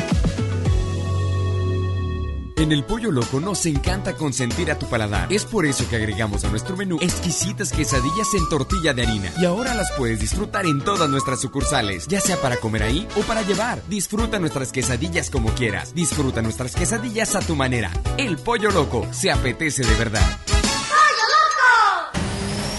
En 2.64 2.72
el 2.72 2.86
Pollo 2.86 3.12
Loco 3.12 3.42
nos 3.42 3.66
encanta 3.66 4.14
consentir 4.14 4.72
a 4.72 4.80
tu 4.80 4.88
paladar. 4.88 5.34
Es 5.34 5.44
por 5.44 5.66
eso 5.66 5.86
que 5.90 5.98
agregamos 5.98 6.46
a 6.46 6.50
nuestro 6.50 6.78
menú 6.78 6.98
exquisitas 7.02 7.74
quesadillas 7.74 8.34
en 8.36 8.48
tortilla 8.48 8.94
de 8.94 9.02
harina. 9.02 9.34
Y 9.38 9.44
ahora 9.44 9.74
las 9.74 9.92
puedes 9.98 10.22
disfrutar 10.22 10.66
en 10.66 10.80
todas 10.80 11.10
nuestras 11.10 11.42
sucursales, 11.42 12.08
ya 12.08 12.22
sea 12.22 12.38
para 12.38 12.56
comer 12.56 12.84
ahí 12.84 13.06
o 13.18 13.22
para 13.24 13.42
llevar. 13.42 13.84
Disfruta 13.90 14.40
nuestras 14.40 14.72
quesadillas 14.72 15.30
como 15.30 15.50
quieras. 15.50 15.94
Disfruta 15.94 16.42
nuestras 16.42 16.74
quesadillas 16.74 17.36
a 17.36 17.42
tu 17.42 17.58
manera. 17.58 17.92
El 18.16 18.38
Pollo 18.38 18.72
Loco 18.72 19.06
se 19.12 19.30
apetece 19.30 19.84
de 19.84 19.96
verdad. 19.96 20.40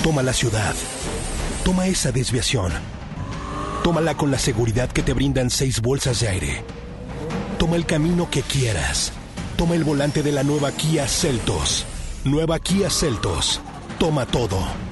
Toma 0.03 0.23
la 0.23 0.33
ciudad. 0.33 0.75
Toma 1.63 1.89
esa 1.89 2.11
desviación. 2.11 2.73
Tómala 3.83 4.17
con 4.17 4.31
la 4.31 4.39
seguridad 4.39 4.91
que 4.91 5.03
te 5.03 5.13
brindan 5.13 5.51
seis 5.51 5.83
bolsas 5.83 6.21
de 6.21 6.29
aire. 6.29 6.65
Toma 7.59 7.77
el 7.77 7.85
camino 7.85 8.31
que 8.31 8.41
quieras. 8.41 9.13
Toma 9.57 9.77
el 9.77 9.85
volante 9.85 10.23
de 10.23 10.33
la 10.33 10.43
nueva 10.43 10.73
Kia 10.73 11.07
Celtos. 11.07 11.87
Nueva 12.25 12.59
Kia 12.59 12.91
Celtos. 12.91 13.61
Toma 13.99 14.27
todo. 14.27 14.84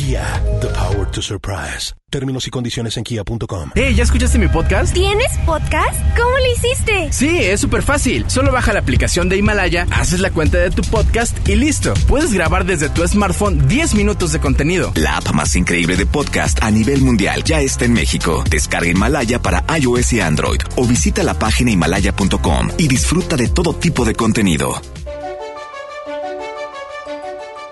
Kia, 0.00 0.42
the 0.62 0.68
power 0.68 1.04
to 1.10 1.20
surprise. 1.20 1.94
Términos 2.08 2.46
y 2.46 2.50
condiciones 2.50 2.96
en 2.96 3.04
kia.com. 3.04 3.72
Hey, 3.74 3.94
¿ya 3.94 4.04
escuchaste 4.04 4.38
mi 4.38 4.48
podcast? 4.48 4.94
¿Tienes 4.94 5.36
podcast? 5.44 6.00
¿Cómo 6.16 6.38
lo 6.38 6.52
hiciste? 6.54 7.12
Sí, 7.12 7.36
es 7.36 7.60
súper 7.60 7.82
fácil. 7.82 8.24
Solo 8.30 8.50
baja 8.50 8.72
la 8.72 8.80
aplicación 8.80 9.28
de 9.28 9.36
Himalaya, 9.36 9.86
haces 9.90 10.20
la 10.20 10.30
cuenta 10.30 10.56
de 10.56 10.70
tu 10.70 10.80
podcast 10.84 11.46
y 11.46 11.54
listo. 11.54 11.92
Puedes 12.08 12.32
grabar 12.32 12.64
desde 12.64 12.88
tu 12.88 13.06
smartphone 13.06 13.68
10 13.68 13.94
minutos 13.94 14.32
de 14.32 14.40
contenido. 14.40 14.90
La 14.94 15.18
app 15.18 15.34
más 15.34 15.54
increíble 15.54 15.96
de 15.96 16.06
podcast 16.06 16.62
a 16.62 16.70
nivel 16.70 17.02
mundial 17.02 17.44
ya 17.44 17.60
está 17.60 17.84
en 17.84 17.92
México. 17.92 18.42
Descarga 18.48 18.88
Himalaya 18.88 19.42
para 19.42 19.66
iOS 19.78 20.14
y 20.14 20.22
Android 20.22 20.62
o 20.76 20.86
visita 20.86 21.22
la 21.22 21.34
página 21.34 21.72
himalaya.com 21.72 22.70
y 22.78 22.88
disfruta 22.88 23.36
de 23.36 23.48
todo 23.48 23.74
tipo 23.74 24.06
de 24.06 24.14
contenido. 24.14 24.80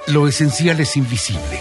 Lo 0.09 0.27
esencial 0.27 0.81
es 0.81 0.97
invisible, 0.97 1.61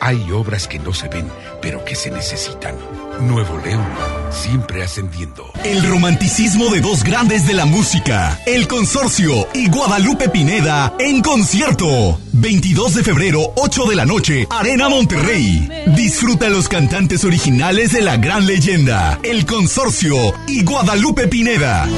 Hay 0.00 0.30
obras 0.30 0.68
que 0.68 0.78
no 0.78 0.92
se 0.92 1.08
ven, 1.08 1.26
pero 1.62 1.84
que 1.84 1.94
se 1.94 2.10
necesitan. 2.10 2.74
Nuevo 3.20 3.58
León, 3.64 3.86
siempre 4.30 4.82
ascendiendo. 4.82 5.50
El 5.64 5.82
romanticismo 5.88 6.68
de 6.70 6.80
dos 6.80 7.02
grandes 7.02 7.46
de 7.46 7.54
la 7.54 7.64
música, 7.64 8.38
El 8.46 8.68
Consorcio 8.68 9.48
y 9.54 9.68
Guadalupe 9.70 10.28
Pineda 10.28 10.94
en 10.98 11.22
concierto. 11.22 12.20
22 12.32 12.94
de 12.96 13.02
febrero, 13.04 13.52
8 13.56 13.86
de 13.86 13.96
la 13.96 14.04
noche, 14.04 14.46
Arena 14.50 14.90
Monterrey. 14.90 15.66
Disfruta 15.96 16.50
los 16.50 16.68
cantantes 16.68 17.24
originales 17.24 17.92
de 17.92 18.02
la 18.02 18.18
gran 18.18 18.46
leyenda, 18.46 19.18
El 19.22 19.46
Consorcio 19.46 20.14
y 20.46 20.62
Guadalupe 20.62 21.26
Pineda. 21.26 21.88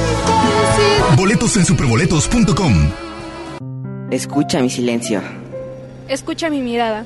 Boletos 1.17 1.57
en 1.57 1.65
superboletos.com. 1.65 2.91
Escucha 4.09 4.61
mi 4.61 4.69
silencio. 4.69 5.21
Escucha 6.07 6.49
mi 6.49 6.61
mirada. 6.61 7.05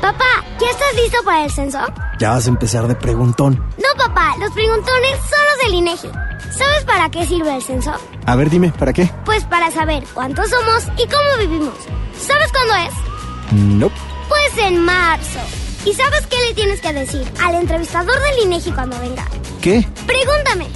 Papá, 0.00 0.44
¿ya 0.60 0.70
estás 0.70 0.94
listo 0.96 1.18
para 1.24 1.44
el 1.44 1.50
censo? 1.50 1.78
Ya 2.18 2.30
vas 2.30 2.46
a 2.46 2.48
empezar 2.48 2.86
de 2.88 2.94
preguntón. 2.94 3.56
No, 3.76 4.04
papá, 4.04 4.34
los 4.38 4.50
preguntones 4.52 5.12
son 5.28 5.40
los 5.50 5.64
del 5.64 5.74
INEGI. 5.74 6.08
¿Sabes 6.50 6.84
para 6.84 7.08
qué 7.10 7.24
sirve 7.26 7.54
el 7.54 7.62
censo? 7.62 7.92
A 8.26 8.36
ver, 8.36 8.50
dime, 8.50 8.72
¿para 8.72 8.92
qué? 8.92 9.10
Pues 9.24 9.44
para 9.44 9.70
saber 9.70 10.04
cuántos 10.14 10.50
somos 10.50 10.84
y 10.98 11.06
cómo 11.06 11.38
vivimos. 11.38 11.74
¿Sabes 12.18 12.50
cuándo 12.50 12.74
es? 12.88 13.52
No. 13.52 13.74
Nope. 13.86 13.94
Pues 14.28 14.66
en 14.66 14.84
marzo. 14.84 15.38
¿Y 15.84 15.94
sabes 15.94 16.26
qué 16.26 16.36
le 16.48 16.54
tienes 16.54 16.80
que 16.80 16.92
decir 16.92 17.24
al 17.42 17.54
entrevistador 17.54 18.14
del 18.20 18.46
INEGI 18.46 18.72
cuando 18.72 18.98
venga? 19.00 19.24
¿Qué? 19.62 19.86
Pregúntame. 20.06 20.66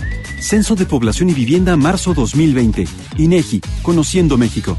Censo 0.41 0.75
de 0.75 0.87
Población 0.87 1.31
y 1.31 1.35
Vivienda 1.35 1.77
marzo 1.77 2.15
2020. 2.15 2.87
INEGI, 3.19 3.61
Conociendo 3.83 4.39
México. 4.39 4.77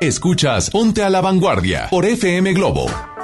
Escuchas 0.00 0.68
Ponte 0.68 1.02
a 1.02 1.08
la 1.08 1.22
Vanguardia 1.22 1.88
por 1.88 2.04
FM 2.04 2.52
Globo. 2.52 3.15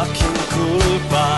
¿O 0.00 0.02
a 0.02 1.29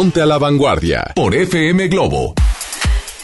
A 0.00 0.24
la 0.24 0.38
vanguardia 0.38 1.12
por 1.14 1.34
FM 1.34 1.88
Globo. 1.88 2.32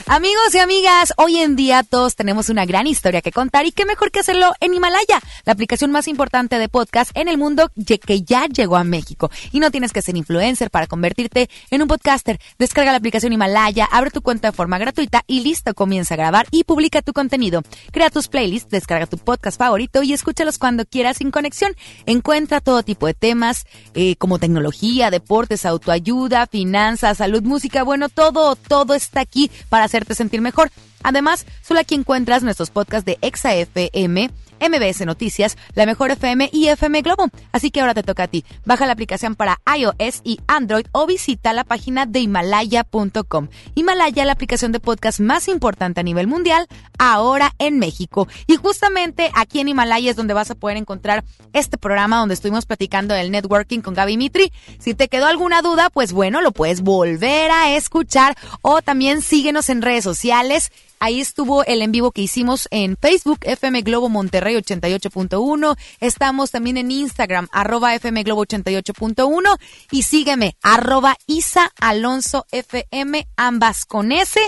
Amigos 0.04 0.54
y 0.54 0.58
amigas, 0.58 1.14
hoy 1.16 1.38
en 1.38 1.56
día 1.56 1.82
todos 1.82 2.14
tenemos 2.16 2.50
una 2.50 2.66
gran 2.66 2.86
historia 2.86 3.22
que 3.22 3.32
contar 3.32 3.64
y 3.64 3.72
qué 3.72 3.86
mejor 3.86 4.10
que 4.10 4.18
hacerlo 4.18 4.52
en 4.60 4.74
Himalaya, 4.74 5.22
la 5.46 5.52
aplicación 5.52 5.92
más 5.92 6.08
importante 6.08 6.58
de 6.58 6.68
podcast 6.68 7.12
en 7.14 7.28
el 7.28 7.38
mundo 7.38 7.70
que 8.04 8.22
ya 8.22 8.46
llegó 8.46 8.76
a 8.76 8.84
México. 8.84 9.30
Y 9.52 9.60
no 9.60 9.70
tienes 9.70 9.92
que 9.92 10.02
ser 10.02 10.16
influencer 10.16 10.70
para 10.70 10.88
convertirte 10.88 11.48
en 11.70 11.82
un 11.82 11.88
podcaster. 11.88 12.40
Descarga 12.58 12.90
la 12.90 12.98
aplicación 12.98 13.32
Himalaya, 13.32 13.88
abre 13.90 14.10
tu 14.10 14.22
cuenta 14.22 14.50
de 14.50 14.56
forma 14.56 14.76
gratuita 14.78 15.22
y 15.28 15.40
listo, 15.40 15.72
comienza 15.72 16.14
a 16.14 16.16
grabar 16.16 16.46
y 16.50 16.64
publica 16.64 17.00
tu 17.00 17.12
contenido. 17.12 17.62
Crea 17.92 18.10
tus 18.10 18.26
playlists, 18.26 18.70
descarga 18.70 19.06
tu 19.06 19.18
podcast 19.18 19.56
favorito 19.56 20.02
y 20.02 20.12
escúchalos 20.12 20.58
cuando 20.58 20.84
quieras 20.84 21.18
sin 21.18 21.30
conexión. 21.30 21.76
Encuentra 22.06 22.60
todo 22.60 22.82
tipo 22.82 23.06
de 23.06 23.14
temas 23.14 23.66
eh, 23.94 24.16
como 24.16 24.40
tecnología, 24.40 25.12
deportes, 25.12 25.64
autoayuda, 25.64 26.48
finanzas, 26.48 27.18
salud, 27.18 27.42
música. 27.44 27.84
Bueno, 27.84 28.08
todo, 28.08 28.56
todo 28.56 28.94
está 28.94 29.20
aquí 29.20 29.50
para 29.68 29.84
hacerte 29.84 30.16
sentir 30.16 30.40
mejor. 30.40 30.72
Además, 31.04 31.46
solo 31.62 31.78
aquí 31.78 31.94
encuentras 31.94 32.42
nuestros 32.42 32.70
podcasts 32.70 33.06
de 33.06 33.16
Exa 33.20 33.54
FM, 33.54 34.28
MBS 34.60 35.06
Noticias, 35.06 35.56
La 35.74 35.86
Mejor 35.86 36.10
FM 36.10 36.50
y 36.52 36.68
FM 36.68 37.02
Globo. 37.02 37.28
Así 37.52 37.70
que 37.70 37.80
ahora 37.80 37.94
te 37.94 38.02
toca 38.02 38.24
a 38.24 38.28
ti. 38.28 38.44
Baja 38.64 38.86
la 38.86 38.92
aplicación 38.92 39.34
para 39.34 39.60
iOS 39.76 40.20
y 40.24 40.40
Android 40.46 40.86
o 40.92 41.06
visita 41.06 41.52
la 41.52 41.64
página 41.64 42.06
de 42.06 42.20
Himalaya.com. 42.20 43.48
Himalaya, 43.74 44.24
la 44.24 44.32
aplicación 44.32 44.72
de 44.72 44.80
podcast 44.80 45.20
más 45.20 45.48
importante 45.48 46.00
a 46.00 46.02
nivel 46.02 46.26
mundial, 46.26 46.66
ahora 46.98 47.52
en 47.58 47.78
México. 47.78 48.28
Y 48.46 48.56
justamente 48.56 49.30
aquí 49.34 49.60
en 49.60 49.68
Himalaya 49.68 50.10
es 50.10 50.16
donde 50.16 50.34
vas 50.34 50.50
a 50.50 50.54
poder 50.54 50.76
encontrar 50.76 51.24
este 51.52 51.78
programa 51.78 52.18
donde 52.18 52.34
estuvimos 52.34 52.66
platicando 52.66 53.14
del 53.14 53.30
networking 53.30 53.80
con 53.80 53.94
Gaby 53.94 54.16
Mitri. 54.16 54.52
Si 54.78 54.94
te 54.94 55.08
quedó 55.08 55.26
alguna 55.26 55.62
duda, 55.62 55.90
pues 55.90 56.12
bueno, 56.12 56.40
lo 56.40 56.52
puedes 56.52 56.82
volver 56.82 57.50
a 57.50 57.74
escuchar 57.74 58.36
o 58.62 58.82
también 58.82 59.22
síguenos 59.22 59.68
en 59.68 59.82
redes 59.82 60.04
sociales. 60.04 60.70
Ahí 60.98 61.20
estuvo 61.20 61.64
el 61.64 61.82
en 61.82 61.92
vivo 61.92 62.10
que 62.10 62.22
hicimos 62.22 62.68
en 62.70 62.96
Facebook, 62.96 63.40
FM 63.42 63.82
Globo 63.82 64.08
Monterrey 64.08 64.56
88.1. 64.56 65.76
Estamos 66.00 66.50
también 66.50 66.78
en 66.78 66.90
Instagram, 66.90 67.48
arroba 67.52 67.94
FM 67.94 68.22
Globo 68.22 68.44
88.1. 68.46 69.58
Y 69.90 70.02
sígueme, 70.02 70.56
arroba 70.62 71.16
Isa 71.26 71.70
Alonso 71.80 72.46
FM, 72.50 73.28
ambas 73.36 73.84
con 73.84 74.10
S. 74.10 74.40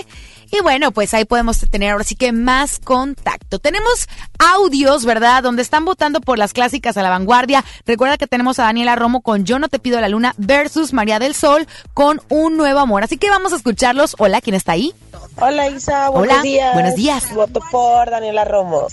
Y 0.51 0.61
bueno, 0.61 0.91
pues 0.91 1.13
ahí 1.13 1.25
podemos 1.25 1.59
tener 1.69 1.91
ahora 1.91 2.03
sí 2.03 2.15
que 2.15 2.31
más 2.31 2.79
contacto. 2.79 3.59
Tenemos 3.59 4.07
audios, 4.39 5.05
¿verdad? 5.05 5.43
Donde 5.43 5.61
están 5.61 5.85
votando 5.85 6.19
por 6.19 6.39
las 6.39 6.53
clásicas 6.53 6.97
a 6.97 7.03
la 7.03 7.09
vanguardia. 7.09 7.63
Recuerda 7.85 8.17
que 8.17 8.25
tenemos 8.25 8.57
a 8.57 8.63
Daniela 8.63 8.95
Romo 8.95 9.21
con 9.21 9.45
Yo 9.45 9.59
no 9.59 9.69
te 9.69 9.77
pido 9.77 10.01
la 10.01 10.09
luna 10.09 10.33
versus 10.37 10.93
María 10.93 11.19
del 11.19 11.35
Sol 11.35 11.67
con 11.93 12.21
Un 12.29 12.57
nuevo 12.57 12.79
amor. 12.79 13.03
Así 13.03 13.17
que 13.17 13.29
vamos 13.29 13.53
a 13.53 13.57
escucharlos. 13.57 14.15
Hola, 14.17 14.41
¿quién 14.41 14.55
está 14.55 14.71
ahí? 14.71 14.93
Hola 15.41 15.67
Isa, 15.69 16.09
buenos 16.09 16.33
Hola, 16.33 16.41
días. 16.43 16.73
buenos 16.73 16.95
días. 16.95 17.33
Voto 17.33 17.61
por 17.71 18.09
Daniela 18.09 18.43
Romo. 18.45 18.87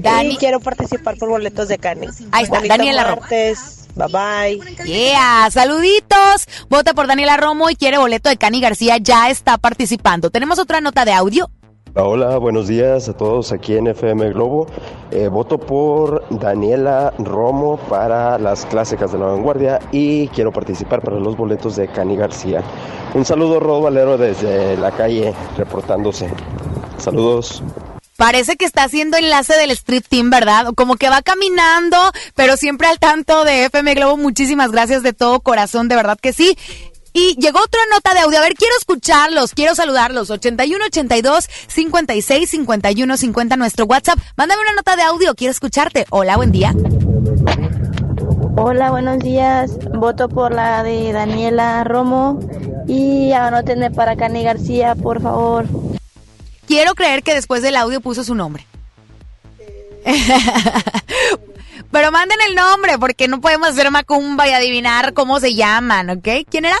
Dani- 0.00 0.34
Y 0.34 0.36
quiero 0.36 0.60
participar 0.60 1.16
por 1.16 1.28
boletos 1.30 1.68
de 1.68 1.78
Cani. 1.78 2.08
Ahí 2.30 2.44
está, 2.44 2.56
Bonito 2.56 2.76
Daniela 2.76 3.04
Romo. 3.04 3.20
martes. 3.22 3.78
Bye 3.94 4.08
bye. 4.08 4.84
Yeah, 4.86 5.50
saluditos. 5.50 6.46
Vota 6.68 6.94
por 6.94 7.06
Daniela 7.06 7.36
Romo 7.36 7.68
y 7.70 7.76
quiere 7.76 7.98
boleto 7.98 8.28
de 8.28 8.36
Cani 8.36 8.60
García. 8.60 8.96
Ya 8.98 9.28
está 9.30 9.58
participando. 9.58 10.30
Tenemos 10.30 10.58
otra 10.58 10.80
nota 10.80 11.04
de 11.04 11.12
audio. 11.12 11.50
Hola, 11.94 12.38
buenos 12.38 12.68
días 12.68 13.10
a 13.10 13.12
todos 13.12 13.52
aquí 13.52 13.76
en 13.76 13.86
FM 13.86 14.30
Globo. 14.30 14.66
Eh, 15.10 15.28
voto 15.28 15.58
por 15.58 16.24
Daniela 16.30 17.12
Romo 17.18 17.76
para 17.76 18.38
las 18.38 18.64
clásicas 18.64 19.12
de 19.12 19.18
la 19.18 19.26
vanguardia 19.26 19.78
y 19.92 20.28
quiero 20.28 20.52
participar 20.52 21.02
para 21.02 21.20
los 21.20 21.36
boletos 21.36 21.76
de 21.76 21.88
Cani 21.88 22.16
García. 22.16 22.62
Un 23.12 23.26
saludo, 23.26 23.60
Rod 23.60 23.82
Valero, 23.82 24.16
desde 24.16 24.74
la 24.78 24.90
calle, 24.92 25.34
reportándose. 25.58 26.30
Saludos. 26.96 27.62
Parece 28.16 28.56
que 28.56 28.64
está 28.64 28.84
haciendo 28.84 29.18
enlace 29.18 29.54
del 29.58 29.70
Street 29.72 30.04
Team, 30.08 30.30
¿verdad? 30.30 30.68
Como 30.74 30.96
que 30.96 31.10
va 31.10 31.20
caminando, 31.20 31.98
pero 32.34 32.56
siempre 32.56 32.88
al 32.88 33.00
tanto 33.00 33.44
de 33.44 33.66
FM 33.66 33.94
Globo. 33.96 34.16
Muchísimas 34.16 34.70
gracias 34.70 35.02
de 35.02 35.12
todo 35.12 35.40
corazón, 35.40 35.88
de 35.88 35.96
verdad 35.96 36.18
que 36.18 36.32
sí. 36.32 36.56
Y 37.12 37.36
llegó 37.36 37.60
otra 37.60 37.80
nota 37.90 38.14
de 38.14 38.20
audio. 38.20 38.38
A 38.38 38.42
ver, 38.42 38.54
quiero 38.54 38.74
escucharlos, 38.78 39.52
quiero 39.52 39.74
saludarlos. 39.74 40.30
81 40.30 40.84
82 40.86 41.48
56 41.68 42.50
51 42.50 43.16
50 43.16 43.56
nuestro 43.56 43.84
WhatsApp. 43.84 44.18
Mándame 44.36 44.62
una 44.62 44.72
nota 44.72 44.96
de 44.96 45.02
audio, 45.02 45.34
quiero 45.34 45.50
escucharte. 45.50 46.06
Hola, 46.10 46.36
buen 46.36 46.52
día. 46.52 46.74
Hola, 48.56 48.90
buenos 48.90 49.18
días. 49.18 49.72
Voto 49.94 50.28
por 50.28 50.54
la 50.54 50.82
de 50.82 51.12
Daniela 51.12 51.84
Romo 51.84 52.40
y 52.88 53.32
anótenme 53.32 53.90
para 53.90 54.16
Cani 54.16 54.42
García, 54.42 54.94
por 54.94 55.20
favor. 55.22 55.66
Quiero 56.66 56.94
creer 56.94 57.22
que 57.22 57.34
después 57.34 57.62
del 57.62 57.76
audio 57.76 58.00
puso 58.00 58.24
su 58.24 58.34
nombre. 58.34 58.66
Pero 61.90 62.10
manden 62.10 62.38
el 62.48 62.54
nombre 62.54 62.98
porque 62.98 63.28
no 63.28 63.40
podemos 63.40 63.68
hacer 63.68 63.90
macumba 63.90 64.48
y 64.48 64.52
adivinar 64.52 65.12
cómo 65.12 65.40
se 65.40 65.54
llaman, 65.54 66.08
¿ok? 66.10 66.28
¿Quién 66.48 66.64
era? 66.64 66.78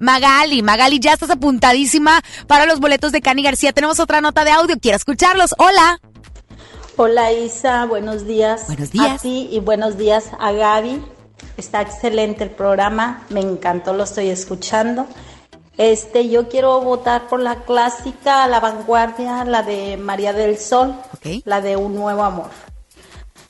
Magali, 0.00 0.62
Magali, 0.62 1.00
ya 1.00 1.12
estás 1.12 1.30
apuntadísima 1.30 2.20
para 2.46 2.66
los 2.66 2.80
boletos 2.80 3.12
de 3.12 3.20
Cani 3.20 3.42
García. 3.42 3.72
Tenemos 3.72 4.00
otra 4.00 4.20
nota 4.20 4.44
de 4.44 4.50
audio, 4.50 4.76
quiero 4.80 4.96
escucharlos. 4.96 5.54
Hola. 5.58 6.00
Hola 6.96 7.32
Isa, 7.32 7.84
buenos 7.86 8.26
días. 8.26 8.66
Buenos 8.66 8.90
días. 8.90 9.20
A 9.20 9.22
ti 9.22 9.48
y 9.52 9.60
buenos 9.60 9.96
días 9.98 10.30
a 10.38 10.52
Gaby. 10.52 11.02
Está 11.56 11.80
excelente 11.80 12.44
el 12.44 12.50
programa, 12.50 13.24
me 13.30 13.40
encantó, 13.40 13.92
lo 13.92 14.04
estoy 14.04 14.28
escuchando. 14.30 15.06
Este, 15.76 16.28
yo 16.28 16.48
quiero 16.48 16.80
votar 16.80 17.28
por 17.28 17.38
la 17.40 17.62
clásica, 17.62 18.48
la 18.48 18.58
vanguardia, 18.58 19.44
la 19.44 19.62
de 19.62 19.96
María 19.96 20.32
del 20.32 20.58
Sol, 20.58 20.96
la 21.44 21.60
de 21.60 21.76
Un 21.76 21.94
Nuevo 21.94 22.24
Amor. 22.24 22.50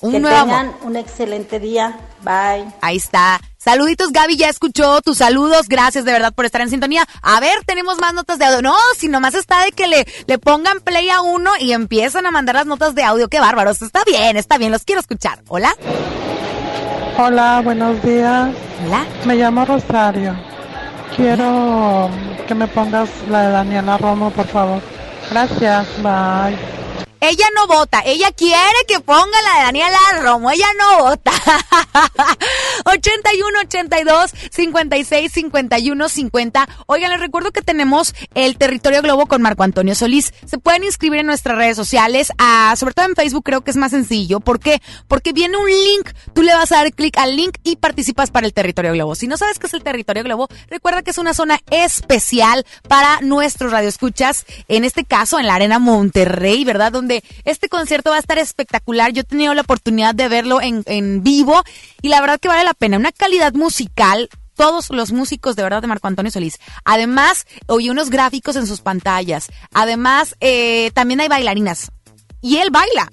Un 0.01 0.13
que 0.13 0.21
Nuevo 0.21 0.39
tengan 0.39 0.67
Amor. 0.69 0.81
un 0.85 0.97
excelente 0.97 1.59
día. 1.59 1.99
Bye. 2.23 2.67
Ahí 2.83 2.97
está. 2.99 3.41
Saluditos, 3.69 4.13
Gaby, 4.13 4.39
ya 4.39 4.49
escuchó 4.49 5.03
tus 5.03 5.19
saludos. 5.19 5.69
Gracias 5.69 6.07
de 6.07 6.13
verdad 6.13 6.33
por 6.33 6.47
estar 6.47 6.63
en 6.63 6.71
sintonía. 6.71 7.07
A 7.21 7.39
ver, 7.39 7.53
tenemos 7.67 7.99
más 7.99 8.15
notas 8.15 8.39
de 8.39 8.47
audio. 8.47 8.63
No, 8.63 8.75
si 8.97 9.09
nomás 9.09 9.35
está 9.35 9.63
de 9.63 9.73
que 9.73 9.87
le, 9.87 10.07
le 10.27 10.39
pongan 10.39 10.81
play 10.81 11.11
a 11.11 11.21
uno 11.21 11.51
y 11.61 11.73
empiezan 11.73 12.25
a 12.25 12.31
mandar 12.31 12.55
las 12.55 12.65
notas 12.65 12.95
de 12.95 13.05
audio. 13.05 13.29
Qué 13.29 13.41
bárbaros. 13.41 13.83
Está 13.83 14.05
bien, 14.07 14.39
está 14.39 14.57
bien, 14.57 14.73
los 14.73 14.85
quiero 14.85 15.03
escuchar. 15.03 15.41
Hola. 15.49 15.77
Hola, 17.19 17.61
buenos 17.63 18.03
días. 18.03 18.55
Hola. 18.87 19.05
Me 19.27 19.35
llamo 19.37 19.67
Rosario. 19.67 20.35
Quiero 21.15 22.09
que 22.47 22.55
me 22.55 22.69
pongas 22.69 23.11
la 23.29 23.43
de 23.43 23.51
Daniela 23.51 23.99
Romo, 23.99 24.31
por 24.31 24.47
favor. 24.47 24.81
Gracias, 25.31 25.87
bye. 26.03 26.57
Ella 27.21 27.47
no 27.55 27.67
vota, 27.67 28.03
ella 28.05 28.31
quiere 28.33 28.79
que 28.87 29.01
ponga 29.01 29.43
la 29.43 29.59
de 29.59 29.65
Daniela 29.65 29.99
Romo, 30.23 30.51
ella 30.51 30.69
no 30.79 31.05
vota. 31.05 31.33
81 32.85 33.61
82 33.65 34.31
56 34.51 35.33
51 35.33 36.09
50. 36.09 36.69
Oigan, 36.87 37.11
les 37.11 37.21
recuerdo 37.21 37.51
que 37.51 37.63
tenemos 37.63 38.15
el 38.35 38.57
Territorio 38.57 39.03
Globo 39.03 39.27
con 39.27 39.43
Marco 39.43 39.63
Antonio 39.63 39.95
Solís. 39.95 40.33
Se 40.47 40.59
pueden 40.59 40.85
inscribir 40.85 41.21
en 41.21 41.27
nuestras 41.27 41.57
redes 41.57 41.77
sociales, 41.77 42.33
ah, 42.39 42.75
sobre 42.77 42.95
todo 42.95 43.07
en 43.07 43.17
Facebook 43.17 43.45
creo 43.45 43.63
que 43.63 43.71
es 43.71 43.77
más 43.77 43.91
sencillo. 43.91 44.41
¿Por 44.41 44.61
qué? 44.61 44.81
Porque 45.09 45.33
viene 45.33 45.57
un 45.57 45.69
link, 45.69 46.11
tú 46.35 46.43
le 46.43 46.55
vas 46.55 46.71
a 46.73 46.77
dar 46.77 46.93
clic 46.93 47.19
al 47.19 47.37
link 47.37 47.57
y 47.65 47.77
participas 47.77 48.31
para 48.31 48.47
el 48.47 48.53
Territorio 48.53 48.93
Globo. 48.93 49.15
Si 49.15 49.27
no 49.27 49.37
sabes 49.37 49.59
qué 49.59 49.67
es 49.67 49.75
el 49.75 49.83
Territorio 49.83 50.23
Globo, 50.23 50.49
recuerda 50.69 51.03
que 51.03 51.11
es 51.11 51.19
una 51.19 51.35
zona 51.35 51.59
especial 51.71 52.65
para 52.89 53.21
nuestros 53.23 53.73
radioescuchas, 53.73 54.45
en 54.69 54.85
este 54.85 55.05
caso 55.05 55.39
en 55.39 55.47
la 55.47 55.57
Arena 55.57 55.79
Monterrey, 55.79 56.65
¿verdad? 56.65 56.93
Donde 56.93 57.08
este 57.45 57.69
concierto 57.69 58.11
va 58.11 58.17
a 58.17 58.21
estar 58.21 58.39
espectacular. 58.39 59.13
Yo 59.13 59.23
he 59.23 59.25
tenido 59.25 59.55
la 59.55 59.63
oportunidad 59.63 60.15
de 60.15 60.29
verlo 60.29 60.61
en, 60.61 61.23
vivo 61.23 61.63
y 62.03 62.09
la 62.09 62.21
verdad 62.21 62.41
que 62.41 62.49
vale 62.49 62.65
la 62.65 62.75
pena. 62.75 62.97
Una 62.97 63.13
calidad 63.13 63.53
musical 63.55 64.29
todos 64.55 64.91
los 64.91 65.13
músicos 65.13 65.55
de 65.55 65.63
verdad 65.63 65.81
de 65.81 65.87
Marco 65.87 66.09
Antonio 66.09 66.33
Solís. 66.33 66.59
Además, 66.85 67.47
oye 67.67 67.91
unos 67.91 68.11
gráficos 68.11 68.57
en 68.57 68.67
sus 68.67 68.81
pantallas. 68.81 69.49
Además, 69.73 70.35
eh, 70.41 70.91
también 70.95 71.21
hay 71.21 71.29
bailarinas. 71.29 71.93
Y 72.41 72.57
él 72.57 72.71
baila. 72.71 73.09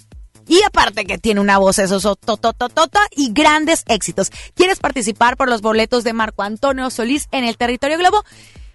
Y 0.48 0.62
aparte 0.62 1.04
que 1.04 1.18
tiene 1.18 1.40
una 1.40 1.58
voz 1.58 1.78
eso 1.78 1.98
totototota 2.16 3.00
y 3.10 3.32
grandes 3.32 3.82
éxitos. 3.88 4.30
¿Quieres 4.54 4.78
participar 4.78 5.36
por 5.36 5.48
los 5.48 5.60
boletos 5.60 6.04
de 6.04 6.12
Marco 6.12 6.42
Antonio 6.42 6.88
Solís 6.90 7.28
en 7.32 7.44
el 7.44 7.56
Territorio 7.56 7.98
Globo? 7.98 8.24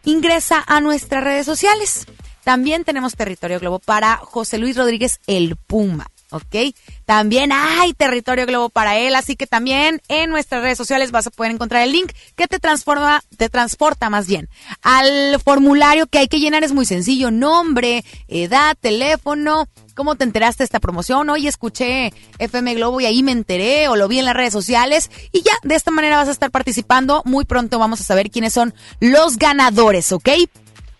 Ingresa 0.03 0.64
a 0.68 0.81
nuestras 0.81 1.23
redes 1.23 1.45
sociales. 1.45 2.06
También 2.44 2.84
tenemos 2.84 3.16
Territorio 3.16 3.60
Globo 3.60 3.80
para 3.80 4.18
José 4.18 4.58
Luis 4.58 4.78
Rodríguez 4.78 5.20
el 5.28 5.56
Puma. 5.56 6.08
¿ok? 6.32 6.74
También 7.06 7.52
hay 7.52 7.94
territorio 7.94 8.46
globo 8.46 8.70
para 8.70 8.98
él, 8.98 9.16
así 9.16 9.36
que 9.36 9.48
también 9.48 10.02
en 10.08 10.30
nuestras 10.30 10.64
redes 10.64 10.78
sociales 10.78 11.12
vas 11.12 11.28
a 11.28 11.30
poder 11.30 11.52
encontrar 11.52 11.84
el 11.84 11.92
link 11.92 12.12
que 12.36 12.48
te 12.48 12.60
transforma, 12.60 13.22
te 13.38 13.50
transporta 13.50 14.10
más 14.10 14.28
bien 14.28 14.50
al 14.82 15.40
formulario 15.44 16.08
que 16.08 16.20
hay 16.20 16.28
que 16.28 16.40
llenar 16.40 16.64
es 16.64 16.74
muy 16.74 16.86
sencillo, 16.86 17.32
nombre, 17.32 18.04
edad, 18.28 18.76
teléfono, 18.80 19.68
cómo 19.94 20.16
te 20.16 20.24
enteraste 20.24 20.64
de 20.64 20.66
esta 20.66 20.80
promoción, 20.80 21.30
hoy 21.30 21.48
escuché 21.48 22.14
FM 22.40 22.76
Globo 22.76 23.02
y 23.02 23.06
ahí 23.06 23.24
me 23.24 23.34
enteré 23.34 23.90
o 23.90 23.96
lo 23.96 24.08
vi 24.08 24.20
en 24.20 24.26
las 24.26 24.36
redes 24.36 24.54
sociales 24.54 25.12
y 25.32 25.42
ya 25.42 25.54
de 25.64 25.76
esta 25.76 25.92
manera 25.92 26.18
vas 26.18 26.30
a 26.30 26.32
estar 26.32 26.50
participando, 26.50 27.22
muy 27.26 27.46
pronto 27.46 27.78
vamos 27.78 28.00
a 28.00 28.06
saber 28.06 28.32
quiénes 28.32 28.54
son 28.54 28.74
los 29.00 29.38
ganadores, 29.38 30.12
¿ok? 30.14 30.30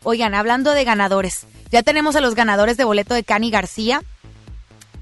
Oigan, 0.04 0.34
hablando 0.34 0.74
de 0.74 0.84
ganadores, 0.84 1.46
ya 1.72 1.84
tenemos 1.84 2.16
a 2.16 2.22
los 2.22 2.36
ganadores 2.36 2.78
de 2.78 2.86
boleto 2.86 3.14
de 3.14 3.24
Cani 3.24 3.52
García, 3.52 4.02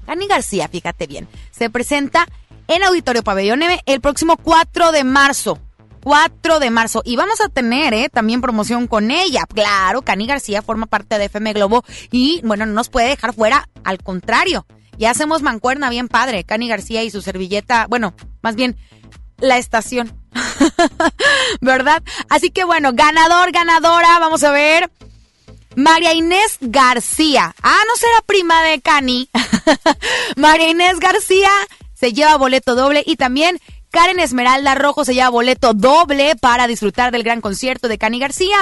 Cani 0.06 0.26
García, 0.26 0.68
fíjate 0.68 1.06
bien, 1.06 1.28
se 1.50 1.70
presenta 1.70 2.26
en 2.68 2.82
Auditorio 2.82 3.22
Pabellón 3.22 3.62
M 3.62 3.80
el 3.86 4.00
próximo 4.00 4.36
4 4.36 4.92
de 4.92 5.04
marzo. 5.04 5.58
4 6.02 6.60
de 6.60 6.70
marzo. 6.70 7.02
Y 7.04 7.16
vamos 7.16 7.40
a 7.40 7.48
tener 7.48 7.92
eh, 7.94 8.08
también 8.08 8.40
promoción 8.40 8.86
con 8.86 9.10
ella. 9.10 9.44
Claro, 9.52 10.02
Cani 10.02 10.26
García 10.26 10.62
forma 10.62 10.86
parte 10.86 11.18
de 11.18 11.26
FM 11.26 11.52
Globo 11.52 11.84
y, 12.10 12.40
bueno, 12.42 12.66
no 12.66 12.72
nos 12.72 12.88
puede 12.88 13.08
dejar 13.08 13.34
fuera. 13.34 13.68
Al 13.84 14.02
contrario, 14.02 14.66
ya 14.98 15.10
hacemos 15.10 15.42
mancuerna 15.42 15.90
bien 15.90 16.08
padre. 16.08 16.44
Cani 16.44 16.68
García 16.68 17.02
y 17.02 17.10
su 17.10 17.22
servilleta, 17.22 17.86
bueno, 17.88 18.14
más 18.42 18.54
bien 18.54 18.76
la 19.38 19.58
estación. 19.58 20.12
¿Verdad? 21.60 22.02
Así 22.28 22.50
que, 22.50 22.64
bueno, 22.64 22.90
ganador, 22.94 23.52
ganadora, 23.52 24.18
vamos 24.18 24.42
a 24.44 24.50
ver. 24.50 24.90
María 25.76 26.14
Inés 26.14 26.58
García. 26.60 27.54
Ah, 27.62 27.78
no 27.86 27.96
será 27.96 28.20
prima 28.26 28.62
de 28.62 28.80
Cani. 28.80 29.28
María 30.36 30.68
Inés 30.68 30.98
García 30.98 31.50
se 31.94 32.12
lleva 32.12 32.36
boleto 32.36 32.74
doble 32.74 33.02
y 33.06 33.16
también 33.16 33.60
Karen 33.90 34.20
Esmeralda 34.20 34.74
Rojo 34.74 35.04
se 35.04 35.14
lleva 35.14 35.28
boleto 35.28 35.74
doble 35.74 36.34
para 36.36 36.66
disfrutar 36.66 37.12
del 37.12 37.22
gran 37.22 37.40
concierto 37.40 37.88
de 37.88 37.98
Cani 37.98 38.18
García 38.18 38.56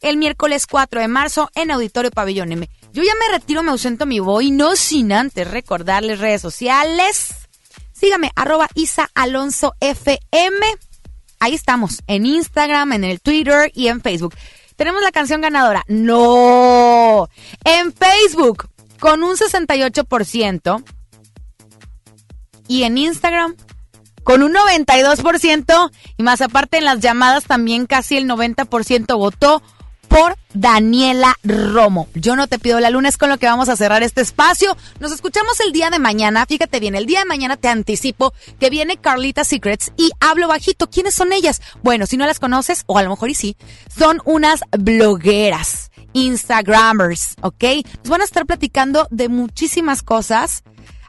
el 0.00 0.16
miércoles 0.18 0.66
4 0.66 1.00
de 1.00 1.08
marzo 1.08 1.50
en 1.54 1.70
Auditorio 1.70 2.10
Pabellón 2.10 2.52
M. 2.52 2.68
Yo 2.92 3.02
ya 3.02 3.12
me 3.14 3.36
retiro, 3.36 3.62
me 3.62 3.70
ausento 3.70 4.06
mi 4.06 4.20
voy, 4.20 4.50
no 4.50 4.76
sin 4.76 5.12
antes 5.12 5.50
recordarles 5.50 6.20
redes 6.20 6.42
sociales. 6.42 7.34
Sígame, 7.92 8.30
arroba 8.36 8.68
FM. 9.80 10.66
Ahí 11.44 11.52
estamos, 11.52 12.02
en 12.06 12.24
Instagram, 12.24 12.94
en 12.94 13.04
el 13.04 13.20
Twitter 13.20 13.70
y 13.74 13.88
en 13.88 14.00
Facebook. 14.00 14.34
Tenemos 14.76 15.02
la 15.02 15.12
canción 15.12 15.42
ganadora. 15.42 15.84
No. 15.88 17.28
En 17.64 17.92
Facebook, 17.92 18.70
con 18.98 19.22
un 19.22 19.36
68%. 19.36 20.82
Y 22.66 22.84
en 22.84 22.96
Instagram, 22.96 23.56
con 24.22 24.42
un 24.42 24.54
92%. 24.54 25.90
Y 26.16 26.22
más 26.22 26.40
aparte, 26.40 26.78
en 26.78 26.86
las 26.86 27.00
llamadas 27.00 27.44
también 27.44 27.84
casi 27.84 28.16
el 28.16 28.26
90% 28.26 29.14
votó 29.18 29.62
por 30.14 30.36
Daniela 30.52 31.34
Romo. 31.42 32.06
Yo 32.14 32.36
no 32.36 32.46
te 32.46 32.60
pido 32.60 32.78
la 32.78 32.90
luna, 32.90 33.08
es 33.08 33.16
con 33.16 33.30
lo 33.30 33.38
que 33.38 33.46
vamos 33.46 33.68
a 33.68 33.74
cerrar 33.74 34.04
este 34.04 34.20
espacio. 34.20 34.76
Nos 35.00 35.10
escuchamos 35.10 35.58
el 35.58 35.72
día 35.72 35.90
de 35.90 35.98
mañana. 35.98 36.46
Fíjate 36.46 36.78
bien, 36.78 36.94
el 36.94 37.06
día 37.06 37.18
de 37.18 37.24
mañana 37.24 37.56
te 37.56 37.66
anticipo 37.66 38.32
que 38.60 38.70
viene 38.70 38.96
Carlita 38.96 39.42
Secrets 39.42 39.92
y 39.96 40.12
hablo 40.20 40.46
bajito. 40.46 40.88
¿Quiénes 40.88 41.16
son 41.16 41.32
ellas? 41.32 41.60
Bueno, 41.82 42.06
si 42.06 42.16
no 42.16 42.26
las 42.26 42.38
conoces, 42.38 42.84
o 42.86 42.96
a 42.96 43.02
lo 43.02 43.10
mejor 43.10 43.30
y 43.30 43.34
sí, 43.34 43.56
son 43.88 44.20
unas 44.24 44.60
blogueras, 44.70 45.90
Instagramers, 46.12 47.34
¿ok? 47.40 47.64
Nos 48.04 48.08
van 48.08 48.20
a 48.20 48.24
estar 48.24 48.46
platicando 48.46 49.08
de 49.10 49.28
muchísimas 49.28 50.04
cosas 50.04 50.62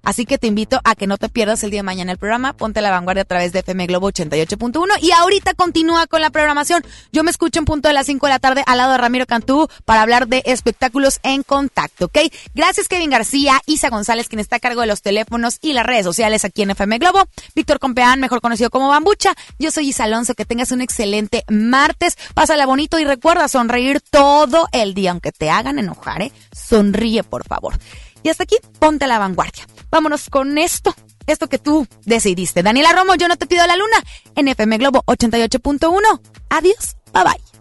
Así 0.05 0.25
que 0.25 0.37
te 0.37 0.47
invito 0.47 0.79
a 0.83 0.95
que 0.95 1.07
no 1.07 1.17
te 1.17 1.27
pierdas 1.27 1.63
el 1.63 1.71
día 1.71 1.79
de 1.79 1.83
mañana 1.83 2.11
el 2.11 2.17
programa. 2.17 2.53
Ponte 2.53 2.81
la 2.81 2.91
vanguardia 2.91 3.23
a 3.23 3.25
través 3.25 3.51
de 3.51 3.59
FM 3.59 3.87
Globo 3.87 4.11
88.1. 4.11 5.01
Y 5.01 5.11
ahorita 5.11 5.53
continúa 5.55 6.07
con 6.07 6.21
la 6.21 6.29
programación. 6.29 6.85
Yo 7.11 7.23
me 7.23 7.31
escucho 7.31 7.59
en 7.59 7.65
punto 7.65 7.87
de 7.87 7.93
las 7.93 8.05
5 8.05 8.25
de 8.25 8.31
la 8.31 8.39
tarde 8.39 8.63
al 8.65 8.77
lado 8.77 8.93
de 8.93 8.99
Ramiro 8.99 9.25
Cantú 9.25 9.67
para 9.83 10.01
hablar 10.01 10.27
de 10.27 10.43
espectáculos 10.45 11.19
en 11.23 11.43
contacto, 11.43 12.05
¿ok? 12.05 12.19
Gracias 12.53 12.87
Kevin 12.87 13.09
García, 13.09 13.59
Isa 13.65 13.89
González, 13.89 14.29
quien 14.29 14.39
está 14.39 14.57
a 14.57 14.59
cargo 14.59 14.81
de 14.81 14.87
los 14.87 15.01
teléfonos 15.01 15.57
y 15.61 15.73
las 15.73 15.85
redes 15.85 16.05
sociales 16.05 16.45
aquí 16.45 16.61
en 16.61 16.71
FM 16.71 16.99
Globo. 16.99 17.25
Víctor 17.55 17.79
Compeán, 17.79 18.19
mejor 18.19 18.41
conocido 18.41 18.69
como 18.69 18.87
Bambucha. 18.89 19.33
Yo 19.59 19.71
soy 19.71 19.89
Isa 19.89 20.03
Alonso. 20.03 20.35
Que 20.35 20.45
tengas 20.45 20.71
un 20.71 20.81
excelente 20.81 21.43
martes. 21.49 22.17
Pásala 22.33 22.65
bonito 22.65 22.99
y 22.99 23.05
recuerda 23.05 23.47
sonreír 23.47 24.01
todo 24.01 24.67
el 24.71 24.93
día, 24.93 25.11
aunque 25.11 25.31
te 25.31 25.49
hagan 25.49 25.79
enojar, 25.79 26.21
¿eh? 26.21 26.31
Sonríe, 26.51 27.23
por 27.23 27.45
favor. 27.47 27.77
Y 28.23 28.29
hasta 28.29 28.43
aquí, 28.43 28.57
ponte 28.79 29.05
a 29.05 29.07
la 29.07 29.19
vanguardia. 29.19 29.65
Vámonos 29.95 30.29
con 30.29 30.57
esto, 30.57 30.93
esto 31.25 31.47
que 31.47 31.57
tú 31.57 31.87
decidiste. 32.03 32.61
Daniela 32.63 32.91
Romo, 32.91 33.15
yo 33.15 33.29
no 33.29 33.37
te 33.37 33.45
pido 33.45 33.65
la 33.65 33.77
luna, 33.77 34.03
en 34.35 34.49
FM 34.49 34.77
Globo 34.77 35.03
88.1. 35.05 36.19
Adiós, 36.49 36.97
bye 37.13 37.23
bye. 37.23 37.54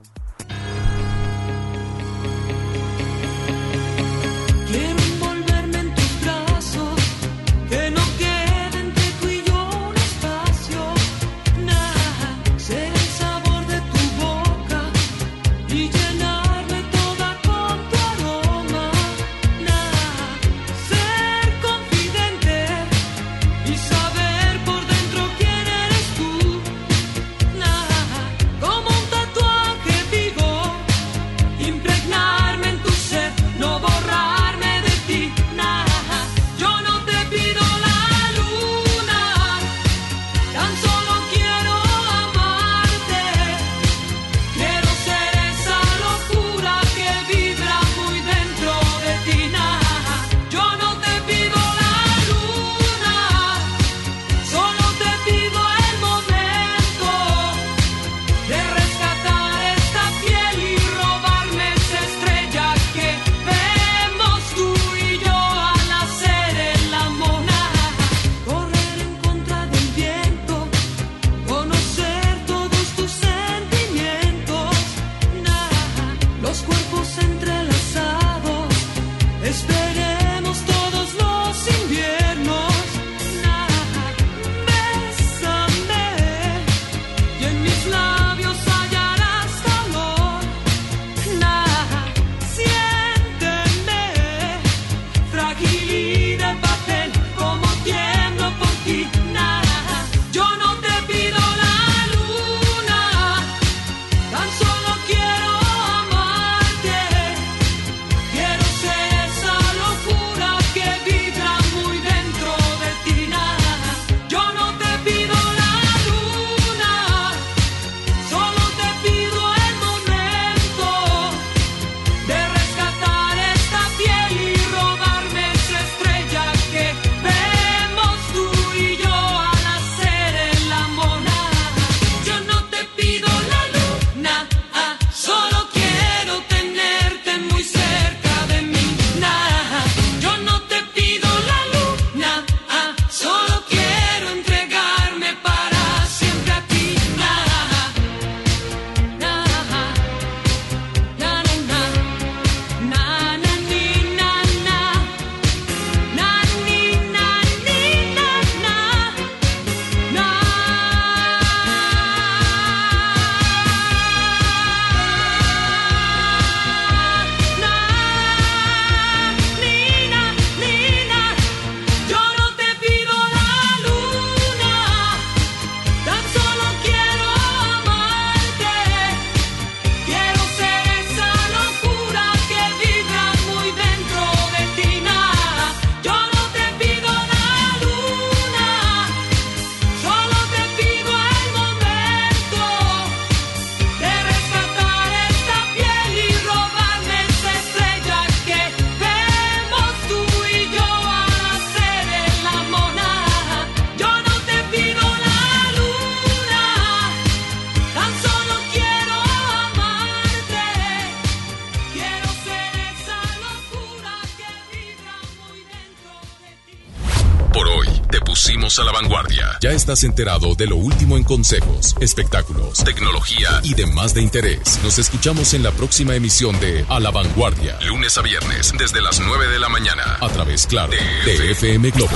Ya 219.65 219.73
estás 219.73 220.05
enterado 220.05 220.55
de 220.55 220.67
lo 220.67 220.77
último 220.77 221.17
en 221.17 221.25
consejos, 221.25 221.97
espectáculos, 221.99 222.85
tecnología 222.85 223.49
y 223.63 223.73
demás 223.73 224.13
de 224.13 224.21
interés. 224.21 224.79
Nos 224.83 224.99
escuchamos 224.99 225.55
en 225.55 225.63
la 225.63 225.71
próxima 225.71 226.15
emisión 226.15 226.61
de 226.61 226.85
A 226.91 227.01
la 227.01 227.11
Vanguardia, 227.11 227.79
lunes 227.81 228.19
a 228.19 228.21
viernes, 228.21 228.75
desde 228.77 229.01
las 229.01 229.21
9 229.21 229.49
de 229.49 229.59
la 229.59 229.71
mañana, 229.71 230.19
a 230.21 230.29
través, 230.29 230.67
claro, 230.67 230.93
de 230.93 231.51
FM 231.53 231.93
Globo 231.93 232.15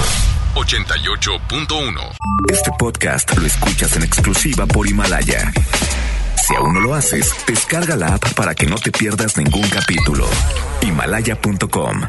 88.1. 0.57 2.17
Este 2.53 2.71
podcast 2.79 3.35
lo 3.39 3.47
escuchas 3.47 3.97
en 3.97 4.03
exclusiva 4.03 4.67
por 4.67 4.87
Himalaya. 4.87 5.51
Si 6.47 6.55
aún 6.55 6.75
no 6.75 6.81
lo 6.81 6.95
haces, 6.95 7.33
descarga 7.47 7.97
la 7.97 8.09
app 8.09 8.35
para 8.35 8.55
que 8.55 8.67
no 8.67 8.77
te 8.77 8.93
pierdas 8.93 9.39
ningún 9.39 9.67
capítulo. 9.71 10.29
Himalaya.com 10.83 12.09